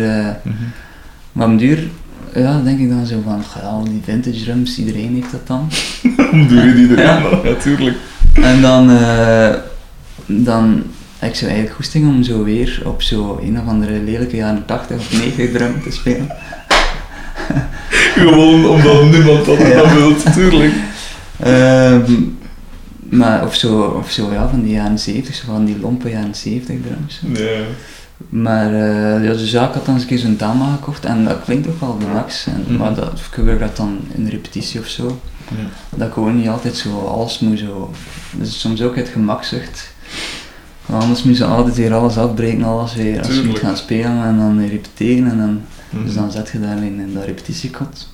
den 1.32 1.56
duur, 1.56 1.88
ja, 2.34 2.60
denk 2.60 2.78
ik 2.78 2.88
dan 2.88 3.06
zo 3.06 3.20
van, 3.24 3.42
al 3.62 3.84
die 3.84 4.00
vintage 4.04 4.44
drums, 4.44 4.78
iedereen 4.78 5.14
heeft 5.14 5.30
dat 5.30 5.46
dan. 5.46 5.68
Doe 6.48 6.78
je? 6.78 6.94
Ja. 6.96 7.18
Ja, 7.18 7.42
natuurlijk. 7.42 7.96
En 8.34 8.60
dan, 8.60 8.90
eh, 8.90 9.54
dan 10.26 10.82
ik 11.20 11.34
zo 11.34 11.44
eigenlijk 11.44 11.74
goesting 11.74 12.08
om 12.08 12.22
zo 12.22 12.44
weer 12.44 12.82
op 12.84 13.02
zo 13.02 13.38
een 13.42 13.60
of 13.60 13.66
andere 13.66 14.02
lelijke 14.02 14.36
jaren 14.36 14.64
80 14.64 14.96
of 14.96 15.12
90 15.12 15.50
drum 15.52 15.82
te 15.82 15.90
spelen. 15.90 16.28
Gewoon 17.90 18.66
omdat 18.68 19.02
niemand 19.10 19.44
dat 19.44 19.58
Ja. 19.58 19.94
wil, 19.94 20.10
natuurlijk. 20.24 20.72
Ehm, 21.38 22.12
maar 23.10 23.44
of 23.44 23.54
zo, 23.54 23.80
of 23.82 24.10
zo 24.10 24.32
ja, 24.32 24.48
van 24.48 24.62
die 24.62 24.72
jaren 24.72 24.98
70, 24.98 25.34
zo 25.34 25.42
van 25.46 25.64
die 25.64 25.80
lompe 25.80 26.10
jaren 26.10 26.34
70 26.34 26.76
drums. 26.86 27.20
Nee. 27.24 27.64
Maar 28.28 28.66
eh 28.74 29.24
ja, 29.24 29.32
ja, 29.36 29.68
ik 29.68 29.74
had 29.74 29.84
dan 29.84 29.94
eens 29.94 30.02
een 30.02 30.08
keer 30.08 30.18
zo'n 30.18 30.36
Tama 30.36 30.72
gekocht 30.72 31.04
en 31.04 31.24
dat 31.24 31.38
klinkt 31.44 31.68
ook 31.68 31.80
wel 31.80 31.98
de 31.98 32.06
max. 32.12 32.46
En, 32.46 32.64
Mhm. 32.66 32.76
Maar 32.76 32.94
dat 32.94 33.20
gebruik 33.30 33.60
dat 33.60 33.76
dan 33.76 33.98
in 34.14 34.24
de 34.24 34.30
repetitie 34.30 34.80
of 34.80 34.86
zo. 34.86 35.20
Ja. 35.48 35.96
Dat 35.98 36.06
ik 36.08 36.12
gewoon 36.14 36.36
niet 36.36 36.48
altijd 36.48 36.76
zo 36.76 36.98
alles 37.06 37.38
moet 37.38 37.58
zo. 37.58 37.90
Dus 38.36 38.60
soms 38.60 38.82
ook 38.82 38.96
het 38.96 39.08
gemakzucht. 39.08 39.92
Want 40.86 41.02
anders 41.02 41.22
moet 41.22 41.36
je 41.36 41.44
altijd 41.44 41.76
weer 41.76 41.94
alles 41.94 42.16
afbreken, 42.18 42.64
alles 42.64 42.94
weer. 42.94 43.18
Als 43.18 43.34
je 43.34 43.42
moet 43.44 43.58
gaan 43.58 43.76
spelen 43.76 44.24
en 44.24 44.36
dan 44.38 44.66
repeteren 44.68 45.30
en 45.30 45.38
dan, 45.38 45.60
Mhm. 45.90 46.04
dus 46.04 46.14
dan 46.14 46.30
zet 46.30 46.48
je 46.52 46.60
daar 46.60 46.76
in, 46.76 47.00
in 47.00 47.14
dat 47.14 47.24
repetitiekot. 47.24 48.08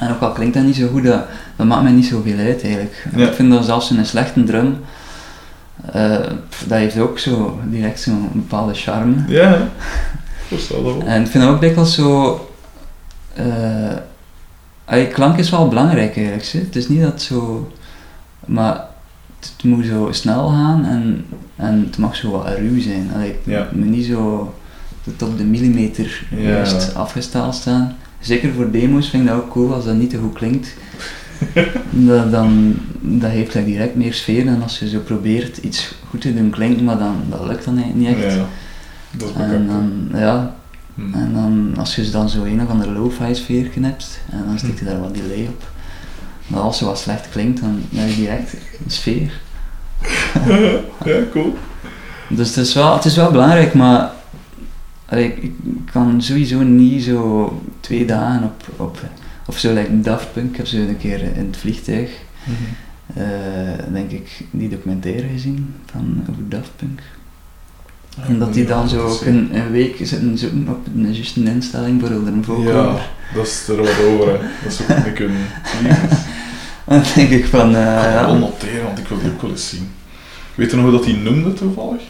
En 0.00 0.10
ook 0.10 0.20
al 0.20 0.32
klinkt 0.32 0.54
dat 0.54 0.64
niet 0.64 0.76
zo 0.76 0.88
goed, 0.88 1.04
dat, 1.04 1.24
dat 1.56 1.66
maakt 1.66 1.82
mij 1.82 1.92
niet 1.92 2.06
zoveel 2.06 2.38
uit 2.38 2.62
eigenlijk. 2.62 3.06
Ja. 3.16 3.26
Ik 3.28 3.34
vind 3.34 3.50
dat 3.52 3.64
zelfs 3.64 3.90
een 3.90 4.06
slechte 4.06 4.44
drum, 4.44 4.76
eh, 5.92 6.16
dat 6.66 6.78
heeft 6.78 6.98
ook 6.98 7.18
zo 7.18 7.60
direct 7.70 8.00
zo'n 8.00 8.28
bepaalde 8.32 8.74
charme. 8.74 9.14
Ja, 9.28 9.68
dat 10.50 10.68
wel. 10.68 11.02
En 11.06 11.22
ik 11.22 11.28
vind 11.28 11.44
dat 11.44 11.52
ook 11.52 11.60
dikwijls 11.60 11.94
zo. 11.94 12.40
allee, 14.84 15.06
klank 15.08 15.36
is 15.38 15.50
wel 15.50 15.68
belangrijk 15.68 16.16
eigenlijk. 16.16 16.46
Hè. 16.46 16.58
Het 16.58 16.76
is 16.76 16.88
niet 16.88 17.02
dat 17.02 17.22
zo. 17.22 17.72
Maar 18.46 18.84
het, 19.40 19.64
moet 19.64 19.84
zo 19.86 20.08
snel 20.10 20.48
gaan 20.48 20.84
en, 20.84 21.26
en 21.56 21.84
het 21.86 21.98
mag 21.98 22.16
zo 22.16 22.30
wat 22.30 22.48
ruw 22.58 22.80
zijn. 22.80 23.10
Allee, 23.14 23.36
Ja. 23.44 23.68
moet 23.72 23.86
niet 23.86 24.06
zo 24.06 24.54
op 25.22 25.38
de 25.38 25.44
millimeter 25.44 26.26
juist 26.30 26.94
afgesteld 26.94 27.54
staan. 27.54 27.96
Zeker 28.20 28.52
voor 28.52 28.70
demo's 28.70 29.08
vind 29.08 29.22
ik 29.22 29.28
dat 29.28 29.38
ook 29.38 29.50
cool 29.50 29.74
als 29.74 29.84
dat 29.84 29.94
niet 29.94 30.10
te 30.10 30.18
goed 30.18 30.32
klinkt. 30.32 30.74
dat, 31.90 32.30
dan, 32.30 32.76
dat 33.00 33.30
heeft 33.30 33.54
like, 33.54 33.66
direct 33.66 33.94
meer 33.94 34.14
sfeer 34.14 34.44
dan 34.44 34.62
als 34.62 34.78
je 34.78 34.88
zo 34.88 34.98
probeert 34.98 35.56
iets 35.56 35.94
goed 36.08 36.20
te 36.20 36.34
doen 36.34 36.50
klinken, 36.50 36.84
maar 36.84 36.98
dan, 36.98 37.16
dat 37.28 37.46
lukt 37.46 37.64
dan 37.64 37.82
niet 37.94 38.08
echt. 38.08 38.34
Ja, 38.34 38.46
dat 39.10 39.28
is 39.28 39.34
En 39.34 39.66
dan, 39.66 40.08
ja, 40.20 40.56
Hm. 40.98 41.14
en 41.14 41.32
dan, 41.32 41.74
als 41.78 41.96
je 41.96 42.10
dan 42.10 42.28
zo 42.28 42.44
een 42.44 42.62
of 42.62 42.68
andere 42.68 42.90
lo-fi 42.92 43.34
sfeer 43.34 43.68
knipt, 43.68 44.20
en 44.30 44.44
dan 44.46 44.58
steekt 44.58 44.78
je 44.78 44.84
daar 44.84 45.00
wat 45.00 45.14
delay 45.14 45.46
op. 45.46 45.62
Maar 46.46 46.60
als 46.60 46.78
ze 46.78 46.84
wat 46.84 46.98
slecht 46.98 47.28
klinkt, 47.28 47.60
dan 47.60 47.82
heb 47.94 48.08
je 48.08 48.14
direct 48.14 48.52
een 48.52 48.90
sfeer. 48.90 49.40
ja, 51.04 51.20
cool. 51.32 51.56
Dus 52.28 52.48
het 52.48 52.56
is 52.56 52.74
wel, 52.74 52.94
het 52.94 53.04
is 53.04 53.16
wel 53.16 53.30
belangrijk, 53.30 53.74
maar 53.74 54.10
allee, 55.08 55.26
ik, 55.26 55.42
ik 55.42 55.52
kan 55.92 56.22
sowieso 56.22 56.62
niet 56.62 57.02
zo 57.02 57.62
twee 57.80 58.04
dagen 58.04 58.42
op, 58.42 58.64
op 58.76 59.00
of 59.46 59.58
zo, 59.58 59.74
like 59.74 60.00
Daft 60.00 60.32
Punk, 60.32 60.50
ik 60.50 60.56
heb 60.56 60.66
zo 60.66 60.76
een 60.76 60.98
keer 60.98 61.22
in 61.22 61.46
het 61.46 61.56
vliegtuig, 61.56 62.10
eh, 63.14 63.22
denk 63.92 64.10
ik, 64.10 64.40
die 64.50 64.68
documentaire 64.68 65.28
gezien 65.28 65.74
van 65.90 66.24
over 66.30 66.48
Daft 66.48 66.70
Punk. 66.76 67.00
En 68.26 68.38
dat 68.38 68.54
die 68.54 68.64
dan 68.64 68.88
zo 68.88 69.06
ook 69.06 69.20
een, 69.20 69.56
een 69.56 69.70
week 69.70 69.96
zitten 69.96 70.38
zoeken 70.38 70.68
op 70.68 70.86
een 70.94 71.12
juiste 71.12 71.42
instelling 71.42 72.00
voor 72.00 72.10
een 72.10 72.44
vocoder. 72.44 72.74
Ja, 72.74 73.00
dat 73.34 73.46
is 73.46 73.68
er 73.68 73.76
wat 73.76 74.02
over, 74.04 74.28
hè. 74.28 74.38
Dat 74.64 74.72
zou 74.72 74.92
ik 74.92 75.04
niet 75.04 75.14
kunnen. 75.14 75.46
Dan 76.84 77.02
denk 77.14 77.30
ik 77.30 77.46
van, 77.46 77.76
eh, 77.76 77.82
Ik 77.82 78.00
ga 78.00 78.18
het 78.18 78.26
wel 78.26 78.38
noteren, 78.38 78.84
want 78.84 78.98
ik 78.98 79.08
wil 79.08 79.18
die 79.18 79.30
ook 79.30 79.42
wel 79.42 79.50
eens 79.50 79.68
zien. 79.68 79.88
Weet 80.54 80.70
je 80.70 80.76
nog 80.76 80.84
hoe 80.84 80.94
dat 80.94 81.04
hij 81.04 81.14
noemde 81.14 81.52
toevallig? 81.52 82.02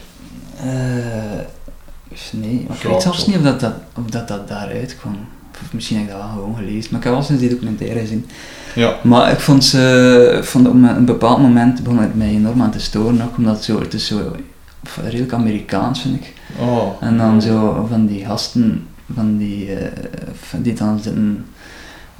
Eh, 2.11 2.39
nee, 2.39 2.65
maar 2.67 2.77
ik 2.77 2.83
weet 2.83 3.01
zelfs 3.01 3.27
niet 3.27 3.35
of 3.35 3.41
dat, 3.41 3.59
dat, 3.59 3.73
of 3.95 4.05
dat, 4.05 4.27
dat 4.27 4.47
daaruit 4.47 4.95
kwam. 4.99 5.15
Of 5.61 5.73
misschien 5.73 5.97
heb 5.97 6.05
ik 6.05 6.11
dat 6.11 6.21
wel 6.21 6.29
gewoon 6.29 6.55
gelezen, 6.55 6.87
maar 6.91 6.99
ik 6.99 7.05
heb 7.05 7.13
wel 7.13 7.29
eens 7.29 7.39
die 7.39 7.49
documentaire 7.49 7.99
gezien. 7.99 8.25
Ja. 8.75 8.95
Maar 9.03 9.31
ik 9.31 9.39
vond 9.39 9.65
ze, 9.65 10.35
ik 10.37 10.43
vond 10.43 10.67
op 10.67 10.73
een 10.73 11.05
bepaald 11.05 11.39
moment 11.39 11.83
begon 11.83 11.99
het 11.99 12.15
mij 12.15 12.29
enorm 12.29 12.61
aan 12.61 12.71
te 12.71 12.79
storen, 12.79 13.21
ook 13.21 13.37
omdat 13.37 13.55
het, 13.55 13.63
zo, 13.63 13.79
het 13.79 13.93
is 13.93 14.07
zo 14.07 14.35
redelijk 15.03 15.33
Amerikaans 15.33 16.01
vind 16.01 16.15
ik. 16.15 16.33
Oh. 16.59 16.91
En 16.99 17.17
dan 17.17 17.41
zo 17.41 17.85
van 17.89 18.05
die 18.05 18.25
gasten, 18.25 18.87
van 19.13 19.37
die, 19.37 19.69
van 20.49 20.61
die 20.61 20.73
dan 20.73 20.99
zitten 20.99 21.45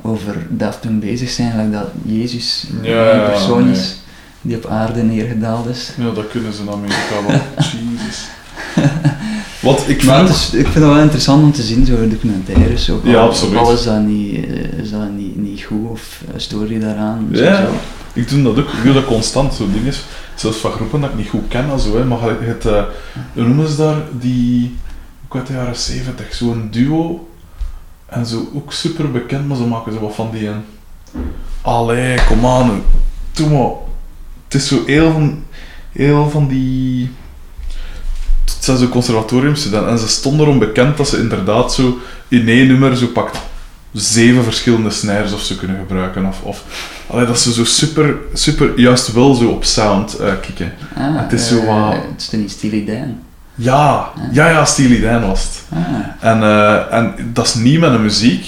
over 0.02 0.48
Daft 0.50 0.80
Punk 0.82 1.00
bezig 1.00 1.30
zijn, 1.30 1.58
like 1.58 1.72
dat 1.72 1.88
Jezus 2.06 2.66
Ja, 2.82 3.14
een 3.14 3.32
persoon 3.32 3.64
nee. 3.64 3.72
is. 3.72 3.96
die 4.42 4.56
op 4.56 4.66
aarde 4.66 5.04
neergedaald 5.04 5.68
is. 5.68 5.92
Ja, 5.98 6.12
dat 6.12 6.28
kunnen 6.28 6.54
ze 6.54 6.62
in 6.62 6.70
Amerika 6.70 7.24
wel. 7.28 7.40
Jezus. 7.98 8.28
Want 9.60 9.90
ik 9.90 10.04
Maar 10.04 10.18
vind... 10.18 10.30
is, 10.30 10.46
ik 10.46 10.62
vind 10.64 10.74
het 10.74 10.84
wel 10.84 11.00
interessant 11.00 11.44
om 11.44 11.52
te 11.52 11.62
zien, 11.62 11.86
zo 11.86 12.08
documentaires. 12.08 12.90
Ook 12.90 13.06
Ja, 13.06 13.20
absoluut. 13.20 13.58
al 13.58 13.74
is 13.74 13.84
dat 13.84 14.02
niet, 14.02 14.46
eh, 14.46 14.80
is 14.80 14.92
dat 14.92 15.12
niet, 15.12 15.38
niet 15.38 15.62
goed 15.62 15.90
of 15.90 16.22
story 16.36 16.80
daaraan. 16.80 17.28
Ja, 17.32 17.56
sowieso. 17.56 17.74
ik 18.14 18.30
doe 18.30 18.42
dat 18.44 18.60
ook. 18.60 18.74
Ik 18.74 18.84
doe 18.84 18.94
dat 18.94 19.06
constant, 19.06 19.54
zo 19.54 19.68
dingen. 19.72 19.94
Zelfs 20.36 20.58
van 20.58 20.72
groepen 20.72 21.02
dat 21.02 21.10
ik 21.10 21.16
niet 21.16 21.30
goed 21.30 21.48
ken 21.48 21.70
en 21.70 21.80
zo, 21.80 21.98
hè. 21.98 22.06
maar 22.06 22.20
het, 22.40 22.66
eh, 22.66 22.84
hoe 23.34 23.44
noemen 23.44 23.68
ze 23.68 23.76
daar, 23.76 24.04
die, 24.12 24.78
ook 25.26 25.36
uit 25.36 25.48
de 25.48 25.54
jaren 25.54 25.76
70, 25.76 26.34
zo'n 26.34 26.68
duo, 26.72 27.28
en 28.06 28.26
zo 28.26 28.50
ook 28.54 28.74
super 28.74 29.12
bekend, 29.12 29.48
maar 29.48 29.58
ze 29.58 29.64
maken 29.64 29.94
zo 29.94 30.00
wat 30.00 30.16
van 30.16 30.30
die, 30.32 30.48
een... 30.48 30.64
allee, 31.62 32.18
kom 32.28 32.46
aan, 32.46 32.84
doe 33.32 33.50
maar. 33.50 33.72
Het 34.44 34.62
is 34.62 34.68
zo 34.68 34.86
heel 34.86 35.12
van, 35.12 35.44
heel 35.92 36.30
van 36.30 36.48
die, 36.48 37.10
zijn 38.60 38.78
zo 38.78 38.88
conservatoriumstudenten, 38.88 39.90
en 39.90 39.98
ze 40.00 40.08
stonden 40.08 40.46
erom 40.46 40.60
bekend 40.60 40.98
dat 40.98 41.08
ze 41.10 41.18
inderdaad 41.20 41.74
zo 41.74 41.98
in 42.28 42.48
één 42.50 42.68
nummer 42.68 42.98
zo 42.98 43.08
pakt 43.08 43.38
zeven 43.94 44.44
verschillende 44.44 44.90
snares 44.90 45.34
of 45.34 45.42
zo 45.42 45.56
kunnen 45.56 45.78
gebruiken. 45.78 46.26
Of, 46.26 46.42
of 46.42 46.64
allee, 47.08 47.26
dat 47.26 47.40
ze 47.40 47.54
zo 47.54 47.64
super, 47.66 48.16
super, 48.34 48.80
juist 48.80 49.12
wel 49.14 49.34
zo 49.34 49.48
op 49.50 49.64
sound 49.66 50.14
eh, 50.18 50.34
kicken. 50.42 50.74
Ah, 50.96 51.04
Het 51.16 51.32
is 51.34 51.48
zo 51.48 51.60
eh, 51.60 51.66
wat- 51.66 51.94
Het 51.94 52.22
is 52.22 52.30
niet 52.32 52.52
Steely 52.52 52.86
Dan? 52.86 53.18
Ja, 53.56 54.10
ja, 54.32 54.50
ja, 54.50 54.66
Steely 54.66 55.02
Dan 55.02 55.28
was 55.28 55.44
het. 55.44 55.64
Ah, 55.74 56.30
En, 56.32 56.44
eh, 56.44 56.94
en 56.98 57.14
dat 57.34 57.46
is 57.46 57.54
niet 57.54 57.80
met 57.80 57.92
de 57.92 57.98
muziek, 58.00 58.46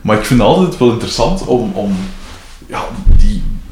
maar 0.00 0.16
ik 0.16 0.24
vind 0.24 0.40
het 0.40 0.48
altijd 0.48 0.78
wel 0.78 0.90
interessant 0.92 1.44
om, 1.44 1.70
om 1.74 1.96
ja, 2.66 2.80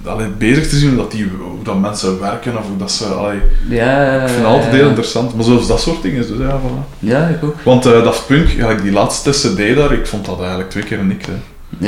allee, 0.08 0.26
bezig 0.28 0.68
te 0.68 0.76
zien 0.76 0.88
hoe 0.88 0.98
dat, 0.98 1.10
die, 1.10 1.30
hoe 1.40 1.62
dat 1.64 1.80
mensen 1.80 2.20
werken 2.20 2.58
of 2.58 2.66
hoe 2.68 2.76
dat 2.76 2.90
ze... 2.92 3.04
Allee, 3.04 3.38
ja, 3.68 4.14
ik 4.22 4.28
vind 4.28 4.40
het 4.40 4.46
altijd 4.54 4.72
heel 4.72 4.88
interessant, 4.88 5.34
maar 5.34 5.44
zelfs 5.44 5.66
dat 5.66 5.80
soort 5.80 6.02
dingen. 6.02 6.26
Dus 6.26 6.38
ja, 6.38 6.60
voilà. 6.60 6.98
Ja, 6.98 7.26
ik 7.26 7.44
ook. 7.44 7.56
Want 7.62 7.86
eh 7.86 8.02
Daft 8.04 8.26
Punk, 8.26 8.48
ja, 8.48 8.74
die 8.74 8.92
laatste 8.92 9.30
CD 9.30 9.76
daar, 9.76 9.92
ik 9.92 10.06
vond 10.06 10.24
dat 10.24 10.38
eigenlijk 10.38 10.70
twee 10.70 10.82
keer 10.82 11.04
niks. 11.04 11.26
Hè. 11.26 11.32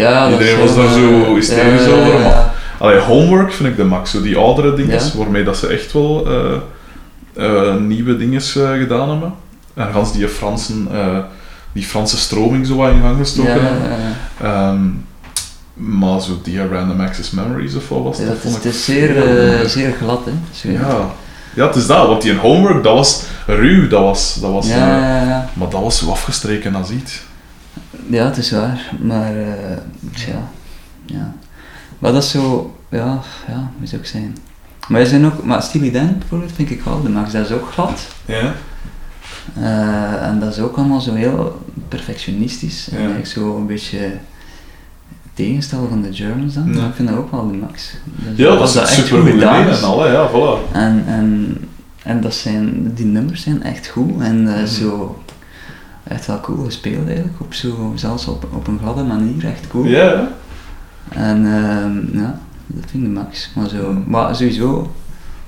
Ja, 0.01 0.29
dat 0.31 0.41
Iedereen 0.41 0.61
was 0.61 0.75
daar 0.77 0.93
zo 0.93 1.35
hysterisch 1.35 1.87
over, 1.89 2.21
maar-. 2.21 2.53
Allee, 2.79 2.99
Homework 2.99 3.53
vind 3.53 3.69
ik 3.69 3.77
de 3.77 3.85
max, 3.85 4.11
zo 4.11 4.23
die 4.23 4.37
oudere 4.37 4.75
dingen, 4.75 5.01
waarmee 5.17 5.45
dat 5.45 5.57
ze 5.57 5.67
echt 5.67 5.93
wel 5.93 6.27
eh, 6.27 6.55
eh, 7.45 7.77
nieuwe 7.77 8.17
dingen 8.17 8.41
gedaan 8.41 9.09
hebben. 9.09 9.33
En 9.75 9.93
gans 9.93 10.13
die 10.13 10.29
Fransen, 10.29 10.89
die 11.73 11.85
Franse 11.85 12.17
stroming 12.17 12.67
zo 12.67 12.77
wat 12.77 12.91
in 12.91 13.01
gang 13.01 13.17
gestoken 13.19 13.55
Ja, 13.55 13.59
hebben. 13.61 13.89
ja, 14.41 14.71
Ehm, 14.71 14.81
maar 15.81 16.21
zo 16.21 16.41
die 16.43 16.67
Random 16.67 17.01
Access 17.01 17.31
Memories 17.31 17.75
of 17.75 17.89
wat 17.89 18.03
was 18.03 18.19
ja. 18.19 18.25
dat? 18.25 18.35
Het 18.35 18.45
is, 18.45 18.55
het 18.55 18.65
ik 18.65 18.71
is 18.73 18.85
zeer, 18.85 19.17
eh, 19.61 19.67
zeer 19.69 19.93
glad, 19.93 20.21
hè. 20.25 20.71
Ja. 20.73 21.11
ja, 21.55 21.67
het 21.67 21.77
is 21.77 21.87
dat, 21.87 22.07
want 22.07 22.23
die 22.23 22.37
Homework, 22.37 22.83
dat 22.83 22.95
was 22.95 23.23
ruw, 23.47 23.89
dat 23.89 24.03
was, 24.03 24.35
dat 24.41 24.53
was 24.53 24.67
ja, 24.67 24.75
eh, 24.75 25.03
ja, 25.03 25.23
ja. 25.29 25.49
maar 25.53 25.71
dat 25.71 25.81
was 25.81 25.99
zo 25.99 26.11
afgestreken 26.11 26.75
als 26.75 26.91
iets. 26.91 27.23
Ja, 28.07 28.25
het 28.25 28.37
is 28.37 28.51
waar, 28.51 28.91
maar 29.01 29.37
eh, 29.37 29.77
ja, 30.13 30.49
ja. 31.07 31.35
Maar 31.99 32.13
dat 32.13 32.23
is 32.23 32.31
zo, 32.31 32.75
ja, 32.89 33.21
ja, 33.47 33.71
zou 33.83 34.03
ik 34.03 34.09
zeggen. 34.09 34.37
Maar 34.89 35.07
zijn 35.07 35.27
ook, 35.27 35.45
maar 35.45 35.63
Steely 35.63 35.91
Dan 35.91 36.19
bijvoorbeeld 36.19 36.53
vind 36.53 36.71
ik 36.71 36.83
wel, 36.83 37.03
de 37.03 37.09
max 37.09 37.33
dat 37.33 37.47
is 37.47 37.53
ook 37.53 37.73
glad. 37.73 38.01
Ja? 38.25 38.55
En 40.21 40.41
dat 40.41 40.53
is 40.53 40.59
ook 40.59 40.77
allemaal 40.77 41.01
zo 41.01 41.15
heel 41.15 41.63
perfectionistisch. 41.89 42.89
En 42.89 42.93
Ja. 42.93 42.99
eigenlijk 42.99 43.31
zo 43.31 43.57
een 43.57 43.67
beetje 43.67 44.13
tegenstel 45.45 45.89
van 45.89 46.03
de 46.03 46.13
Germans 46.15 46.55
dan. 46.55 46.67
Ja. 46.73 46.79
Maar 46.81 46.89
ik 46.89 46.95
vind 46.95 47.09
dat 47.09 47.17
ook 47.19 47.31
wel 47.31 47.51
de 47.51 47.57
max. 47.57 47.97
Ja, 48.35 48.57
dat 48.57 48.69
is 48.69 48.77
echt 48.77 48.89
super 48.93 49.21
goed 49.21 49.31
gedaan 49.31 49.63
en 49.63 49.69
is. 49.69 49.83
al, 49.83 50.03
hè, 50.03 50.13
ja, 50.13 50.29
voilà. 50.31 50.73
En, 50.73 51.05
en, 51.07 51.57
en 52.03 52.21
dat 52.21 52.35
zijn, 52.35 52.93
die 52.95 53.05
nummers 53.07 53.43
zijn 53.43 53.63
echt 53.63 53.87
goed 53.89 54.21
en 54.21 54.49
eh, 54.49 54.55
Mhm. 54.55 54.67
zo 54.67 55.19
echt 56.05 56.27
wel 56.27 56.41
cool 56.41 56.65
gespeeld 56.65 57.07
eigenlijk. 57.07 57.41
Op 57.41 57.55
zo, 57.55 57.93
zelfs 57.95 58.27
op, 58.27 58.47
op 58.53 58.67
een 58.67 58.79
gladde 58.83 59.03
manier, 59.03 59.45
echt 59.47 59.67
cool. 59.69 59.85
Ja. 59.85 60.29
En 61.09 61.37
ehm, 61.47 62.19
ja, 62.19 62.41
dat 62.67 62.85
vind 62.91 63.03
ik 63.03 63.15
de 63.15 63.21
max. 63.21 63.51
Maar, 63.55 63.69
zo, 63.69 63.93
Mhm. 63.93 64.11
maar 64.11 64.37
sowieso, 64.37 64.93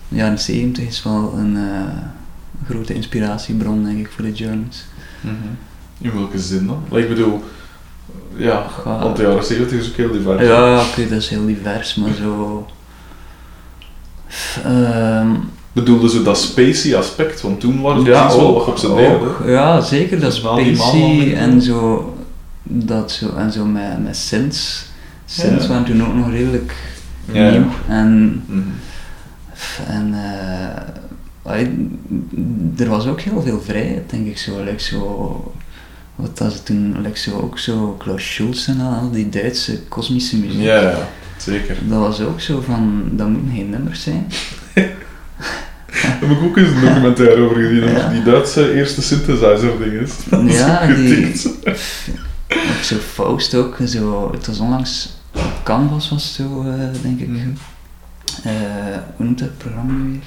de 0.09 0.17
jaren 0.17 0.39
70 0.39 0.85
is 0.87 1.03
wel 1.03 1.35
een 1.39 1.57
eh, 1.57 2.69
grote 2.69 2.95
inspiratiebron 2.95 3.85
denk 3.85 3.99
ik 3.99 4.09
voor 4.11 4.25
de 4.25 4.35
Germans. 4.37 4.85
Mhm. 5.21 5.35
In 6.01 6.13
welke 6.15 6.39
zin 6.39 6.67
dan? 6.67 6.99
Ik 6.99 7.09
bedoel, 7.09 7.43
ja, 8.37 8.67
Ja. 8.85 8.99
want 9.03 9.17
de 9.17 9.23
jaren 9.23 9.45
70 9.45 9.79
is 9.79 9.89
ook 9.89 9.97
heel 9.97 10.11
divers. 10.13 10.43
Ja, 10.47 10.81
oké, 10.81 11.09
dat 11.09 11.19
is 11.19 11.29
heel 11.29 11.47
divers, 11.47 11.95
maar 11.95 12.13
zo... 12.15 12.67
Ehm, 14.65 15.29
Bedoelde 15.73 16.09
ze 16.09 16.23
dat 16.23 16.39
spacey 16.39 16.97
aspect, 16.97 17.41
want 17.41 17.61
toen 17.61 17.81
waren 17.81 18.03
ze 18.05 18.11
ja, 18.11 18.21
precies 18.23 18.41
wel 18.41 18.55
wat 18.55 18.67
op 18.67 18.77
zijn 18.77 18.93
ook. 18.93 18.99
deden. 18.99 19.53
Ja, 19.53 19.81
zeker, 19.81 20.21
dat 20.21 20.31
Dus 20.31 20.39
spacey 20.41 21.35
en 21.37 21.63
zo, 21.63 22.15
dat 22.63 23.11
zo, 23.13 23.35
en 23.37 23.53
zo 23.53 23.65
met, 23.65 24.05
met 24.05 24.17
synths. 24.17 24.85
Synths 25.25 25.63
Ja. 25.65 25.69
waren 25.71 25.85
toen 25.85 26.07
ook 26.07 26.15
nog 26.15 26.31
redelijk 26.31 26.75
Ja. 27.33 27.51
nieuw 27.51 27.65
en, 27.89 28.43
Mhm. 28.47 28.61
en 29.89 30.15
eh, 30.15 31.61
er 32.79 32.89
was 32.89 33.07
ook 33.07 33.21
heel 33.21 33.43
veel 33.43 33.61
vrijheid, 33.61 34.11
denk 34.11 34.27
ik 34.27 34.39
zo, 34.39 34.63
like 34.65 34.83
zo 34.83 35.53
wat 36.15 36.39
was 36.39 36.55
het 36.55 36.67
toen, 36.67 37.07
zo, 37.15 37.39
ook 37.41 37.59
zo 37.59 37.95
Klaus 37.99 38.33
Schulze 38.35 38.71
en 38.71 38.81
al, 38.81 39.11
die 39.11 39.29
Duitse 39.29 39.83
kosmische 39.83 40.37
muziek. 40.37 40.61
Ja, 40.61 40.81
ja, 40.81 41.09
zeker. 41.37 41.77
Dat 41.89 41.99
was 41.99 42.21
ook 42.21 42.41
zo 42.41 42.61
van, 42.61 43.03
dat 43.13 43.29
moeten 43.29 43.53
geen 43.55 43.71
nummers 43.71 44.03
zijn. 44.03 44.27
Daar 46.03 46.17
heb 46.21 46.31
ik 46.31 46.43
ook 46.43 46.57
eens 46.57 46.69
een 46.69 46.81
documentaire 46.81 47.41
over 47.43 47.57
gezien, 47.57 47.85
Ja. 47.85 47.97
over 47.97 48.11
die 48.11 48.23
Duitse 48.23 48.75
eerste 48.75 49.03
synthesizer 49.03 49.79
ding 49.79 49.93
is. 49.93 50.13
Dat 50.31 50.53
Ja, 50.53 50.87
die-. 50.87 51.35
Ook 52.77 52.83
zo 52.83 52.97
Faust 52.97 53.55
ook, 53.55 53.77
zo, 53.87 54.31
het 54.33 54.47
was 54.47 54.59
onlangs 54.59 55.17
Canvas 55.63 56.09
was 56.09 56.35
zo, 56.35 56.63
eh, 56.63 57.03
denk 57.03 57.21
ik. 57.21 57.29
Mhm. 57.29 57.49
Eh, 58.45 58.53
hoe 59.17 59.27
noemt 59.27 59.39
dat 59.39 59.59
programma 59.59 59.93
weer? 60.11 60.21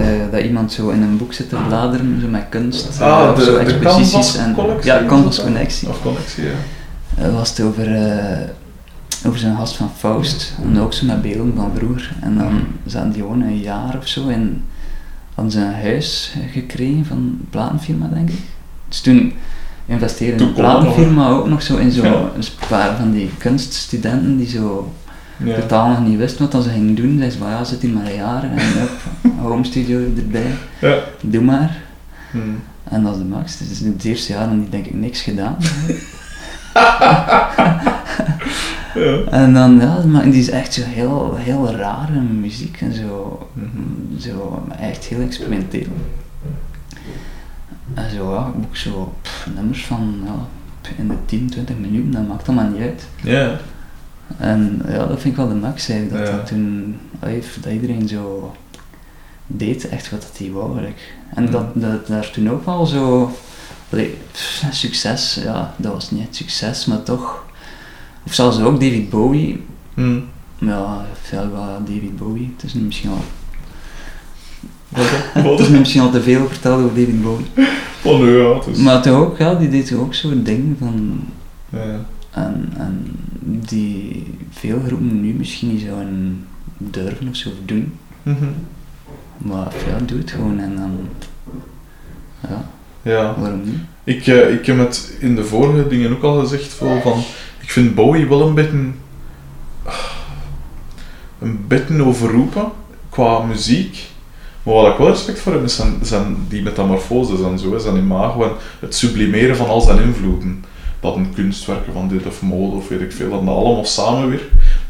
Eh, 0.00 0.30
dat 0.30 0.40
iemand 0.42 0.72
zo 0.72 0.88
in 0.88 1.02
een 1.02 1.16
boek 1.16 1.32
zit 1.32 1.48
te 1.48 1.56
bladeren, 1.68 2.20
zo 2.20 2.26
met 2.28 2.44
kunst, 2.48 3.00
Ah, 3.00 3.30
of 3.30 3.38
de, 3.38 3.44
zo 3.44 3.52
de 3.52 3.58
exposities. 3.58 4.36
En, 4.36 4.56
ja, 4.82 5.04
Canvas? 5.06 5.42
Connectie. 5.42 5.88
Of 5.88 6.02
connectie, 6.02 6.44
ja. 6.44 6.50
Eh, 7.24 7.32
was 7.34 7.48
het 7.50 7.60
over, 7.60 7.86
over 9.26 9.38
zijn 9.38 9.56
gast 9.56 9.76
van 9.76 9.90
Faust, 9.96 10.52
en 10.62 10.80
ook 10.80 10.92
zo 10.92 11.06
met 11.06 11.22
beelden 11.22 11.52
van 11.56 11.70
vroeger. 11.76 12.12
En 12.20 12.38
dan 12.38 12.60
zaten 12.86 13.12
die 13.12 13.22
gewoon 13.22 13.42
een 13.42 13.58
jaar 13.60 13.96
of 13.98 14.06
zo 14.08 14.28
in, 14.28 14.62
ze 15.48 15.58
een 15.60 15.74
huis 15.82 16.34
gekregen 16.52 17.04
van 17.04 17.16
een 17.16 17.46
platenfirma, 17.50 18.08
denk 18.12 18.28
ik. 18.30 18.38
Dus 18.88 19.00
toen 19.00 19.32
investeerde 19.86 20.44
een 20.44 20.52
platenfirma 20.52 21.28
ook 21.28 21.48
nog 21.48 21.62
zo 21.62 21.76
in 21.76 21.90
zo 21.90 22.02
Ja. 22.02 22.12
een 22.12 22.44
paar 22.68 22.96
van 22.96 23.12
die 23.12 23.30
kunststudenten 23.38 24.36
die 24.36 24.48
zo 24.48 24.92
Ja. 25.44 25.60
totaal 25.60 25.88
nog 25.88 26.00
niet 26.06 26.18
wisten 26.18 26.50
wat 26.50 26.62
ze 26.64 26.70
gingen 26.70 26.94
doen. 26.94 27.30
Ze 27.30 27.38
van 27.38 27.48
ja, 27.50 27.64
zit 27.64 27.82
hier 27.82 27.90
maar 27.90 28.06
een 28.06 28.14
jaar 28.14 28.42
en 28.42 28.50
hup, 28.58 28.90
home 29.48 29.64
studio 29.64 29.98
erbij, 30.16 30.52
Ja. 30.80 30.98
doe 31.20 31.42
maar. 31.42 31.76
Mhm. 32.30 32.44
En 32.84 33.02
dat 33.02 33.12
is 33.12 33.18
de 33.18 33.24
max. 33.24 33.58
Dus 33.58 33.80
in 33.80 33.92
het 33.92 34.04
eerste 34.04 34.32
jaar 34.32 34.50
die 34.50 34.68
denk 34.68 34.86
ik 34.86 34.94
niks 34.94 35.22
gedaan. 35.22 35.56
Ja. 38.94 39.20
En 39.30 39.54
dan, 39.54 39.80
ja, 39.80 40.04
maar 40.06 40.22
die 40.24 40.40
is 40.40 40.50
echt 40.50 40.72
zo 40.74 40.82
heel, 40.84 41.34
heel 41.38 41.70
rare 41.76 42.20
muziek 42.20 42.80
en 42.80 42.94
zo, 42.94 43.46
Mhm. 43.52 44.20
zo 44.20 44.64
echt 44.80 45.04
heel 45.04 45.20
experimenteel. 45.20 45.86
En 47.94 48.10
zo, 48.10 48.32
ja, 48.34 48.46
ook 48.64 48.76
zo 48.76 49.14
pff, 49.22 49.48
nummers 49.54 49.84
van 49.84 50.14
ja, 50.24 50.32
in 50.96 51.08
de 51.08 51.14
10, 51.26 51.50
20 51.50 51.76
minuten, 51.78 52.10
dat 52.12 52.28
maakt 52.28 52.48
allemaal 52.48 52.68
niet 52.68 52.80
uit. 52.80 53.06
Ja. 53.22 53.50
En 54.38 54.82
ja, 54.88 55.06
dat 55.06 55.20
vind 55.20 55.24
ik 55.24 55.36
wel 55.36 55.48
de 55.48 55.54
max 55.54 55.88
eigenlijk, 55.88 56.26
dat, 56.26 56.34
dat 56.36 56.46
toen, 56.46 56.96
allee, 57.20 57.42
dat 57.62 57.72
iedereen 57.72 58.08
zo 58.08 58.54
deed 59.46 59.88
echt 59.88 60.10
wat 60.10 60.30
hij 60.36 60.50
wou 60.50 60.70
eigenlijk. 60.70 61.14
En 61.34 61.50
dat, 61.50 61.64
dat 61.74 62.06
daar 62.06 62.30
toen 62.30 62.50
ook 62.50 62.64
wel 62.64 62.86
zo, 62.86 63.30
allee, 63.90 64.16
pff, 64.32 64.64
succes, 64.70 65.40
ja, 65.42 65.74
dat 65.76 65.92
was 65.92 66.10
niet 66.10 66.36
succes, 66.36 66.86
maar 66.86 67.02
toch, 67.02 67.44
of 68.26 68.34
zelfs 68.34 68.60
ook 68.60 68.80
David 68.80 69.10
Bowie, 69.10 69.64
Mhm. 69.94 70.18
ja, 70.58 71.04
veel 71.22 71.50
wel 71.52 71.78
David 71.84 72.16
Bowie, 72.16 72.52
het 72.56 72.64
is 72.64 72.74
nu 72.74 72.80
misschien 72.80 73.10
al, 73.10 73.22
het 75.50 75.60
is 75.60 75.68
misschien 75.68 76.00
al 76.02 76.10
te 76.10 76.22
veel 76.22 76.48
verteld 76.48 76.82
over 76.84 76.96
David 76.98 77.22
Bowie. 77.22 77.46
Oh 78.02 78.20
nee, 78.20 78.36
ja, 78.36 78.54
het 78.54 78.66
is... 78.66 78.78
Maar 78.78 79.02
toch 79.02 79.16
ook, 79.16 79.38
ja, 79.38 79.54
die 79.54 79.68
deed 79.68 79.86
toch 79.86 79.98
ook 79.98 80.14
zo'n 80.14 80.42
ding 80.42 80.76
van, 80.78 81.24
Ja. 81.70 82.00
En, 82.30 82.72
en 82.76 83.10
die 83.44 84.26
veel 84.50 84.80
groepen 84.86 85.20
nu 85.20 85.32
misschien 85.32 85.68
niet 85.68 85.80
zouden 85.80 86.46
durven 86.76 87.28
of 87.28 87.36
zo 87.36 87.50
doen. 87.64 87.92
Mhm. 88.22 88.46
Maar 89.36 89.72
ja, 89.88 89.98
doe 90.04 90.18
het 90.18 90.30
gewoon 90.30 90.58
en 90.58 90.76
dan, 90.76 90.98
ja, 92.48 92.64
Ja. 93.02 93.34
waarom 93.38 93.60
niet? 93.64 93.78
Ik, 94.04 94.26
eh, 94.26 94.52
ik 94.54 94.66
heb 94.66 94.78
het 94.78 95.16
in 95.20 95.34
de 95.34 95.44
vorige 95.44 95.88
dingen 95.88 96.12
ook 96.12 96.22
al 96.22 96.40
gezegd, 96.40 96.72
van, 96.72 97.22
ik 97.60 97.70
vind 97.70 97.94
Bowie 97.94 98.28
wel 98.28 98.46
een 98.48 98.54
beetje... 98.54 98.90
een 101.38 101.64
beetje 101.68 102.02
overroepen 102.04 102.70
qua 103.08 103.42
muziek. 103.42 104.10
Maar 104.62 104.74
wat 104.74 104.92
ik 104.92 104.98
wel 104.98 105.08
respect 105.08 105.40
voor 105.40 105.52
heb, 105.52 105.64
is 105.64 105.76
zijn, 105.76 105.94
zijn 106.02 106.36
die 106.48 106.62
metamorfoses 106.62 107.40
en 107.42 107.58
zo, 107.58 107.78
zijn 107.78 107.96
imago 107.96 108.42
en 108.44 108.50
het 108.80 108.94
sublimeren 108.94 109.56
van 109.56 109.66
al 109.68 109.80
zijn 109.80 110.02
invloeden. 110.02 110.64
Dat 111.02 111.16
een 111.16 111.34
kunstwerken 111.34 111.92
van 111.92 112.08
dit 112.08 112.26
of 112.26 112.42
mode 112.42 112.76
of 112.76 112.88
weet 112.88 113.00
ik 113.00 113.12
veel, 113.12 113.30
dat 113.30 113.44
dat 113.46 113.54
allemaal 113.54 113.84
samen 113.84 114.28
weer. 114.28 114.42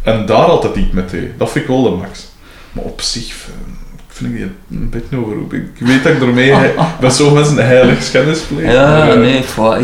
En 0.02 0.26
daar 0.26 0.36
altijd 0.44 0.76
iets 0.76 0.92
met 0.92 1.10
deed. 1.10 1.38
Dat 1.38 1.50
vind 1.50 1.64
ik 1.64 1.70
wel 1.70 1.82
de 1.82 1.90
max. 1.90 2.26
Maar 2.72 2.84
op 2.84 3.00
zich 3.00 3.46
eh, 3.48 3.72
vind 4.08 4.30
ik 4.34 4.36
die 4.36 4.78
een 4.80 4.90
beetje 4.90 5.16
overroepen. 5.16 5.58
Ik 5.58 5.86
weet 5.86 6.02
dat 6.04 6.12
ik 6.12 6.20
ermee 6.22 6.54
met 7.00 7.12
zo'n 7.14 7.32
mensen 7.34 7.58
een 7.58 7.64
heilig 7.66 8.02
schennis 8.02 8.40
pleeg. 8.40 8.72
Ja, 8.72 8.88
maar, 8.98 9.10
eh, 9.10 9.18
nee, 9.18 9.42
voor, 9.42 9.80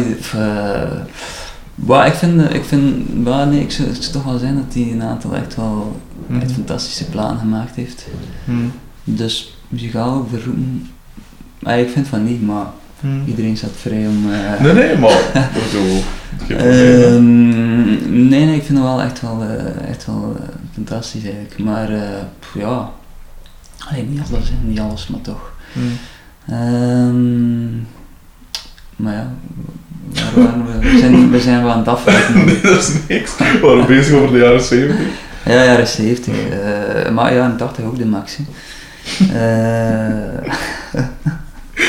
maar 1.75 2.07
ik 2.07 2.15
vind, 2.15 2.55
ik 2.55 2.65
vind 2.65 3.19
maar 3.25 3.47
nee, 3.47 3.61
ik 3.61 3.71
zou, 3.71 3.89
ik 3.89 3.95
zou 4.03 4.13
toch 4.13 4.25
wel 4.25 4.39
zijn 4.39 4.55
dat 4.55 4.75
hij 4.75 4.93
een 4.93 5.03
aantal 5.03 5.35
echt 5.35 5.57
wel 5.57 6.01
Mhm. 6.27 6.41
echt 6.41 6.53
fantastische 6.53 7.05
platen 7.05 7.39
gemaakt 7.39 7.75
heeft. 7.77 8.07
hmm, 8.45 8.73
Dus 9.05 9.57
muzikaal 9.69 10.27
verroepen, 10.31 10.91
ah, 11.63 11.79
ik 11.79 11.89
vind 11.89 12.09
van 12.09 12.25
niet, 12.25 12.43
maar 12.43 12.67
hmm. 13.01 13.23
iedereen 13.27 13.57
staat 13.57 13.71
vrij 13.81 14.07
om... 14.07 14.33
eh, 14.33 14.61
Nee, 14.61 14.73
nee, 14.73 14.99
maar 14.99 15.21
hè. 15.39 15.41
Ehm, 16.57 18.29
nee, 18.29 18.45
nee, 18.45 18.57
ik 18.57 18.63
vind 18.65 18.79
het 18.79 18.87
wel 18.87 19.03
echt 19.03 19.21
wel, 19.21 19.43
eh, 19.43 19.89
echt 19.91 20.07
wel 20.07 20.37
eh, 20.41 20.49
fantastisch 20.75 21.23
eigenlijk. 21.25 21.59
Maar 21.59 21.91
eh, 21.93 22.01
pff, 22.39 22.55
ja, 22.55 22.91
Allee, 23.89 24.03
niet 24.05 24.21
alles, 24.33 24.49
hè, 24.49 24.55
niet 24.69 24.81
alles, 24.81 25.07
maar 25.09 25.21
toch. 25.21 25.53
Hmm. 25.73 25.93
Ehm, 26.49 27.77
maar 28.97 29.15
ja, 29.15 29.31
waar 30.35 30.45
waren 30.45 30.67
we? 30.67 30.79
We 30.91 30.99
zijn, 30.99 31.31
we 31.31 31.41
zijn 31.41 31.63
wel 31.63 31.73
aan 31.73 31.79
het 31.79 31.89
afwijken. 31.89 32.35
Nee, 32.45 32.61
dat 32.61 32.79
is 32.79 32.93
niks. 33.09 33.37
We 33.37 33.59
waren 33.63 33.87
bezig 33.87 34.15
over 34.15 34.33
de 34.33 34.39
jaren 34.39 34.63
70. 34.63 35.07
Ja, 35.45 35.65
jaren 35.65 35.87
70. 35.87 36.35
eh, 36.35 37.11
maar 37.13 37.35
ja, 37.35 37.47
in 37.51 37.57
80 37.57 37.85
ook 37.85 37.99
de 37.99 38.07
max. 38.07 38.39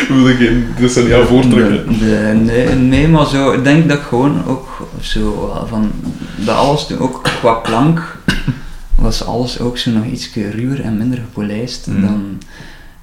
Eh, 0.10 0.16
willen 0.16 0.36
geen 0.36 0.68
decennia 0.80 1.26
voortrekken. 1.26 2.00
de- 2.00 2.40
nee, 2.44 2.68
nee, 2.76 3.08
maar 3.08 3.28
zo, 3.28 3.52
ik 3.52 3.64
denk 3.64 3.88
dat 3.90 3.98
ik 3.98 4.04
gewoon 4.04 4.46
ook 4.48 4.88
zo 5.02 5.52
eh, 5.56 5.70
van, 5.70 5.92
dat 6.36 6.56
alles 6.56 6.88
toen 6.88 7.00
ook 7.00 7.24
qua 7.40 7.54
klank 7.64 8.18
was 8.96 9.26
alles 9.26 9.60
ook 9.60 9.78
zo 9.78 9.92
nog 9.92 10.06
iets 10.06 10.30
ruwer 10.34 10.82
en 10.82 10.98
minder 10.98 11.18
gepolijst 11.18 11.88
Mm. 11.88 12.02
dan, 12.02 12.38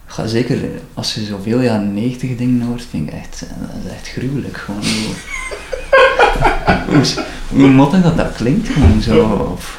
ga 0.06 0.26
zeker 0.26 0.58
als 0.94 1.14
je 1.14 1.24
zoveel 1.24 1.60
jaren 1.60 1.94
90 1.94 2.36
dingen 2.36 2.66
hoort, 2.66 2.86
vind 2.90 3.08
ik 3.08 3.14
echt, 3.14 3.42
eh, 3.50 3.56
dat 3.82 3.84
is 3.92 3.92
echt 3.92 4.08
gruwelijk 4.08 4.56
gewoon. 4.56 4.80
Hoe, 4.80 5.14
hoe, 6.96 7.04
hoe 7.60 7.68
mottig 7.70 8.02
dat 8.02 8.16
dat 8.16 8.32
klinkt 8.36 8.68
gewoon 8.68 9.00
zo, 9.02 9.48
of, 9.54 9.78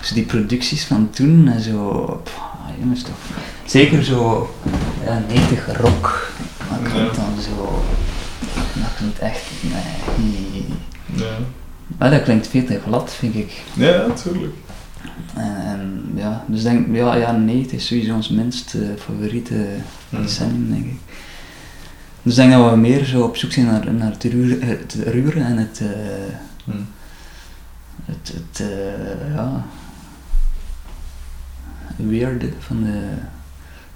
zo 0.00 0.14
die 0.14 0.24
producties 0.24 0.84
van 0.84 1.08
toen 1.10 1.48
en 1.48 1.60
zo, 1.60 2.04
pff, 2.24 2.34
jongens 2.80 3.02
toch. 3.02 3.14
Zeker 3.64 4.04
zo, 4.04 4.50
ja, 5.04 5.22
90 5.28 5.66
rock, 5.80 6.32
dat 6.70 6.92
klinkt 6.92 7.16
Ja. 7.16 7.22
dan 7.22 7.42
zo, 7.42 7.82
dat 8.74 8.94
klinkt 8.96 9.18
echt, 9.18 9.42
nee. 9.62 10.64
Ja, 11.14 11.36
Maar 11.98 12.10
dat 12.10 12.22
klinkt 12.22 12.46
veel 12.48 12.64
te 12.64 12.80
glad, 12.86 13.12
vind 13.14 13.34
ik. 13.34 13.62
ja 13.74 14.06
natuurlijk. 14.06 14.52
En, 15.34 16.12
ja, 16.14 16.44
dus 16.46 16.62
denk, 16.62 16.96
ja, 16.96 17.14
ja, 17.14 17.32
90 17.32 17.72
is 17.78 17.86
sowieso 17.86 18.14
ons 18.14 18.28
minst 18.28 18.74
eh, 18.74 18.80
favoriete 18.98 19.66
decennium, 20.08 20.70
denk 20.70 20.84
ik. 20.84 20.98
Dus 22.22 22.32
ik 22.38 22.38
denk 22.48 22.52
dat 22.62 22.70
we 22.70 22.76
meer 22.76 23.04
zo 23.04 23.22
op 23.22 23.36
zoek 23.36 23.52
zijn 23.52 23.66
naar, 23.66 23.92
naar 23.94 24.10
het, 24.10 24.22
het 24.60 24.96
ruwere 25.06 25.40
en 25.40 25.56
het, 25.56 25.80
eh, 25.80 25.88
Hmm. 26.64 26.86
het, 28.04 28.32
het 28.34 28.60
eh, 28.60 29.34
ja, 29.34 29.64
weirde 31.96 32.52
van 32.58 32.82
de 32.82 33.00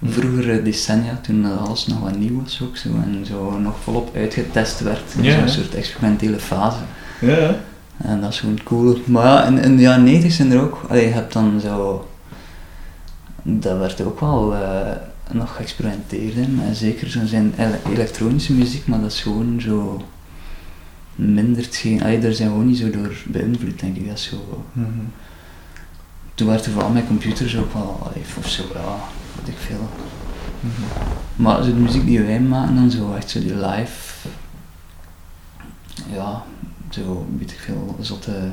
vroegere 0.02 0.62
decennia, 0.62 1.18
toen 1.22 1.58
alles 1.58 1.86
nog 1.86 2.00
wat 2.00 2.18
nieuw 2.18 2.42
was 2.42 2.60
ook 2.62 2.76
zo, 2.76 2.88
en 2.88 3.26
zo 3.26 3.58
nog 3.58 3.74
volop 3.82 4.16
uitgetest 4.16 4.80
werd 4.80 5.14
in 5.16 5.22
Ja. 5.22 5.38
zo'n 5.38 5.48
soort 5.48 5.74
experimentele 5.74 6.38
fase. 6.38 6.78
Ja. 7.20 7.60
En 7.96 8.20
dat 8.20 8.32
is 8.32 8.40
gewoon 8.40 8.62
cool. 8.64 8.98
Maar 9.06 9.24
ja, 9.24 9.44
in, 9.46 9.58
in 9.58 9.76
de 9.76 9.82
jaren 9.82 10.04
90 10.04 10.32
zijn 10.32 10.50
er 10.52 10.60
ook, 10.60 10.80
allee, 10.88 11.06
je 11.06 11.12
hebt 11.12 11.32
dan 11.32 11.60
zo, 11.60 12.08
dat 13.42 13.78
werd 13.78 14.00
ook 14.00 14.20
wel 14.20 14.54
eh, 14.54 14.90
nog 15.32 15.56
geëxperimenteerd 15.56 16.34
in, 16.34 16.60
en 16.66 16.74
zeker 16.74 17.10
zo 17.10 17.26
zijn 17.26 17.52
ele- 17.56 17.80
elektronische 17.92 18.52
muziek, 18.52 18.86
maar 18.86 19.00
dat 19.00 19.12
is 19.12 19.20
gewoon 19.22 19.60
zo 19.60 20.02
mindert 21.14 21.76
geen, 21.76 22.02
allee, 22.02 22.18
daar 22.20 22.32
zijn 22.32 22.48
we 22.48 22.54
gewoon 22.54 22.68
niet 22.70 22.78
zo 22.78 22.90
door 22.90 23.12
beïnvloed, 23.26 23.80
denk 23.80 23.96
ik. 23.96 24.06
Dat 24.08 24.18
is 24.18 24.24
zo, 24.24 24.64
Mhm. 24.72 24.88
toen 26.34 26.46
werd 26.48 26.66
er 26.66 26.72
vooral 26.72 26.90
met 26.90 27.06
computers 27.06 27.56
ook 27.56 27.72
wel, 27.72 28.00
allee, 28.04 28.22
of 28.38 28.48
zo, 28.48 28.62
ja, 28.74 28.96
ik 29.48 29.54
veel. 29.58 29.88
Maar 31.36 31.62
zo 31.62 31.68
de 31.70 31.76
muziek 31.76 32.06
die 32.06 32.20
wij 32.20 32.40
maken, 32.40 32.74
dan 32.74 32.90
zo 32.90 33.14
echt 33.14 33.30
zo 33.30 33.38
die 33.40 33.54
live, 33.56 34.28
ja, 36.12 36.42
zo 36.90 37.26
weet 37.38 37.50
ik 37.50 37.58
veel, 37.60 37.96
zotte, 38.00 38.52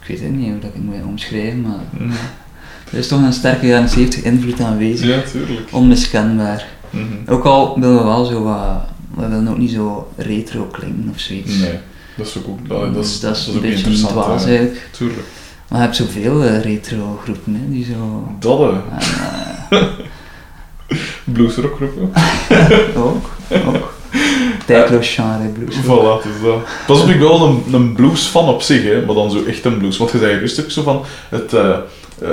ik 0.00 0.06
weet 0.08 0.20
het 0.20 0.30
niet 0.32 0.50
hoe 0.50 0.58
dat 0.58 0.68
ik 0.70 0.74
het 0.74 0.84
moet 0.84 1.04
omschrijven, 1.06 1.60
maar 1.60 1.78
Mhm. 1.90 2.10
er 2.92 2.98
is 2.98 3.08
toch 3.08 3.22
een 3.22 3.32
sterke 3.32 3.66
jaren 3.66 3.88
70 3.88 4.22
invloed 4.22 4.60
aanwezig, 4.60 5.06
Ja, 5.08 5.30
tuurlijk. 5.30 5.68
onmiskenbaar. 5.72 6.66
Mhm. 6.90 7.04
Ook 7.32 7.44
al 7.44 7.80
willen 7.80 7.96
we 7.98 8.04
wel 8.04 8.24
zo 8.24 8.42
wat, 8.42 8.82
we 9.14 9.20
willen 9.28 9.48
ook 9.48 9.58
niet 9.58 9.70
zo 9.70 10.12
retro 10.16 10.64
klinken 10.64 11.10
of 11.10 11.20
zoiets. 11.20 11.56
Nee, 11.58 11.78
dat 12.16 12.26
is 12.26 12.36
ook, 12.38 12.68
dat, 12.68 12.80
dat, 12.80 12.94
Dus 12.94 13.06
is, 13.14 13.20
dat 13.20 13.36
is 13.36 13.48
ook 13.48 13.54
een 13.54 13.60
beetje 13.60 13.76
een 13.86 13.90
interessant. 13.92 14.10
dwaas 14.24 14.44
eigenlijk. 14.44 14.88
Tuurlijk. 14.92 15.26
Maar 15.68 15.78
je 15.78 15.84
hebt 15.84 15.96
zoveel 15.96 16.42
eh, 16.44 16.62
retro 16.62 17.18
groepen 17.22 17.54
hè, 17.54 17.70
die 17.70 17.84
zo... 17.84 18.28
Dat, 18.40 18.58
hè. 18.58 18.66
en, 18.68 18.80
eh, 19.70 19.82
Bluesrockgroepen. 21.34 22.10
ook, 23.06 23.30
ook. 23.66 23.92
Tijdloos 24.66 25.14
genre 25.14 25.48
blues. 25.48 25.74
Voilà, 25.76 26.22
het 26.22 26.34
is 26.34 26.42
dat. 26.42 26.56
Pas 26.86 27.00
op, 27.02 27.08
ik 27.08 27.18
ben 27.18 27.28
wel 27.28 27.46
een, 27.46 27.62
een 27.74 27.92
blues 27.92 28.24
fan 28.26 28.48
op 28.48 28.62
zich, 28.62 28.82
hè, 28.82 29.04
maar 29.06 29.14
dan 29.14 29.30
zo 29.30 29.44
echt 29.44 29.64
een 29.64 29.78
blues. 29.78 29.96
Want 29.96 30.10
je 30.10 30.18
zei 30.18 30.38
rustig 30.38 30.70
zo 30.70 30.82
van 30.82 31.02
het, 31.28 31.52
eh, 31.52 31.68
eh, 31.70 32.28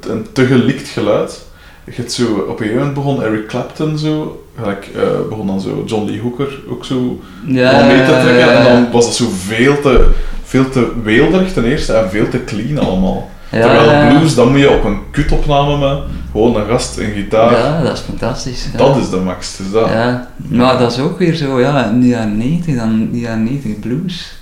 het- 0.00 0.10
een 0.10 0.26
te 0.32 0.46
gelikt 0.46 0.88
geluid. 0.88 1.44
Je 1.84 1.92
hebt 1.94 2.12
zo, 2.12 2.24
op 2.24 2.48
een 2.48 2.56
gegeven 2.56 2.76
moment 2.76 2.94
begon 2.94 3.22
Eric 3.22 3.46
Clapton 3.46 3.98
zo, 3.98 4.44
gelijk, 4.60 4.88
eh, 4.96 5.02
begon 5.28 5.46
dan 5.46 5.60
zo 5.60 5.82
John 5.86 6.06
Lee 6.10 6.20
Hooker 6.20 6.60
ook 6.68 6.84
zo 6.84 7.20
Ja, 7.46 7.86
mee 7.86 8.04
te 8.04 8.18
trekken. 8.22 8.52
En 8.56 8.64
dan 8.64 8.90
was 8.90 9.04
dat 9.04 9.14
zo 9.14 9.26
veel 9.46 9.80
te, 9.80 10.08
veel 10.50 10.70
te 10.70 10.92
weelderig 11.02 11.52
ten 11.52 11.64
eerste 11.64 11.92
en 11.92 12.10
veel 12.10 12.28
te 12.28 12.44
clean 12.44 12.78
allemaal. 12.78 13.30
Ja, 13.50 13.60
Terwijl 13.60 13.90
ja. 13.90 14.08
blues, 14.08 14.34
dan 14.34 14.50
moet 14.50 14.60
je 14.60 14.70
op 14.70 14.84
een 14.84 15.00
kutopname 15.10 15.78
met 15.78 15.98
gewoon 16.30 16.56
een 16.56 16.66
gast, 16.66 16.98
een 16.98 17.12
gitaar. 17.12 17.52
Ja, 17.52 17.82
dat 17.82 17.92
is 17.92 18.00
fantastisch. 18.00 18.68
Ja. 18.72 18.78
Dat 18.78 18.96
is 18.96 19.10
de 19.10 19.16
max, 19.16 19.56
dus 19.56 19.70
dat. 19.70 19.88
Ja, 19.88 20.28
maar 20.36 20.78
dat 20.78 20.92
is 20.92 20.98
ook 20.98 21.18
weer 21.18 21.34
zo, 21.34 21.60
ja, 21.60 21.84
in 21.84 22.00
de 22.00 22.06
jaren 22.06 22.36
90, 22.36 22.76
dan 22.76 23.08
die 23.10 23.20
jaren 23.20 23.44
90 23.44 23.78
blues. 23.78 24.32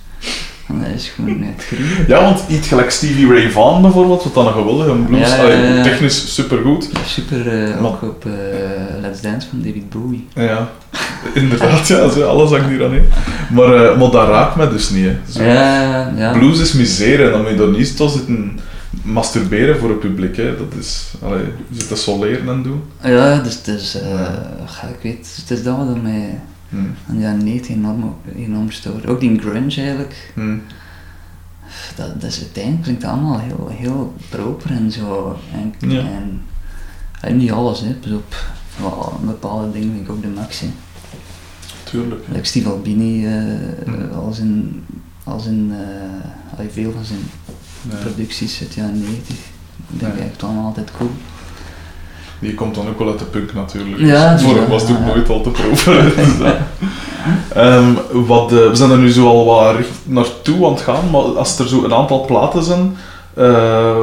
Dat 0.69 0.95
is 0.95 1.09
gewoon 1.09 1.39
net 1.41 1.65
gruwelijk. 1.67 2.09
Ja, 2.09 2.23
want 2.23 2.41
iets 2.49 2.69
gelijk 2.69 2.91
Stevie 2.91 3.29
Ray 3.29 3.51
Vaughan 3.51 3.83
bijvoorbeeld, 3.83 4.23
wat 4.25 4.35
dan 4.35 4.47
een 4.47 4.53
geweldige 4.53 4.91
blues, 4.93 5.29
Ja, 5.29 5.45
ja, 5.47 5.83
technisch 5.83 6.35
supergoed. 6.35 6.89
Super, 7.07 7.45
Maar- 7.81 7.91
ook 7.91 8.03
op 8.03 8.25
eh, 8.27 8.33
Let's 9.01 9.21
Dance 9.21 9.49
van 9.49 9.59
David 9.63 9.91
Bowie. 9.91 10.27
Ja, 10.35 10.69
inderdaad, 11.35 11.87
ja, 11.89 12.09
zo, 12.09 12.23
alles 12.29 12.51
hangt 12.51 12.69
hier 12.69 12.85
aan 12.85 12.93
in. 12.95 13.09
Maar, 13.53 13.75
eh, 13.75 13.99
maar 13.99 14.11
dat 14.11 14.29
raakt 14.29 14.57
me 14.57 14.69
dus 14.69 14.91
niet. 14.91 15.09
Zo. 15.33 15.43
Ja, 15.43 16.13
ja. 16.17 16.33
Blues 16.33 16.61
is 16.61 16.73
misère 16.73 17.25
en 17.25 17.31
dan 17.31 17.41
moet 17.41 17.51
je 17.51 17.57
daar 17.57 17.69
niet 17.69 17.97
tot 17.97 18.11
zitten 18.13 18.59
masturberen 19.03 19.79
voor 19.79 19.89
het 19.89 20.01
publiek. 20.01 20.37
Hè. 20.37 20.57
Dat 20.57 20.73
is, 20.81 21.13
allee, 21.25 21.45
je 21.69 21.79
zit 21.79 21.89
te 21.89 21.97
soleren 21.97 22.49
en 22.49 22.63
doen. 22.63 22.83
Ja, 23.03 23.39
dus, 23.41 23.63
dus 23.63 23.93
Ja. 23.93 24.89
ik 24.89 25.03
weet, 25.03 25.29
het 25.41 25.51
is 25.59 25.63
dat 25.63 25.77
wat 25.77 26.03
mij 26.03 26.41
Hm. 26.69 26.77
aan 27.09 27.15
de 27.17 27.21
jaren 27.21 27.45
90 27.45 27.75
enorm, 27.75 28.15
enorm 28.37 28.71
stoort. 28.71 29.07
Ook 29.07 29.21
die 29.21 29.39
grunge 29.39 29.75
eigenlijk, 29.81 30.33
Hm. 30.35 30.57
dat, 31.97 32.21
dat 32.21 32.31
is 32.31 32.41
uiteindelijk 32.41 32.83
klinkt 32.83 33.03
dat 33.03 33.11
allemaal 33.11 33.39
heel, 33.41 33.69
heel 33.73 34.15
proper 34.29 34.71
en 34.71 34.93
zo. 34.93 35.39
En, 35.53 35.91
Ja. 35.91 36.01
en, 36.01 36.41
en 37.21 37.37
niet 37.37 37.51
alles, 37.53 37.81
hè. 37.81 37.93
Pas 37.93 38.11
op, 38.13 38.35
wel, 38.81 39.21
bepaalde 39.25 39.73
dingen 39.73 39.93
vind 39.95 40.05
ik 40.07 40.11
ook 40.11 40.23
de 40.23 40.29
max. 40.29 40.61
Hè. 40.61 40.67
Tuurlijk. 41.85 42.25
Like 42.29 42.45
Steve 42.45 42.69
Albini, 42.69 43.27
Hm. 43.85 44.15
als 44.15 44.39
in, 44.39 44.85
als 45.25 45.47
in 45.47 45.73
allee, 46.57 46.69
veel 46.71 46.93
van 46.93 47.05
zijn 47.05 47.21
Ja. 47.91 47.97
producties 47.97 48.61
uit 48.61 48.75
de 48.75 48.81
jaren 48.81 48.99
90, 49.01 49.37
denk 49.89 50.13
ik 50.13 50.19
Ja. 50.19 50.25
echt 50.25 50.43
allemaal 50.43 50.65
altijd 50.67 50.91
cool. 50.99 51.11
Die 52.41 52.55
komt 52.55 52.75
dan 52.75 52.89
ook 52.89 52.99
wel 52.99 53.09
uit 53.09 53.19
de 53.19 53.25
punk 53.25 53.55
natuurlijk. 53.55 53.99
Ja, 54.03 54.33
dus 54.33 54.43
voor 54.43 54.55
hem 54.57 54.69
was 54.69 54.83
het 54.83 54.91
ook 54.91 55.05
nooit 55.05 55.29
al 55.29 55.41
te 55.41 55.51
proper. 55.51 56.03
dus. 56.17 56.51
Ehm, 57.55 57.93
wat, 58.13 58.53
eh, 58.53 58.59
we 58.69 58.75
zijn 58.75 58.91
er 58.91 58.99
nu 58.99 59.11
zo 59.11 59.27
al 59.29 59.45
wat 59.45 59.75
naartoe 60.05 60.67
aan 60.67 60.73
het 60.73 60.81
gaan, 60.81 61.11
maar 61.11 61.21
als 61.21 61.59
er 61.59 61.69
zo 61.69 61.85
een 61.85 61.95
aantal 61.95 62.25
platen 62.25 62.63
zijn, 62.63 62.97
eh, 63.35 63.97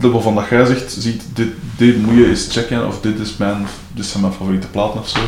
de 0.00 0.10
waarvan 0.10 0.34
dat 0.34 0.44
jij 0.50 0.64
zegt, 0.64 0.92
ziet, 0.98 1.22
dit, 1.34 1.48
dit 1.76 2.06
moet 2.06 2.14
je 2.14 2.28
eens 2.28 2.46
checken, 2.50 2.86
of 2.86 3.00
dit, 3.00 3.18
is 3.18 3.36
mijn, 3.36 3.66
dit 3.94 4.06
zijn 4.06 4.22
mijn 4.22 4.34
favoriete 4.34 4.66
platen 4.66 5.00
of 5.00 5.08
zo, 5.08 5.18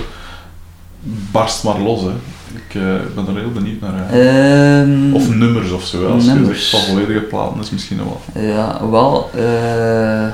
barst 1.30 1.64
maar 1.64 1.78
los. 1.80 2.00
Hè. 2.02 2.10
Ik 2.54 2.74
eh, 2.74 2.82
ben 3.14 3.26
er 3.34 3.40
heel 3.40 3.52
benieuwd 3.52 3.80
naar. 3.80 4.10
Ehm, 4.10 5.14
Of 5.14 5.34
nummers 5.34 5.70
of 5.70 5.84
zo, 5.84 6.06
als 6.12 6.24
je 6.24 6.30
nummers. 6.30 6.70
zegt 6.70 6.84
van 6.84 6.94
volledige 6.94 7.20
platen 7.24 7.60
is 7.60 7.70
misschien 7.70 7.96
wel. 7.98 8.20
Ja, 8.44 8.88
wel. 8.90 9.30
eh. 9.34 10.26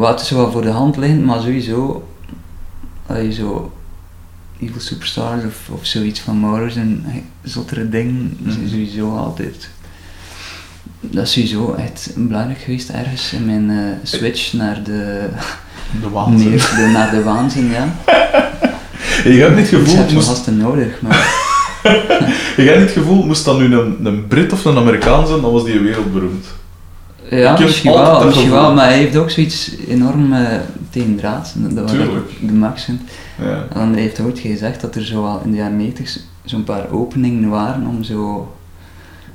Wat 0.00 0.20
is 0.20 0.30
wel 0.30 0.50
voor 0.52 0.62
de 0.62 0.70
hand 0.70 0.96
liggend, 0.96 1.24
maar 1.24 1.40
sowieso. 1.40 2.08
Als 3.06 3.18
je 3.18 3.32
zo. 3.32 3.72
Evil 4.60 4.80
Superstars 4.80 5.44
of, 5.44 5.68
of 5.70 5.86
zoiets 5.86 6.20
van 6.20 6.40
Maurus 6.40 6.76
en 6.76 7.04
zottere 7.42 7.88
dingen, 7.88 8.36
Mhm. 8.42 8.68
sowieso 8.68 9.16
altijd. 9.16 9.68
Dat 11.00 11.24
is 11.24 11.32
sowieso 11.32 11.72
echt 11.74 12.12
belangrijk 12.16 12.58
geweest 12.58 12.88
ergens 12.88 13.32
in 13.32 13.46
mijn 13.46 13.70
eh, 13.70 13.86
switch 14.02 14.52
naar 14.52 14.82
de, 14.82 15.28
De 16.00 16.08
waanzin. 16.10 16.48
meer, 16.48 16.72
de, 16.76 16.90
naar 16.92 17.10
de 17.10 17.22
waanzin, 17.22 17.70
ja. 17.70 17.88
Je 19.30 19.40
hebt 19.40 19.56
niet 19.56 19.72
Ik 19.72 19.78
gevoeld, 19.78 19.96
heb 19.98 20.10
moest, 20.12 20.28
gasten 20.28 20.56
nodig, 20.56 21.00
maar 21.00 21.48
je 22.56 22.62
hebt 22.62 22.80
niet 22.80 22.90
gevoeld, 22.90 23.26
moest 23.26 23.44
dat 23.44 23.58
nu 23.58 23.74
een, 23.74 24.06
een 24.06 24.26
Brit 24.26 24.52
of 24.52 24.64
een 24.64 24.76
Amerikaan 24.76 25.26
zijn, 25.26 25.40
dan 25.40 25.52
was 25.52 25.64
die 25.64 25.78
wereldberoemd. 25.80 26.46
Ja, 27.30 27.58
misschien 27.58 27.92
wel, 27.92 28.24
misschien 28.24 28.50
maar 28.50 28.84
hij 28.86 28.98
heeft 28.98 29.16
ook 29.16 29.30
zoiets 29.30 29.70
enorm 29.88 30.32
eh 30.32 30.58
tegen 30.90 31.16
draad. 31.16 31.52
Dat 31.56 31.82
was 31.82 31.92
de 32.40 32.52
max. 32.52 32.86
Ja. 33.42 33.66
En 33.74 33.92
hij 33.92 34.00
heeft 34.02 34.20
ooit 34.20 34.38
gezegd 34.38 34.80
dat 34.80 34.94
er 34.94 35.04
zo 35.04 35.24
al 35.26 35.40
in 35.44 35.50
de 35.50 35.56
jaren 35.56 35.76
90 35.76 36.18
zo'n 36.44 36.64
paar 36.64 36.90
openingen 36.90 37.48
waren 37.48 37.86
om 37.86 38.02
zo 38.02 38.52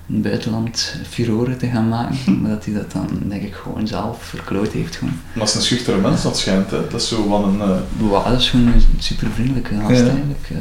in 0.07 0.13
het 0.13 0.23
buitenland 0.23 0.95
furoren 1.09 1.57
te 1.57 1.67
gaan 1.67 1.89
maken. 1.89 2.17
maar 2.41 2.49
dat 2.49 2.65
hij 2.65 2.73
dat 2.73 2.91
dan, 2.91 3.07
denk 3.23 3.41
ik, 3.41 3.53
gewoon 3.53 3.87
zelf 3.87 4.23
verkloot 4.23 4.71
heeft. 4.71 4.95
Gewoon. 4.95 5.13
Maar 5.13 5.39
dat 5.39 5.47
is 5.47 5.55
een 5.55 5.61
schuchtere 5.61 5.97
mens, 5.97 6.23
dat 6.23 6.37
schijnt. 6.37 6.71
Hè. 6.71 6.77
Dat 6.89 7.01
is 7.01 7.07
zo 7.07 7.25
van 7.29 7.43
een... 7.43 7.61
eh, 7.61 7.77
Wow, 7.97 8.25
dat 8.27 8.39
is 8.39 8.49
gewoon 8.49 8.67
een 8.67 8.83
super 8.99 9.27
vriendelijke 9.33 9.73
gast 9.75 9.89
Ja. 9.99 10.05
eigenlijk. 10.07 10.47
eh. 10.49 10.57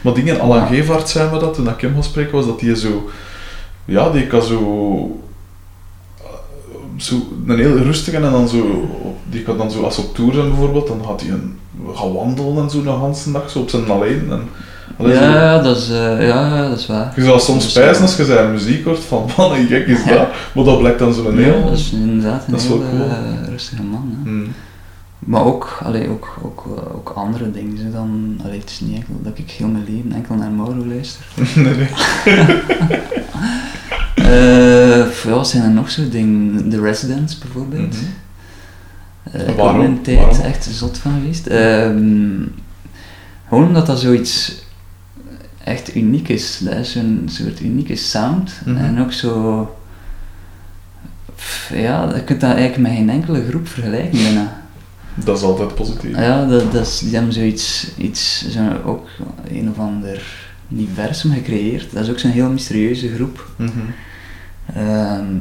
Maar 0.00 0.14
dingen, 0.14 0.40
Alan 0.40 0.66
Gevaert 0.66 1.08
zei 1.08 1.30
me 1.32 1.38
dat 1.38 1.54
toen 1.54 1.68
ik 1.68 1.80
hem 1.80 1.92
gaan 1.92 2.04
spreken 2.04 2.32
was, 2.32 2.46
dat 2.46 2.60
die 2.60 2.76
zo... 2.76 3.10
Ja, 3.84 4.10
die 4.10 4.26
kan 4.26 4.42
zo... 4.42 5.20
Zo 7.00 7.14
een 7.46 7.58
heel 7.58 7.76
rustige 7.76 8.16
en 8.16 8.22
dan 8.22 8.48
zo... 8.48 8.88
Die 9.30 9.42
kan 9.42 9.58
dan 9.58 9.70
zo, 9.70 9.82
als 9.82 9.98
op 9.98 10.14
tour 10.14 10.34
zijn 10.34 10.48
bijvoorbeeld, 10.48 10.86
dan 10.86 11.00
gaat 11.06 11.20
hij 11.20 11.30
een, 11.30 11.58
gaan 11.94 12.12
wandelen 12.12 12.62
en 12.62 12.70
zo 12.70 12.78
een 12.78 12.84
hele 13.00 13.32
dag, 13.32 13.50
zo 13.50 13.58
op 13.58 13.70
zijn 13.70 13.90
alleen. 13.90 14.28
En, 14.30 14.42
zo. 14.98 15.08
Ja, 15.08 15.58
dat 15.62 15.76
is, 15.76 15.90
eh, 15.90 16.26
ja, 16.28 16.68
dat 16.68 16.78
is 16.78 16.86
waar. 16.86 17.12
Je 17.16 17.22
zou 17.24 17.40
soms 17.40 17.70
spijzen 17.70 18.02
als 18.02 18.16
je 18.16 18.24
zijn 18.24 18.52
muziek 18.52 18.84
hoort 18.84 18.98
van, 18.98 19.28
man, 19.36 19.52
een 19.52 19.66
gek 19.66 19.86
is 19.86 20.04
Ja. 20.04 20.14
dat. 20.14 20.28
Maar 20.54 20.64
dat 20.64 20.78
blijkt 20.78 20.98
dan 20.98 21.14
zo'n 21.14 21.36
Ja, 21.36 21.42
heel... 21.42 21.64
dat 21.64 21.78
is 21.78 21.92
inderdaad 21.92 22.44
een 22.46 22.52
dat 22.52 22.62
heel 22.62 22.78
cool. 22.90 23.08
eh, 23.08 23.48
rustige 23.48 23.82
man. 23.82 24.16
Hè. 24.22 24.30
Hmm. 24.30 24.46
Maar 25.18 25.44
ook, 25.44 25.78
allee, 25.84 26.08
ook, 26.08 26.28
ook, 26.42 26.64
eh, 26.76 26.94
ook 26.96 27.12
andere 27.16 27.50
dingen. 27.50 27.78
zo 27.78 27.90
Dan, 27.92 28.40
allee, 28.44 28.58
het 28.58 28.70
is 28.70 28.80
niet 28.80 28.94
enkel 28.96 29.14
dat 29.22 29.38
ik 29.38 29.50
heel 29.50 29.68
mijn 29.68 29.84
leven 29.88 30.12
enkel 30.12 30.34
naar 30.34 30.50
Mauro 30.50 30.84
luister. 30.86 31.24
nee, 31.54 31.74
nee. 31.74 31.88
Eh, 34.14 34.89
f- 35.20 35.24
ja, 35.24 35.30
wat 35.30 35.48
zijn 35.48 35.62
er 35.62 35.70
nog 35.70 35.90
zo 35.90 36.08
dingen? 36.08 36.68
The 36.70 36.80
Residents 36.80 37.38
bijvoorbeeld. 37.38 37.94
Mhm. 37.96 39.36
Eh, 39.36 39.48
ik 39.48 39.56
Waarom? 39.56 39.80
ben 39.80 39.90
een 39.90 40.02
tijd 40.02 40.18
Waarom? 40.18 40.40
echt 40.40 40.64
zot 40.72 40.98
van 40.98 41.12
geweest. 41.12 41.46
Ehm, 41.46 42.42
gewoon 43.48 43.66
omdat 43.66 43.86
dat 43.86 44.00
zoiets 44.00 44.54
echt 45.64 45.94
uniek 45.96 46.28
is. 46.28 46.58
Dat 46.62 46.74
is 46.74 46.94
een 46.94 47.28
soort 47.32 47.60
unieke 47.60 47.96
sound. 47.96 48.52
Mhm. 48.64 48.76
En 48.76 49.00
ook 49.00 49.12
zo... 49.12 49.74
Ja, 51.72 52.14
je 52.14 52.24
kunt 52.24 52.40
dat 52.40 52.50
eigenlijk 52.54 52.88
met 52.88 52.92
geen 52.92 53.10
enkele 53.10 53.44
groep 53.48 53.68
vergelijken 53.68 54.22
bijna. 54.22 54.62
Dat 55.14 55.36
is 55.38 55.42
altijd 55.42 55.74
positief. 55.74 56.16
Ja, 56.16 56.46
dat, 56.46 56.72
dat 56.72 56.86
is, 56.86 56.98
die 56.98 57.14
hebben 57.14 57.32
zoiets, 57.32 57.86
iets, 57.98 58.48
zo 58.50 58.60
ook 58.84 59.08
een 59.48 59.70
of 59.70 59.78
ander 59.78 60.22
universum 60.72 61.32
gecreëerd. 61.32 61.92
Dat 61.92 62.02
is 62.04 62.10
ook 62.10 62.18
zo'n 62.18 62.30
heel 62.30 62.50
mysterieuze 62.50 63.14
groep. 63.14 63.48
Mhm. 63.56 63.70
Ehm, 64.74 65.36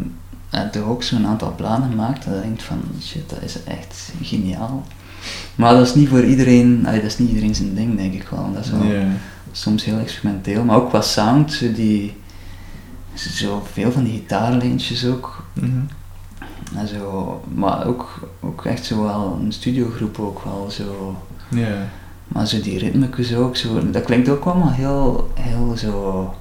en 0.49 0.71
toch 0.71 0.83
ook 0.83 1.03
zo'n 1.03 1.27
aantal 1.27 1.53
plannen 1.55 1.89
gemaakt 1.89 2.25
dat 2.25 2.33
je 2.33 2.41
denkt 2.41 2.63
van 2.63 2.81
shit, 3.01 3.29
dat 3.29 3.41
is 3.41 3.63
echt 3.63 4.11
geniaal. 4.21 4.83
Maar 5.55 5.73
dat 5.73 5.87
is 5.87 5.95
niet 5.95 6.09
voor 6.09 6.23
iedereen, 6.23 6.83
allee, 6.85 7.01
dat 7.01 7.09
is 7.09 7.17
niet 7.17 7.29
iedereen 7.29 7.55
zijn 7.55 7.75
ding 7.75 7.97
denk 7.97 8.13
ik 8.13 8.27
wel. 8.27 8.53
Dat 8.53 8.63
is 8.63 8.71
wel 8.71 8.81
soms 9.51 9.85
heel 9.85 9.99
experimenteel, 9.99 10.63
maar 10.63 10.75
ook 10.75 10.89
qua 10.89 11.01
sound, 11.01 11.53
zo 11.53 11.71
die, 11.71 12.15
zo 13.13 13.63
veel 13.71 13.91
van 13.91 14.03
die 14.03 14.13
gitaarlijntjes 14.13 15.05
ook. 15.05 15.45
Mhm. 15.53 15.79
En 16.75 16.87
zo, 16.87 17.41
maar 17.53 17.87
ook, 17.87 18.29
ook 18.39 18.65
echt 18.65 18.85
zo 18.85 19.03
wel 19.03 19.39
een 19.41 19.51
studiogroep 19.51 20.19
ook 20.19 20.43
wel 20.43 20.67
zo. 20.71 21.17
Maar 22.27 22.47
zo 22.47 22.61
die 22.61 22.79
ritmekes 22.79 23.35
ook, 23.35 23.55
zo, 23.55 23.91
dat 23.91 24.03
klinkt 24.03 24.29
ook 24.29 24.45
allemaal 24.45 24.71
heel, 24.71 25.31
heel 25.33 25.77
zo... 25.77 26.33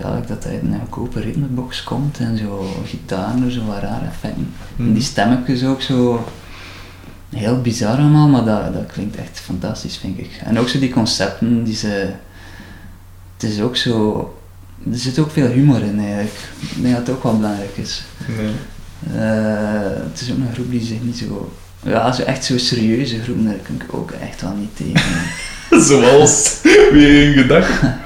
Ja, 0.00 0.20
dat 0.26 0.46
uit 0.46 0.62
een 0.62 0.78
goedkope 0.80 1.20
ritmebox 1.20 1.82
komt 1.82 2.18
en 2.18 2.38
zo 2.38 2.74
gitaar, 2.86 3.34
zo 3.50 3.64
wat 3.66 3.82
rare 3.82 4.04
effecten. 4.06 4.52
En 4.78 4.84
Mhm. 4.84 4.92
die 4.92 5.02
stemmetjes 5.02 5.64
ook 5.64 5.82
zo... 5.82 6.26
Heel 7.30 7.60
bizar 7.60 7.98
allemaal, 7.98 8.28
maar 8.28 8.44
dat, 8.44 8.72
dat 8.74 8.86
klinkt 8.92 9.16
echt 9.16 9.40
fantastisch, 9.40 9.96
vind 9.96 10.18
ik. 10.18 10.40
En 10.44 10.58
ook 10.58 10.68
zo 10.68 10.78
die 10.78 10.90
concepten, 10.90 11.64
die 11.64 11.74
ze... 11.74 12.08
Het 13.36 13.50
is 13.50 13.60
ook 13.60 13.76
zo... 13.76 14.18
Er 14.92 14.98
zit 14.98 15.18
ook 15.18 15.30
veel 15.30 15.46
humor 15.46 15.82
in 15.82 15.98
eigenlijk. 16.00 16.34
Ik 16.76 16.82
denk 16.82 16.94
dat 16.96 17.06
het 17.06 17.16
ook 17.16 17.22
wel 17.22 17.36
belangrijk 17.36 17.76
is. 17.76 18.02
Nee. 18.36 18.50
Eh, 19.20 20.02
het 20.10 20.20
is 20.20 20.30
ook 20.30 20.36
een 20.36 20.54
groep 20.54 20.70
die 20.70 20.82
zich 20.84 21.02
niet 21.02 21.18
zo... 21.18 21.52
Ja, 21.82 22.12
zo 22.12 22.22
echt 22.22 22.44
zo'n 22.44 22.58
serieuze 22.58 23.22
groep, 23.22 23.44
daar 23.44 23.54
kan 23.54 23.74
ik 23.74 23.94
ook 23.94 24.10
echt 24.10 24.40
wel 24.40 24.54
niet 24.54 24.76
tegen. 24.76 25.10
Zoals 25.88 26.58
wie 26.92 27.24
in 27.24 27.32
gedachten. 27.32 28.00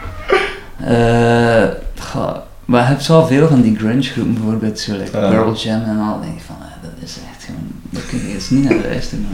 Eh, 0.87 1.65
goh, 1.99 2.37
maar 2.65 2.81
je 2.81 2.87
hebt 2.87 3.07
wel 3.07 3.27
veel 3.27 3.49
van 3.49 3.63
die 3.63 3.77
grunge 3.77 4.03
groepen, 4.03 4.35
bijvoorbeeld 4.35 4.79
zo 4.79 4.93
like 4.93 5.19
Ja. 5.19 5.29
Pearl 5.29 5.55
Jam 5.55 5.83
en 5.83 5.99
al. 5.99 6.21
denk 6.21 6.35
ik 6.35 6.43
van, 6.47 6.57
eh, 6.61 6.83
dat 6.83 6.93
is 7.03 7.17
echt 7.33 7.45
gewoon, 7.45 7.71
daar 7.91 8.03
kun 8.03 8.19
je 8.19 8.35
eens 8.35 8.51
niet 8.51 8.65
naar 8.65 8.79
luisteren. 8.91 9.27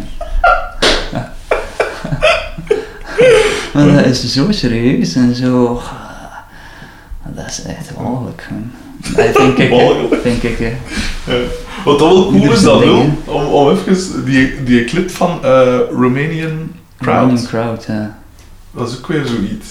Maar, 1.13 1.33
maar 3.87 3.95
dat 3.95 4.05
is 4.05 4.33
zo 4.33 4.53
serieus 4.53 5.15
en 5.15 5.35
zo, 5.35 5.83
dat 7.35 7.47
is 7.47 7.63
echt 7.63 7.95
walgelijk 7.95 8.43
gewoon. 8.49 8.71
Dat 9.17 9.37
vind 9.43 9.59
ik. 9.59 9.71
Walgelijk. 9.71 10.23
vind 10.23 10.43
ik. 10.43 10.59
hè. 10.59 10.77
Ja. 11.33 11.39
Wat 11.85 11.99
dat 11.99 12.13
wel 12.13 12.27
cool 12.31 12.53
is 12.53 12.61
ding, 12.61 12.81
wel, 12.85 13.11
om, 13.25 13.45
om 13.45 13.71
even 13.71 14.25
die, 14.25 14.63
die 14.63 14.85
clip 14.85 15.11
van 15.11 15.45
eh, 15.45 15.79
Romanian 15.91 16.71
Roman 16.99 17.29
Crowd, 17.35 17.47
Crowd, 17.47 17.85
ja. 17.85 18.19
dat 18.71 18.89
is 18.91 18.97
ook 18.99 19.07
weer 19.07 19.27
zoiets. 19.27 19.69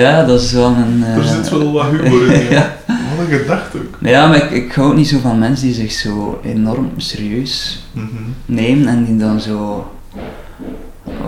Ja, 0.00 0.24
dat 0.24 0.40
is 0.40 0.52
wel 0.52 0.66
een... 0.76 1.02
eh, 1.04 1.16
Er 1.16 1.24
zit 1.24 1.48
wel 1.48 1.72
wat 1.72 1.86
humor 1.86 2.32
in. 2.32 2.50
ja. 2.56 2.76
Wat 2.86 3.26
een 3.30 3.38
gedachte 3.38 3.78
ook. 3.78 3.98
Ja, 4.00 4.26
maar 4.28 4.36
ik, 4.36 4.50
ik 4.50 4.72
hou 4.72 4.94
niet 4.94 5.08
zo 5.08 5.18
van 5.18 5.38
mensen 5.38 5.66
die 5.66 5.74
zich 5.74 5.92
zo 5.92 6.40
enorm 6.44 6.90
serieus 6.96 7.84
Mhm. 7.92 8.06
nemen 8.46 8.86
en 8.88 9.04
die 9.04 9.16
dan 9.16 9.40
zo 9.40 9.86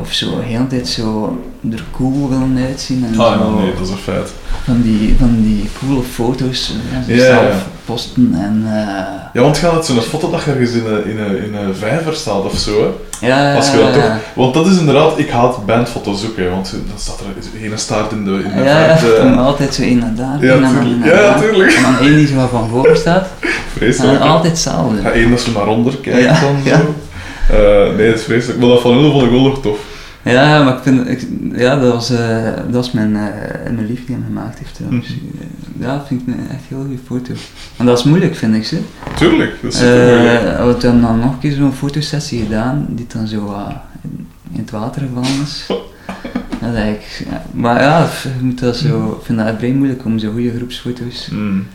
of 0.00 0.12
zo 0.12 0.40
heel 0.40 0.66
tijd 0.66 0.88
zo 0.88 1.38
er 1.72 1.84
cool 1.92 2.28
willen 2.28 2.66
uitzien 2.68 3.04
en 3.12 3.20
Ah 3.20 3.38
zo 3.38 3.50
nee, 3.50 3.72
dat 3.74 3.84
is 3.86 3.90
een 3.90 3.96
feit. 3.96 4.30
van, 4.64 4.82
die, 4.82 5.16
van 5.18 5.42
die 5.42 5.68
coole 5.78 6.02
foto's 6.02 6.72
ja, 7.06 7.14
Ja, 7.14 7.24
ja. 7.42 7.50
posten 7.84 8.34
en 8.34 8.62
eh, 8.66 8.96
Ja, 9.32 9.42
want 9.42 9.58
gaat 9.58 9.72
het 9.72 9.84
zo'n 9.86 10.00
foto 10.00 10.30
dat 10.30 10.42
je 10.42 10.50
ergens 10.50 10.72
in 10.72 10.86
een, 10.86 11.04
in, 11.06 11.18
een, 11.18 11.44
in 11.44 11.54
een 11.54 11.74
vijver 11.74 12.14
staat 12.14 12.44
of 12.44 12.58
zo, 12.58 12.80
hè? 13.20 13.26
ja, 13.26 13.54
Als 13.54 13.70
je 13.70 13.76
dat 13.76 13.94
ja, 13.94 14.00
toch... 14.00 14.18
Want 14.34 14.54
dat 14.54 14.66
is 14.66 14.78
inderdaad, 14.78 15.18
ik 15.18 15.30
haat 15.30 15.66
bandfoto's 15.66 16.24
ook, 16.26 16.36
hè, 16.36 16.48
want 16.50 16.70
dan 16.88 16.98
staat 16.98 17.20
er 17.20 17.70
een 17.72 17.78
staart 17.78 18.12
in 18.12 18.24
de, 18.24 18.30
in 18.30 18.56
de 18.56 18.62
ja, 18.62 18.98
komt 19.20 19.36
altijd 19.38 19.74
zo 19.74 19.82
één 19.82 19.98
naar 19.98 20.14
daar, 20.14 20.44
Ja, 20.44 20.52
één 20.52 20.60
naar 20.60 20.86
Ja, 21.04 21.12
daar. 21.14 21.40
tuurlijk. 21.40 21.72
en 21.72 21.82
dan 21.82 21.98
één 21.98 22.16
die 22.16 22.26
zo 22.26 22.48
van 22.50 22.68
voor 22.68 22.96
staat 22.96 23.26
Vreselijk. 23.76 24.20
altijd 24.20 24.52
hetzelfde. 24.52 25.02
Ja, 25.02 25.10
één 25.10 25.30
dat 25.30 25.40
ze 25.40 25.50
naar 25.50 25.66
onder 25.66 25.96
kijkt 25.96 26.40
dan 26.40 26.56
zo. 26.66 26.94
Eh, 27.54 27.96
nee, 27.96 28.08
dat 28.10 28.18
is 28.18 28.24
vreselijk. 28.24 28.58
Maar 28.60 28.68
dat 28.68 28.80
van 28.80 28.92
Hulde 28.92 29.10
vond 29.10 29.24
ik 29.24 29.30
wel 29.30 29.40
nog 29.42 29.60
tof. 29.60 29.78
Ja, 30.32 30.64
maar 30.64 30.76
ik 30.76 30.82
vind, 30.82 31.08
ik, 31.08 31.26
ja, 31.54 31.76
dat 31.76 31.92
was, 31.92 32.10
eh, 32.10 32.44
dat 32.44 32.72
was 32.72 32.92
mijn, 32.92 33.16
eh, 33.16 33.72
mijn 33.72 33.86
lief 33.86 34.06
die 34.06 34.14
hem 34.14 34.24
gemaakt 34.26 34.58
heeft 34.58 34.74
trouwens. 34.74 35.08
Mhm. 35.08 35.84
Ja, 35.84 35.96
dat 35.96 36.06
vind 36.06 36.20
ik 36.20 36.26
een 36.26 36.48
echt 36.50 36.62
heel 36.68 36.80
goede 36.80 36.98
foto. 37.06 37.32
En 37.76 37.86
dat 37.86 37.98
is 37.98 38.04
moeilijk, 38.04 38.34
vind 38.34 38.54
ik 38.54 38.64
ze. 38.64 38.80
Tuurlijk, 39.16 39.62
dat 39.62 39.72
is. 39.72 39.80
Eh, 39.80 39.86
we 39.86 40.58
hebben 40.58 40.80
dan 41.00 41.18
nog 41.18 41.32
een 41.32 41.38
keer 41.38 41.52
zo'n 41.52 41.72
fotosessie 41.72 42.42
gedaan, 42.42 42.86
die 42.88 43.06
dan 43.08 43.26
zo 43.26 43.56
in, 44.52 44.58
het 44.60 44.70
water 44.70 45.02
gevallen 45.02 45.42
is. 45.42 45.66
Dat 46.60 46.74
eigenlijk, 46.74 47.26
ja. 47.30 47.42
Maar 47.52 47.82
ja, 47.82 48.08
je 48.22 48.44
moet 48.44 48.60
dat 48.60 48.76
zo, 48.76 49.16
ik 49.18 49.24
vind 49.24 49.38
dat 49.38 49.54
vrij 49.58 49.72
moeilijk 49.72 50.04
om 50.04 50.18
zo 50.18 50.30
goede 50.30 50.54
groepsfoto's. 50.56 51.28
Mm. 51.32 51.66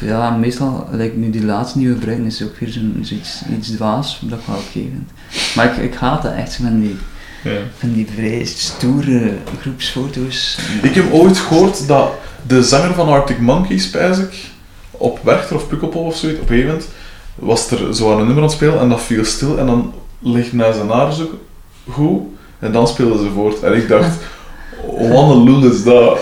Ja, 0.00 0.30
meestal, 0.30 0.86
like 0.90 1.16
nu 1.16 1.30
die 1.30 1.44
laatste 1.44 1.78
die 1.78 1.88
we 1.88 1.94
gebruiken, 1.94 2.26
is 2.26 2.42
ook 2.42 2.56
weer 2.58 2.68
zo'n, 2.68 2.98
zoiets 3.02 3.42
iets 3.56 3.70
dwaas, 3.70 4.20
dat 4.22 4.38
ik 4.38 4.44
wel 4.46 4.56
oké 4.56 4.70
vind. 4.72 5.10
Maar 5.54 5.64
ik, 5.64 5.76
ik 5.92 5.94
haat 5.94 6.22
dat 6.22 6.32
echt, 6.32 6.54
van 6.54 6.80
die, 6.80 6.96
Ja. 7.44 7.58
van 7.78 7.92
die 7.92 8.06
vrij 8.14 8.44
stoere 8.44 9.32
groepsfoto's. 9.60 10.58
Ik 10.82 10.94
heb 10.94 11.12
ooit 11.12 11.38
gehoord 11.38 11.86
dat 11.86 12.10
de 12.46 12.62
zanger 12.62 12.94
van 12.94 13.08
Arctic 13.08 13.40
Monkeys, 13.40 13.82
spijs 13.84 14.18
ik, 14.18 14.48
op 14.90 15.18
Werchter 15.22 15.56
of 15.56 15.68
Pukkelpop 15.68 16.06
of 16.06 16.16
zoiets, 16.16 16.40
op 16.40 16.50
een 16.50 16.58
moment 16.58 16.88
was 17.34 17.70
er 17.70 17.94
zo 17.94 18.12
aan 18.12 18.18
een 18.18 18.24
nummer 18.26 18.36
aan 18.36 18.48
het 18.48 18.52
spelen 18.52 18.80
en 18.80 18.88
dat 18.88 19.00
viel 19.02 19.24
stil 19.24 19.58
en 19.58 19.66
dan 19.66 19.92
ligt 20.18 20.52
naar 20.52 20.72
zijn 20.74 20.88
haar 20.88 21.12
zo 21.12 21.40
goed 21.88 22.22
En 22.58 22.72
dan 22.72 22.88
speelden 22.88 23.18
ze 23.18 23.30
voort. 23.34 23.62
En 23.62 23.76
ik 23.76 23.88
dacht, 23.88 24.16
wat 25.12 25.30
een 25.30 25.42
lul 25.44 25.70
is 25.72 25.82
dat. 25.84 26.18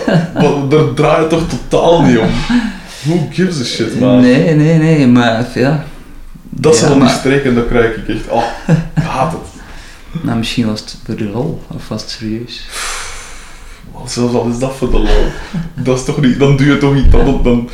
Daar 0.69 0.93
draait 0.95 1.19
het 1.19 1.29
toch 1.29 1.43
totaal 1.69 2.01
niet 2.01 2.17
om. 2.17 2.29
Who 3.03 3.27
gives 3.31 3.61
a 3.61 3.63
shit, 3.63 3.99
man? 3.99 4.21
Nee, 4.21 4.55
nee, 4.55 4.77
nee, 4.77 5.07
maar 5.07 5.45
ja. 5.53 5.85
Dat 6.49 6.73
Ja, 6.73 6.79
zijn 6.79 6.89
dan 6.89 6.99
die 6.99 7.07
maar- 7.09 7.17
streken, 7.17 7.55
dan 7.55 7.67
krijg 7.67 7.95
ik 7.95 8.07
echt, 8.07 8.27
oh, 8.29 8.43
ik 8.95 9.03
haat 9.03 9.31
het. 9.31 9.41
Nou, 10.23 10.37
misschien 10.37 10.65
was 10.65 10.79
het 10.79 10.95
voor 11.05 11.15
de 11.15 11.23
lol, 11.29 11.61
of 11.67 11.87
was 11.87 12.01
het 12.01 12.09
serieus? 12.11 12.65
Zelfs 14.05 14.33
al 14.33 14.47
is 14.49 14.59
dat 14.59 14.75
voor 14.75 14.91
de 14.91 14.97
lol. 14.99 15.27
Dat 15.75 15.97
is 15.97 16.05
toch 16.05 16.21
niet, 16.21 16.39
dan 16.39 16.57
doe 16.57 16.67
je 16.67 16.77
toch 16.77 16.93
niet, 16.93 17.11
dan, 17.11 17.39
dan 17.43 17.69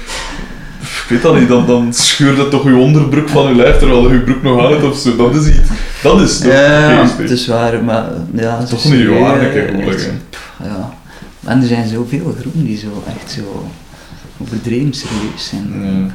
ik 0.82 1.06
weet 1.10 1.22
dat 1.22 1.40
niet, 1.40 1.48
dan, 1.48 1.68
dan 1.68 1.94
scheurt 1.94 2.38
het 2.38 2.50
toch 2.50 2.64
je 2.64 2.76
onderbroek 2.76 3.30
van 3.30 3.48
je 3.48 3.56
lijf 3.56 3.78
terwijl 3.78 4.12
je 4.12 4.20
broek 4.20 4.44
nog 4.44 4.66
aan 4.66 4.72
hebt 4.72 4.84
of 4.84 4.98
zo. 4.98 5.16
Dat 5.16 5.36
is 5.36 5.48
iets, 5.48 5.70
dat 6.04 6.22
is 6.22 6.38
toch 6.40 6.52
Ja, 6.52 7.06
het 7.18 7.30
is 7.30 7.48
waar, 7.48 7.84
maar 7.84 8.06
ja, 8.36 8.58
is 8.60 8.70
zo 8.70 8.76
toch 8.76 8.92
niet 8.94 9.08
waar, 9.08 9.40
denk 9.40 9.54
ik, 9.54 10.12
Ja. 10.64 10.94
En 11.46 11.62
er 11.62 11.68
zijn 11.68 11.88
zoveel 11.88 12.36
groepen 12.40 12.66
die 12.66 12.78
zo 12.78 13.04
echt 13.08 13.32
zo 13.32 13.66
overdreven 14.38 14.94
serieus 14.94 15.48
zijn. 15.48 15.68
Ja. 15.84 16.12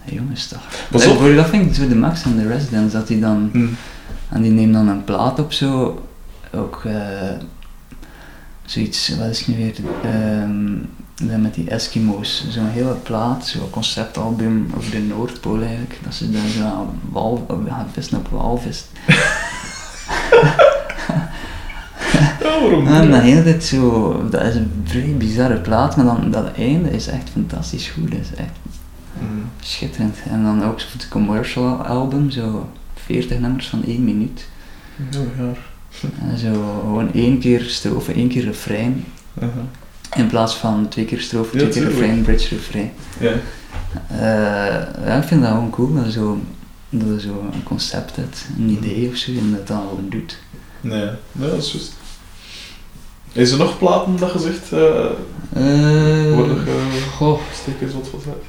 Hey, 0.00 0.14
jongens 0.14 0.46
toch. 0.48 0.62
Pas 0.90 1.04
Eh, 1.04 1.10
op. 1.10 1.18
voor- 1.18 1.34
Dat 1.34 1.48
vind 1.48 1.66
ik 1.68 1.74
zo 1.74 1.88
de 1.88 1.94
max 1.96 2.24
aan 2.24 2.36
de 2.36 2.46
Residents, 2.46 2.92
dat 2.92 3.06
die 3.06 3.20
dan, 3.20 3.48
Hm. 3.52 3.66
en 4.28 4.42
die 4.42 4.50
neemt 4.50 4.72
dan 4.74 4.88
een 4.88 5.04
plaat 5.04 5.38
op 5.38 5.52
zo, 5.52 6.02
ook 6.54 6.82
eh, 6.84 7.30
zoiets, 8.64 9.16
wat 9.18 9.26
is 9.28 9.38
het 9.38 9.48
nu 9.48 9.56
weer, 9.56 9.74
ehm, 10.02 10.74
dat 11.28 11.38
met 11.40 11.54
die 11.54 11.70
Eskimo's, 11.70 12.44
zo'n 12.48 12.66
hele 12.68 12.94
plaat, 12.94 13.46
zo'n 13.46 13.70
conceptalbum 13.70 14.70
over 14.76 14.90
de 14.90 14.98
Noordpool 15.00 15.60
eigenlijk, 15.60 15.98
dat 16.04 16.14
ze 16.14 16.30
daar 16.30 16.48
zo 16.48 16.62
aan 16.64 17.00
wal, 17.10 17.46
gaan 17.68 17.86
vissen 17.92 18.18
op 18.18 18.28
walvis. 18.30 18.84
Ja, 22.12 22.60
waarom 22.60 22.86
En 22.86 23.42
tijd 23.42 23.64
zo, 23.64 24.12
dat 24.30 24.42
is 24.42 24.54
een 24.54 24.70
vrij 24.84 25.14
bizarre 25.18 25.60
plaat, 25.60 25.96
maar 25.96 26.04
dan 26.04 26.30
dat 26.30 26.52
einde 26.56 26.90
is 26.90 27.06
echt 27.06 27.30
fantastisch 27.32 27.88
goed, 27.88 28.10
dat 28.10 28.20
is 28.20 28.34
echt 28.36 28.50
Hm. 29.18 29.24
schitterend. 29.60 30.16
En 30.30 30.42
dan 30.42 30.64
ook 30.64 30.80
het 30.92 31.08
commercial 31.08 31.74
album, 31.84 32.30
zo 32.30 32.68
40 32.94 33.38
nummers 33.38 33.66
van 33.68 33.82
1 33.86 34.04
minuut. 34.04 34.48
Ja, 35.10 35.18
ja. 35.38 35.52
En 36.30 36.38
zo 36.38 36.80
gewoon 36.80 37.12
één 37.12 37.38
keer 37.38 37.62
strofe, 37.62 38.12
één 38.12 38.28
keer 38.28 38.44
refrein, 38.44 39.04
in 40.16 40.26
plaats 40.26 40.54
van 40.56 40.88
twee 40.88 41.04
keer 41.04 41.20
strofe, 41.20 41.58
Ja, 41.58 41.68
twee 41.68 41.72
keer 41.84 41.90
refrein, 41.92 42.22
bridge, 42.22 42.54
refrein. 42.54 42.90
Ja. 43.20 43.32
Eh, 44.08 45.06
ja, 45.06 45.16
ik 45.16 45.24
vind 45.28 45.40
dat 45.42 45.50
gewoon 45.50 45.70
cool, 45.70 45.94
dat 45.94 46.12
zo, 46.12 46.40
dat 46.90 47.20
zo 47.20 47.44
een 47.52 47.62
concept 47.62 48.16
hebt, 48.16 48.46
een 48.58 48.68
idee 48.68 49.08
of 49.08 49.16
zo, 49.16 49.30
en 49.30 49.50
dat 49.50 49.66
dan 49.66 49.82
gewoon 49.88 50.06
doet. 50.08 50.38
Nee, 50.80 51.08
nee, 51.32 51.50
dat 51.50 51.58
is 51.58 51.72
juist. 51.72 51.92
Is 53.32 53.50
er 53.50 53.58
nog 53.58 53.78
platen 53.78 54.16
dat 54.16 54.32
je 54.32 54.38
zegt, 54.38 54.72
eh 54.72 55.04
Eh, 55.52 56.34
worden 56.34 56.58
ge... 56.58 57.00
goh, 57.16 57.40
Steek 57.54 57.80
eens 57.80 57.92
wat 57.92 58.08
van 58.08 58.20
uit. 58.32 58.44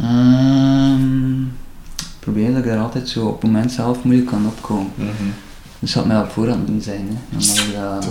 Ehm, 0.00 1.42
ik 1.42 2.18
probeer 2.18 2.48
dat 2.48 2.58
ik 2.58 2.64
daar 2.64 2.78
altijd 2.78 3.08
zo 3.08 3.26
op 3.26 3.42
het 3.42 3.50
moment 3.50 3.72
zelf 3.72 4.02
moeilijk 4.02 4.28
kan 4.28 4.46
opkomen. 4.46 4.92
Mhm. 4.94 5.10
Dus 5.78 5.92
dat 5.92 6.06
mij 6.06 6.20
op 6.20 6.30
voorhand 6.30 6.66
doen 6.66 6.80
zijn. 6.80 7.08
Hè. 7.08 7.36
Dan 7.38 7.46
mag 7.46 7.66
ik 7.66 7.74
dat 7.74 8.06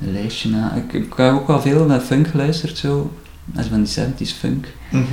een 0.00 0.12
lijstje 0.12 0.48
na. 0.50 0.72
Ik, 0.74 0.92
ik 0.92 1.12
heb 1.16 1.32
ook 1.34 1.46
wel 1.46 1.60
veel 1.60 1.84
naar 1.84 2.00
funk 2.00 2.26
geluisterd, 2.28 2.78
zo. 2.78 3.12
Is 3.58 3.66
van 3.66 3.82
die 3.82 4.26
70s 4.28 4.32
funk. 4.38 4.66
Mhm. 4.90 5.04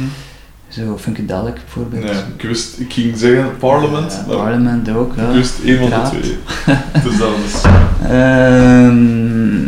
Zo 0.75 0.97
Funkadelic 0.97 1.53
bijvoorbeeld. 1.53 2.03
Nee, 2.03 2.13
ik 2.37 2.41
wist, 2.41 2.79
ik 2.79 2.93
ging 2.93 3.17
zeggen 3.17 3.57
Parliament, 3.57 4.11
Ja, 4.11 4.23
maar 4.27 4.35
Parliament 4.37 4.89
ook, 4.89 5.13
ja. 5.15 5.27
ik 5.29 5.33
wist 5.35 5.53
één 5.65 5.77
van 5.77 5.89
de 5.89 6.09
twee. 6.09 6.37
dus 7.03 7.17
dat 7.17 7.29
is... 7.45 7.61
Ehm, 8.09 9.67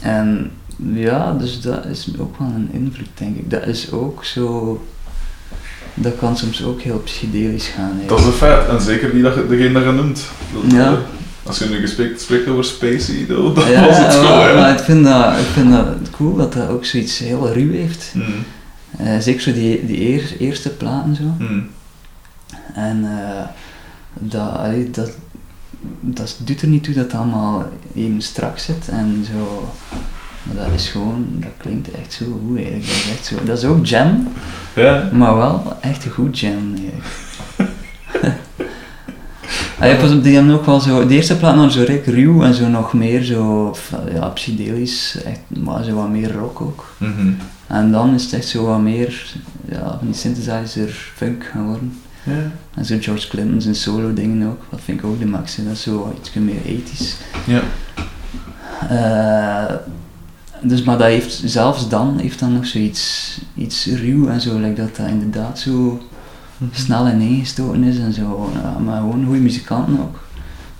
en 0.00 0.50
ja, 0.94 1.32
dus 1.32 1.60
dat 1.60 1.84
is 1.84 2.08
ook 2.18 2.38
wel 2.38 2.48
een 2.56 2.68
invloed, 2.72 3.08
denk 3.14 3.36
ik. 3.36 3.50
Dat 3.50 3.66
is 3.66 3.92
ook 3.92 4.24
zo. 4.24 4.80
Dat 5.94 6.12
kan 6.18 6.36
soms 6.36 6.64
ook 6.64 6.80
heel 6.80 6.98
psychedelisch 6.98 7.66
gaan. 7.68 7.92
hè. 8.00 8.06
Dat 8.06 8.18
is 8.18 8.24
een 8.24 8.32
feit, 8.32 8.68
en 8.68 8.80
zeker 8.80 9.14
niet 9.14 9.22
dat 9.22 9.34
je, 9.34 9.46
degene 9.48 9.72
dat 9.72 9.82
je 9.82 9.90
noemt. 9.90 10.24
Dat- 10.62 10.72
Ja. 10.72 10.98
Als 11.44 11.58
je 11.58 11.64
nu 11.68 11.80
gesprek, 11.80 12.18
spreekt 12.20 12.48
over 12.48 12.64
Spacey, 12.64 13.24
dat 13.28 13.66
ja, 13.66 13.86
was 13.86 13.98
het 13.98 14.20
wel, 14.20 14.36
maar, 14.36 14.54
maar 14.54 14.72
ik 14.72 14.78
vind, 14.78 15.04
dat, 15.04 15.32
ik 15.38 15.44
vind 15.52 15.70
dat 15.72 15.86
cool 16.10 16.36
dat 16.36 16.52
dat 16.52 16.68
ook 16.68 16.84
zoiets 16.84 17.18
heel 17.18 17.52
ruw 17.52 17.70
heeft. 17.72 18.10
Mhm. 18.14 18.30
Eh, 19.04 19.18
zeker 19.18 19.40
zo 19.42 19.52
die, 19.52 19.86
die 19.86 20.00
eer- 20.08 20.36
eerste 20.38 20.70
platen 20.70 21.14
zo. 21.16 21.22
Mhm. 21.38 21.60
En 22.74 23.04
eh, 23.04 23.44
dat, 24.14 24.56
allee, 24.56 24.90
dat, 24.90 25.10
dat 26.00 26.36
doet 26.44 26.62
er 26.62 26.68
niet 26.68 26.84
toe 26.84 26.94
dat 26.94 27.04
het 27.04 27.14
allemaal 27.14 27.68
even 27.94 28.22
strak 28.22 28.58
zit 28.58 28.88
en 28.88 29.24
zo. 29.32 29.72
Maar 30.42 30.64
dat 30.64 30.74
is 30.74 30.88
gewoon, 30.88 31.26
dat 31.30 31.50
klinkt 31.56 31.90
echt 31.90 32.12
zo 32.12 32.24
goed 32.24 32.56
eigenlijk. 32.56 32.86
Dat 32.86 32.94
is, 32.96 33.10
echt 33.10 33.26
zo, 33.26 33.36
dat 33.44 33.58
is 33.58 33.64
ook 33.64 33.86
jam, 33.86 34.28
Ja. 34.74 35.08
maar 35.12 35.36
wel 35.36 35.76
echt 35.80 36.04
een 36.04 36.10
goed 36.10 36.38
jam 36.38 36.74
eigenlijk. 36.74 37.04
Allee, 39.78 39.96
pas 39.96 40.12
op, 40.12 40.22
die 40.22 40.34
hebben 40.34 40.54
ook 40.54 40.64
wel 40.66 40.80
zo, 40.80 41.06
de 41.06 41.14
eerste 41.14 41.36
plaat 41.36 41.56
nog 41.56 41.72
zo 41.72 41.82
rijk 41.86 42.06
ruw 42.06 42.42
en 42.42 42.54
zo 42.54 42.68
nog 42.68 42.92
meer 42.92 43.22
zo, 43.22 43.74
ja, 44.12 44.28
psychedelisch, 44.28 45.18
echt, 45.24 45.40
maar 45.48 45.84
zo 45.84 45.94
wat 45.94 46.08
meer 46.08 46.32
rock 46.32 46.60
ook. 46.60 46.94
Mhm. 46.98 47.32
En 47.72 47.92
dan 47.92 48.14
is 48.14 48.22
het 48.22 48.32
echt 48.32 48.48
zo 48.48 48.64
wat 48.64 48.80
meer, 48.80 49.34
ja, 49.68 49.96
van 49.98 50.06
die 50.06 50.14
synthesizer 50.14 51.12
funk 51.14 51.44
gaan 51.44 51.66
worden. 51.66 52.00
Ja. 52.22 52.50
En 52.74 52.84
zo 52.84 52.96
George 53.00 53.28
Clinton 53.28 53.60
zijn 53.60 53.74
solo 53.74 54.14
dingen 54.14 54.48
ook, 54.48 54.62
dat 54.70 54.80
vind 54.84 54.98
ik 54.98 55.04
ook 55.04 55.18
de 55.18 55.26
max. 55.26 55.56
hè. 55.56 55.64
Dat 55.64 55.72
is 55.72 55.82
zo 55.82 56.14
iets 56.18 56.32
meer 56.32 56.64
ethisch. 56.64 57.16
Ja. 57.46 57.62
Eh, 58.88 59.76
dus, 60.62 60.82
maar 60.82 60.98
dat 60.98 61.06
heeft, 61.06 61.42
zelfs 61.44 61.88
dan 61.88 62.18
heeft 62.18 62.38
dan 62.38 62.52
nog 62.52 62.66
zoiets 62.66 63.38
iets 63.54 63.86
ruw 63.86 64.28
en 64.28 64.40
zo, 64.40 64.58
like 64.58 64.80
dat 64.80 64.96
dat 64.96 65.08
inderdaad 65.08 65.58
zo 65.58 66.02
snel 66.72 67.08
ineengestoten 67.08 67.84
is 67.84 67.98
en 67.98 68.12
zo. 68.12 68.50
Ja, 68.62 68.78
maar 68.78 69.00
gewoon 69.00 69.24
goede 69.24 69.40
muzikanten 69.40 70.00
ook. 70.00 70.20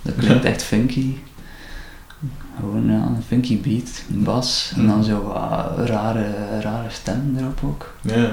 Dat 0.01 0.15
klinkt 0.15 0.45
echt 0.45 0.63
funky. 0.63 1.13
Gewoon 2.59 2.85
ja, 2.91 3.05
een 3.15 3.23
funky 3.27 3.61
beat, 3.61 4.03
een 4.13 4.23
bas 4.23 4.73
en 4.75 4.87
dan 4.87 5.03
zo 5.03 5.23
wat 5.23 5.87
rare, 5.89 6.25
rare 6.61 6.89
stemmen 6.89 7.37
erop 7.41 7.59
ook. 7.63 7.93
Ja. 8.01 8.31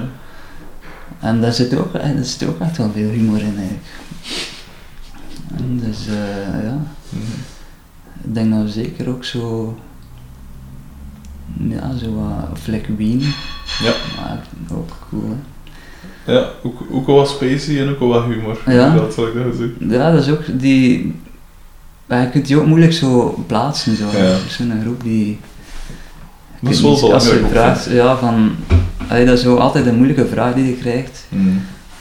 En 1.19 1.41
daar 1.41 1.53
zit 1.53 1.75
ook, 1.77 1.93
eh, 1.93 2.15
daar 2.15 2.23
zit 2.25 2.47
ook 2.49 2.59
echt 2.59 2.77
wel 2.77 2.91
veel 2.91 3.09
humor 3.09 3.39
in 3.39 3.55
eigenlijk. 3.57 3.83
En 5.57 5.79
dus 5.85 6.07
eh, 6.07 6.63
ja, 6.63 6.77
Mhm. 7.09 7.23
ik 8.23 8.33
denk 8.33 8.51
dat 8.53 8.61
we 8.63 8.69
zeker 8.69 9.09
ook 9.09 9.23
zo, 9.25 9.77
ja, 11.59 11.95
zo 11.97 12.13
wat 12.13 12.59
Fleck 12.59 12.87
Wien, 12.97 13.19
Ja. 13.83 13.93
maar 14.15 14.39
ook 14.73 14.89
cool 15.09 15.23
hè. 15.29 15.35
Ja, 16.33 16.49
ook, 16.63 16.81
ook 16.91 17.07
al 17.07 17.15
wat 17.15 17.29
Spacey 17.29 17.81
en 17.81 17.89
ook 17.89 17.99
al 17.99 18.07
wat 18.07 18.23
humor. 18.25 18.59
Ja. 18.65 18.95
Dat 18.95 19.13
zal 19.13 19.27
ik 19.27 19.33
gezegd. 19.51 19.71
Ja, 19.79 20.11
dat 20.11 20.21
is 20.21 20.29
ook 20.31 20.59
die, 20.59 21.15
maar 22.11 22.21
je 22.21 22.29
kunt 22.29 22.45
die 22.47 22.57
ook 22.59 22.65
moeilijk 22.65 22.93
zo 22.93 23.43
plaatsen 23.47 23.95
zo. 23.95 24.05
Ja. 24.17 24.35
Zo'n 24.49 24.79
groep 24.81 25.03
die, 25.03 25.31
ik 25.31 25.37
Dat 26.61 26.71
is 26.71 26.81
weet 26.81 26.91
wel 26.99 27.01
niet, 27.01 27.13
als 27.13 27.25
je 27.27 27.45
vraagt, 27.51 27.87
ja 27.89 28.17
van, 28.17 28.55
allee, 29.07 29.25
dat 29.25 29.37
is 29.37 29.43
zo 29.43 29.55
altijd 29.55 29.85
een 29.85 29.95
moeilijke 29.95 30.25
vraag 30.27 30.53
die 30.53 30.65
je 30.65 30.73
krijgt. 30.75 31.25
Mhm. 31.29 31.49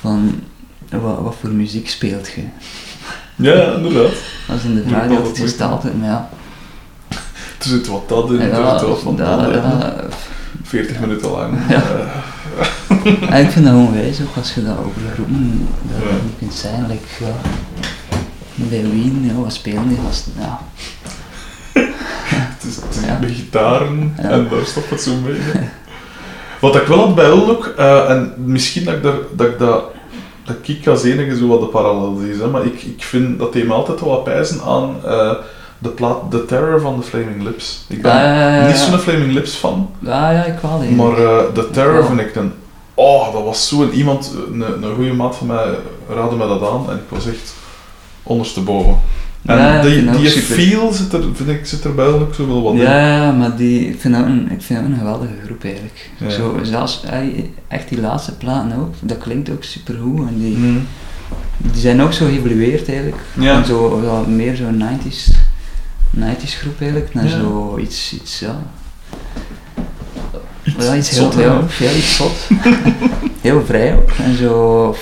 van 0.00 0.40
wat, 0.90 1.18
wat 1.20 1.34
voor 1.40 1.50
muziek 1.50 1.88
speelt 1.88 2.28
je? 2.28 2.42
Ja, 3.36 3.72
inderdaad. 3.74 4.12
Dat 4.46 4.56
is 4.56 4.62
dan 4.62 4.74
de 4.74 4.84
vraag 4.88 5.06
die 5.08 5.16
altijd 5.16 5.38
gesteld 5.38 5.82
wordt, 5.82 5.98
maar 5.98 6.08
ja. 6.08 6.28
Er 7.60 7.66
zit 7.68 7.86
wat 7.86 8.08
dat 8.08 8.30
in, 8.30 8.40
er 8.40 8.48
Ja, 8.48 8.78
zit 8.78 8.88
wat 8.88 9.00
van 9.00 9.16
dat 9.16 9.46
in. 9.46 9.52
ja. 9.52 9.94
40 10.62 11.00
minuten 11.00 11.30
lang. 11.30 11.54
Ja. 11.68 11.82
Eh, 11.82 13.32
En 13.34 13.42
ik 13.44 13.50
vind 13.50 13.64
dat 13.64 13.74
gewoon 13.74 13.92
wijs, 13.92 14.20
ook 14.20 14.36
als 14.36 14.54
je 14.54 14.64
dat 14.64 14.78
over 14.78 15.00
groepen 15.14 15.68
dat 15.82 16.22
niet 16.22 16.38
kunt 16.38 16.54
zijn. 16.54 16.86
Like, 16.88 17.24
ja, 17.24 17.32
bij 18.68 18.82
Wien, 18.90 19.24
ja, 19.26 19.40
wat 19.42 19.52
spelen 19.52 19.88
die 19.88 19.98
gasten? 20.06 20.32
Ja. 20.38 20.60
het 22.54 22.64
is, 22.68 22.76
het 22.76 22.96
is 23.00 23.04
Ja. 23.06 23.18
met 23.20 23.30
gitaren 23.30 24.14
Ja. 24.22 24.28
en 24.28 24.48
daar 24.50 24.64
stopt 24.64 24.90
het 24.90 25.00
zo 25.00 25.10
mee. 25.24 25.38
Wat 26.60 26.76
ik 26.76 26.86
wel 26.86 26.98
had 26.98 27.14
bij 27.14 27.30
ook, 27.30 27.66
eh, 27.76 28.10
en 28.10 28.34
misschien 28.36 28.84
dat 28.84 28.94
ik, 28.94 29.02
daar, 29.02 29.14
dat, 29.36 29.46
ik 29.46 29.58
dat, 29.58 29.84
dat 30.44 30.56
ik 30.62 30.86
als 30.86 31.02
enige 31.02 31.36
zo 31.36 31.46
wat 31.46 31.60
de 31.60 31.66
parallel 31.66 32.18
zie, 32.22 32.42
hè, 32.42 32.46
maar 32.48 32.64
ik, 32.64 32.82
ik 32.82 33.02
vind 33.02 33.38
dat 33.38 33.52
die 33.52 33.64
me 33.64 33.72
altijd 33.72 34.00
wel 34.00 34.08
wat 34.10 34.24
pijzen 34.24 34.60
aan 34.62 34.96
eh, 35.04 35.32
de 35.78 35.88
plaat 35.88 36.30
The 36.30 36.44
Terror 36.44 36.80
van 36.80 36.96
de 36.96 37.02
Flaming 37.02 37.42
Lips. 37.42 37.84
Ik 37.88 38.02
ben 38.02 38.14
ja. 38.14 38.66
niet 38.66 38.76
zo'n 38.76 38.98
Flaming 38.98 39.32
Lips 39.32 39.54
fan, 39.54 39.90
Ja, 39.98 40.30
ja, 40.30 40.44
ik 40.44 40.58
wel. 40.62 40.80
hè. 40.80 40.90
maar 40.90 41.18
eh 41.18 41.38
The 41.54 41.70
Terror 41.70 42.04
vind 42.04 42.20
ik 42.20 42.34
een... 42.34 42.52
Oh, 42.94 43.32
dat 43.32 43.42
was 43.44 43.68
zo'n 43.68 43.90
iemand, 43.92 44.32
een, 44.52 44.60
een 44.82 44.94
goede 44.94 45.12
maat 45.12 45.36
van 45.36 45.46
mij 45.46 45.64
raadde 46.14 46.36
me 46.36 46.46
dat 46.48 46.62
aan 46.70 46.90
en 46.90 46.96
ik 46.96 47.02
was 47.08 47.26
echt 47.26 47.54
ondersteboven. 48.22 48.96
En 49.46 49.56
Ja, 49.58 49.82
die, 49.82 50.10
die 50.10 50.30
feel 50.30 50.92
zit 50.92 51.12
er, 51.12 51.22
vind 51.34 51.48
ik, 51.48 51.66
zit 51.66 51.84
er 51.84 51.94
bij 51.94 52.06
ook 52.06 52.34
zo 52.34 52.46
wel 52.46 52.62
wat 52.62 52.72
in. 52.74 52.80
Ja, 52.80 53.32
maar 53.32 53.56
die, 53.56 53.88
ik, 53.88 54.00
vind 54.00 54.14
dat 54.14 54.24
een, 54.24 54.50
ik 54.50 54.62
vind 54.62 54.80
dat 54.80 54.88
een 54.90 54.96
geweldige 54.98 55.32
groep 55.44 55.64
eigenlijk. 55.64 56.10
Ja. 56.18 56.30
Zo, 56.30 56.58
zelfs, 56.62 57.02
echt 57.68 57.88
die 57.88 58.00
laatste 58.00 58.36
platen 58.36 58.78
ook, 58.78 58.94
dat 59.00 59.18
klinkt 59.18 59.50
ook 59.50 59.64
super 59.64 59.94
goed. 60.02 60.28
En 60.28 60.38
die, 60.38 60.56
Mhm. 60.56 60.78
die 61.56 61.80
zijn 61.80 62.00
ook 62.02 62.12
zo 62.12 62.26
geëvolueerd 62.26 62.88
eigenlijk. 62.88 63.22
Ja. 63.38 63.64
Zo, 63.64 64.24
meer 64.28 64.56
zo'n 64.56 64.76
90s, 64.76 65.30
90s 66.10 66.54
groep 66.54 66.80
eigenlijk, 66.80 67.14
naar 67.14 67.28
zo 67.28 67.78
iets, 67.80 68.12
iets 68.14 68.38
ja. 68.40 68.62
Iets 70.64 70.86
ja, 70.86 70.96
iets 70.96 71.10
heel, 71.10 71.38
ja, 71.40 71.62
iets 71.96 72.16
zot. 72.16 72.48
heel 73.40 73.62
vrij 73.66 73.94
ook. 73.96 74.10
En 74.10 74.36
zo, 74.36 74.96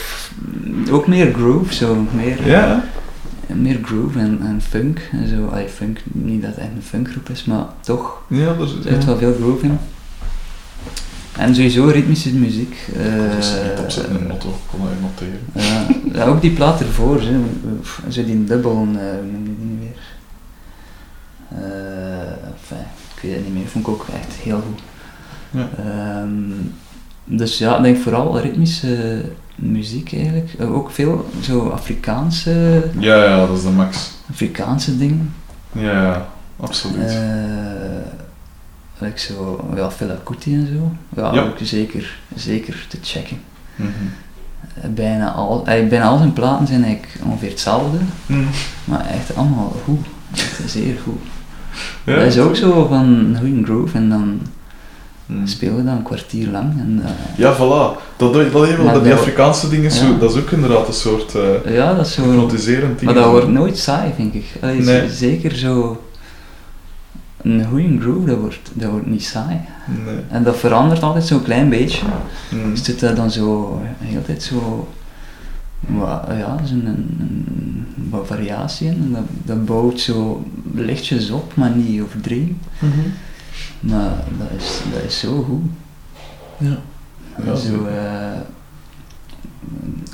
ook 0.91 1.07
meer 1.07 1.33
groove, 1.35 1.75
zo, 1.75 2.07
meer, 2.15 2.49
Ja, 2.49 2.85
meer 3.55 3.79
groove 3.83 4.19
en, 4.19 4.39
en 4.43 4.61
funk. 4.63 5.09
En 5.13 5.29
zo, 5.29 5.47
allee, 5.47 5.69
funk, 5.69 6.01
niet 6.05 6.43
dat 6.43 6.51
het 6.51 6.59
echt 6.59 6.69
een 6.77 6.83
funkgroep 6.83 7.29
is, 7.29 7.45
maar 7.45 7.65
toch, 7.81 8.23
ja, 8.29 8.45
daar 8.45 8.61
er 8.61 8.69
zit 8.69 8.83
zit 8.85 9.05
wel 9.05 9.17
veel 9.17 9.35
groove 9.35 9.65
in. 9.65 9.79
En 11.39 11.55
sowieso 11.55 11.87
ritmische 11.87 12.35
muziek. 12.35 12.77
Dat 13.33 13.45
is 13.45 13.51
niet 13.51 13.79
opzetten 13.85 14.15
in 14.15 14.21
een 14.21 14.27
motto, 14.27 14.59
kon 14.71 14.81
hij 14.81 14.97
noteren. 15.01 15.41
ja, 15.53 15.87
ja, 16.13 16.27
ook 16.27 16.41
die 16.41 16.51
plaat 16.51 16.81
ervoor, 16.81 17.21
zo 18.09 18.25
die 18.25 18.45
dubbel, 18.45 18.73
eh, 18.73 18.81
hoe 18.81 19.31
noem 19.33 19.47
je 19.47 19.55
die 19.57 19.67
niet 19.67 19.79
meer? 19.79 19.99
Eh, 21.49 22.51
enfin, 22.53 22.87
ik 23.15 23.23
weet 23.23 23.35
het 23.35 23.45
niet 23.45 23.55
meer, 23.55 23.67
vond 23.67 23.87
ik 23.87 23.93
ook 23.93 24.07
echt 24.15 24.35
heel 24.35 24.61
goed. 24.61 24.81
Ja. 25.51 25.69
Ehm, 25.79 26.51
dus 27.25 27.59
ja, 27.59 27.77
ik 27.77 27.83
denk 27.83 27.99
vooral 27.99 28.41
ritmische 28.41 29.23
muziek 29.59 30.13
eigenlijk. 30.13 30.53
Eh, 30.59 30.75
Ook 30.75 30.91
veel 30.91 31.29
zo 31.41 31.69
Afrikaanse, 31.69 32.83
Ja, 32.99 33.25
ja, 33.25 33.47
dat 33.47 33.57
is 33.57 33.63
de 33.63 33.71
max. 33.71 34.11
Afrikaanse 34.31 34.99
dingen. 34.99 35.33
Ja, 35.73 35.93
ja, 36.03 36.29
absoluut. 36.57 37.05
Eh 37.09 38.17
like 39.01 39.19
zo, 39.21 39.69
ja, 39.77 39.91
Fela 39.91 40.19
Kuti 40.25 40.55
en 40.55 40.67
zo. 40.67 40.93
Ja, 41.23 41.33
Ja. 41.35 41.41
ook 41.43 41.57
zeker, 41.63 42.19
zeker 42.35 42.87
te 42.89 42.99
checken. 43.03 43.41
Mhm. 43.77 43.89
Eh, 44.75 44.89
Bijna 44.91 45.31
al, 45.33 45.63
bijna 45.63 46.05
al 46.05 46.19
zijn 46.19 46.33
platen 46.33 46.67
zijn 46.67 46.85
eigenlijk 46.85 47.13
ongeveer 47.25 47.49
hetzelfde. 47.51 47.99
Mhm. 48.27 48.41
Maar 48.85 49.07
echt 49.07 49.37
allemaal 49.37 49.73
goed. 49.85 50.07
Echt 50.35 50.61
zeer 50.71 50.97
goed. 51.05 51.21
Ja, 52.05 52.15
dat 52.15 52.25
is 52.27 52.39
ook 52.39 52.57
zo 52.57 52.87
van 52.87 53.05
een 53.05 53.37
goede 53.41 53.65
groove 53.65 53.97
en 53.97 54.09
dan 54.09 54.41
Spelen 55.45 55.77
we 55.77 55.85
dat 55.85 55.93
een 55.97 56.03
kwartier 56.03 56.49
lang. 56.49 56.71
En, 56.79 57.01
eh, 57.05 57.11
Ja, 57.39 57.55
voilà. 57.57 57.99
Dat, 58.17 58.33
dat, 58.35 58.53
dat, 58.53 58.79
Maar 58.85 58.95
dat 58.95 59.05
die 59.05 59.13
Afrikaanse 59.13 59.69
dingen, 59.69 59.91
zo, 59.91 60.07
Ja. 60.07 60.19
dat 60.19 60.35
is 60.35 60.41
ook 60.41 60.51
inderdaad 60.51 60.87
een 60.89 60.93
soort 60.95 61.35
eh 61.35 61.75
ja, 61.75 61.95
dat 61.95 62.07
is 62.07 62.13
zo. 62.13 62.23
hypnotiserend 62.23 62.99
ding. 62.99 63.13
Maar 63.13 63.23
dat 63.23 63.31
wordt 63.31 63.49
nooit 63.49 63.79
saai, 63.79 64.13
vind 64.17 64.35
ik. 64.35 64.45
Allee, 64.61 64.83
zo- 64.83 64.91
Nee. 64.91 65.11
Zeker 65.11 65.55
zo. 65.55 66.03
Een 67.43 67.65
goede 67.71 68.01
groove, 68.01 68.27
dat 68.27 68.39
wordt, 68.39 68.71
dat 68.73 68.91
wordt 68.91 69.07
niet 69.07 69.25
saai. 69.25 69.61
Nee. 70.07 70.17
En 70.29 70.43
dat 70.43 70.57
verandert 70.57 71.03
altijd 71.03 71.25
zo'n 71.25 71.43
klein 71.43 71.69
beetje. 71.69 72.07
Mhm. 72.51 72.71
Dus 72.71 72.85
zit 72.85 73.01
daar 73.01 73.15
dan 73.15 73.31
zo, 73.31 73.81
de 74.01 74.07
hele 74.07 74.23
tijd 74.23 74.43
zo. 74.43 74.89
Maar, 75.87 76.37
ja, 76.39 76.59
is 76.65 76.71
een, 76.71 76.87
een, 76.87 77.17
een- 77.21 77.87
wat 78.11 78.27
variatie 78.27 78.87
in. 78.87 78.93
En 78.93 79.13
dat, 79.13 79.23
dat 79.57 79.65
bouwt 79.65 80.01
zo 80.01 80.45
lichtjes 80.75 81.31
op, 81.31 81.55
maar 81.57 81.71
niet 81.71 82.01
overdreven. 82.03 82.59
Mhm. 82.79 82.93
Maar 83.81 84.11
dat 84.39 84.49
is, 84.61 84.81
dat 84.93 85.03
is 85.03 85.19
zo 85.19 85.43
goed. 85.43 85.63
Ja. 86.59 86.79
Ja, 87.45 87.55
zo, 87.55 87.85
eh, 87.87 88.41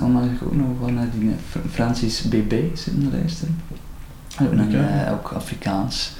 allemaal 0.01 0.23
zeg 0.23 0.33
ik 0.33 0.43
ook 0.47 0.55
nog 0.55 0.67
van 0.81 0.95
naar 0.95 1.09
die 1.19 1.31
Fr- 1.51 1.59
Francis 1.71 2.23
BB 2.23 2.53
zitten 2.77 3.11
luisteren. 3.13 3.61
Ook, 4.43 4.53
nog, 4.55 4.73
eh, 4.73 5.13
ook 5.13 5.33
Afrikaans. 5.33 6.13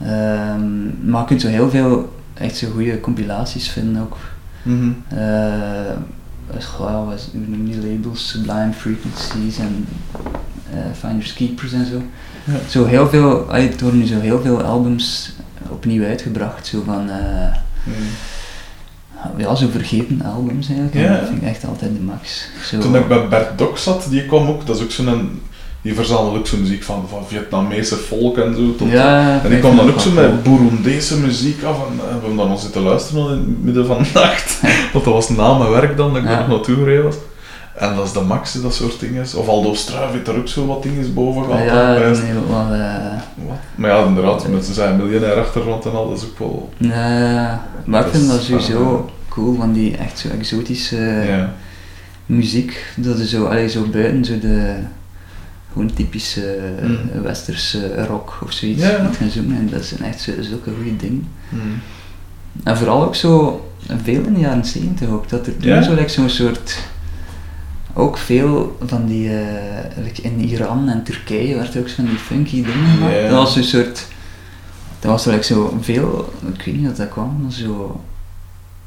Ehm, 0.00 1.08
maar 1.10 1.20
je 1.20 1.26
kunt 1.26 1.40
zo 1.40 1.48
heel 1.48 1.70
veel 1.70 2.14
echt 2.34 2.56
zo 2.56 2.70
goede 2.70 3.00
compilaties 3.00 3.68
vinden 3.68 4.02
ook. 4.02 4.16
Mhm. 4.62 4.90
Eh, 5.08 5.96
dus, 6.54 6.64
goh, 6.64 7.06
wat 7.06 7.28
hoe 7.32 7.40
noem 7.48 7.66
je 7.66 7.80
die 7.80 7.90
labels? 7.90 8.28
Sublime 8.28 8.72
Frequencies 8.72 9.58
en 9.58 9.86
eh, 10.72 10.78
Finders 10.98 11.32
Keepers 11.32 11.72
en 11.72 11.86
zo. 11.86 12.02
Ja. 12.44 12.54
Zo 12.68 12.84
heel 12.84 13.08
veel, 13.08 13.52
er 13.54 13.72
worden 13.80 13.98
nu 13.98 14.06
zo 14.06 14.20
heel 14.20 14.40
veel 14.40 14.62
albums 14.62 15.32
opnieuw 15.70 16.04
uitgebracht, 16.04 16.66
zo 16.66 16.82
van, 16.84 17.10
eh, 17.10 17.54
Mhm. 17.84 19.40
ja, 19.40 19.54
zo 19.54 19.66
vergeten 19.70 20.22
albums 20.34 20.66
eigenlijk. 20.66 20.94
En 20.96 21.02
Ja. 21.02 21.16
Dat 21.20 21.28
vind 21.28 21.42
ik 21.42 21.48
echt 21.48 21.64
altijd 21.66 21.94
de 21.94 22.00
max. 22.02 22.48
Zo, 22.64 22.78
Toen 22.78 22.96
ik 22.96 23.08
bij 23.08 23.28
Bert 23.28 23.58
Dok 23.58 23.78
zat, 23.78 24.06
die 24.10 24.26
kwam 24.26 24.48
ook, 24.48 24.66
dat 24.66 24.76
is 24.76 24.82
ook 24.82 24.90
zo'n, 24.90 25.40
die 25.82 25.94
verzamelde 25.94 26.38
ook 26.38 26.46
zo 26.46 26.56
muziek 26.56 26.82
van, 26.82 27.04
van 27.08 27.26
Vietnamese 27.26 27.96
volk 27.96 28.38
en 28.38 28.54
zo. 28.54 28.74
Tot, 28.74 28.90
ja, 28.90 29.40
en 29.44 29.50
die 29.50 29.58
kwam 29.58 29.76
dan 29.76 29.88
ook 29.90 30.00
zo 30.00 30.10
met 30.10 30.42
Burundese 30.42 31.16
muziek 31.18 31.62
af 31.62 31.76
en 31.76 31.92
eh, 31.98 32.04
we 32.04 32.10
hebben 32.12 32.36
dan 32.36 32.48
nog 32.48 32.60
zitten 32.60 32.82
luisteren 32.82 33.22
al 33.22 33.28
in 33.32 33.38
het 33.38 33.62
midden 33.64 33.86
van 33.86 34.02
de 34.02 34.08
nacht. 34.14 34.60
Want 34.92 35.04
dat 35.04 35.14
was 35.14 35.28
na 35.28 35.58
mijn 35.58 35.70
werk 35.70 35.96
dan, 35.96 36.12
dat 36.12 36.22
ik 36.22 36.28
Ja. 36.28 36.38
nog 36.38 36.48
naartoe 36.48 36.74
gereden 36.76 37.04
was. 37.04 37.14
En 37.78 37.94
dat 37.94 38.06
is 38.06 38.12
de 38.12 38.20
max, 38.20 38.52
dat 38.52 38.74
soort 38.74 39.00
dingen. 39.00 39.22
Of 39.36 39.48
Aldo 39.48 39.74
Struijf 39.74 40.12
heeft 40.12 40.26
daar 40.26 40.36
ook 40.36 40.48
zo 40.48 40.66
wat 40.66 40.82
dingen 40.82 41.14
boven 41.14 41.44
gehad. 41.44 41.64
Ja, 41.64 41.94
heel 42.14 42.46
wel, 42.48 42.72
eh? 42.72 43.12
Maar 43.74 43.90
ja, 43.90 44.04
inderdaad, 44.04 44.48
met 44.48 44.64
zijn 44.64 44.96
miljonair 44.96 45.34
achtergrond 45.38 45.84
en 45.84 45.92
al, 45.92 46.08
dat 46.08 46.18
is 46.18 46.24
ook 46.24 46.38
wel... 46.38 46.70
ja, 46.76 47.66
maar 47.84 48.06
ik 48.06 48.12
vind 48.12 48.28
dat 48.28 48.40
sowieso 48.40 49.10
cool, 49.28 49.54
van 49.54 49.72
die 49.72 49.96
echt 49.96 50.18
zo 50.18 50.28
exotische 50.28 50.96
ja. 51.28 51.52
muziek, 52.26 52.92
dat 52.96 53.18
is 53.18 53.30
zo, 53.30 53.44
allee, 53.44 53.68
zo 53.68 53.82
buiten 53.92 54.24
zo 54.24 54.38
de 54.38 54.74
gewoon 55.72 55.92
typische 55.94 56.52
eh, 56.54 56.88
Mm. 56.88 57.22
westerse 57.22 58.06
rock 58.06 58.38
of 58.42 58.52
zoiets 58.52 58.82
Ja, 58.82 58.90
ja. 58.90 59.02
moet 59.02 59.16
gaan 59.16 59.30
zoeken 59.30 59.56
en 59.56 59.68
dat 59.70 59.84
zijn 59.84 60.02
echt 60.02 60.20
zo, 60.20 60.32
zulke 60.40 60.70
goede 60.76 60.96
dingen. 60.96 61.28
Mhm. 61.48 61.62
En 62.64 62.76
vooral 62.76 63.04
ook 63.04 63.14
zo, 63.14 63.60
veel 64.02 64.22
in 64.22 64.34
de 64.34 64.40
jaren 64.40 64.64
70 64.64 65.08
ook, 65.08 65.28
dat 65.28 65.46
er 65.46 65.56
toen 65.56 65.82
zo 65.82 65.94
like, 65.94 66.08
zo'n 66.08 66.28
soort, 66.28 66.78
ook 67.98 68.18
veel 68.18 68.76
van 68.84 69.06
die, 69.06 69.28
eh, 69.28 70.04
like 70.04 70.22
in 70.22 70.38
Iran 70.38 70.88
en 70.88 71.02
Turkije 71.02 71.54
werd 71.54 71.74
er 71.74 71.80
ook 71.80 71.88
zo 71.88 71.94
van 71.94 72.04
die 72.04 72.18
funky 72.18 72.62
dingen 72.62 72.90
gemaakt. 72.94 73.20
Dat 73.22 73.30
was 73.30 73.56
een 73.56 73.64
soort, 73.64 74.06
dat 75.00 75.10
was 75.10 75.24
like, 75.24 75.44
zo 75.44 75.76
veel, 75.80 76.32
ik 76.54 76.64
weet 76.64 76.76
niet 76.76 76.86
wat 76.86 76.96
dat 76.96 77.08
kwam, 77.08 77.50
zo 77.50 78.00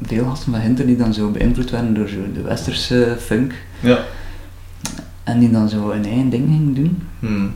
veel 0.02 0.26
gasten 0.26 0.52
van 0.52 0.61
Hinter 0.61 0.86
die 0.86 0.98
dan 0.98 1.14
zo 1.14 1.30
beïnvloed 1.30 1.69
werden 1.69 1.94
door 1.94 2.07
zo 2.07 2.18
de 2.34 2.41
westerse 2.41 3.15
funk. 3.19 3.53
Ja. 3.80 3.99
En 5.23 5.40
die 5.40 5.52
dan 5.52 5.69
zo 5.69 5.91
een 5.91 6.06
eigen 6.06 6.30
ding 6.30 6.48
ging 6.48 6.76
doen. 6.76 7.02
Mhm. 7.19 7.48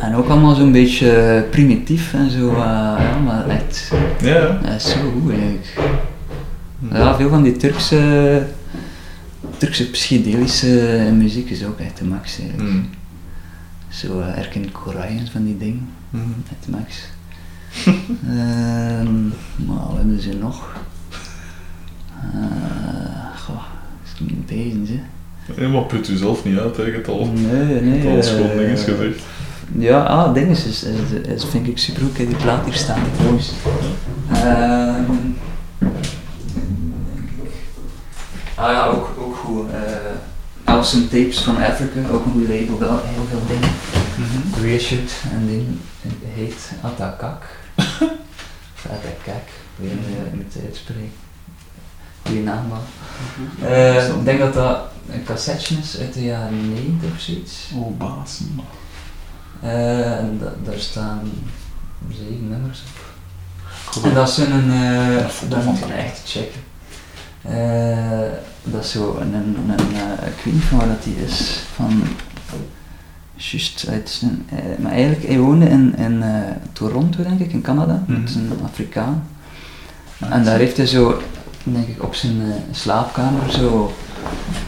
En 0.00 0.14
ook 0.14 0.28
allemaal 0.28 0.54
zo'n 0.54 0.72
beetje 0.72 1.44
primitief 1.50 2.14
en 2.14 2.30
zo, 2.30 2.48
eh, 2.48 2.54
ja, 2.98 3.18
maar 3.24 3.48
echt, 3.48 3.92
Ja, 4.22 4.60
is 4.76 4.90
zo 4.90 4.98
goed 5.20 5.30
eigenlijk. 5.30 5.78
Mhm. 6.78 6.96
Ja, 6.96 7.16
veel 7.16 7.28
van 7.28 7.42
die 7.42 7.56
Turkse, 7.56 8.46
Turkse 9.58 9.90
psychedelische 9.90 11.10
muziek 11.14 11.50
is 11.50 11.64
ook 11.64 11.78
echt 11.80 11.98
de 11.98 12.04
max 12.04 12.38
eigenlijk. 12.38 12.68
Mhm. 12.70 12.82
Zo 13.88 14.18
uh, 14.20 14.38
Erkin 14.38 14.72
Koray 14.72 15.08
en 15.18 15.28
van 15.32 15.44
die 15.44 15.58
dingen, 15.58 15.88
de 16.64 16.70
max. 16.70 16.96
Ehm 18.28 19.26
maar 19.66 19.86
wat 19.88 19.96
hebben 19.96 20.20
ze 20.20 20.32
nog? 20.40 20.76
Eh 22.34 23.40
goh, 23.44 23.62
is 24.04 24.20
niet 24.20 24.46
bezig, 24.46 24.88
hè. 24.88 25.62
Ja, 25.62 25.68
maar 25.68 25.82
put 25.82 26.08
u 26.08 26.16
zelf 26.16 26.44
niet 26.44 26.58
uit, 26.58 26.76
hè. 26.76 26.82
je 26.82 26.92
hebt 26.92 27.08
al, 27.08 27.26
Nee, 27.26 27.80
nee. 27.80 28.16
al 28.16 28.22
schoon 28.22 28.50
eh, 28.50 28.56
dingen 28.56 28.78
gezegd. 28.78 29.22
Ja, 29.78 30.02
ah, 30.02 30.34
ding 30.34 30.50
is, 30.50 30.64
is, 30.66 30.82
is, 30.82 31.28
is- 31.34 31.44
vind 31.44 31.66
ik 31.68 31.78
super 31.78 32.02
goed. 32.02 32.16
Die 32.16 32.26
plaat 32.36 32.64
hier 32.64 32.74
staan, 32.74 33.02
trouwens. 33.16 33.52
Ehm 34.32 35.04
ah 38.54 38.72
ja, 38.72 38.86
ook, 38.86 39.14
ook 39.18 39.35
goed. 39.46 39.70
eh 39.70 40.74
Awesome 40.74 41.08
Tapes 41.08 41.38
van 41.38 41.56
Africa, 41.56 42.08
ook 42.10 42.24
een 42.24 42.32
goed 42.32 42.48
label, 42.48 42.78
wel 42.78 43.00
heel 43.04 43.26
veel 43.30 43.42
dingen. 43.46 43.74
Reissued 44.62 45.12
en 45.32 45.46
ding 45.46 45.66
heet 46.34 46.70
Atakak. 46.82 47.42
of 48.74 48.86
Atakak, 48.90 49.48
weet 49.76 49.90
niet 49.94 50.04
hoe 50.06 50.38
je 50.38 50.44
het 50.48 50.64
uitspreken. 50.64 51.12
Goeie 52.26 52.42
naam 52.42 52.66
man. 52.66 52.80
Eh, 53.70 54.08
ik 54.08 54.24
denk 54.24 54.38
dat 54.38 54.54
dat 54.54 54.80
een 55.10 55.24
cassetje 55.24 55.76
is 55.78 55.98
uit 55.98 56.12
de 56.14 56.24
jaren 56.24 56.72
90 56.74 57.10
of 57.14 57.20
zoiets. 57.20 57.70
Oh, 57.74 57.98
baas. 57.98 58.40
Eh, 59.62 60.18
en 60.18 60.38
da- 60.38 60.70
daar 60.70 60.78
staan 60.80 61.30
zeven 62.10 62.48
nummers 62.48 62.80
op. 62.80 63.04
Goed. 63.84 64.02
En 64.04 64.14
dat 64.14 64.28
is 64.28 64.36
een, 64.36 64.70
eh 64.72 65.16
Dat 65.48 65.64
wel 65.64 65.72
moet 65.72 65.78
je 65.78 65.84
echt 65.84 66.20
checken. 66.24 66.60
Eh, 68.66 68.72
dat 68.72 68.84
is 68.84 68.90
zo 68.90 69.16
een, 69.20 69.34
een, 69.34 69.56
een 69.66 69.94
eh, 69.94 70.26
ik 70.28 70.44
weet 70.44 70.54
niet 70.54 70.62
van 70.62 70.78
waar 70.78 70.88
dat 70.88 71.02
die 71.02 71.16
is, 71.24 71.60
van, 71.74 72.02
juist 73.34 73.86
uit 73.88 74.08
zijn, 74.10 74.46
eh, 74.48 74.58
maar 74.78 74.92
eigenlijk, 74.92 75.26
hij 75.26 75.38
woonde 75.38 75.68
in, 75.68 75.96
in 75.96 76.22
eh, 76.22 76.50
Toronto 76.72 77.22
denk 77.22 77.40
ik, 77.40 77.52
in 77.52 77.62
Canada, 77.62 78.04
dat 78.06 78.28
is 78.28 78.34
een 78.34 78.50
Afrikaan. 78.64 79.26
En 80.18 80.44
daar 80.44 80.58
heeft 80.58 80.76
hij 80.76 80.86
zo, 80.86 81.20
denk 81.64 81.88
ik, 81.88 82.02
op 82.02 82.14
zijn 82.14 82.40
eh, 82.40 82.54
slaapkamer 82.70 83.50
zo 83.50 83.92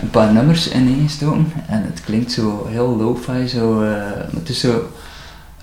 een 0.00 0.10
paar 0.10 0.32
nummers 0.32 0.72
ineengestoken. 0.72 1.52
En 1.66 1.82
het 1.82 2.00
klinkt 2.04 2.32
zo 2.32 2.66
heel 2.66 2.96
lo-fi, 2.96 3.48
zo, 3.48 3.82
eh, 3.82 4.34
het 4.34 4.48
is 4.48 4.60
zo, 4.60 4.90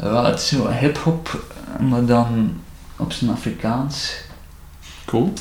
het 0.02 0.40
is 0.40 0.48
zo 0.48 0.70
hip-hop, 0.70 1.44
maar 1.90 2.06
dan 2.06 2.54
op 2.98 3.12
zijn 3.12 3.32
Afrikaans. 3.32 4.14
Cool. 5.06 5.34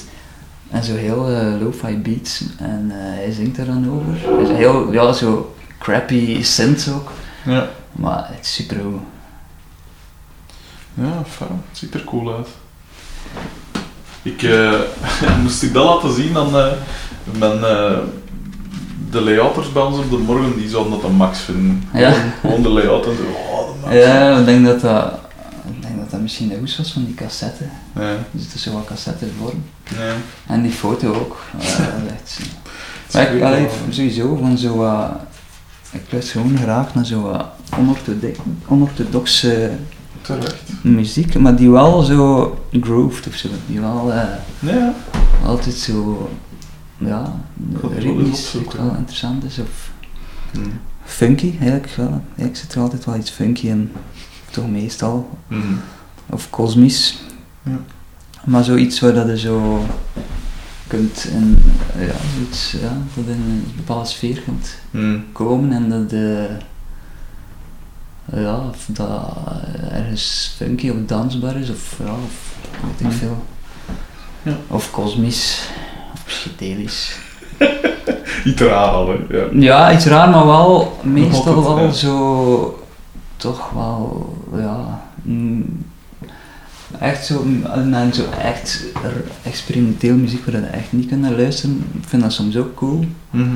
En 0.74 0.84
zo 0.84 0.94
heel 0.94 1.28
eh, 1.28 1.60
lo-fi 1.60 1.96
beats. 1.96 2.44
En 2.58 2.86
eh, 2.90 2.96
hij 2.96 3.32
zingt 3.32 3.58
er 3.58 3.66
dan 3.66 3.90
over. 3.90 4.34
Hij 4.34 4.42
is 4.42 4.56
heel, 4.56 4.92
ja, 4.92 5.12
zo 5.12 5.54
crappy 5.78 6.42
synth 6.42 6.90
ook. 6.94 7.10
Ja. 7.44 7.68
Maar 7.92 8.28
het 8.30 8.44
is 8.44 8.54
super 8.54 8.76
goed. 8.76 9.00
Ja, 10.94 11.22
fijn. 11.26 11.62
Het 11.68 11.78
ziet 11.78 11.94
er 11.94 12.04
cool 12.04 12.34
uit. 12.34 12.48
Ik, 14.22 14.42
eh, 14.42 14.72
moest 15.42 15.62
ik 15.62 15.72
dat 15.72 15.84
laten 15.84 16.12
zien 16.12 16.36
aan 16.36 16.50
mijn, 17.38 17.64
eh, 17.64 17.98
de 19.10 19.20
layouters 19.20 19.72
bij 19.72 19.82
ons 19.82 19.98
op 19.98 20.10
de 20.10 20.16
morgen, 20.16 20.56
die 20.56 20.68
zouden 20.68 20.92
dat 20.92 21.02
een 21.02 21.16
max 21.16 21.38
vinden. 21.38 21.88
Ja. 21.92 22.12
Gewoon, 22.40 22.62
de 22.62 22.68
layout 22.68 23.06
en 23.06 23.16
zo, 23.16 23.22
oh, 23.22 23.66
de 23.66 23.74
max. 23.80 23.94
Ja, 23.94 24.38
ik 24.38 24.44
denk 24.44 24.66
dat 24.66 24.80
dat, 24.80 25.12
dat, 26.14 26.22
misschien 26.22 26.48
de 26.48 26.56
hoes 26.58 26.76
was 26.76 26.92
van 26.92 27.04
die 27.04 27.14
cassette. 27.14 27.64
Ja, 27.94 28.16
Dus 28.30 28.44
het 28.44 28.54
is 28.54 28.62
zo 28.62 28.72
wat 28.72 28.84
cassettevorm. 28.84 29.62
ja. 29.98 30.14
En 30.46 30.62
die 30.62 30.72
foto 30.72 31.14
ook. 31.14 31.36
Maar 33.12 33.34
ik, 33.34 33.42
allee, 33.42 33.68
sowieso 33.90 34.36
van 34.36 34.58
zo 34.58 34.76
wat, 34.76 35.10
ik 35.90 36.00
luister 36.10 36.40
gewoon 36.40 36.56
graag 36.58 36.94
naar 36.94 37.06
zo 37.06 37.22
wat 37.22 37.46
onorthodoxe, 37.78 38.40
onorthodoxe 38.68 39.70
Terecht. 40.20 40.62
muziek, 40.82 41.38
maar 41.38 41.56
die 41.56 41.70
wel 41.70 42.02
zo 42.02 42.58
grooved 42.80 43.26
of 43.26 43.34
zo. 43.34 43.48
Die 43.66 43.80
wel 43.80 44.12
eh, 44.12 44.28
Ja, 44.58 44.94
altijd 45.44 45.74
zo, 45.74 46.30
ja, 46.98 47.34
ritmisch 47.98 48.52
wel 48.76 48.94
interessant 48.98 49.44
is. 49.44 49.58
Of 49.58 49.92
Mhm. 50.58 50.68
funky 51.04 51.54
eigenlijk 51.60 51.90
wel. 51.96 52.22
Ik 52.34 52.56
zit 52.56 52.74
er 52.74 52.80
altijd 52.80 53.04
wel 53.04 53.16
iets 53.16 53.30
funky 53.30 53.66
in. 53.66 53.92
Toch 54.50 54.68
meestal. 54.70 55.38
Mhm. 55.48 55.62
Of 56.30 56.50
kosmisch. 56.50 57.18
Ja. 57.62 57.78
Maar 58.44 58.64
zoiets 58.64 59.00
waar 59.00 59.12
dat 59.14 59.28
je 59.28 59.38
zo 59.38 59.84
kunt 60.86 61.24
in, 61.24 61.62
ja, 61.98 62.12
zoiets, 62.34 62.70
ja, 62.72 62.96
dat 63.14 63.24
in 63.26 63.32
een 63.42 63.72
bepaalde 63.76 64.08
sfeer 64.08 64.40
kunt 64.40 64.76
Mhm. 64.90 65.18
komen 65.32 65.72
en 65.72 65.88
dat 65.88 66.10
de, 66.10 66.48
ja, 68.34 68.56
of 68.68 68.84
dat 68.88 69.32
ergens 69.90 70.54
funky 70.56 70.88
of 70.90 70.96
dansbaar 71.06 71.56
is 71.56 71.70
of 71.70 71.96
ja, 72.04 72.12
of 72.12 72.54
weet 72.82 73.00
ik 73.00 73.06
Mhm. 73.06 73.16
veel. 73.16 73.44
Ja. 74.42 74.56
Of 74.68 74.90
kosmisch, 74.90 75.68
of 76.14 76.24
psychedelisch. 76.24 77.18
Iets 78.44 78.60
raar 78.62 78.88
al, 78.88 79.08
hè. 79.08 79.36
Ja. 79.36 79.46
Ja, 79.52 79.92
iets 79.92 80.06
raar, 80.06 80.30
maar 80.30 80.46
wel 80.46 80.98
meestal 81.02 81.76
wel 81.76 81.92
zo, 81.92 82.84
toch 83.36 83.70
wel, 83.70 84.36
ja, 84.56 85.02
mm, 85.22 85.84
echt 87.00 87.26
zo, 87.26 87.44
en 87.92 88.14
zo 88.14 88.22
echt 88.42 88.84
experimenteel 89.42 90.14
muziek 90.16 90.44
waar 90.44 90.60
je 90.60 90.66
echt 90.66 90.92
niet 90.92 91.08
kunt 91.08 91.20
naar 91.20 91.30
luisteren. 91.32 91.84
Ik 92.02 92.08
vind 92.08 92.22
dat 92.22 92.32
soms 92.32 92.56
ook 92.56 92.74
cool, 92.74 93.04
Mhm. 93.30 93.48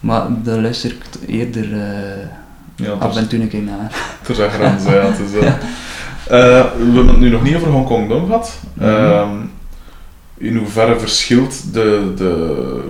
maar 0.00 0.26
daar 0.42 0.58
luister 0.60 0.90
ik 0.90 1.28
eerder 1.28 1.72
eh, 1.72 2.26
Ja, 2.76 2.90
af 2.92 3.16
en 3.16 3.28
toe 3.28 3.40
een 3.40 3.48
keer 3.48 3.62
naar. 3.62 4.16
er 4.28 4.34
zijn 4.34 4.50
grenzen, 4.50 4.94
ja. 4.94 5.00
Het 5.06 5.18
is, 5.18 5.32
eh, 5.40 5.48
we 6.26 6.82
hebben 6.84 7.08
het 7.08 7.18
nu 7.18 7.28
nog 7.30 7.42
niet 7.42 7.54
over 7.54 7.68
Hongkong 7.68 8.08
Dong 8.08 8.26
gehad. 8.26 8.58
Mhm. 8.74 8.86
Ehm, 8.88 9.30
in 10.38 10.56
hoeverre 10.56 10.98
verschilt 10.98 11.72
de... 11.72 12.12
de 12.16 12.80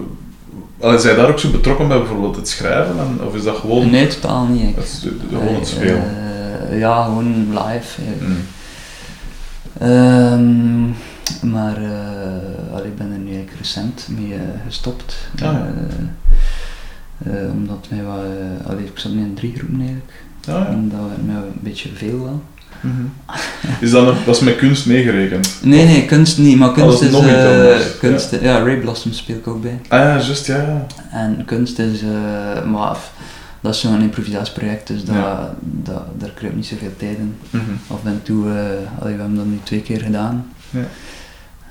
Allee, 0.80 0.98
zijn 0.98 1.16
daar 1.16 1.28
ook 1.30 1.38
zo 1.38 1.50
betrokken 1.50 1.88
bij 1.88 1.98
bijvoorbeeld 1.98 2.36
het 2.36 2.48
schrijven? 2.48 2.94
En, 2.98 3.26
of 3.26 3.34
is 3.34 3.42
dat 3.42 3.56
gewoon... 3.56 3.90
Nee, 3.90 4.06
totaal 4.06 4.46
niet. 4.46 4.76
Het, 4.76 5.06
gewoon 5.28 5.54
het 5.54 5.62
Eh, 5.62 5.68
spelen? 5.68 6.04
ja, 6.78 7.04
gewoon 7.04 7.46
live. 7.50 8.00
Mm. 8.20 8.36
Ehm, 9.82 10.82
maar 11.52 11.76
eh, 11.76 12.74
allee, 12.74 12.86
ik 12.86 12.96
ben 12.96 13.12
er 13.12 13.18
nu 13.18 13.30
eigenlijk 13.34 13.58
recent 13.58 14.08
mee 14.18 14.34
eh, 14.34 14.40
gestopt. 14.66 15.16
Ah, 15.34 15.40
ja. 15.40 15.66
Eh, 17.24 17.50
omdat 17.52 17.86
mij 17.90 18.02
wat, 18.02 18.24
allee, 18.66 18.84
ik 18.84 18.98
zat 18.98 19.12
nu 19.12 19.20
in 19.20 19.34
drie 19.34 19.54
groepen 19.56 19.80
eigenlijk. 19.80 20.12
Ja, 20.40 20.58
ja. 20.58 20.66
En 20.66 20.88
dat 20.88 21.08
werd 21.08 21.26
mij 21.26 21.34
een 21.34 21.60
beetje 21.60 21.88
veel 21.94 22.22
wel. 22.22 22.42
Mhm. 22.80 23.02
Is 23.84 23.90
dat, 23.90 24.04
nog, 24.06 24.24
dat 24.24 24.36
is 24.36 24.42
met 24.42 24.56
kunst 24.56 24.86
meegerekend? 24.86 25.58
Nee, 25.62 25.86
nee, 25.86 26.04
kunst 26.04 26.38
niet, 26.38 26.58
maar 26.58 26.72
kunst 26.72 27.02
is 27.02 27.10
nog 27.10 27.24
kunst, 27.98 28.36
ja. 28.40 28.58
Ray 28.58 28.76
Blossom 28.76 29.12
speel 29.12 29.36
ik 29.36 29.46
ook 29.46 29.62
bij. 29.62 29.80
Ah 29.88 29.98
ja, 29.98 30.18
juist, 30.18 30.46
ja. 30.46 30.56
ja. 30.56 30.86
En 31.10 31.42
kunst 31.44 31.78
is, 31.78 32.02
eh, 32.02 32.64
maar 32.64 32.96
dat 33.62 33.74
is 33.74 33.80
zo'n 33.80 34.00
improvisatieproject, 34.00 34.86
dus 34.86 35.04
dat, 35.04 35.14
Ja. 35.14 35.54
dat, 35.60 36.02
daar 36.18 36.30
kruipt 36.30 36.56
niet 36.56 36.66
zoveel 36.66 36.96
tijd 36.96 37.18
in. 37.18 37.34
Mhm. 37.50 37.62
Af 37.86 38.04
en 38.04 38.20
toe, 38.22 38.48
eh, 38.48 39.00
allee, 39.00 39.14
we 39.14 39.20
hebben 39.20 39.36
dat 39.36 39.46
nu 39.46 39.58
twee 39.62 39.82
keer 39.82 40.00
gedaan. 40.00 40.46
Ja. 40.70 40.84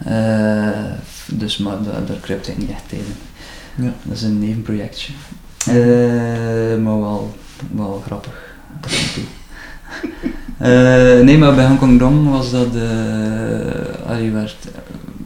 Eh, 0.06 0.92
dus 1.26 1.58
maar 1.58 1.78
da- 1.84 1.92
daar 1.92 2.18
kruipt 2.22 2.48
eigenlijk 2.48 2.58
niet 2.58 2.70
echt 2.70 2.90
tijd 2.90 3.02
in. 3.02 3.16
Ja. 3.86 3.92
Dat 4.04 4.18
is 4.18 4.24
een 4.24 4.40
nevenprojectje. 4.40 5.14
Eh, 5.68 5.74
maar 6.84 7.00
wel, 7.00 7.36
wel 7.72 8.04
grappig. 8.06 8.50
nee, 11.24 11.38
maar 11.38 11.56
bij 11.56 11.66
Hong 11.66 11.80
Kong 11.80 12.00
Dong 12.00 12.30
was 12.30 12.52
dat, 12.52 12.68
allee, 14.08 14.32
werd, 14.32 14.56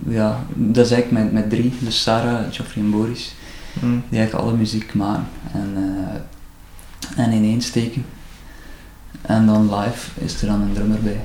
ja, 0.08 0.40
dat 0.54 0.86
is 0.86 0.92
eigenlijk 0.92 1.24
met, 1.24 1.34
met 1.34 1.50
drie, 1.50 1.74
dus 1.80 2.02
Sarah, 2.02 2.40
Geoffrey 2.52 2.84
en 2.84 2.92
Boris, 2.92 3.36
Mhm. 3.74 3.92
die 4.10 4.20
eigenlijk 4.20 4.48
alle 4.48 4.58
muziek 4.58 4.94
maken 4.94 5.28
en, 5.54 5.78
en 7.16 7.32
ineensteken. 7.32 8.06
En 9.22 9.46
dan 9.46 9.76
live 9.76 10.10
is 10.26 10.42
er 10.42 10.48
dan 10.48 10.62
een 10.62 10.74
drummer 10.74 11.00
bij. 11.00 11.20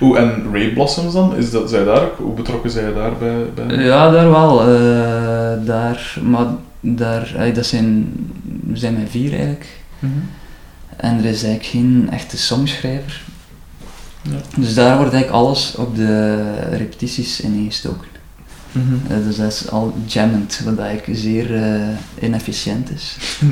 Oeh, 0.00 0.18
en 0.18 0.46
Ray 0.52 0.72
Blossoms 0.72 1.12
dan? 1.12 1.36
Is 1.36 1.50
dat, 1.50 1.70
zij 1.70 1.84
daar 1.84 2.02
ook? 2.02 2.18
Hoe 2.18 2.34
betrokken 2.34 2.70
zij 2.70 2.92
daar 2.92 3.16
bij? 3.16 3.44
bij? 3.54 3.76
Ja, 3.76 4.10
daar 4.10 4.30
wel. 4.30 4.60
eh, 4.60 5.66
daar, 5.66 6.18
maar 6.22 6.46
daar, 6.80 7.32
allee, 7.36 7.52
dat 7.52 7.66
zijn, 7.66 8.14
zijn 8.72 8.98
met 8.98 9.10
vier 9.10 9.32
eigenlijk. 9.32 9.66
Mhm. 9.98 10.12
En 10.96 11.18
er 11.18 11.24
is 11.24 11.42
eigenlijk 11.42 11.64
geen 11.64 12.08
echte 12.12 12.38
songschrijver. 12.38 13.20
Ja. 14.22 14.36
Dus 14.56 14.74
daar 14.74 14.96
wordt 14.96 15.12
eigenlijk 15.12 15.42
alles 15.42 15.74
op 15.74 15.96
de 15.96 16.44
repetities 16.70 17.40
ineengestoken. 17.40 18.08
Mhm. 18.78 19.12
Eh, 19.12 19.26
dus 19.26 19.36
dat 19.36 19.52
is 19.52 19.70
al 19.70 19.94
jammend, 20.06 20.60
wat 20.64 20.78
eigenlijk 20.78 21.18
zeer 21.18 21.54
eh, 21.54 21.88
inefficiënt 22.20 22.90
is. 22.90 23.16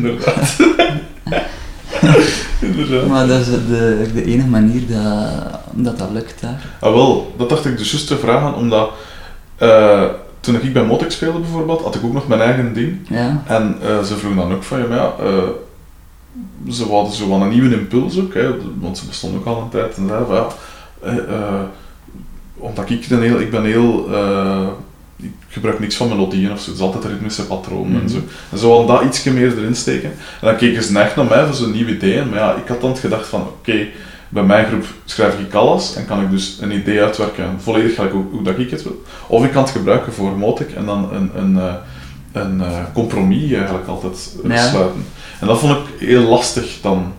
Inderdaad. 2.61 3.07
Maar 3.07 3.27
dat 3.27 3.41
is 3.41 3.47
de, 3.47 4.11
de 4.15 4.25
enige 4.25 4.49
manier 4.49 4.83
dat, 4.87 5.61
dat 5.73 5.99
dat 5.99 6.11
lukt 6.11 6.41
daar. 6.41 6.65
Ah 6.81 6.93
wel, 6.93 7.35
dat 7.37 7.49
dacht 7.49 7.65
ik 7.65 7.79
dus 7.79 7.91
juist 7.91 8.07
te 8.07 8.17
vragen, 8.17 8.55
omdat 8.55 8.91
eh, 9.57 10.05
toen 10.41 10.55
ik 10.55 10.73
bij 10.73 10.85
Motek 10.85 11.11
speelde 11.11 11.39
bijvoorbeeld, 11.39 11.83
had 11.83 11.95
ik 11.95 12.05
ook 12.05 12.13
nog 12.13 12.29
mijn 12.29 12.41
eigen 12.41 12.75
ding. 12.75 12.99
Ja, 13.09 13.43
En 13.47 13.77
ze 13.81 14.17
vroegen 14.17 14.41
dan 14.41 14.53
ook 14.53 14.63
van, 14.63 14.79
ja, 14.89 15.15
ze 16.71 16.85
hadden 16.85 17.13
zo 17.13 17.29
wel 17.29 17.41
een 17.41 17.49
nieuwe 17.49 17.75
impuls 17.77 18.21
ook, 18.21 18.35
hè, 18.35 18.51
want 18.81 18.99
ze 18.99 19.07
bestonden 19.07 19.41
ook 19.41 19.47
al 19.47 19.61
een 19.63 19.69
tijd. 19.69 19.97
En 19.97 20.09
van, 20.09 20.35
ja, 20.35 20.47
omdat 22.57 22.91
ik 22.91 23.11
een 23.11 23.23
heel, 23.23 23.41
ik 23.41 23.51
ben 23.51 23.65
heel, 23.65 24.09
ik 25.17 25.31
gebruik 25.49 25.79
niks 25.81 25.97
van 25.97 26.09
melodieën 26.09 26.53
of 26.53 26.61
zo, 26.61 26.67
het 26.71 26.79
is 26.79 26.85
altijd 26.85 27.05
ritmische 27.05 27.47
patronen 27.47 27.93
en 27.95 27.99
Mhm. 28.05 28.09
zo. 28.09 28.17
En 28.53 28.59
ze 28.59 28.67
wilden 28.67 28.87
dat 28.87 29.03
ietsje 29.05 29.33
meer 29.33 29.59
erin 29.59 29.77
steken. 29.77 30.09
En 30.11 30.47
dan 30.47 30.57
keken 30.57 30.83
ze 30.83 30.99
echt 30.99 31.17
naar 31.17 31.25
mij 31.25 31.45
voor 31.47 31.55
zo'n 31.55 31.71
nieuw 31.73 31.87
idee. 31.87 32.25
Maar 32.25 32.39
ja, 32.39 32.55
ik 32.55 32.69
had 32.69 32.81
dan 32.81 32.97
gedacht 32.97 33.27
van, 33.29 33.41
oké, 33.41 33.87
bij 34.29 34.43
mijn 34.43 34.67
groep 34.67 34.85
schrijf 35.05 35.39
ik 35.39 35.55
alles 35.55 35.95
en 35.97 36.07
kan 36.07 36.21
ik 36.23 36.31
dus 36.31 36.59
een 36.61 36.73
idee 36.73 37.03
uitwerken, 37.03 37.45
volledig 37.59 37.95
gelijk 37.95 38.13
hoe, 38.13 38.25
hoe 38.31 38.43
dat 38.43 38.59
ik 38.59 38.71
het 38.71 38.83
wil. 38.83 39.03
Of 39.27 39.45
ik 39.45 39.51
kan 39.53 39.63
het 39.63 39.73
gebruiken 39.73 40.13
voor 40.13 40.39
Motic 40.39 40.71
en 40.73 40.85
dan 40.87 41.09
een, 41.15 41.31
een, 41.35 41.59
eh, 41.59 41.75
een 42.33 42.61
eh, 42.61 42.79
compromis 42.95 43.53
eigenlijk 43.53 43.87
altijd 43.89 44.35
Ja. 44.49 44.69
sluiten. 44.69 45.05
En 45.41 45.47
dat 45.47 45.59
vond 45.59 45.73
ik 45.77 46.09
heel 46.09 46.23
lastig 46.23 46.79
dan. 46.83 47.13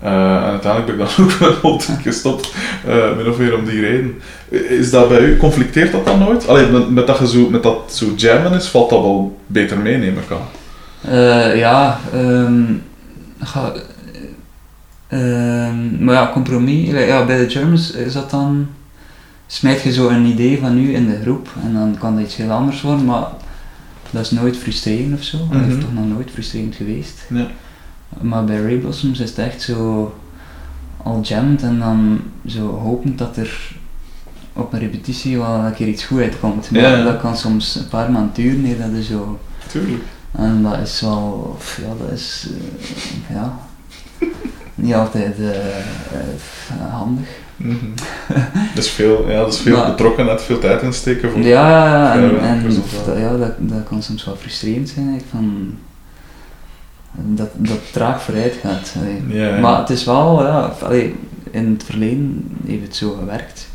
Eh, 0.00 0.12
en 0.36 0.42
uiteindelijk 0.42 0.96
ben 0.96 1.06
ik 1.26 1.38
dan 1.38 1.48
ook 1.52 1.62
Motic 1.62 2.02
gestopt, 2.02 2.52
eh 2.86 3.16
min 3.16 3.28
of 3.28 3.38
meer 3.38 3.56
om 3.56 3.64
die 3.64 3.80
reden. 3.80 4.20
Is 4.48 4.90
dat 4.90 5.08
bij 5.08 5.20
u, 5.20 5.36
conflicteert 5.36 5.92
dat 5.92 6.06
dan 6.06 6.18
nooit? 6.18 6.48
Alleen 6.48 6.72
met, 6.72 6.90
met 6.90 7.06
dat 7.06 7.18
je 7.18 7.28
zo, 7.28 7.48
met 7.50 7.62
dat 7.62 7.94
zo 7.94 8.06
jammen 8.16 8.52
is, 8.52 8.66
valt 8.66 8.90
dat 8.90 9.00
wel 9.02 9.38
beter 9.46 9.78
mee, 9.78 9.96
neem 9.96 10.16
ik 10.18 10.30
aan. 10.30 10.48
Eh, 11.12 11.58
ja 11.58 11.98
ehm, 12.12 12.62
ga, 13.40 13.72
ehm, 15.08 16.04
maar 16.04 16.14
ja, 16.14 16.30
compromis. 16.32 16.90
Ja, 16.90 17.24
bij 17.24 17.38
de 17.38 17.50
Germans 17.50 17.90
is 17.92 18.12
dat 18.12 18.30
dan. 18.30 18.66
Smijt 19.46 19.82
je 19.82 19.92
zo 19.92 20.08
een 20.08 20.24
idee 20.24 20.58
van 20.60 20.78
u 20.78 20.94
in 20.94 21.06
de 21.08 21.18
groep 21.22 21.48
en 21.64 21.72
dan 21.74 21.96
kan 21.98 22.14
dat 22.14 22.24
iets 22.24 22.36
heel 22.36 22.50
anders 22.50 22.82
worden, 22.82 23.04
maar 23.04 23.24
dat 24.10 24.24
is 24.24 24.30
nooit 24.30 24.56
frustrerend 24.56 25.14
of 25.18 25.22
zo. 25.24 25.36
Dat 25.50 25.60
Mhm. 25.60 25.70
is 25.70 25.78
toch 25.84 25.92
nog 25.94 26.06
nooit 26.08 26.30
frustrerend 26.32 26.74
geweest. 26.74 27.26
Ja. 27.28 27.46
Maar 28.20 28.44
bij 28.44 28.62
Ray 28.62 28.76
Blossoms 28.76 29.20
is 29.20 29.28
het 29.28 29.38
echt 29.38 29.62
zo 29.62 30.14
al 30.96 31.20
jammed 31.22 31.62
en 31.62 31.78
dan 31.78 32.20
zo 32.46 32.68
hopend 32.78 33.18
dat 33.18 33.36
er 33.36 33.76
op 34.52 34.72
een 34.72 34.78
repetitie 34.78 35.38
wel 35.38 35.54
een 35.54 35.74
keer 35.74 35.88
iets 35.88 36.04
goed 36.04 36.20
uitkomt. 36.20 36.70
Maar 36.70 36.80
Ja, 36.80 37.02
dat 37.04 37.20
kan 37.20 37.36
soms 37.36 37.74
een 37.74 37.88
paar 37.88 38.10
maanden 38.10 38.34
duren 38.34 38.64
eer 38.64 38.78
dat 38.78 38.92
er 38.96 39.02
zo 39.02 39.38
Tuurlijk. 39.66 40.02
en 40.32 40.62
dat 40.62 40.78
is 40.78 41.00
wel, 41.00 41.56
ja, 41.80 42.04
dat 42.04 42.10
is, 42.18 42.48
eh, 43.28 43.34
ja, 43.36 43.58
niet 44.74 44.94
altijd 44.94 45.38
eh, 45.38 45.78
eh, 45.78 46.90
handig. 46.90 47.28
Mhm. 47.56 47.74
dat 48.74 48.84
is 48.84 48.90
veel, 48.90 49.30
ja, 49.30 49.36
dat 49.38 49.52
is 49.54 49.60
veel 49.60 49.76
Maar- 49.76 49.90
betrokkenheid, 49.90 50.42
veel 50.42 50.58
tijd 50.58 50.82
insteken 50.82 51.30
voor. 51.30 51.40
Ja, 51.40 52.12
en, 52.14 52.20
Ja, 52.34 52.38
en 52.38 52.62
resultaat. 52.62 53.04
dat, 53.06 53.18
ja, 53.18 53.36
dat, 53.36 53.52
dat 53.58 53.84
kan 53.88 54.02
soms 54.02 54.24
wel 54.24 54.36
frustrerend 54.36 54.88
zijn. 54.88 55.08
eigenlijk, 55.08 55.30
Van, 55.44 55.74
dat, 57.12 57.48
dat 57.56 57.92
traag 57.92 58.22
vooruit 58.22 58.54
gaat. 58.62 58.94
allee. 58.98 59.22
Ja, 59.28 59.54
ja. 59.54 59.60
Maar 59.60 59.78
het 59.78 59.90
is 59.90 60.04
wel, 60.04 60.46
ja, 60.46 60.72
allee, 60.82 61.14
in 61.50 61.70
het 61.72 61.84
verleden 61.84 62.44
heeft 62.66 62.82
het 62.82 62.96
zo 62.96 63.12
gewerkt. 63.18 63.68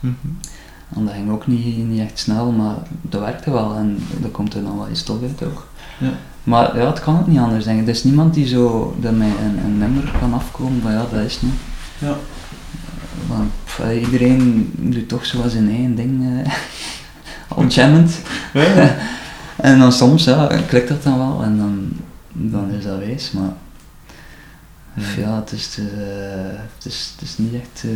Mhm. 0.00 0.12
En 0.96 1.04
dat 1.04 1.14
ging 1.14 1.30
ook 1.30 1.46
niet, 1.46 1.88
niet 1.88 2.00
echt 2.00 2.18
snel, 2.18 2.50
maar 2.52 2.74
dat 3.02 3.20
werkte 3.20 3.50
wel 3.50 3.74
en 3.74 3.98
daar 4.20 4.30
komt 4.30 4.54
er 4.54 4.62
dan 4.62 4.78
wel 4.78 4.88
iets 4.90 5.02
tof 5.02 5.22
uit 5.22 5.44
ook. 5.44 5.66
Ja. 5.98 6.10
Maar 6.42 6.78
ja, 6.78 6.86
het 6.86 7.00
kan 7.00 7.18
ook 7.18 7.26
niet 7.26 7.38
anders 7.38 7.64
denk 7.64 7.80
ik. 7.80 7.84
Er 7.86 7.92
is 7.94 8.04
niemand 8.04 8.34
die 8.34 8.46
zo 8.46 8.96
dat 9.00 9.12
mij 9.12 9.26
een, 9.44 9.58
een 9.64 9.78
nummer 9.78 10.12
kan 10.20 10.34
afkomen 10.34 10.82
van 10.82 10.92
ja, 10.92 11.04
dat 11.12 11.24
is 11.24 11.40
niet. 11.42 11.52
Ja. 11.98 12.14
Want 13.26 13.50
pff, 13.64 13.80
iedereen 14.04 14.70
doet 14.76 15.08
toch 15.08 15.26
zo 15.26 15.48
zijn 15.48 15.68
eigen 15.68 15.94
ding. 15.94 16.42
eh, 16.44 16.52
al 17.58 17.64
jammend. 17.66 18.18
En 19.56 19.78
dan 19.78 19.92
soms 19.92 20.24
ja, 20.24 20.48
klikt 20.66 20.88
dat 20.88 21.02
dan 21.02 21.18
wel 21.18 21.42
en 21.42 21.56
dan, 21.58 21.88
dan 22.40 22.70
is 22.70 22.84
dat 22.84 22.98
wijs, 22.98 23.30
maar 23.32 23.52
pff, 24.98 25.16
ja, 25.16 25.36
het 25.36 25.52
is, 25.52 25.78
het 26.74 26.84
is, 26.84 27.12
het 27.16 27.28
is 27.28 27.38
niet 27.38 27.54
echt 27.54 27.84
eh, 27.84 27.90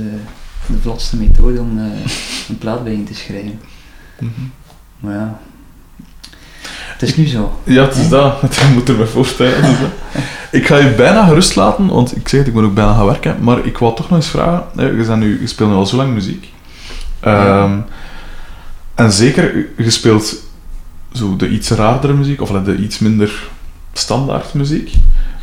de 0.66 0.81
vlotste 0.81 1.16
methode 1.16 1.60
om 1.60 1.78
eh, 1.78 1.85
een 2.48 2.59
plaat 2.59 2.85
bij 2.85 2.97
je 2.97 3.05
te 3.05 3.14
schrijven. 3.14 3.60
Mhm. 4.19 4.31
Maar 5.01 5.14
ja, 5.14 5.39
het 6.93 7.02
is 7.02 7.16
nu 7.16 7.27
zo. 7.27 7.59
Ja, 7.64 7.82
het 7.82 7.97
is 7.97 8.09
dat. 8.09 8.56
Je 8.56 8.70
moet 8.74 8.89
er 8.89 8.97
me 8.97 9.06
voorstellen. 9.06 9.77
Ik 10.51 10.66
ga 10.66 10.77
je 10.77 10.90
bijna 10.90 11.27
gerust 11.27 11.56
laten, 11.56 11.86
want 11.86 12.16
ik 12.16 12.28
zeg 12.28 12.40
het, 12.40 12.48
ik 12.48 12.55
moet 12.55 12.64
ook 12.64 12.74
bijna 12.74 12.94
gaan 12.94 13.06
werken. 13.06 13.36
Maar 13.40 13.66
ik 13.66 13.78
wou 13.78 13.97
toch 13.97 14.09
nog 14.09 14.19
eens 14.19 14.28
vragen. 14.28 14.64
Je, 14.77 15.16
nu, 15.16 15.40
je 15.40 15.47
speelt 15.47 15.70
nu 15.70 15.77
al 15.77 15.86
zo 15.86 15.97
lang 15.97 16.14
muziek. 16.14 16.52
Ehm, 17.20 17.78
en 18.94 19.12
zeker, 19.12 19.69
je 19.77 19.90
speelt 19.90 20.35
zo 21.12 21.36
de 21.36 21.48
iets 21.48 21.70
raardere 21.70 22.12
muziek, 22.12 22.40
of 22.40 22.51
de 22.51 22.77
iets 22.77 22.98
minder 22.98 23.48
standaard 23.93 24.55
muziek. 24.55 24.93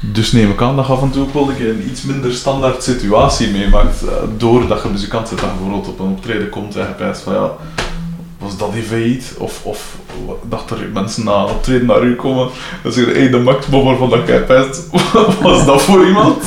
Dus 0.02 0.32
neem 0.32 0.52
ik 0.52 0.62
aan 0.62 0.76
dat 0.76 0.88
je 0.88 0.94
af 0.94 1.02
en 1.02 1.10
toe 1.12 1.22
ook 1.24 1.34
wel 1.34 1.50
een 1.50 1.90
iets 1.90 2.02
minder 2.02 2.34
standaard 2.34 2.84
situatie 2.84 3.52
meemaakt. 3.52 4.04
eh, 4.04 4.14
doordat 4.38 4.84
je 4.84 4.90
muzikant 4.90 5.28
zit 5.28 5.42
en 5.42 5.48
bijvoorbeeld 5.48 5.88
op 5.88 6.00
een 6.00 6.12
optreden 6.12 6.50
komt 6.50 6.76
en 6.76 6.88
je 6.88 6.94
pijst 6.94 7.22
van 7.22 7.34
ja, 7.34 7.52
was 8.40 8.58
dat 8.58 8.74
die 8.74 8.84
failliet? 8.84 9.36
Of, 9.38 9.60
of 9.64 9.96
dat 10.50 10.72
er 10.72 10.90
mensen 10.94 11.24
na 11.24 11.34
een 11.34 11.50
optreden 11.50 11.88
naar 11.88 12.04
u 12.04 12.16
komen 12.16 12.48
en 12.84 12.92
zeggen, 12.92 13.14
hé, 13.14 13.30
de 13.30 13.40
Max 13.40 13.66
Bomber 13.66 13.98
van 13.98 14.10
dat 14.10 14.28
jij 14.28 14.44
pijst, 14.44 14.88
was 15.42 15.66
dat 15.66 15.82
voor 15.82 16.08
iemand? 16.08 16.44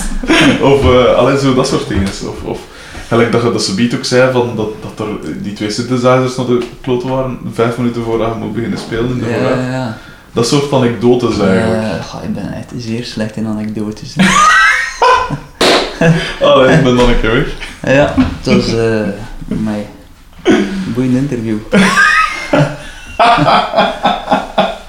Of 0.62 0.84
uh, 0.84 1.14
alleen 1.14 1.38
zo 1.38 1.54
dat 1.54 1.66
soort 1.66 1.88
dingen. 1.88 2.08
Of, 2.08 2.42
of 2.44 2.60
gelijk 3.08 3.32
dat 3.32 3.42
je 3.42 3.52
dat 3.52 3.72
beat 3.76 3.94
ook 3.94 4.04
zei, 4.04 4.32
van 4.32 4.56
dat, 4.56 4.68
dat 4.80 5.06
er 5.06 5.42
die 5.42 5.52
twee 5.52 5.70
synthesizers 5.70 6.36
naar 6.36 6.46
de 6.46 6.62
kloten 6.80 7.08
waren, 7.08 7.38
vijf 7.52 7.76
minuten 7.76 8.02
voordat 8.02 8.28
je 8.34 8.40
moet 8.40 8.52
beginnen 8.54 8.78
spelen 8.78 9.10
in 9.10 9.18
de 9.18 9.28
Ja, 9.28 9.36
ja, 9.36 9.70
ja. 9.70 9.98
Dat 10.32 10.46
soort 10.48 10.72
anekdotes 10.72 11.38
eigenlijk. 11.38 12.04
Goh, 12.04 12.22
ik 12.24 12.34
ben 12.34 12.52
echt 12.52 12.72
zeer 12.76 13.04
slecht 13.04 13.36
in 13.36 13.46
anekdotes. 13.46 14.14
Allee, 16.40 16.72
ik 16.76 16.82
ben 16.82 16.96
dan 16.96 17.08
een 17.08 17.20
keer 17.20 17.32
weg. 17.32 17.94
ja, 17.94 18.14
het 18.16 18.46
was 18.54 18.74
eh 18.74 19.08
mij 19.46 19.86
boeiend 20.94 21.14
interview. 21.16 21.58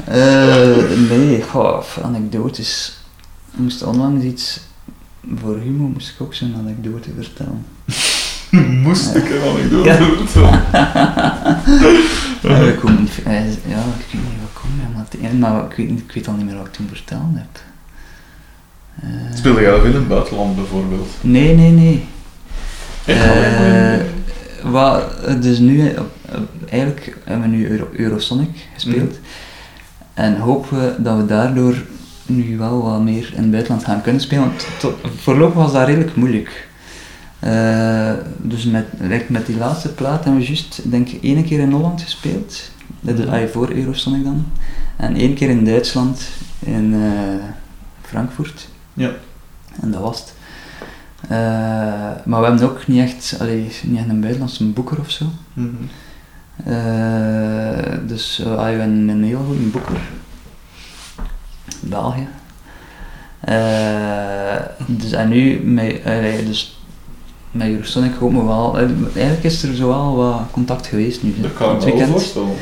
Eh, 0.08 1.00
nee, 1.10 1.42
goh, 1.42 1.84
anekdotes. 2.04 2.98
Ik 3.54 3.60
moest 3.60 3.84
onlangs 3.84 4.24
iets 4.24 4.60
voor 5.40 5.58
Humo 5.58 5.88
moest 5.88 6.10
ik 6.10 6.16
ook 6.22 6.34
zo'n 6.34 6.56
anekdote 6.58 7.10
vertellen. 7.20 7.66
Moest 8.84 9.16
ik 9.16 9.30
een 9.30 9.42
anekdote 9.42 10.28
vertellen. 10.28 10.64
Ja, 12.42 12.58
ik 12.72 12.80
weet 12.80 13.00
niet, 13.00 13.14
ja, 13.26 13.40
ik 13.40 14.12
weet 14.12 14.22
niet 14.22 14.43
maar 15.40 15.64
ik 15.66 15.76
weet, 15.76 15.90
ik 15.90 16.12
weet 16.14 16.28
al 16.28 16.34
niet 16.34 16.46
meer 16.46 16.58
wat 16.58 16.66
ik 16.68 16.74
toen 16.74 16.88
verteld 16.88 17.22
heb. 17.34 17.62
Eh, 19.02 19.36
Speelde 19.36 19.62
jij 19.62 19.72
dat 19.72 19.86
in 19.86 19.94
het 19.94 20.08
buitenland 20.08 20.56
bijvoorbeeld? 20.56 21.10
Nee, 21.22 21.56
nee, 21.56 21.72
nee. 21.72 22.06
Echt 23.06 23.26
Eh, 23.26 23.96
wat, 24.72 25.04
dus 25.42 25.60
nu, 25.60 25.80
eh, 25.80 25.96
eh, 25.96 26.02
eigenlijk 26.70 27.18
hebben 27.24 27.50
we 27.50 27.56
nu 27.56 27.68
Euro, 27.68 27.88
Eurosonic 27.94 28.68
gespeeld. 28.74 29.20
En 30.14 30.38
hopen 30.38 30.80
we 30.80 30.96
dat 31.04 31.18
we 31.18 31.26
daardoor 31.26 31.76
nu 32.26 32.58
wel 32.58 32.84
wat 32.84 33.02
meer 33.02 33.32
in 33.36 33.42
het 33.42 33.52
buitenland 33.52 33.84
gaan 33.86 34.02
kunnen 34.02 34.22
spelen. 34.22 34.44
Want 34.44 34.68
tot, 34.80 34.94
voorlopig 35.18 35.56
was 35.56 35.72
dat 35.74 35.88
redelijk 35.88 36.16
moeilijk. 36.16 36.68
Eh, 37.40 38.12
dus 38.38 38.66
met, 38.66 38.86
met 39.30 39.46
die 39.46 39.58
laatste 39.58 39.94
plaat 39.94 40.24
hebben 40.24 40.42
we 40.42 40.48
juist, 40.48 40.82
denk 40.84 41.10
ik, 41.10 41.24
één 41.24 41.44
keer 41.46 41.60
in 41.60 41.72
Holland 41.72 42.02
gespeeld. 42.02 42.72
Dat 43.04 43.20
is 43.20 43.26
ah, 43.26 43.48
voor 43.48 43.72
Eurosonic 43.72 44.24
dan. 44.24 44.46
En 44.96 45.16
één 45.16 45.34
keer 45.34 45.50
in 45.50 45.66
Duitsland, 45.66 46.22
in 46.60 46.94
eh, 46.94 47.46
Frankfurt. 48.02 48.68
Ja. 48.94 49.12
En 49.82 49.92
dat 49.92 50.02
was 50.02 50.20
het. 50.20 50.34
Eh, 51.22 51.30
maar 52.26 52.42
we 52.42 52.48
hebben 52.48 52.70
ook 52.70 52.88
niet 52.88 53.00
echt, 53.00 53.36
allee, 53.40 53.72
niet 53.84 53.98
echt 53.98 54.10
een 54.10 54.20
buitenlandse 54.20 54.66
boeker 54.66 55.00
of 55.00 55.10
zo. 55.10 55.26
Mhm. 55.54 55.68
Eh, 56.66 57.98
dus 58.08 58.38
we 58.38 58.50
hebben 58.50 59.08
een 59.10 59.24
heel 59.24 59.44
goede 59.46 59.62
boeker. 59.62 60.00
België. 61.80 62.28
Dus 64.88 65.12
en 65.12 65.30
nu, 65.30 65.60
met, 65.60 66.04
dus 66.46 66.80
met 67.52 67.68
Eurosonic 67.68 68.14
hopen 68.14 68.38
we 68.38 68.46
wel, 68.46 68.78
eigenlijk 68.78 69.44
is 69.44 69.64
er 69.64 69.76
zo 69.76 69.88
wel 69.88 70.16
wat 70.16 70.42
contact 70.52 70.88
geweest 70.88 71.24
nu. 71.24 71.34
Dat 71.42 71.54
kan 71.54 71.76
ik 71.76 71.94
me 71.94 71.98
wel 71.98 72.08
voorstellen. 72.08 72.56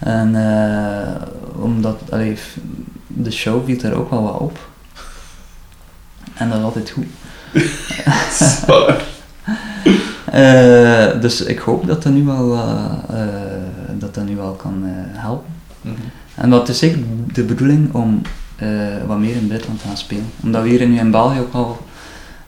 En 0.00 0.34
eh, 0.34 1.22
omdat, 1.62 2.00
allee, 2.10 2.38
de 3.06 3.30
show 3.30 3.64
viel 3.64 3.78
daar 3.78 3.92
ook 3.92 4.10
wel 4.10 4.22
wat 4.22 4.38
op. 4.38 4.58
En 6.34 6.48
dat 6.48 6.58
is 6.58 6.64
altijd 6.64 6.90
goed. 6.90 7.06
Eh, 10.30 11.20
dus 11.20 11.40
ik 11.40 11.58
hoop 11.58 11.86
dat 11.86 12.02
dat 12.02 12.12
nu 12.12 12.24
wel, 12.24 12.54
eh, 12.54 13.26
dat 13.98 14.14
dat 14.14 14.24
nu 14.24 14.36
wel 14.36 14.52
kan 14.52 14.82
helpen. 15.12 15.52
Mhm. 15.80 15.94
En 16.34 16.50
dat 16.50 16.68
is 16.68 16.78
zeker 16.78 16.98
de 17.32 17.42
bedoeling 17.42 17.94
om 17.94 18.22
wat 19.06 19.18
meer 19.18 19.36
in 19.36 19.48
buitenland 19.48 19.80
te 19.80 19.86
gaan 19.86 19.96
spelen. 19.96 20.30
Omdat 20.42 20.62
we 20.62 20.68
hier 20.68 20.88
nu 20.88 20.98
in 20.98 21.10
België 21.10 21.38
ook 21.38 21.52
al 21.52 21.86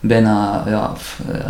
bijna, 0.00 0.64
ja, 0.66 0.92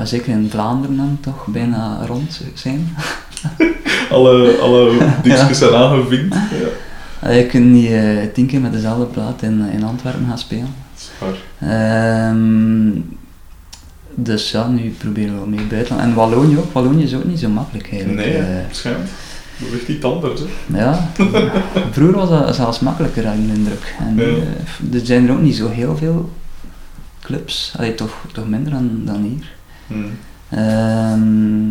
zeker 0.04 0.32
in 0.32 0.50
Vlaanderen 0.50 0.96
dan 0.96 1.18
toch, 1.20 1.46
bijna 1.46 2.06
rond 2.06 2.40
zijn. 2.54 2.88
Alle, 4.10 4.56
alle 4.58 4.98
dingetjes 5.22 5.58
zijn 5.58 5.74
aangevinkt. 5.74 6.34
Ja. 6.34 7.28
Uh, 7.30 7.36
je 7.38 7.46
kunt 7.46 7.64
niet 7.70 7.90
eh, 7.90 8.02
tien 8.34 8.46
keer 8.46 8.60
met 8.60 8.72
dezelfde 8.72 9.04
plaat 9.04 9.42
in, 9.42 9.60
in 9.72 9.84
Antwerpen 9.84 10.26
gaan 10.28 10.38
spelen. 10.38 10.74
Ehm, 11.58 13.00
dus 14.14 14.50
ja, 14.50 14.68
nu 14.68 14.94
proberen 14.98 15.32
we 15.32 15.38
wat 15.38 15.48
meer 15.48 15.66
buitenland. 15.66 16.08
En 16.08 16.14
Wallonië 16.14 16.58
ook. 16.58 16.72
Wallonië 16.72 17.02
is 17.02 17.14
ook 17.14 17.24
niet 17.24 17.38
zo 17.38 17.48
makkelijk 17.48 17.90
eigenlijk. 17.92 18.16
Nee, 18.26 18.36
Eh, 18.36 18.44
hè. 18.44 18.62
schijnt. 18.70 19.08
Dat 19.58 19.78
echt 19.80 19.88
iets 19.88 20.04
anders. 20.04 20.40
Hè. 20.40 20.78
Ja, 20.78 21.08
vroeger 21.92 22.16
was 22.16 22.28
dat 22.28 22.54
zelfs 22.54 22.80
makkelijker, 22.80 23.24
ik 23.24 23.46
de 23.46 23.52
indruk. 23.54 23.94
En 23.98 24.16
Ja. 24.16 24.22
eh, 24.22 25.00
er 25.00 25.06
zijn 25.06 25.26
er 25.28 25.32
ook 25.34 25.40
niet 25.42 25.56
zo 25.56 25.68
heel 25.68 25.96
veel 25.96 26.30
clubs, 27.20 27.74
Allee, 27.76 27.94
toch, 27.94 28.24
toch 28.32 28.48
minder 28.48 28.72
dan, 28.72 29.00
dan 29.04 29.22
hier. 29.22 29.50
Mhm. 29.86 30.08
Ehm, 30.48 31.68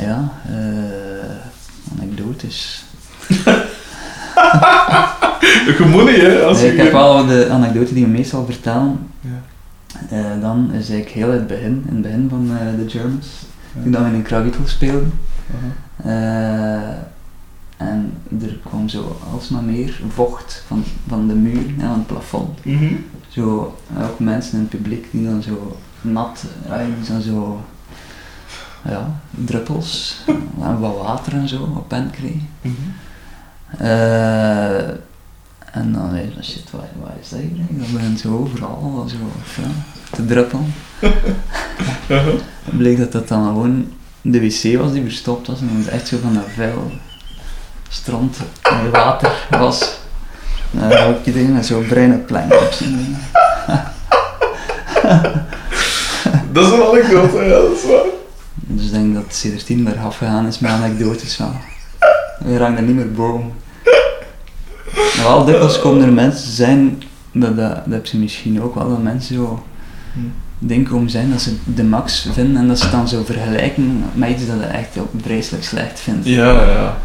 ja, 0.00 0.32
eh 0.48 1.96
anekdotes. 2.00 2.84
Niet, 6.06 6.16
hè. 6.16 6.42
Als 6.44 6.60
Nee, 6.60 6.72
ik 6.72 6.78
heb 6.78 6.92
wel 6.92 7.26
de 7.26 7.48
anekdote 7.50 7.94
die 7.94 8.04
we 8.04 8.10
meestal 8.10 8.44
vertellen. 8.44 8.98
Ja. 9.20 9.42
Eh, 10.10 10.40
dan 10.40 10.72
is 10.72 10.90
eigenlijk 10.90 11.10
heel 11.10 11.30
het 11.30 11.46
begin, 11.46 11.84
in 11.88 11.94
het 11.94 12.02
begin 12.02 12.26
van 12.28 12.50
eh, 12.50 12.84
de 12.84 12.90
Germans. 12.90 13.26
Ja. 13.74 13.82
Toen 13.82 13.90
dat 13.90 14.02
we 14.02 14.08
in 14.08 14.22
Krawitel 14.22 14.66
speelden. 14.66 15.12
Aha. 15.54 15.70
Eh, 16.10 16.94
en 17.76 18.12
er 18.42 18.58
kwam 18.64 18.88
zo 18.88 19.16
alsmaar 19.32 19.62
meer 19.62 20.00
vocht 20.08 20.64
van, 20.66 20.84
van 21.08 21.28
de 21.28 21.34
muur 21.34 21.64
en 21.78 21.86
aan 21.86 21.98
het 21.98 22.06
plafond. 22.06 22.64
Mhm. 22.64 22.94
Zo, 23.28 23.76
ook 24.02 24.18
mensen 24.18 24.52
in 24.52 24.60
het 24.60 24.68
publiek 24.68 25.06
die 25.10 25.24
dan 25.24 25.42
zo 25.42 25.76
nat, 26.00 26.44
die 26.62 27.08
dan 27.08 27.20
zo, 27.20 27.60
ja, 28.88 29.20
druppels 29.30 30.16
en 30.62 30.80
wat 30.80 30.96
water 31.02 31.32
en 31.32 31.48
zo 31.48 31.72
op 31.76 31.90
hen 31.90 32.10
kregen. 32.10 32.48
Mhm. 32.60 32.74
Eh, 33.78 34.88
en 35.70 35.92
dan 35.92 36.12
weet 36.12 36.34
je, 36.34 36.42
shit, 36.42 36.70
waar, 36.70 36.88
waar 37.00 37.14
is 37.20 37.28
dat 37.28 37.38
eigenlijk? 37.38 37.78
Dan 37.78 37.92
begint 37.92 38.20
zo 38.20 38.38
overal 38.38 39.06
zo, 39.08 39.16
ja, 39.62 39.68
te 40.10 40.24
druppelen. 40.24 40.74
Aha. 42.10 42.30
Dan 42.64 42.76
bleek 42.76 42.98
dat 42.98 43.12
dat 43.12 43.28
dan 43.28 43.44
gewoon 43.44 43.92
de 44.20 44.40
wc 44.40 44.78
was 44.78 44.92
die 44.92 45.02
verstopt 45.02 45.46
was 45.46 45.60
en 45.60 45.66
dat 45.66 45.84
het 45.84 45.94
echt 45.94 46.08
zo 46.08 46.16
van 46.22 46.34
dat 46.34 46.44
vuil 46.54 46.90
strand 47.88 48.38
met 48.82 48.90
water 48.90 49.46
was. 49.50 49.98
En 50.78 50.88
dan 50.88 50.98
ook 50.98 51.24
iedereen 51.24 51.52
met 51.52 51.66
zo'n 51.66 51.86
bruine 51.86 52.18
plank 52.18 52.52
op 52.52 52.72
zijn 52.72 52.96
dingen. 52.96 53.20
Dat 56.52 56.66
is 56.66 56.72
een 56.72 56.82
anekdote, 56.82 57.44
ja, 57.44 57.48
dat 57.48 57.72
is 57.72 57.84
waar. 57.84 58.15
Dus 58.66 58.84
ik 58.86 58.92
denk 58.92 59.14
dat 59.14 59.24
Cedertien 59.28 59.84
daar 59.84 59.98
afgegaan 59.98 60.46
is 60.46 60.58
met 60.58 60.70
anekdotes 60.70 61.34
van. 61.34 61.52
We 62.38 62.58
hangen 62.58 62.76
er 62.76 62.82
niet 62.82 62.96
meer 62.96 63.12
boven. 63.12 63.52
Maar 64.94 65.24
wel 65.24 65.44
dikwijls 65.44 65.80
komen 65.80 66.02
er 66.06 66.12
mensen 66.12 66.52
zijn 66.52 67.02
dat, 67.32 67.56
dat, 67.56 67.74
dat 67.74 67.92
heb 67.92 68.06
je 68.06 68.18
misschien 68.18 68.62
ook 68.62 68.74
wel, 68.74 68.88
dat 68.88 69.02
mensen 69.02 69.34
zo 69.34 69.62
Hm. 70.12 70.20
denken 70.66 70.96
om 70.96 71.08
zijn 71.08 71.30
dat 71.30 71.40
ze 71.40 71.56
de 71.74 71.84
max 71.84 72.28
vinden 72.32 72.56
en 72.62 72.68
dat 72.68 72.78
ze 72.78 72.84
het 72.84 72.92
dan 72.92 73.08
zo 73.08 73.24
vergelijken 73.24 74.02
met 74.14 74.30
iets 74.30 74.46
dat 74.46 74.56
je 74.58 74.64
echt 74.64 74.98
ook 74.98 75.08
vreselijk 75.22 75.64
slecht 75.64 76.00
vindt. 76.00 76.26
Ja, 76.26 76.52
ja. 76.68 76.96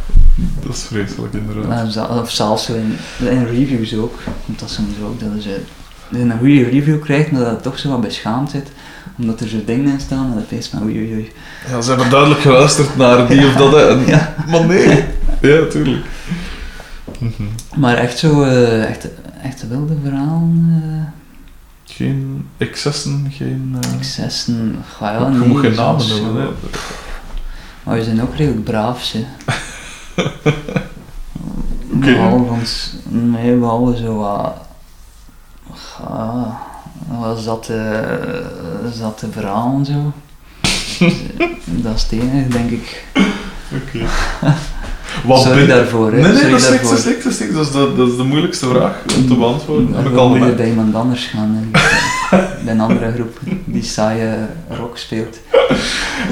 Dat 0.66 0.76
is 0.76 0.84
vreselijk, 0.84 1.34
inderdaad. 1.34 1.68
Maar 1.68 1.92
za- 1.92 2.06
Of 2.22 2.32
zelfs 2.32 2.66
zo 2.66 2.74
in, 2.74 2.96
in 3.30 3.46
reviews 3.46 3.96
ook, 3.96 4.20
want 4.46 4.60
dat 4.60 4.70
is 4.70 4.76
soms 4.76 4.90
ook 5.06 5.20
dat 5.20 5.44
je 5.44 5.60
een 6.12 6.38
goede 6.40 6.64
review 6.64 7.02
krijgt, 7.02 7.32
maar 7.32 7.42
dat 7.42 7.52
het 7.52 7.64
toch 7.64 7.80
zo 7.80 7.90
wat 7.90 8.02
beschaamd 8.02 8.52
zit, 8.52 8.72
omdat 9.18 9.40
er 9.40 9.48
zo 9.48 9.58
dingen 9.66 9.92
in 9.92 10.00
staan 10.00 10.26
en 10.32 10.36
dat 10.36 10.60
is 10.60 10.68
van 10.68 10.84
oei 10.84 10.98
oei 10.98 11.14
oei. 11.14 11.32
Ja, 11.70 11.82
ze 11.82 11.90
hebben 11.90 12.10
duidelijk 12.10 12.42
geluisterd 12.42 12.98
naar 12.98 13.28
die 13.28 13.48
of 13.48 13.54
dat, 13.54 13.72
hè. 13.72 13.88
En, 13.90 14.06
Ja. 14.08 14.34
Maar 14.48 14.66
nee. 14.66 15.04
Ja, 15.42 15.66
tuurlijk. 15.70 16.06
Mhm. 17.20 17.44
Maar 17.76 17.96
echt 17.98 18.18
zo, 18.18 18.44
eh, 18.44 18.84
echt, 18.90 19.08
echt 19.44 19.68
wilde 19.68 19.96
verhalen, 20.04 20.82
eh, 20.84 21.20
Geen 21.96 22.48
excessen, 22.58 23.28
geen... 23.32 23.78
eh, 23.82 23.94
excessen, 23.98 24.84
ga 24.96 25.12
ja, 25.12 25.20
je 25.30 25.38
nee, 25.38 25.48
moet 25.48 25.60
geen 25.62 25.76
namen 25.76 26.08
noemen, 26.08 26.42
hè. 26.42 26.48
Maar 27.84 27.96
we 27.98 28.04
zijn 28.04 28.22
ook 28.22 28.36
redelijk 28.36 28.64
braaf, 28.64 29.12
hè. 29.12 29.26
Oké. 31.96 32.12
Behalve 32.12 32.52
ons, 32.52 32.94
nee, 33.10 33.56
behalve 33.56 33.98
zo 33.98 34.16
wat, 34.18 34.54
ja, 37.12 37.20
wat 37.20 37.40
zatte, 37.40 38.04
zatte 38.94 39.28
verhalen 39.32 39.86
zo. 39.86 40.14
dat 41.84 41.96
is 41.96 42.02
het 42.02 42.12
enige, 42.12 42.48
denk 42.48 42.70
ik. 42.70 43.06
Oké. 43.74 44.06
Wat 45.26 45.42
Sorry 45.42 45.66
daarvoor, 45.66 46.12
hè. 46.12 46.22
Nee, 46.22 46.32
nee, 46.32 46.36
Sorry 46.36 46.52
dat 46.52 46.62
is 46.62 46.70
niks, 46.70 46.90
dat 46.90 46.98
is 46.98 47.06
niks, 47.06 47.24
dat 47.24 47.34
is 47.34 47.40
niks. 47.40 47.54
Dat 47.54 47.66
is 47.66 47.72
de, 47.72 47.94
dat 47.98 48.08
is 48.08 48.18
de 48.18 48.24
moeilijkste 48.24 48.68
vraag 48.68 49.02
om 49.18 49.28
te 49.28 49.36
beantwoorden. 49.36 50.14
Dan 50.14 50.38
moet 50.38 50.48
je 50.48 50.54
bij 50.54 50.70
iemand 50.70 50.96
anders 50.96 51.26
gaan, 51.26 51.72
bij 52.64 52.74
een 52.74 52.80
andere 52.80 53.12
groep 53.12 53.40
die 53.66 53.84
saaie 53.84 54.34
rock 54.70 54.98
speelt. 54.98 55.40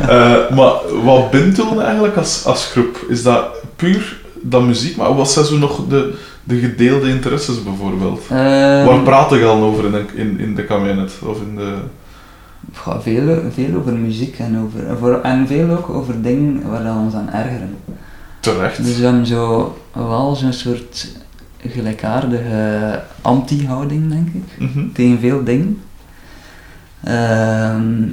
Eh, 0.01 0.49
maar 0.56 0.73
wat 1.03 1.31
bindt 1.31 1.56
toen 1.56 1.81
eigenlijk 1.81 2.15
als, 2.15 2.45
als 2.45 2.65
groep? 2.65 3.06
Is 3.10 3.23
dat 3.23 3.45
puur 3.76 4.19
dat 4.41 4.64
muziek? 4.64 4.95
Maar 4.98 5.16
wat 5.16 5.32
zijn 5.32 5.45
zo 5.45 5.57
nog 5.57 5.88
de, 5.88 6.14
de 6.44 6.60
gedeelde 6.60 7.10
interesses 7.10 7.64
bijvoorbeeld? 7.64 8.22
Ehm, 8.30 8.86
Waar 8.86 8.99
praten 9.03 9.38
je 9.38 9.45
al 9.45 9.61
over 9.64 9.86
in, 9.86 9.91
de- 9.91 10.06
in, 10.22 10.40
in 10.40 10.56
de 10.56 10.64
kabinet? 10.66 11.11
Of 11.24 11.41
in 11.41 11.56
de... 11.56 11.76
Ja, 12.86 13.02
veel, 13.02 13.41
veel 13.53 13.76
over 13.78 13.94
muziek 13.94 14.40
en, 14.40 14.60
over, 14.60 14.98
voor, 14.98 15.20
en 15.22 15.48
veel 15.48 15.70
ook 15.70 15.90
over 15.90 16.22
dingen 16.22 16.70
waar 16.70 16.84
we 16.84 16.90
ons 16.99 17.14
aan 17.14 17.30
ergeren. 17.30 17.76
Terecht. 18.40 18.84
Dus 18.84 18.98
we 18.98 19.03
hebben 19.03 19.26
zo 19.26 19.78
wel 19.94 20.36
zo'n 20.36 20.53
soort 20.53 21.07
gelijkaardige 21.68 23.02
anti-houding, 23.22 24.10
denk 24.10 24.28
ik, 24.28 24.44
Mhm. 24.70 24.80
tegen 24.94 25.20
veel 25.20 25.44
dingen. 25.44 25.82
Ehm, 27.03 28.03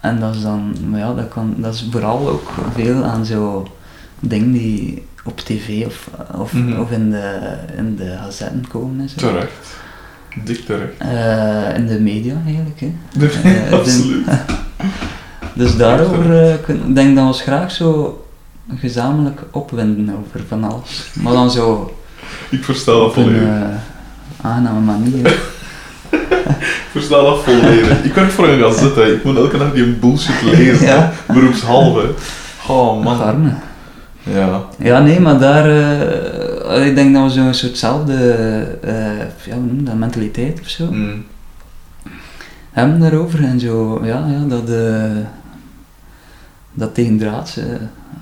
en 0.00 0.20
dat 0.20 0.34
is 0.34 0.42
dan, 0.42 0.74
maar 0.90 0.98
ja, 1.00 1.14
dat, 1.14 1.28
kan, 1.28 1.54
dat 1.56 1.74
is 1.74 1.86
vooral 1.90 2.28
ook 2.28 2.50
veel 2.74 3.04
aan 3.04 3.24
zo 3.24 3.66
dingen 4.20 4.52
die 4.52 5.04
op 5.24 5.40
tv 5.40 5.86
of, 5.86 6.08
of, 6.34 6.52
Mhm. 6.52 6.80
of 6.80 6.90
in, 6.90 7.10
de, 7.10 7.38
in 7.76 7.96
de 7.96 8.16
gazetten 8.24 8.64
komen 8.68 9.00
en 9.00 9.08
zo. 9.08 9.16
Terecht. 9.16 9.76
Dik 10.44 10.64
terecht. 10.66 10.92
Eh, 10.98 11.76
in 11.76 11.86
de 11.86 12.00
media 12.00 12.34
eigenlijk, 12.46 12.80
hè. 12.80 12.92
Eh, 13.50 13.72
Absoluut. 13.72 14.26
Dus 15.54 15.76
daarover, 15.76 16.42
eh, 16.42 16.52
ik 16.54 16.94
denk 16.94 17.14
dat 17.14 17.24
we 17.24 17.30
ons 17.30 17.42
graag 17.42 17.70
zo 17.70 18.18
gezamenlijk 18.76 19.40
opwinden 19.50 20.14
over 20.18 20.40
van 20.48 20.64
alles. 20.64 21.10
Maar 21.20 21.32
dan 21.32 21.50
zo 21.50 21.94
Ik 22.50 22.64
versta 22.64 22.92
dat 22.92 23.16
een 23.16 23.22
volledig. 23.24 23.42
eh, 23.42 23.66
aangename 24.40 24.80
manier. 24.80 25.26
Ik 26.54 27.00
versta 27.00 27.22
dat 27.22 27.42
volledig. 27.44 28.02
Ik 28.04 28.14
werk 28.14 28.30
voor 28.30 28.48
een 28.48 28.60
gazette. 28.60 29.00
hè. 29.00 29.12
Ik 29.14 29.24
moet 29.24 29.36
elke 29.36 29.58
dag 29.58 29.72
die 29.72 29.86
bullshit 29.86 30.42
lezen. 30.42 30.86
Ja. 30.86 31.12
Beroepshalve. 31.26 32.10
Oh 32.68 33.04
man. 33.04 33.16
Garme. 33.16 33.52
Ja. 34.24 34.62
Ja, 34.78 35.00
nee, 35.00 35.20
maar 35.20 35.38
daar, 35.38 35.66
eh, 35.70 36.86
ik 36.86 36.94
denk 36.94 37.14
dat 37.14 37.22
we 37.24 37.30
zo'n 37.30 37.54
soortzelfde, 37.54 38.14
eh 38.82 39.18
ja, 39.46 39.54
hoe 39.54 39.62
noem 39.64 39.84
dat, 39.84 39.94
mentaliteit 39.94 40.60
of 40.60 40.68
zo 40.68 40.86
Mm. 40.90 41.24
hebben 42.72 43.00
daarover. 43.00 43.44
En 43.44 43.60
zo, 43.60 44.00
ja, 44.04 44.26
ja 44.28 44.44
dat, 44.48 44.70
eh 44.70 45.16
dat 46.72 46.94
tegendraadse 46.94 47.78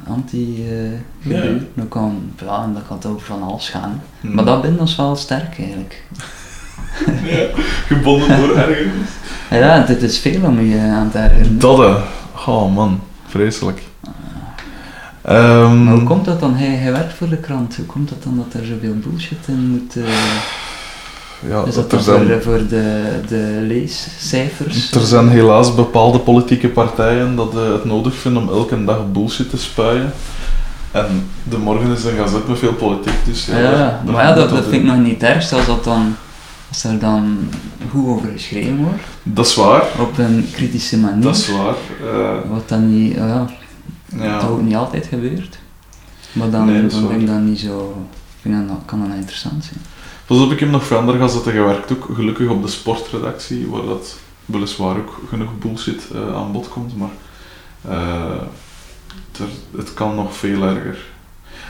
anti-gebeuren, 0.09 1.69
dat 1.74 1.89
kan, 1.89 2.33
ja, 2.41 2.70
dat 2.74 2.83
kan 2.89 3.11
over 3.12 3.27
van 3.27 3.43
alles 3.43 3.69
gaan. 3.69 4.03
Mm. 4.20 4.35
Maar 4.35 4.45
dat 4.45 4.62
bindt 4.62 4.81
ons 4.81 4.97
wel 4.97 5.16
sterk 5.16 5.59
eigenlijk. 5.59 6.03
Ja. 7.24 7.47
Gebonden 7.87 8.37
door 8.37 8.57
ergernis. 8.66 9.09
Ja, 9.51 9.81
dit 9.85 10.03
is 10.03 10.19
veel 10.19 10.43
om 10.43 10.61
je 10.61 10.79
aan 10.79 11.11
te 11.11 11.19
ergeren. 11.19 11.59
Dat. 11.59 11.99
Oh 12.47 12.74
man. 12.74 13.01
Vreselijk. 13.27 13.83
Ehm, 15.23 15.85
Maar 15.85 15.94
hoe 15.94 16.03
komt 16.03 16.24
dat 16.24 16.40
dan? 16.40 16.55
Hij, 16.55 16.66
hij 16.69 16.93
werkt 16.93 17.12
voor 17.15 17.28
de 17.28 17.36
krant. 17.36 17.77
Hoe 17.77 17.85
komt 17.86 18.09
dat 18.09 18.23
dan 18.23 18.36
dat 18.36 18.61
er 18.61 18.66
zoveel 18.66 18.94
bullshit 18.94 19.39
in 19.47 19.69
moet... 19.70 19.97
eh, 19.97 20.03
ja, 21.49 21.65
is 21.66 21.74
dat 21.74 21.90
dan 21.90 22.01
zijn, 22.03 22.27
voor, 22.28 22.40
voor 22.43 22.66
de, 22.69 23.03
de 23.28 23.59
leescijfers? 23.66 24.93
er 24.93 25.01
zijn 25.01 25.28
helaas 25.28 25.74
bepaalde 25.74 26.19
politieke 26.19 26.69
partijen 26.69 27.36
dat 27.36 27.55
eh, 27.57 27.73
het 27.73 27.85
nodig 27.85 28.15
vinden 28.15 28.43
om 28.43 28.49
elke 28.49 28.85
dag 28.85 29.11
bullshit 29.12 29.51
te 29.51 29.59
spuien. 29.59 30.12
En 30.90 31.28
de 31.43 31.59
morgen 31.59 31.90
is 31.90 32.05
een 32.05 32.16
gazet 32.16 32.49
met 32.49 32.59
veel 32.59 32.73
politiek, 32.74 33.15
dus 33.24 33.47
ja. 33.47 34.03
Maar 34.07 34.24
ja, 34.24 34.32
dat, 34.32 34.51
dat 34.51 34.62
vind 34.62 34.74
ik 34.74 34.82
nog 34.85 34.99
niet 34.99 35.23
erg 35.23 35.53
als 35.53 35.66
dat 35.66 35.85
dan... 35.85 36.15
Als 36.69 36.85
er 36.85 36.99
dan 36.99 37.39
goed 37.90 38.09
over 38.09 38.28
geschreven 38.32 38.77
wordt, 38.77 39.03
Dat 39.23 39.47
is 39.47 39.55
waar. 39.55 39.82
op 40.01 40.19
een 40.19 40.49
kritische 40.53 40.99
manier, 40.99 41.23
Dat 41.23 41.36
is 41.36 41.49
waar. 41.49 41.74
Eh, 42.12 42.51
wat 42.51 42.69
dan 42.69 42.94
niet, 42.94 43.15
ja, 43.15 43.47
ja. 44.16 44.40
dat 44.40 44.51
ook 44.51 44.62
niet 44.62 44.74
altijd 44.74 45.06
gebeurt. 45.06 45.59
Maar 46.32 46.51
dan, 46.51 46.66
Nee, 46.66 46.86
dan 46.86 47.09
denk 47.09 47.20
ik 47.20 47.26
dat 47.26 47.40
niet 47.40 47.60
zo, 47.60 48.05
ik 48.10 48.40
vind 48.40 48.68
dat, 48.68 48.78
kan 48.84 49.01
dat 49.01 49.16
interessant 49.16 49.64
zijn. 49.64 49.84
Pas 50.26 50.40
op, 50.40 50.52
ik 50.52 50.60
heb 50.60 50.70
nog 50.70 50.84
voor 50.84 50.97
andere 50.97 51.18
gazetten 51.18 51.52
gewerkt, 51.52 51.93
ook 51.93 52.09
gelukkig 52.14 52.48
op 52.48 52.62
de 52.62 52.68
sportredactie, 52.68 53.66
waar 53.66 53.84
dat 53.84 54.16
weliswaar 54.47 54.97
ook 54.97 55.20
genoeg 55.28 55.59
bullshit 55.59 56.09
eh, 56.12 56.34
aan 56.34 56.52
bod 56.52 56.68
komt, 56.68 56.97
maar 56.97 57.10
eh, 57.89 58.43
het 59.76 59.94
kan 59.94 60.14
nog 60.14 60.36
veel 60.36 60.62
erger. 60.62 60.98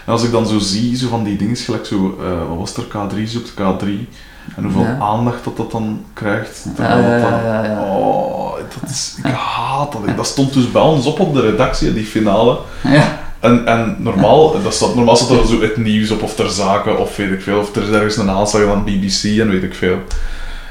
En 0.06 0.12
als 0.12 0.24
ik 0.24 0.30
dan 0.30 0.46
zo 0.46 0.58
zie, 0.58 0.96
zo 0.96 1.08
van 1.08 1.24
die 1.24 1.36
dingen, 1.36 1.56
gelijk 1.56 1.86
zo, 1.86 2.18
eh, 2.20 2.48
wat 2.48 2.58
was 2.58 2.76
er, 2.76 2.84
K3 2.84 3.22
zoekt 3.24 3.52
K3, 3.52 3.88
en 4.56 4.62
hoeveel 4.62 4.82
Ja. 4.82 4.98
aandacht 5.00 5.44
dat 5.44 5.56
dat 5.56 5.70
dan 5.70 6.04
krijgt, 6.12 6.64
Ja, 6.64 6.70
terwijl 6.74 7.00
ja, 7.02 7.20
dat 7.20 7.30
dan... 7.30 7.64
ja. 7.70 7.82
Oh, 7.82 8.52
dat 8.80 8.90
is, 8.90 9.14
ik 9.24 9.32
haat 9.32 9.92
dat. 9.92 10.16
Dat 10.16 10.26
stond 10.26 10.52
dus 10.52 10.70
bij 10.72 10.82
ons 10.82 11.06
op 11.06 11.20
op 11.20 11.34
de 11.34 11.40
redactie, 11.40 11.94
die 11.94 12.04
finale. 12.04 12.58
Ja, 12.82 13.18
En, 13.40 13.66
en 13.66 13.96
normaal, 13.98 14.62
dat 14.62 14.74
staat, 14.74 14.94
normaal 14.94 15.16
staat 15.16 15.30
er 15.38 15.46
zo 15.46 15.60
het 15.60 15.76
nieuws 15.76 16.10
op 16.10 16.22
of 16.22 16.34
ter 16.34 16.50
zaken 16.50 16.98
of 16.98 17.16
weet 17.16 17.30
ik 17.32 17.42
veel. 17.42 17.58
Of 17.58 17.76
er 17.76 17.82
is 17.82 17.88
ergens 17.88 18.16
een 18.16 18.30
aanslag 18.30 18.68
aan 18.70 18.84
BBC 18.84 19.24
en 19.40 19.50
weet 19.50 19.62
ik 19.62 19.74
veel. 19.74 19.96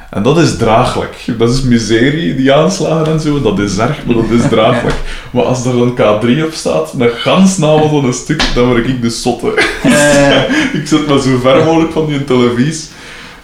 En 0.09 0.23
dat 0.23 0.37
is 0.37 0.57
draaglijk. 0.57 1.25
Dat 1.37 1.49
is 1.49 1.61
miserie, 1.61 2.35
die 2.35 2.53
aanslagen 2.53 3.11
en 3.13 3.19
zo. 3.19 3.41
Dat 3.41 3.59
is 3.59 3.77
erg, 3.77 4.05
maar 4.05 4.15
dat 4.15 4.29
is 4.29 4.47
draaglijk. 4.49 4.95
Maar 5.31 5.43
als 5.43 5.65
er 5.65 5.71
dan 5.77 5.91
K3 5.97 6.43
op 6.45 6.51
staat, 6.53 6.93
een 6.97 7.09
gans 7.09 7.57
naam 7.57 7.89
van 7.89 8.05
een 8.05 8.13
stuk, 8.13 8.43
dan 8.55 8.65
word 8.67 8.87
ik 8.87 9.01
de 9.01 9.09
sotte. 9.09 9.53
Eh, 9.83 10.41
ik 10.81 10.87
zet 10.87 11.07
me 11.07 11.21
zo 11.21 11.37
ver 11.41 11.65
mogelijk 11.65 11.91
van 11.91 12.05
die 12.05 12.23
televisie. 12.23 12.89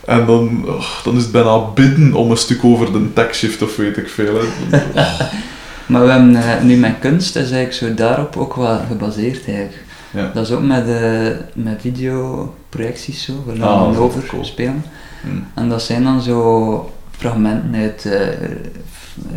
En 0.08 0.26
dan, 0.26 0.66
dan 1.04 1.16
is 1.16 1.24
het 1.24 1.32
bijna 1.32 1.60
bidden 1.74 2.14
om 2.14 2.32
een 2.32 2.38
stuk 2.38 2.64
over 2.64 2.92
de 2.92 3.14
techshift 3.14 3.62
of 3.62 3.76
weet 3.76 3.98
ik 3.98 4.10
veel. 4.10 4.40
Hè. 4.42 4.78
maar 5.92 6.04
we 6.06 6.12
hebben 6.12 6.36
eh, 6.36 6.62
nu 6.62 6.76
met 6.78 7.00
kunst, 7.00 7.36
is 7.36 7.52
eigenlijk 7.52 7.74
zo 7.74 7.94
daarop 7.94 8.38
ook 8.38 8.56
wel 8.56 8.80
gebaseerd 8.88 9.46
eigenlijk. 9.48 9.84
Ja. 10.12 10.32
Dat 10.34 10.46
is 10.46 10.52
ook 10.52 10.62
met, 10.64 10.88
eh 10.88 11.28
met 11.54 11.82
videoprojecties 11.82 13.24
zo, 13.24 13.44
waar 13.46 13.62
Ah, 13.62 13.92
we 13.92 13.98
over 13.98 14.26
cool. 14.26 14.46
spelen. 14.46 14.84
Hm. 15.22 15.28
En 15.60 15.70
dat 15.70 15.82
zijn 15.82 16.04
dan 16.04 16.22
zo 16.22 16.92
fragmenten 17.12 17.76
uit, 17.76 18.06
eh, 18.06 18.20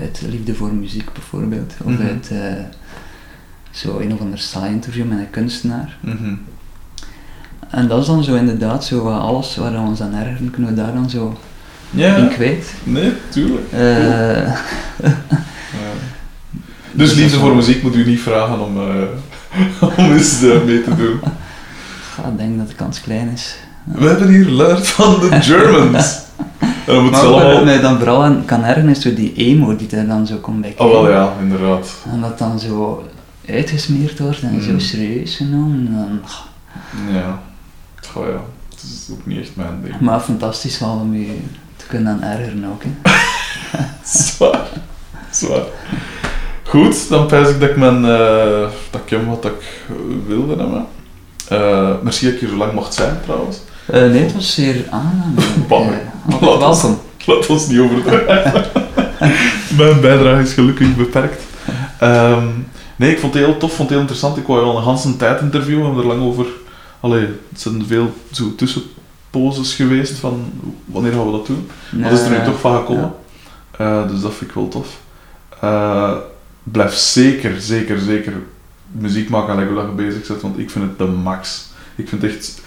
uit 0.00 0.22
Liefde 0.28 0.54
voor 0.54 0.72
Muziek 0.74 1.12
bijvoorbeeld. 1.12 1.74
Of 1.84 1.90
Mhm. 1.92 2.02
uit 2.02 2.30
zo 3.70 3.98
een 3.98 4.12
of 4.12 4.20
ander 4.20 4.38
saai 4.38 4.72
interview 4.72 5.08
met 5.08 5.18
een 5.18 5.30
kunstenaar. 5.30 5.96
Mhm. 6.00 6.34
En 7.70 7.88
dat 7.88 8.00
is 8.00 8.06
dan 8.06 8.24
zo 8.24 8.34
inderdaad 8.34 8.84
zo 8.84 9.02
wat 9.02 9.20
alles 9.20 9.56
waar 9.56 9.72
we 9.72 9.78
ons 9.78 10.00
aan 10.00 10.14
ergeren, 10.14 10.50
kunnen 10.50 10.70
we 10.70 10.76
daar 10.76 10.92
dan 10.94 11.10
zo 11.10 11.38
Ja, 11.90 12.16
in 12.16 12.28
kwijt. 12.28 12.72
nee, 12.84 13.12
tuurlijk. 13.28 13.66
Ja. 15.72 15.90
Dus 16.92 17.14
liefde 17.14 17.38
voor 17.38 17.54
muziek 17.54 17.82
moet 17.82 17.94
u 17.94 18.06
niet 18.06 18.20
vragen 18.20 18.60
om, 18.60 18.76
eh, 18.76 19.88
om 19.98 20.12
eens 20.12 20.42
eh, 20.42 20.62
mee 20.64 20.82
te 20.82 20.94
doen. 20.96 21.20
ja, 22.16 22.28
ik 22.32 22.36
denk 22.38 22.58
dat 22.58 22.68
de 22.68 22.74
kans 22.74 23.00
klein 23.00 23.28
is. 23.28 23.56
We 23.84 24.06
hebben 24.08 24.28
hier 24.28 24.48
luid 24.48 24.88
van 24.88 25.20
de 25.20 25.40
Germans. 25.40 26.18
En 26.58 26.94
dan 26.94 27.02
moet 27.02 27.10
Maar 27.10 27.24
wat 27.28 27.42
allemaal... 27.42 27.64
mij 27.64 27.80
dan 27.80 27.96
vooral 27.98 28.24
aan 28.24 28.42
kan 28.44 28.64
ergeren 28.64 28.88
is 28.88 29.00
zo 29.00 29.14
die 29.14 29.32
emo 29.34 29.76
die 29.76 29.88
er 29.90 30.06
dan 30.06 30.26
zo 30.26 30.36
komt 30.36 30.60
bij 30.60 30.74
Oh 30.76 30.90
wel 30.90 31.10
ja, 31.10 31.32
inderdaad. 31.40 31.88
En 32.12 32.20
dat 32.20 32.38
dan 32.38 32.58
zo 32.60 33.04
uitgesmeerd 33.48 34.18
wordt 34.18 34.40
en 34.42 34.62
zo 34.62 34.70
Mm. 34.72 34.80
serieus 34.80 35.36
genomen. 35.36 35.76
En 35.86 35.92
dan, 35.94 36.20
Ja. 37.14 37.40
Oh 38.14 38.26
ja. 38.26 38.40
het 38.70 38.82
is 38.82 39.08
ook 39.12 39.26
niet 39.26 39.40
echt 39.40 39.56
mijn 39.56 39.80
ding. 39.82 40.00
Maar 40.00 40.20
fantastisch 40.20 40.78
wel 40.78 40.90
om 41.02 41.14
je 41.14 41.38
te 41.76 41.86
kunnen 41.86 42.12
aan 42.12 42.22
ergeren 42.22 42.64
ook. 42.64 42.82
Hè. 42.82 42.90
Zwaar. 44.18 44.66
Zwaar. 45.30 45.62
Goed, 46.64 47.08
dan 47.08 47.26
pijs 47.26 47.48
ik 47.48 47.60
dat 47.60 47.68
ik 47.70 47.76
mijn... 47.76 48.04
eh, 48.04 48.68
dat 48.90 49.00
ik 49.06 49.18
wat 49.26 49.44
ik 49.44 49.80
wilde 50.26 50.56
hebben. 50.56 50.86
Eh, 51.48 51.90
merci 52.02 52.24
dat 52.24 52.34
ik 52.34 52.40
hier 52.40 52.48
zo 52.48 52.56
lang 52.56 52.72
mocht 52.72 52.94
zijn, 52.94 53.18
trouwens. 53.24 53.56
Eh, 53.86 54.00
nee, 54.00 54.22
het 54.22 54.34
was 54.34 54.54
zeer 54.54 54.84
aangenaam. 54.90 55.34
Eh, 56.30 56.42
Laat 56.42 56.62
ons- 56.62 56.82
welkom. 56.82 56.98
Laat 57.26 57.46
ons 57.46 57.66
niet 57.68 57.78
overdrijven. 57.80 58.64
Mijn 59.78 60.00
bijdrage 60.00 60.42
is 60.42 60.52
gelukkig 60.52 60.96
beperkt. 60.96 61.42
Ehm, 61.98 62.46
nee, 62.96 63.10
ik 63.10 63.18
vond 63.18 63.34
het 63.34 63.44
heel 63.44 63.56
tof, 63.56 63.68
vond 63.70 63.80
het 63.80 63.88
heel 63.90 63.98
interessant. 64.00 64.36
Ik 64.36 64.46
wou 64.46 64.60
je 64.60 64.66
al 64.66 64.76
een 64.76 64.82
ganse 64.82 65.16
tijd 65.16 65.40
interviewen, 65.40 65.80
we 65.80 65.86
hebben 65.86 66.04
er 66.04 66.16
lang 66.18 66.28
over... 66.30 66.46
Allee, 67.00 67.26
het 67.48 67.60
zijn 67.60 67.86
veel 67.86 68.12
zo 68.30 68.54
tussenposes 68.54 69.74
geweest 69.74 70.18
van 70.18 70.52
wanneer 70.84 71.12
gaan 71.12 71.26
we 71.26 71.32
dat 71.32 71.46
doen. 71.46 71.68
Wat 71.90 72.12
is 72.12 72.20
er 72.20 72.30
nu 72.30 72.44
toch 72.44 72.60
van 72.60 72.76
gekomen? 72.76 73.12
Eh, 73.76 74.08
dus 74.08 74.20
dat 74.20 74.34
vind 74.34 74.50
ik 74.50 74.56
wel 74.56 74.68
tof. 74.68 75.00
Eh, 75.60 76.12
blijf 76.62 76.94
zeker, 76.94 77.60
zeker, 77.60 77.98
zeker 77.98 78.32
muziek 78.90 79.28
maken 79.28 79.66
hoe 79.66 79.74
dat 79.74 79.84
je 79.86 79.92
bezig 79.92 80.26
bent, 80.26 80.40
want 80.40 80.58
ik 80.58 80.70
vind 80.70 80.84
het 80.84 80.98
de 80.98 81.04
max. 81.04 81.68
Ik 81.96 82.08
vind 82.08 82.24
echt... 82.24 82.60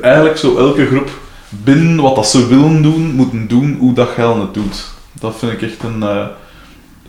Eigenlijk 0.00 0.36
zo 0.36 0.56
elke 0.56 0.86
groep 0.86 1.10
binnen 1.48 2.00
wat 2.02 2.14
dat 2.14 2.28
ze 2.28 2.46
willen 2.46 2.82
doen, 2.82 3.14
moeten 3.14 3.48
doen 3.48 3.76
hoe 3.78 3.92
dat 3.92 4.08
jij 4.16 4.32
het 4.32 4.54
doet. 4.54 4.84
Dat 5.12 5.36
vind 5.38 5.52
ik 5.52 5.62
echt 5.62 5.82
een... 5.82 6.02
eh, 6.02 6.26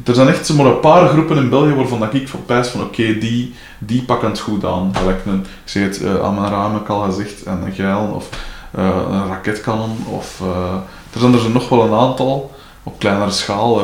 er 0.04 0.16
zijn 0.16 0.28
echt 0.28 0.46
zomaar 0.46 0.66
een 0.66 0.80
paar 0.80 1.08
groepen 1.08 1.38
in 1.38 1.50
België 1.50 1.74
waarvan 1.74 2.00
dat 2.00 2.14
ik 2.14 2.28
van 2.28 2.44
van 2.48 2.82
oké, 2.82 3.18
die, 3.18 3.54
die 3.80 4.04
pakken 4.04 4.30
het 4.30 4.40
goed 4.40 4.66
aan. 4.66 4.92
Gelijk 4.96 5.26
ik 5.26 5.50
zeg 5.64 5.84
het, 5.84 6.04
eh, 6.04 6.24
aan 6.24 6.40
mijn 6.40 6.52
ik 6.82 6.90
al 6.90 7.04
en 7.46 7.62
een 7.66 7.74
geil, 7.74 8.12
of 8.16 8.30
eh, 8.72 9.02
een 9.12 9.28
raketkanon, 9.28 9.98
of... 10.10 10.42
eh, 10.42 10.74
er 11.14 11.20
zijn 11.20 11.34
er 11.34 11.50
nog 11.50 11.70
wel 11.70 11.84
een 11.84 12.00
aantal, 12.00 12.52
op 12.84 13.00
kleinere 13.00 13.32
schaal, 13.32 13.82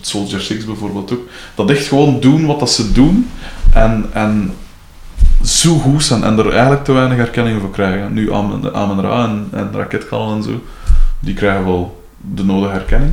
Soldier 0.00 0.40
6 0.40 0.64
bijvoorbeeld 0.64 1.12
ook, 1.12 1.28
dat 1.54 1.70
echt 1.70 1.86
gewoon 1.86 2.20
doen 2.20 2.46
wat 2.46 2.58
dat 2.58 2.70
ze 2.70 2.92
doen, 2.92 3.30
en, 3.72 4.10
en 4.12 4.54
zo 5.44 5.78
goed 5.78 6.10
en 6.10 6.38
er 6.38 6.52
eigenlijk 6.52 6.84
te 6.84 6.92
weinig 6.92 7.18
erkenning 7.18 7.60
voor 7.60 7.70
krijgen. 7.70 8.12
Nu 8.12 8.32
Amen 8.32 9.04
en, 9.04 9.48
en 9.50 9.70
raketkanon 9.72 10.36
en 10.36 10.42
zo, 10.42 10.60
die 11.20 11.34
krijgen 11.34 11.64
wel 11.64 12.04
de 12.34 12.44
nodige 12.44 12.72
erkenning. 12.72 13.12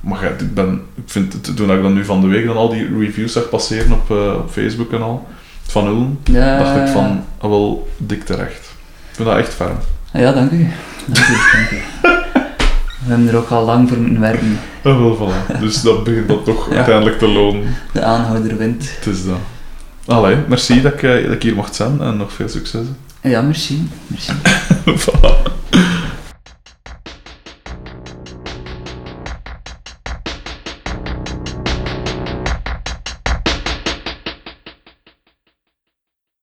Maar 0.00 0.24
ja, 0.24 0.28
ik, 0.28 0.54
ben, 0.54 0.82
ik 0.94 1.02
vind 1.06 1.32
het, 1.32 1.56
toen 1.56 1.70
ik 1.70 1.82
dan 1.82 1.92
nu 1.94 2.04
van 2.04 2.20
de 2.20 2.26
week 2.26 2.46
dan 2.46 2.56
al 2.56 2.68
die 2.68 2.98
reviews 2.98 3.32
zag 3.32 3.48
passeren 3.48 3.92
op, 3.92 4.10
eh, 4.10 4.34
op 4.34 4.50
Facebook 4.50 4.92
en 4.92 5.02
al, 5.02 5.28
van 5.62 5.86
Ulm, 5.86 6.18
Ja, 6.24 6.58
dacht 6.58 6.76
ik 6.76 6.92
van, 6.92 7.24
ah, 7.38 7.50
wel 7.50 7.88
dik 7.96 8.24
terecht. 8.24 8.74
Ik 9.10 9.16
vind 9.16 9.28
dat 9.28 9.38
echt 9.38 9.54
ferm. 9.54 9.76
Ja, 10.12 10.32
dank 10.32 10.50
u. 10.50 10.68
Dank 11.06 11.26
u, 11.28 11.32
dank 11.52 11.70
u. 11.70 11.76
We 13.04 13.06
hebben 13.08 13.28
er 13.28 13.36
ook 13.36 13.50
al 13.50 13.64
lang 13.64 13.88
voor 13.88 13.98
moeten 13.98 14.20
werken. 14.20 14.58
Ah, 14.82 14.98
wel, 14.98 15.16
voilà. 15.16 15.60
Dus 15.60 15.82
dat 15.82 16.04
begint 16.04 16.28
dat 16.28 16.44
toch 16.44 16.68
Ja. 16.70 16.76
uiteindelijk 16.76 17.18
te 17.18 17.28
lonen. 17.28 17.62
De 17.92 18.02
aanhouder 18.02 18.56
wint. 18.56 18.90
Het 18.96 19.14
is 19.14 19.24
dat. 19.24 19.38
Allee, 20.06 20.36
merci 20.48 20.82
dat 20.82 20.92
ik, 20.92 21.02
eh, 21.02 21.24
dat 21.24 21.32
ik 21.32 21.42
hier 21.42 21.54
mocht 21.54 21.74
zijn 21.74 22.00
en 22.00 22.16
nog 22.16 22.32
veel 22.32 22.48
succes. 22.48 22.86
Ja, 23.22 23.42
merci. 23.42 23.88
merci. 24.06 24.32
voilà. 24.96 25.42